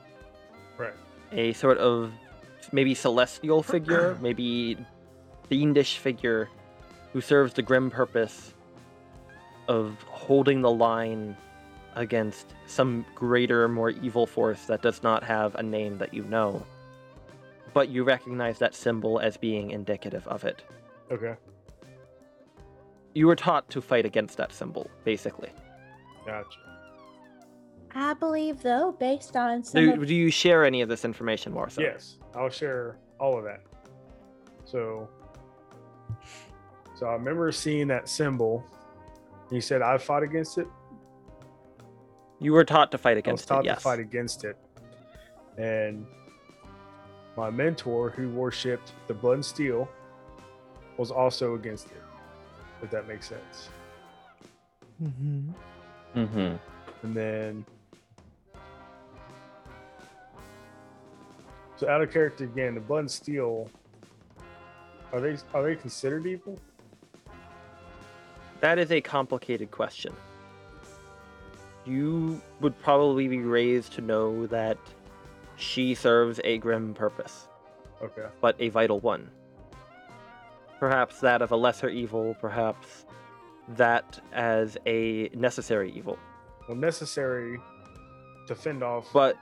Right. 0.77 0.93
A 1.31 1.53
sort 1.53 1.77
of 1.77 2.11
maybe 2.72 2.95
celestial 2.95 3.61
figure, 3.61 4.18
maybe 4.22 4.77
fiendish 5.49 5.98
figure 5.98 6.49
who 7.14 7.19
serves 7.19 7.53
the 7.53 7.61
grim 7.61 7.91
purpose 7.91 8.53
of 9.68 10.02
holding 10.07 10.61
the 10.61 10.72
line 10.72 11.35
against 11.95 12.53
some 12.68 13.05
greater, 13.15 13.68
more 13.68 13.89
evil 13.89 14.26
force 14.26 14.65
that 14.65 14.81
does 14.81 15.03
not 15.03 15.23
have 15.23 15.55
a 15.55 15.63
name 15.63 15.97
that 15.97 16.13
you 16.13 16.23
know. 16.23 16.65
But 17.73 17.89
you 17.89 18.03
recognize 18.03 18.59
that 18.59 18.76
symbol 18.76 19.19
as 19.19 19.38
being 19.38 19.72
indicative 19.72 20.27
of 20.27 20.43
it. 20.43 20.63
Okay. 21.11 21.35
You 23.13 23.27
were 23.27 23.35
taught 23.35 23.69
to 23.72 23.81
fight 23.81 24.05
against 24.05 24.38
that 24.38 24.53
symbol, 24.53 24.89
basically. 25.03 25.49
Gotcha. 26.26 26.59
I 27.93 28.13
believe, 28.13 28.61
though, 28.61 28.95
based 28.97 29.35
on 29.35 29.63
some 29.63 29.84
Do, 29.84 29.93
of 29.93 30.07
do 30.07 30.15
you 30.15 30.31
share 30.31 30.63
any 30.63 30.81
of 30.81 30.88
this 30.88 31.03
information, 31.03 31.53
Warso? 31.53 31.80
Yes, 31.80 32.18
I'll 32.35 32.49
share 32.49 32.97
all 33.19 33.38
of 33.38 33.43
that. 33.43 33.61
So, 34.63 35.09
so 36.95 37.07
I 37.07 37.13
remember 37.13 37.51
seeing 37.51 37.88
that 37.89 38.07
symbol. 38.07 38.63
You 39.51 39.59
said 39.59 39.81
I 39.81 39.97
fought 39.97 40.23
against 40.23 40.57
it. 40.57 40.68
You 42.41 42.53
were 42.53 42.65
taught 42.65 42.91
to 42.91 42.97
fight 42.97 43.11
I 43.11 43.13
was 43.13 43.19
against 43.19 43.47
taught 43.47 43.59
it, 43.59 43.65
yes. 43.65 43.77
to 43.77 43.84
fight 43.84 43.99
against 43.99 44.43
it, 44.45 44.57
and 45.59 46.07
my 47.38 47.51
mentor, 47.51 48.09
who 48.09 48.30
worshipped 48.30 48.93
the 49.07 49.13
blood 49.13 49.35
and 49.35 49.45
steel, 49.45 49.88
was 50.97 51.11
also 51.11 51.53
against 51.53 51.85
it. 51.88 52.01
If 52.81 52.89
that 52.89 53.07
makes 53.07 53.30
sense. 53.30 53.69
Mm-hmm. 55.01 55.51
Mm-hmm. 56.19 56.55
And 57.05 57.15
then, 57.15 57.65
so 61.76 61.88
out 61.88 62.01
of 62.01 62.11
character 62.11 62.45
again, 62.45 62.73
the 62.73 62.81
blood 62.81 63.01
and 63.01 63.11
steel. 63.11 63.69
Are 65.13 65.19
they 65.19 65.38
are 65.53 65.61
they 65.61 65.76
considered 65.76 66.26
evil? 66.26 66.57
That 68.61 68.80
is 68.80 68.91
a 68.91 69.01
complicated 69.01 69.69
question. 69.69 70.13
You 71.85 72.41
would 72.59 72.79
probably 72.81 73.27
be 73.27 73.39
raised 73.39 73.93
to 73.93 74.01
know 74.01 74.45
that 74.47 74.77
she 75.55 75.95
serves 75.95 76.39
a 76.43 76.57
grim 76.59 76.93
purpose, 76.93 77.47
Okay. 78.01 78.25
but 78.39 78.55
a 78.59 78.69
vital 78.69 78.99
one. 78.99 79.29
Perhaps 80.79 81.19
that 81.21 81.41
of 81.41 81.51
a 81.51 81.55
lesser 81.55 81.89
evil, 81.89 82.35
perhaps 82.41 83.05
that 83.69 84.19
as 84.33 84.77
a 84.85 85.29
necessary 85.33 85.91
evil. 85.91 86.17
Well, 86.67 86.77
necessary 86.77 87.59
to 88.47 88.55
fend 88.55 88.81
off 88.83 89.07
But 89.13 89.37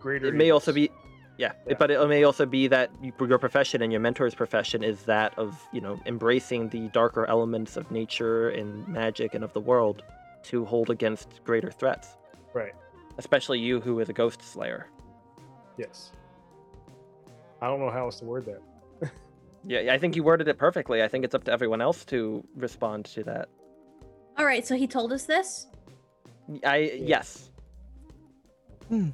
greater. 0.00 0.26
it 0.28 0.34
may 0.34 0.50
also 0.50 0.72
be 0.72 0.90
yeah, 1.36 1.52
Yeah. 1.68 1.74
but 1.78 1.90
it 1.90 2.04
may 2.08 2.24
also 2.24 2.46
be 2.46 2.66
that 2.68 2.90
your 3.20 3.38
profession 3.38 3.80
and 3.82 3.92
your 3.92 4.00
mentor's 4.00 4.34
profession 4.34 4.82
is 4.82 5.04
that 5.04 5.38
of 5.38 5.62
you 5.72 5.80
know 5.80 6.00
embracing 6.06 6.70
the 6.70 6.88
darker 6.88 7.26
elements 7.26 7.76
of 7.76 7.90
nature 7.90 8.48
and 8.48 8.88
magic 8.88 9.34
and 9.34 9.44
of 9.44 9.52
the 9.52 9.60
world 9.60 10.02
to 10.50 10.64
hold 10.64 10.90
against 10.90 11.40
greater 11.44 11.70
threats 11.70 12.16
right. 12.54 12.72
especially 13.18 13.58
you 13.58 13.80
who 13.80 13.98
is 14.00 14.08
a 14.08 14.12
ghost 14.12 14.42
slayer 14.42 14.88
Yes. 15.76 16.10
I 17.62 17.68
don't 17.68 17.78
know 17.78 17.90
how 17.90 18.06
else 18.06 18.18
to 18.18 18.24
word 18.24 18.46
that. 18.46 19.10
yeah 19.66 19.92
i 19.92 19.98
think 19.98 20.16
you 20.16 20.22
worded 20.22 20.48
it 20.48 20.58
perfectly 20.58 21.02
i 21.02 21.08
think 21.08 21.24
it's 21.24 21.34
up 21.34 21.44
to 21.44 21.52
everyone 21.52 21.80
else 21.80 22.04
to 22.06 22.44
respond 22.56 23.04
to 23.04 23.22
that 23.24 23.48
All 24.36 24.44
right, 24.44 24.66
so 24.66 24.76
he 24.76 24.86
told 24.86 25.12
us 25.12 25.24
this. 25.24 25.66
i 26.64 26.76
yes 26.98 27.50
Hmm. 28.88 29.10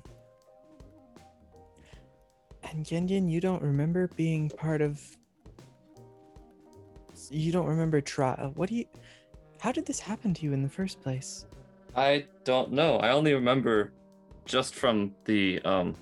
And 2.71 2.89
Yin 2.91 3.09
Yin, 3.09 3.29
you 3.29 3.41
don't 3.41 3.61
remember 3.61 4.09
being 4.17 4.49
part 4.51 4.81
of. 4.81 5.01
You 7.31 7.51
don't 7.53 7.67
remember 7.67 8.01
trial. 8.01 8.53
What 8.55 8.69
do 8.69 8.77
you. 8.77 8.85
How 9.65 9.73
did 9.73 9.87
this 9.87 9.99
happen 9.99 10.35
to 10.35 10.45
you 10.45 10.53
in 10.53 10.63
the 10.63 10.69
first 10.69 11.01
place? 11.01 11.47
I 11.97 12.27
don't 12.45 12.71
know. 12.71 12.99
I 12.99 13.13
only 13.13 13.33
remember 13.33 13.95
just 14.45 14.75
from 14.75 15.15
the 15.25 15.59
um 15.63 15.95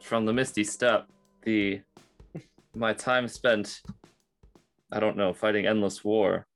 from 0.00 0.24
the 0.24 0.32
Misty 0.32 0.62
Step, 0.62 1.08
the 1.42 1.80
my 2.76 2.92
time 2.92 3.26
spent 3.26 3.82
I 4.92 5.00
don't 5.00 5.16
know, 5.16 5.32
fighting 5.32 5.66
endless 5.66 6.04
war. 6.04 6.46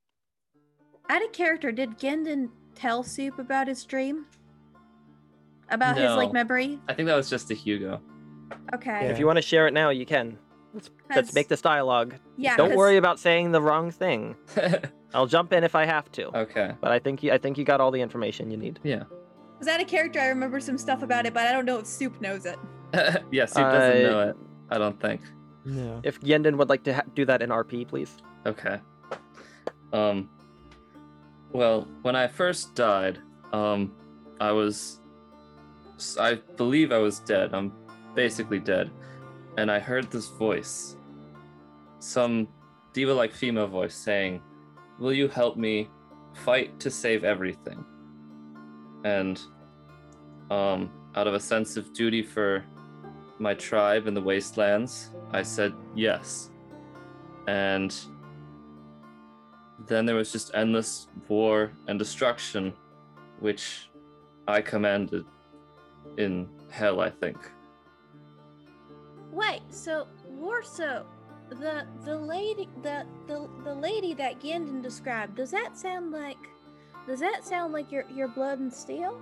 Out 1.11 1.25
of 1.25 1.33
character, 1.33 1.73
did 1.73 1.99
Gendon 1.99 2.49
tell 2.77 3.03
Soup 3.03 3.37
about 3.41 3.67
his 3.67 3.85
dream? 3.85 4.27
About 5.69 5.97
his 5.97 6.13
like 6.13 6.33
memory? 6.33 6.79
I 6.87 6.95
think 6.95 7.09
that 7.09 7.17
was 7.17 7.29
just 7.29 7.51
a 7.51 7.55
Hugo. 7.55 8.01
Okay. 8.73 9.07
if 9.07 9.19
you 9.19 9.27
want 9.27 9.39
to 9.39 9.43
share 9.43 9.67
it 9.67 9.75
now 9.75 9.91
you 9.91 10.07
can 10.07 10.39
let's, 10.75 10.91
let's 11.15 11.33
make 11.35 11.49
this 11.49 11.61
dialogue 11.63 12.15
Yeah. 12.37 12.57
don't 12.57 12.69
'cause- 12.71 12.77
worry 12.77 12.97
about 12.99 13.19
saying 13.19 13.53
the 13.53 13.63
wrong 13.63 13.91
thing 13.91 14.37
i'll 15.15 15.27
jump 15.27 15.53
in 15.53 15.65
if 15.65 15.75
i 15.75 15.85
have 15.87 16.11
to 16.13 16.37
okay. 16.37 16.73
but 16.81 16.91
i 16.93 16.99
think 16.99 17.23
you 17.23 17.33
i 17.33 17.39
think 17.39 17.57
you 17.57 17.65
got 17.65 17.81
all 17.81 17.91
the 17.91 18.01
information 18.01 18.51
you 18.51 18.57
need 18.59 18.79
Yeah. 18.83 19.05
Was 19.61 19.69
that 19.69 19.81
a 19.81 19.85
character, 19.85 20.21
I 20.21 20.27
remember 20.27 20.59
some 20.61 20.77
stuff 20.77 21.03
about 21.03 21.25
it, 21.27 21.33
but 21.33 21.47
I 21.47 21.53
don't 21.53 21.65
know 21.65 21.79
if 21.79 21.87
Soup 21.87 22.21
knows 22.21 22.45
it. 22.45 22.59
yes, 23.31 23.55
he 23.57 23.63
doesn't 23.63 24.05
Uh, 24.05 24.11
know 24.11 24.21
it. 24.29 24.37
I 24.69 24.79
don't 24.79 25.01
think. 25.01 25.21
No. 25.65 26.01
if 26.03 26.21
yenden 26.21 26.57
would 26.59 26.69
like 26.69 26.83
to 26.85 26.95
ha- 26.95 27.09
do 27.15 27.25
that 27.25 27.41
in 27.41 27.49
rp 27.51 27.87
please 27.89 28.17
Okay. 28.45 28.79
Um 29.93 30.29
well, 31.53 31.87
when 32.03 32.17
I 32.17 32.27
first 32.27 32.75
died, 32.75 33.19
um 33.53 33.93
I 34.41 34.51
was 34.53 35.01
I 36.21 36.35
believe 36.57 36.91
I 36.93 36.99
was 36.99 37.21
dead. 37.21 37.55
I'm 37.55 37.73
basically 38.15 38.59
dead. 38.59 38.91
And 39.57 39.71
I 39.71 39.79
heard 39.79 40.11
this 40.11 40.29
voice. 40.29 40.97
Some 41.99 42.49
diva-like 42.93 43.33
female 43.33 43.69
voice 43.69 43.95
saying, 43.95 44.43
"Will 44.99 45.13
you 45.13 45.29
help 45.29 45.57
me 45.57 45.89
fight 46.35 46.79
to 46.81 46.91
save 46.91 47.25
everything?" 47.25 47.85
And 49.05 49.41
um 50.51 50.91
out 51.15 51.27
of 51.27 51.35
a 51.35 51.41
sense 51.41 51.77
of 51.77 51.93
duty 51.93 52.23
for 52.23 52.65
my 53.39 53.55
tribe 53.55 54.07
in 54.07 54.15
the 54.15 54.21
wastelands, 54.21 55.11
I 55.33 55.43
said 55.43 55.73
yes. 55.95 56.51
And 57.47 57.95
then 59.87 60.07
there 60.07 60.17
was 60.17 60.33
just 60.33 60.51
endless 60.55 61.09
war 61.29 61.73
and 61.89 61.99
destruction, 61.99 62.73
which 63.41 63.91
I 64.49 64.61
commanded 64.61 65.25
in 66.17 66.49
hell, 66.71 67.01
I 67.01 67.11
think. 67.11 67.39
Wait, 69.35 69.63
so 69.69 70.07
Warso, 70.41 71.05
the 71.51 71.85
the 72.05 72.17
lady 72.17 72.69
the 72.83 73.05
the, 73.27 73.49
the 73.65 73.75
lady 73.75 74.15
that 74.15 74.41
Gendon 74.41 74.81
described, 74.81 75.35
does 75.37 75.51
that 75.51 75.77
sound 75.77 76.13
like 76.13 76.39
does 77.07 77.19
that 77.21 77.45
sound 77.45 77.73
like 77.73 77.91
your 77.91 78.05
your 78.15 78.29
blood 78.29 78.61
and 78.61 78.73
steel? 78.73 79.21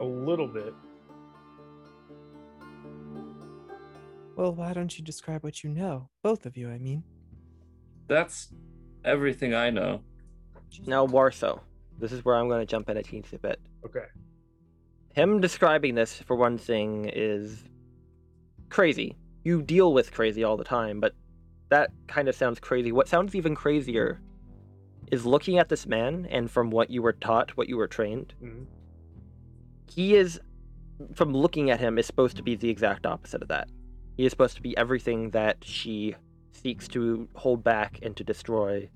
A 0.00 0.04
little 0.04 0.46
bit. 0.46 0.74
Well, 4.36 4.54
why 4.54 4.74
don't 4.74 4.98
you 4.98 5.02
describe 5.02 5.42
what 5.42 5.64
you 5.64 5.70
know? 5.70 6.10
Both 6.22 6.44
of 6.44 6.58
you, 6.58 6.68
I 6.68 6.76
mean. 6.76 7.02
That's 8.06 8.48
everything 9.02 9.54
I 9.54 9.70
know. 9.70 10.02
now 10.84 11.06
warso 11.06 11.60
this 11.98 12.12
is 12.12 12.24
where 12.24 12.34
i'm 12.34 12.48
going 12.48 12.60
to 12.60 12.66
jump 12.66 12.90
in 12.90 12.96
a 12.96 13.02
teensy 13.02 13.40
bit 13.40 13.58
Okay. 13.84 14.06
Him 15.16 15.40
describing 15.40 15.94
this 15.94 16.20
for 16.20 16.36
one 16.36 16.58
thing 16.58 17.10
is 17.12 17.64
crazy. 18.68 19.16
You 19.44 19.62
deal 19.62 19.92
with 19.92 20.12
crazy 20.12 20.44
all 20.44 20.56
the 20.56 20.64
time 20.64 21.00
but 21.00 21.14
that 21.70 21.90
kind 22.06 22.28
of 22.28 22.36
sounds 22.36 22.60
crazy. 22.60 22.92
What 22.92 23.08
sounds 23.08 23.34
even 23.34 23.54
crazier 23.56 24.20
is 25.10 25.26
looking 25.26 25.58
at 25.58 25.68
this 25.68 25.86
man 25.86 26.28
and 26.30 26.50
from 26.50 26.70
what 26.70 26.90
you 26.90 27.00
were 27.00 27.14
taught 27.14 27.56
what 27.56 27.68
you 27.68 27.76
were 27.76 27.88
trained 27.88 28.34
hmm 28.40 28.64
he 29.88 30.14
is 30.16 30.40
from 31.14 31.32
looking 31.32 31.70
at 31.70 31.80
him 31.80 31.98
is 31.98 32.06
supposed 32.06 32.36
to 32.36 32.42
be 32.42 32.56
the 32.56 32.68
exact 32.68 33.06
opposite 33.06 33.40
of 33.40 33.48
that. 33.48 33.68
He 34.16 34.26
is 34.26 34.30
supposed 34.30 34.56
to 34.56 34.62
be 34.62 34.76
everything 34.76 35.30
that 35.30 35.58
she 35.62 36.16
seeks 36.52 36.88
to 36.88 37.28
hold 37.34 37.62
back 37.62 37.98
and 38.02 38.16
to 38.16 38.24
destroy 38.24 38.88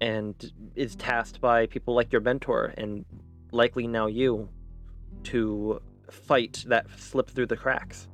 and 0.00 0.52
is 0.76 0.94
tasked 0.96 1.40
by 1.40 1.66
people 1.66 1.94
like 1.94 2.12
your 2.12 2.20
mentor 2.20 2.74
and 2.76 3.04
likely 3.52 3.86
now 3.86 4.06
you 4.06 4.48
to 5.24 5.80
fight 6.10 6.64
that 6.66 6.86
slip 6.98 7.30
through 7.30 7.46
the 7.46 7.56
cracks 7.56 8.08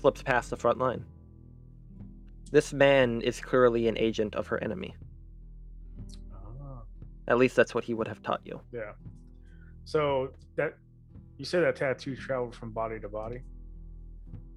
slips 0.00 0.22
past 0.22 0.50
the 0.50 0.56
front 0.56 0.78
line 0.78 1.04
this 2.50 2.72
man 2.72 3.20
is 3.22 3.40
clearly 3.40 3.88
an 3.88 3.98
agent 3.98 4.34
of 4.34 4.46
her 4.46 4.62
enemy 4.62 4.94
Ah, 6.32 6.82
at 7.28 7.38
least 7.38 7.56
that's 7.56 7.74
what 7.74 7.84
he 7.84 7.94
would 7.94 8.08
have 8.08 8.22
taught 8.22 8.40
you 8.44 8.60
yeah. 8.72 8.92
So 9.84 10.30
that 10.56 10.74
you 11.36 11.44
said 11.44 11.62
that 11.64 11.76
tattoo 11.76 12.16
traveled 12.16 12.54
from 12.54 12.70
body 12.70 12.98
to 13.00 13.08
body. 13.08 13.40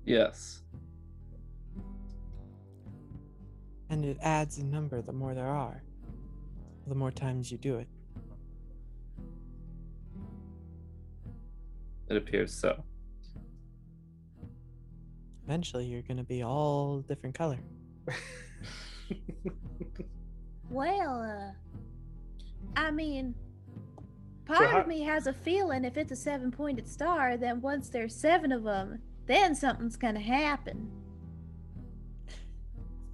Yes. 0.05 0.61
And 3.89 4.05
it 4.05 4.17
adds 4.21 4.57
a 4.57 4.65
number 4.65 5.01
the 5.01 5.13
more 5.13 5.33
there 5.33 5.47
are, 5.47 5.81
the 6.87 6.95
more 6.95 7.11
times 7.11 7.51
you 7.51 7.57
do 7.57 7.77
it. 7.77 7.87
It 12.09 12.15
appears 12.17 12.53
so. 12.53 12.83
Eventually, 15.45 15.85
you're 15.85 16.01
gonna 16.01 16.23
be 16.23 16.43
all 16.43 16.99
different 17.01 17.35
color. 17.35 17.59
Well, 20.69 21.21
uh 21.21 21.51
I 22.75 22.91
mean, 22.91 23.33
part 24.45 24.69
how- 24.69 24.81
of 24.81 24.87
me 24.87 25.01
has 25.03 25.25
a 25.27 25.33
feeling 25.33 25.85
if 25.85 25.95
it's 25.95 26.11
a 26.11 26.15
seven 26.15 26.51
pointed 26.51 26.87
star, 26.89 27.37
then 27.37 27.61
once 27.61 27.87
there's 27.89 28.13
seven 28.13 28.51
of 28.51 28.63
them, 28.63 28.99
then 29.27 29.55
something's 29.55 29.95
gonna 29.95 30.19
happen. 30.19 30.91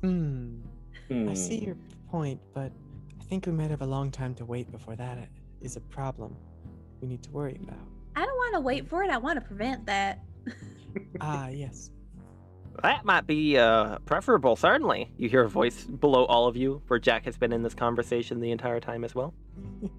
Hmm. 0.01 0.61
I 1.29 1.33
see 1.35 1.59
Hmm. 1.59 1.65
your 1.65 1.77
point, 2.09 2.39
but 2.55 2.71
I 3.21 3.23
think 3.25 3.45
we 3.45 3.51
might 3.51 3.69
have 3.69 3.83
a 3.83 3.87
long 3.87 4.09
time 4.09 4.33
to 4.35 4.45
wait 4.45 4.71
before 4.71 4.95
that 4.95 5.29
is 5.61 5.75
a 5.75 5.81
problem 5.81 6.35
we 7.01 7.07
need 7.07 7.21
to 7.23 7.29
worry 7.31 7.59
about. 7.61 7.87
I 8.15 8.25
don't 8.25 8.35
want 8.35 8.53
to 8.55 8.59
wait 8.61 8.87
for 8.87 9.03
it, 9.03 9.09
I 9.09 9.17
want 9.17 9.35
to 9.39 9.45
prevent 9.45 9.85
that. 9.87 10.19
Ah, 11.21 11.47
yes. 11.51 11.89
That 12.81 13.05
might 13.05 13.27
be 13.27 13.57
uh, 13.57 13.99
preferable, 13.99 14.55
certainly. 14.55 15.11
You 15.17 15.29
hear 15.29 15.43
a 15.43 15.49
voice 15.49 15.85
below 15.85 16.25
all 16.25 16.47
of 16.47 16.57
you, 16.57 16.81
where 16.87 16.99
Jack 16.99 17.25
has 17.25 17.37
been 17.37 17.53
in 17.53 17.61
this 17.61 17.75
conversation 17.75 18.39
the 18.39 18.51
entire 18.51 18.79
time 18.79 19.03
as 19.03 19.13
well. 19.15 19.33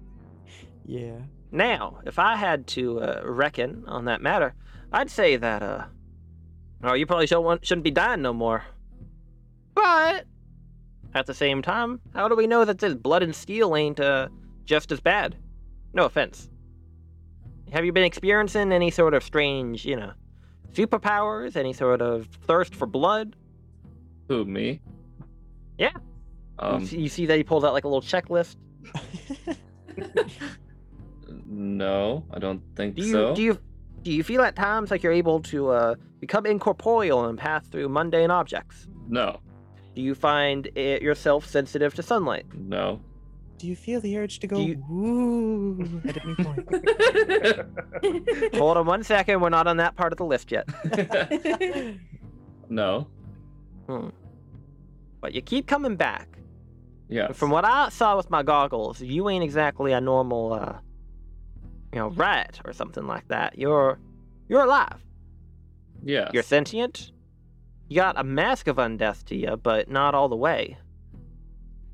Yeah. 0.87 1.17
Now, 1.51 1.99
if 2.05 2.19
I 2.19 2.35
had 2.35 2.67
to 2.67 2.99
uh, 3.01 3.21
reckon 3.25 3.85
on 3.87 4.05
that 4.05 4.21
matter, 4.21 4.53
I'd 4.91 5.09
say 5.09 5.35
that, 5.35 5.63
uh, 5.63 5.85
oh, 6.83 6.93
you 6.93 7.07
probably 7.07 7.25
shouldn't, 7.25 7.45
want- 7.45 7.65
shouldn't 7.65 7.83
be 7.83 7.89
dying 7.89 8.21
no 8.21 8.33
more. 8.33 8.63
But, 9.73 10.25
at 11.15 11.25
the 11.25 11.33
same 11.33 11.61
time, 11.63 12.01
how 12.13 12.27
do 12.27 12.35
we 12.35 12.45
know 12.45 12.65
that 12.65 12.77
this 12.77 12.93
blood 12.93 13.23
and 13.23 13.35
steel 13.35 13.75
ain't, 13.75 13.99
uh, 13.99 14.27
just 14.65 14.91
as 14.91 14.99
bad? 14.99 15.35
No 15.93 16.05
offense. 16.05 16.49
Have 17.71 17.83
you 17.85 17.91
been 17.91 18.03
experiencing 18.03 18.71
any 18.71 18.91
sort 18.91 19.13
of 19.13 19.23
strange, 19.23 19.85
you 19.85 19.95
know, 19.95 20.11
superpowers? 20.73 21.55
Any 21.55 21.73
sort 21.73 22.01
of 22.01 22.27
thirst 22.47 22.75
for 22.75 22.85
blood? 22.85 23.35
Who 24.27 24.45
me? 24.45 24.81
Yeah. 25.77 25.91
Um, 26.59 26.81
you, 26.81 26.87
see, 26.87 26.99
you 26.99 27.09
see 27.09 27.25
that 27.25 27.37
he 27.37 27.43
pulls 27.43 27.63
out 27.63 27.73
like 27.73 27.83
a 27.83 27.87
little 27.87 28.01
checklist. 28.01 28.55
no, 31.45 32.23
I 32.31 32.39
don't 32.39 32.61
think 32.75 32.95
Do 32.95 33.01
you 33.03 33.11
so. 33.11 33.35
do 33.35 33.41
you 33.41 33.59
do 34.03 34.11
you 34.11 34.23
feel 34.23 34.41
at 34.41 34.55
times 34.55 34.91
like 34.91 35.01
you're 35.03 35.11
able 35.11 35.39
to 35.41 35.69
uh, 35.69 35.95
become 36.19 36.45
incorporeal 36.45 37.25
and 37.25 37.37
pass 37.37 37.65
through 37.67 37.89
mundane 37.89 38.29
objects? 38.31 38.87
No, 39.07 39.39
Do 39.95 40.01
you 40.01 40.13
find 40.15 40.67
it 40.75 41.01
yourself 41.01 41.45
sensitive 41.47 41.93
to 41.95 42.03
sunlight? 42.03 42.45
no. 42.53 43.01
Do 43.57 43.67
you 43.67 43.75
feel 43.75 44.01
the 44.01 44.17
urge 44.17 44.39
to 44.39 44.47
go 44.47 44.59
you- 44.59 44.83
woo 44.89 46.01
at 46.05 46.17
any 46.23 46.35
point? 46.35 46.67
Hold 48.55 48.77
on 48.77 48.85
one 48.85 49.03
second, 49.03 49.39
we're 49.41 49.49
not 49.49 49.67
on 49.67 49.77
that 49.77 49.95
part 49.95 50.11
of 50.11 50.17
the 50.17 50.25
list 50.25 50.51
yet. 50.51 50.67
no. 52.69 53.07
Hmm. 53.87 54.09
But 55.21 55.33
you 55.33 55.41
keep 55.41 55.67
coming 55.67 55.95
back. 55.95 56.27
Yeah. 57.07 57.31
From 57.31 57.49
what 57.51 57.65
I 57.65 57.89
saw 57.89 58.17
with 58.17 58.29
my 58.29 58.43
goggles, 58.43 59.01
you 59.01 59.29
ain't 59.29 59.43
exactly 59.43 59.91
a 59.93 60.01
normal, 60.01 60.53
uh, 60.53 60.77
you 61.93 61.99
know, 61.99 62.09
rat 62.09 62.59
or 62.65 62.73
something 62.73 63.07
like 63.07 63.27
that. 63.29 63.57
You're, 63.57 63.99
you're 64.49 64.63
alive. 64.63 64.99
Yeah. 66.03 66.29
You're 66.33 66.43
sentient. 66.43 67.11
You 67.87 67.97
got 67.97 68.19
a 68.19 68.23
mask 68.23 68.67
of 68.67 68.77
undeath 68.77 69.23
to 69.25 69.35
you, 69.35 69.57
but 69.57 69.89
not 69.89 70.15
all 70.15 70.27
the 70.27 70.35
way. 70.35 70.77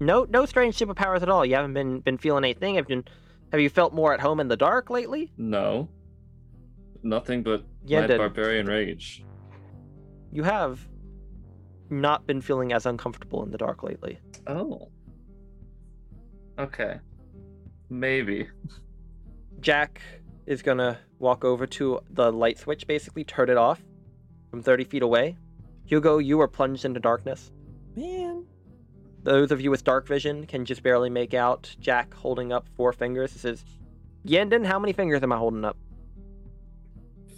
No, 0.02 0.26
no 0.28 0.48
strange 0.48 0.76
superpowers 0.80 1.22
at 1.22 1.30
all. 1.30 1.46
You 1.46 1.54
haven't 1.54 1.76
been 1.76 2.00
been 2.00 2.18
feeling 2.18 2.44
anything. 2.44 2.76
Have 2.76 2.90
you, 2.90 3.04
have 3.52 3.62
you 3.62 3.70
felt 3.70 3.94
more 3.94 4.16
at 4.16 4.20
home 4.20 4.40
in 4.40 4.48
the 4.48 4.58
dark 4.58 4.90
lately? 4.90 5.32
No. 5.38 5.88
Nothing 7.04 7.44
but 7.44 7.64
Yeah, 7.86 8.08
my 8.08 8.18
barbarian 8.18 8.66
rage. 8.66 9.24
You 10.32 10.42
have 10.42 10.80
not 11.92 12.26
been 12.26 12.42
feeling 12.42 12.74
as 12.74 12.88
uncomfortable 12.88 13.44
in 13.44 13.52
the 13.52 13.60
dark 13.60 13.84
lately. 13.84 14.20
Oh. 14.48 14.90
Okay. 16.58 17.00
Maybe. 17.92 18.48
Jack 19.60 20.02
is 20.48 20.64
gonna 20.64 20.98
walk 21.20 21.46
over 21.46 21.68
to 21.68 22.00
the 22.10 22.32
light 22.32 22.58
switch, 22.58 22.88
basically 22.88 23.24
turn 23.24 23.52
it 23.52 23.58
off 23.58 23.80
from 24.50 24.64
30 24.64 24.84
feet 24.86 25.04
away. 25.04 25.38
Hugo, 25.86 26.18
you 26.18 26.42
are 26.42 26.48
plunged 26.48 26.86
into 26.86 27.00
darkness. 27.00 27.52
Man. 27.96 28.48
Those 29.24 29.52
of 29.52 29.62
you 29.62 29.70
with 29.70 29.84
dark 29.84 30.08
vision 30.08 30.46
can 30.48 30.66
just 30.66 30.82
barely 30.82 31.10
make 31.10 31.34
out 31.34 31.76
Jack 31.80 32.14
holding 32.14 32.52
up 32.52 32.68
four 32.76 32.92
fingers. 32.92 33.34
This 33.34 33.46
is 33.46 33.66
Yenden, 34.26 34.66
how 34.66 34.80
many 34.80 34.94
fingers 34.94 35.22
am 35.22 35.32
I 35.32 35.38
holding 35.38 35.64
up? 35.64 35.78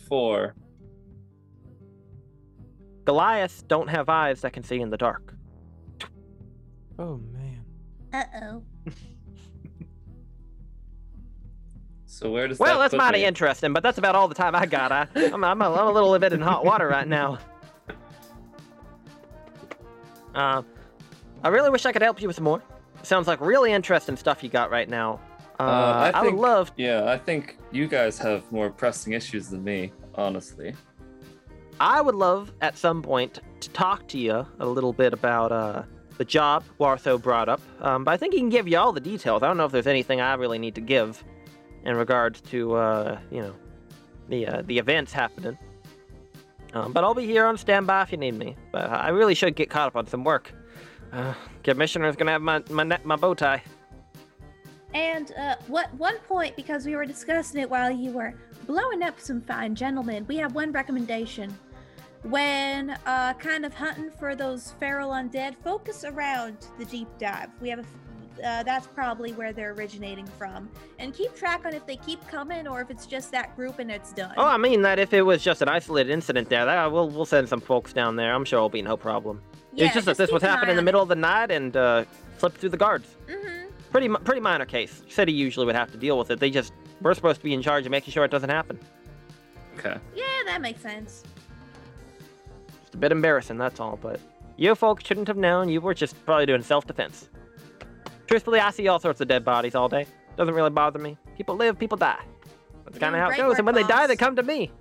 Four. 0.08 0.56
Goliath 3.06 3.68
don't 3.68 3.90
have 3.90 4.08
eyes 4.08 4.42
that 4.42 4.54
can 4.54 4.64
see 4.64 4.80
in 4.80 4.90
the 4.90 4.98
dark. 4.98 5.34
Oh 6.98 7.18
man. 7.18 7.66
Uh 8.14 8.24
oh. 8.44 8.64
So 12.06 12.30
where 12.32 12.48
does 12.48 12.60
Well, 12.60 12.78
that 12.78 12.92
that's 12.92 12.94
mighty 12.94 13.22
me? 13.22 13.26
interesting, 13.26 13.74
but 13.74 13.82
that's 13.82 13.98
about 13.98 14.16
all 14.16 14.28
the 14.28 14.36
time 14.36 14.56
I 14.56 14.68
got. 14.68 14.92
I, 14.92 15.08
I'm, 15.16 15.44
I'm, 15.44 15.62
a, 15.64 15.72
I'm 15.74 15.88
a 15.88 15.92
little 15.92 16.18
bit 16.20 16.32
in 16.32 16.42
hot 16.42 16.64
water 16.64 16.88
right 16.88 17.08
now. 17.08 17.40
Uh, 20.36 20.64
I 21.44 21.50
really 21.50 21.70
wish 21.70 21.86
I 21.86 21.92
could 21.92 22.02
help 22.02 22.22
you 22.22 22.28
with 22.28 22.40
more. 22.40 22.62
Sounds 23.04 23.28
like 23.28 23.42
really 23.42 23.72
interesting 23.74 24.16
stuff 24.16 24.44
you 24.44 24.50
got 24.50 24.72
right 24.72 24.90
now. 24.90 25.20
Uh, 25.60 25.64
Uh, 25.64 26.12
I 26.14 26.20
I, 26.20 26.24
would 26.24 26.36
love. 26.36 26.72
Yeah, 26.78 27.06
I 27.06 27.18
think 27.18 27.58
you 27.72 27.88
guys 27.88 28.18
have 28.20 28.50
more 28.52 28.70
pressing 28.70 29.14
issues 29.14 29.50
than 29.50 29.64
me, 29.64 29.92
honestly. 30.16 30.74
I 31.80 32.02
would 32.02 32.16
love 32.16 32.52
at 32.62 32.78
some 32.78 33.02
point 33.02 33.40
to 33.60 33.70
talk 33.72 34.08
to 34.10 34.18
you 34.18 34.46
a 34.60 34.66
little 34.66 34.94
bit 34.94 35.12
about 35.14 35.52
uh, 35.52 35.84
the 36.18 36.26
job 36.26 36.64
Warso 36.80 37.22
brought 37.22 37.50
up. 37.50 37.62
Um, 37.82 38.04
but 38.04 38.12
I 38.12 38.18
think 38.18 38.34
he 38.34 38.40
can 38.40 38.50
give 38.50 38.68
you 38.68 38.78
all 38.78 38.94
the 38.94 39.02
details. 39.02 39.44
I 39.44 39.48
don't 39.48 39.58
know 39.58 39.66
if 39.66 39.72
there's 39.72 39.88
anything 39.88 40.22
I 40.22 40.34
really 40.36 40.60
need 40.60 40.76
to 40.76 40.82
give 40.82 41.24
in 41.84 41.98
regards 41.98 42.40
to 42.42 42.76
uh, 42.76 43.20
you 43.32 43.42
know 43.42 43.54
the 44.30 44.48
uh, 44.48 44.62
the 44.66 44.78
events 44.78 45.12
happening. 45.12 45.58
Um, 46.74 46.94
but 46.94 47.04
I'll 47.04 47.14
be 47.14 47.26
here 47.26 47.46
on 47.46 47.58
standby 47.58 48.04
if 48.04 48.12
you 48.12 48.18
need 48.18 48.34
me. 48.36 48.56
But 48.72 48.90
I 48.90 49.10
really 49.10 49.36
should 49.36 49.56
get 49.56 49.70
caught 49.70 49.88
up 49.88 49.96
on 49.96 50.08
some 50.08 50.24
work. 50.24 50.52
Uh, 51.14 51.34
Commissioner's 51.64 52.16
gonna 52.16 52.32
have 52.32 52.42
my 52.42 52.62
my, 52.70 52.84
my 53.04 53.16
bow 53.16 53.34
tie. 53.34 53.62
And 54.94 55.32
uh, 55.38 55.56
what 55.68 55.94
one 55.96 56.18
point, 56.20 56.56
because 56.56 56.86
we 56.86 56.96
were 56.96 57.06
discussing 57.06 57.62
it 57.62 57.70
while 57.70 57.92
you 57.92 58.12
were 58.12 58.34
blowing 58.68 59.04
up 59.04 59.20
some 59.20 59.42
fine 59.42 59.76
gentlemen, 59.76 60.26
we 60.28 60.38
have 60.38 60.56
one 60.56 60.72
recommendation. 60.72 61.56
When 62.24 62.92
uh, 63.06 63.34
kind 63.34 63.66
of 63.66 63.74
hunting 63.74 64.10
for 64.10 64.36
those 64.36 64.72
feral 64.80 65.12
undead, 65.12 65.56
focus 65.64 66.06
around 66.06 66.58
the 66.80 66.86
deep 66.86 67.10
dive. 67.20 67.50
We 67.60 67.70
have 67.70 67.80
a, 67.80 68.48
uh, 68.48 68.64
that's 68.64 68.88
probably 68.88 69.34
where 69.34 69.52
they're 69.52 69.74
originating 69.74 70.26
from, 70.26 70.70
and 71.00 71.14
keep 71.14 71.36
track 71.36 71.66
on 71.66 71.74
if 71.74 71.86
they 71.86 71.98
keep 71.98 72.26
coming 72.28 72.68
or 72.68 72.82
if 72.82 72.90
it's 72.90 73.06
just 73.06 73.32
that 73.32 73.56
group 73.56 73.80
and 73.80 73.92
it's 73.92 74.14
done. 74.14 74.34
Oh, 74.38 74.48
I 74.48 74.58
mean 74.58 74.82
that 74.84 75.00
if 75.00 75.14
it 75.14 75.22
was 75.22 75.44
just 75.44 75.62
an 75.62 75.70
isolated 75.70 76.12
incident 76.12 76.50
there, 76.50 76.66
that 76.66 76.92
we'll 76.92 77.10
we'll 77.10 77.26
send 77.26 77.50
some 77.50 77.62
folks 77.62 77.94
down 77.94 78.16
there. 78.16 78.34
I'm 78.34 78.46
sure 78.46 78.58
it'll 78.58 78.70
be 78.70 78.82
no 78.82 78.96
problem. 78.96 79.42
Yeah, 79.76 79.86
it's 79.86 79.94
just 79.94 80.06
that 80.06 80.18
this 80.18 80.30
keep 80.30 80.34
was 80.34 80.44
an 80.44 80.50
happening 80.50 80.72
in 80.72 80.76
the 80.78 80.82
middle 80.84 81.02
of 81.02 81.10
the 81.10 81.16
night 81.16 81.52
and 81.52 81.76
uh, 81.76 82.06
slipped 82.38 82.58
through 82.58 82.70
the 82.70 82.78
guards. 82.78 83.08
Mhm. 83.28 83.68
Pretty 83.92 84.10
pretty 84.10 84.42
minor 84.42 84.66
case. 84.66 85.04
City 85.10 85.32
usually 85.32 85.66
would 85.66 85.76
have 85.76 85.92
to 85.92 85.98
deal 85.98 86.18
with 86.18 86.32
it. 86.32 86.40
They 86.40 86.50
just 86.50 86.74
we're 87.02 87.14
supposed 87.14 87.40
to 87.40 87.44
be 87.44 87.54
in 87.54 87.62
charge 87.62 87.86
of 87.86 87.92
making 87.92 88.12
sure 88.14 88.24
it 88.26 88.32
doesn't 88.32 88.50
happen. 88.50 88.80
Okay. 89.78 89.98
Yeah, 90.16 90.24
that 90.46 90.62
makes 90.62 90.82
sense. 90.82 91.24
It's 92.86 92.96
a 92.96 92.98
bit 92.98 93.12
embarrassing, 93.12 93.58
that's 93.58 93.80
all. 93.80 93.98
But 94.02 94.20
you 94.58 94.74
folks 94.76 95.04
shouldn't 95.06 95.28
have 95.28 95.38
known. 95.38 95.70
You 95.70 95.82
were 95.82 95.94
just 95.94 96.24
probably 96.26 96.46
doing 96.46 96.62
self-defense. 96.64 97.30
Truthfully, 98.28 98.60
I 98.60 98.72
see 98.72 98.88
all 98.88 99.00
sorts 99.00 99.20
of 99.22 99.28
dead 99.28 99.44
bodies 99.44 99.76
all 99.76 99.90
day. 99.90 100.06
Doesn't 100.38 100.54
really 100.54 100.70
bother 100.70 101.00
me. 101.00 101.18
People 101.38 101.56
live, 101.56 101.78
people 101.78 101.98
die. 101.98 102.24
That's 102.86 102.98
kind 102.98 103.16
of 103.16 103.22
how 103.22 103.30
it 103.30 103.38
goes. 103.38 103.50
work, 103.50 103.58
and 103.60 103.66
when 103.66 103.76
they 103.76 103.84
die, 103.84 104.08
they 104.08 104.16
come 104.16 104.36
to 104.36 104.44
me. 104.44 104.72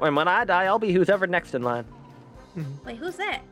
And 0.00 0.16
when 0.16 0.28
I 0.28 0.44
die, 0.44 0.64
I'll 0.64 0.78
be 0.78 0.92
who's 0.92 1.08
ever 1.10 1.26
next 1.26 1.54
in 1.54 1.62
line. 1.62 1.84
Wait, 2.84 2.96
who's 2.96 3.16
that? 3.16 3.42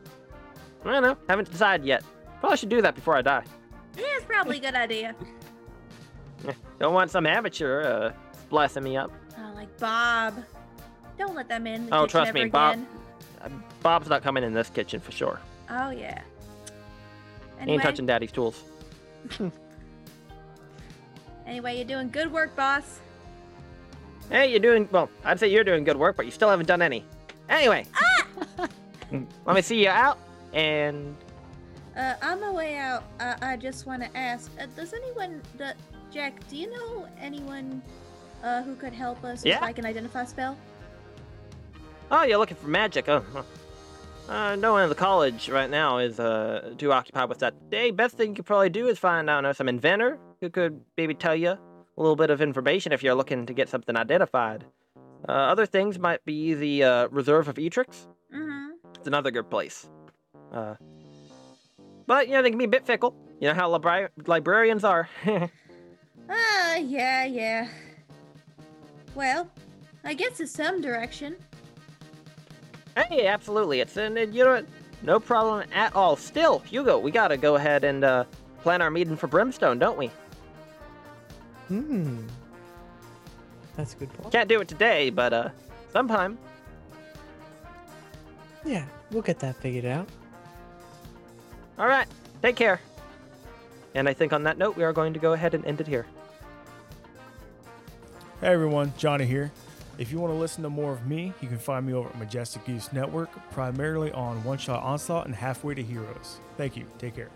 I 0.85 0.91
don't 0.91 1.03
know. 1.03 1.17
Haven't 1.27 1.51
decided 1.51 1.85
yet. 1.85 2.03
Probably 2.39 2.57
should 2.57 2.69
do 2.69 2.81
that 2.81 2.95
before 2.95 3.15
I 3.15 3.21
die. 3.21 3.43
Yeah, 3.97 4.05
it's 4.15 4.25
probably 4.25 4.57
a 4.57 4.61
good 4.61 4.75
idea. 4.75 5.15
Don't 6.79 6.93
want 6.93 7.11
some 7.11 7.25
amateur 7.25 7.81
uh, 7.81 8.13
splicing 8.43 8.83
me 8.83 8.95
up. 8.95 9.11
Oh, 9.37 9.51
like 9.55 9.77
Bob. 9.77 10.43
Don't 11.17 11.35
let 11.35 11.49
man 11.49 11.67
in 11.67 11.85
the 11.87 11.97
Oh, 11.97 12.05
trust 12.05 12.33
me, 12.33 12.45
Bob- 12.45 12.75
again. 12.75 12.87
Uh, 13.41 13.49
Bob's 13.83 14.07
not 14.07 14.23
coming 14.23 14.43
in 14.43 14.53
this 14.53 14.69
kitchen 14.69 15.01
for 15.01 15.11
sure. 15.11 15.39
Oh 15.69 15.89
yeah. 15.89 16.21
Anyway, 17.59 17.73
ain't 17.73 17.83
touching 17.83 18.05
Daddy's 18.05 18.31
tools. 18.31 18.63
anyway, 21.45 21.75
you're 21.75 21.85
doing 21.85 22.09
good 22.09 22.31
work, 22.31 22.55
boss. 22.55 22.99
Hey, 24.29 24.49
you're 24.49 24.59
doing 24.59 24.87
well. 24.91 25.09
I'd 25.25 25.39
say 25.39 25.47
you're 25.49 25.65
doing 25.65 25.83
good 25.83 25.97
work, 25.97 26.15
but 26.15 26.25
you 26.25 26.31
still 26.31 26.49
haven't 26.49 26.67
done 26.67 26.81
any. 26.81 27.03
Anyway, 27.49 27.85
let 29.45 29.55
me 29.55 29.61
see 29.61 29.81
you 29.83 29.89
out. 29.89 30.19
And 30.53 31.15
Uh, 31.97 32.15
on 32.21 32.39
my 32.39 32.51
way 32.51 32.77
out, 32.77 33.03
uh, 33.19 33.35
I 33.41 33.57
just 33.57 33.85
want 33.85 34.01
to 34.03 34.17
ask: 34.17 34.51
uh, 34.61 34.65
Does 34.75 34.93
anyone, 34.93 35.41
the, 35.57 35.73
Jack? 36.11 36.47
Do 36.49 36.55
you 36.55 36.69
know 36.69 37.07
anyone 37.19 37.81
uh, 38.43 38.63
who 38.63 38.75
could 38.75 38.93
help 38.93 39.23
us 39.23 39.43
Yeah. 39.45 39.57
if 39.57 39.63
I 39.63 39.73
can 39.73 39.85
identify 39.85 40.23
spell? 40.25 40.57
oh, 42.11 42.23
you're 42.23 42.37
looking 42.37 42.57
for 42.57 42.67
magic? 42.67 43.05
Huh. 43.07 43.21
Uh, 44.27 44.55
no 44.55 44.73
one 44.73 44.83
in 44.83 44.89
the 44.89 44.95
college 44.95 45.49
right 45.49 45.69
now 45.71 45.97
is 45.97 46.19
uh 46.19 46.73
too 46.77 46.91
occupied 46.93 47.29
with 47.29 47.39
that. 47.39 47.53
Hey, 47.71 47.89
best 47.91 48.15
thing 48.15 48.29
you 48.29 48.35
could 48.35 48.45
probably 48.45 48.69
do 48.69 48.87
is 48.87 48.99
find 48.99 49.29
I 49.29 49.35
don't 49.35 49.43
know 49.43 49.53
some 49.53 49.67
inventor 49.67 50.19
who 50.39 50.49
could 50.51 50.81
maybe 50.97 51.15
tell 51.15 51.35
you 51.35 51.49
a 51.49 51.59
little 51.97 52.15
bit 52.15 52.29
of 52.29 52.39
information 52.41 52.91
if 52.91 53.01
you're 53.03 53.15
looking 53.15 53.45
to 53.47 53.53
get 53.53 53.69
something 53.69 53.95
identified. 53.97 54.65
Uh, 55.27 55.31
other 55.31 55.65
things 55.65 55.97
might 55.99 56.23
be 56.25 56.53
the 56.53 56.83
uh, 56.83 57.07
Reserve 57.09 57.47
of 57.47 57.55
Etrix. 57.55 58.05
Mm-hmm. 58.33 58.67
It's 58.95 59.07
another 59.07 59.31
good 59.31 59.49
place. 59.49 59.89
Uh, 60.53 60.75
but, 62.07 62.27
you 62.27 62.33
know, 62.33 62.41
they 62.41 62.49
can 62.49 62.57
be 62.57 62.65
a 62.65 62.69
bit 62.69 62.85
fickle. 62.85 63.15
You 63.39 63.47
know 63.49 63.53
how 63.53 63.69
libra- 63.71 64.09
librarians 64.25 64.83
are. 64.83 65.09
Ah, 66.31 66.75
yeah, 66.75 67.25
yeah. 67.25 67.67
Well, 69.15 69.49
I 70.03 70.13
guess 70.13 70.39
it's 70.39 70.51
some 70.51 70.79
direction. 70.79 71.35
hey, 72.95 73.25
absolutely. 73.25 73.79
It's, 73.79 73.97
and, 73.97 74.15
you 74.15 74.43
know 74.43 74.51
what? 74.51 74.65
No 75.01 75.19
problem 75.19 75.67
at 75.73 75.95
all. 75.95 76.15
Still, 76.15 76.59
Hugo, 76.59 76.99
we 76.99 77.09
gotta 77.09 77.35
go 77.35 77.55
ahead 77.55 77.83
and 77.83 78.03
uh, 78.03 78.25
plan 78.61 78.81
our 78.83 78.91
meeting 78.91 79.15
for 79.15 79.25
Brimstone, 79.25 79.79
don't 79.79 79.97
we? 79.97 80.11
Hmm. 81.69 82.27
That's 83.75 83.93
a 83.93 83.97
good 83.97 84.13
point. 84.13 84.31
Can't 84.31 84.49
do 84.49 84.61
it 84.61 84.67
today, 84.67 85.09
but 85.09 85.33
uh, 85.33 85.49
sometime. 85.91 86.37
Yeah, 88.63 88.85
we'll 89.09 89.23
get 89.23 89.39
that 89.39 89.55
figured 89.55 89.85
out. 89.85 90.07
All 91.79 91.87
right, 91.87 92.07
take 92.41 92.57
care. 92.57 92.81
And 93.95 94.07
I 94.07 94.13
think 94.13 94.33
on 94.33 94.43
that 94.43 94.57
note, 94.57 94.75
we 94.75 94.83
are 94.83 94.93
going 94.93 95.13
to 95.13 95.19
go 95.19 95.33
ahead 95.33 95.53
and 95.53 95.65
end 95.65 95.79
it 95.79 95.87
here. 95.87 96.05
Hey 98.41 98.47
everyone, 98.47 98.93
Johnny 98.97 99.25
here. 99.25 99.51
If 99.97 100.11
you 100.11 100.19
want 100.19 100.33
to 100.33 100.37
listen 100.37 100.63
to 100.63 100.69
more 100.69 100.93
of 100.93 101.07
me, 101.07 101.33
you 101.41 101.47
can 101.47 101.57
find 101.57 101.85
me 101.85 101.93
over 101.93 102.07
at 102.07 102.17
Majestic 102.17 102.65
Goose 102.65 102.93
Network, 102.93 103.29
primarily 103.51 104.11
on 104.13 104.43
One 104.43 104.57
Shot 104.57 104.81
Onslaught 104.83 105.25
and 105.25 105.35
Halfway 105.35 105.73
to 105.75 105.83
Heroes. 105.83 106.39
Thank 106.57 106.77
you. 106.77 106.85
Take 106.99 107.15
care. 107.15 107.29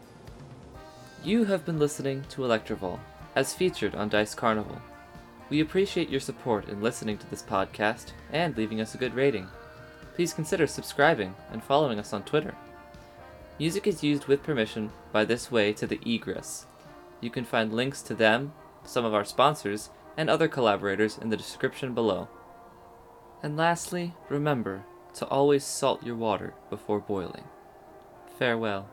You 1.24 1.46
have 1.46 1.66
been 1.66 1.80
listening 1.80 2.24
to 2.30 2.44
Electrival, 2.44 3.00
as 3.36 3.54
featured 3.54 3.96
on 3.96 4.10
Dice 4.10 4.36
Carnival. 4.36 4.82
We 5.50 5.60
appreciate 5.60 6.10
your 6.10 6.22
support 6.22 6.70
in 6.70 6.82
listening 6.82 7.18
to 7.18 7.30
this 7.30 7.44
podcast 7.44 8.12
and 8.32 8.56
leaving 8.56 8.80
us 8.80 8.96
a 8.96 8.98
good 8.98 9.14
rating. 9.14 9.48
Please 10.16 10.34
consider 10.34 10.68
subscribing 10.68 11.36
and 11.52 11.64
following 11.64 12.00
us 12.00 12.14
on 12.14 12.24
Twitter. 12.24 12.56
Music 13.60 13.86
is 13.86 14.04
used 14.04 14.26
with 14.26 14.42
permission 14.42 14.92
by 15.12 15.24
This 15.24 15.52
Way 15.52 15.74
to 15.74 15.86
the 15.86 16.00
Egress. 16.04 16.66
You 17.22 17.30
can 17.30 17.46
find 17.46 17.72
links 17.72 18.02
to 18.02 18.16
them, 18.16 18.52
some 18.84 19.06
of 19.06 19.14
our 19.14 19.24
sponsors, 19.24 19.92
and 20.18 20.28
other 20.28 20.48
collaborators 20.48 21.20
in 21.20 21.30
the 21.30 21.38
description 21.38 21.94
below. 21.94 22.28
And 23.44 23.56
lastly, 23.56 24.16
remember 24.28 24.86
to 25.16 25.28
always 25.28 25.64
salt 25.64 26.04
your 26.04 26.16
water 26.16 26.56
before 26.72 27.00
boiling. 27.00 27.44
Farewell. 28.40 28.90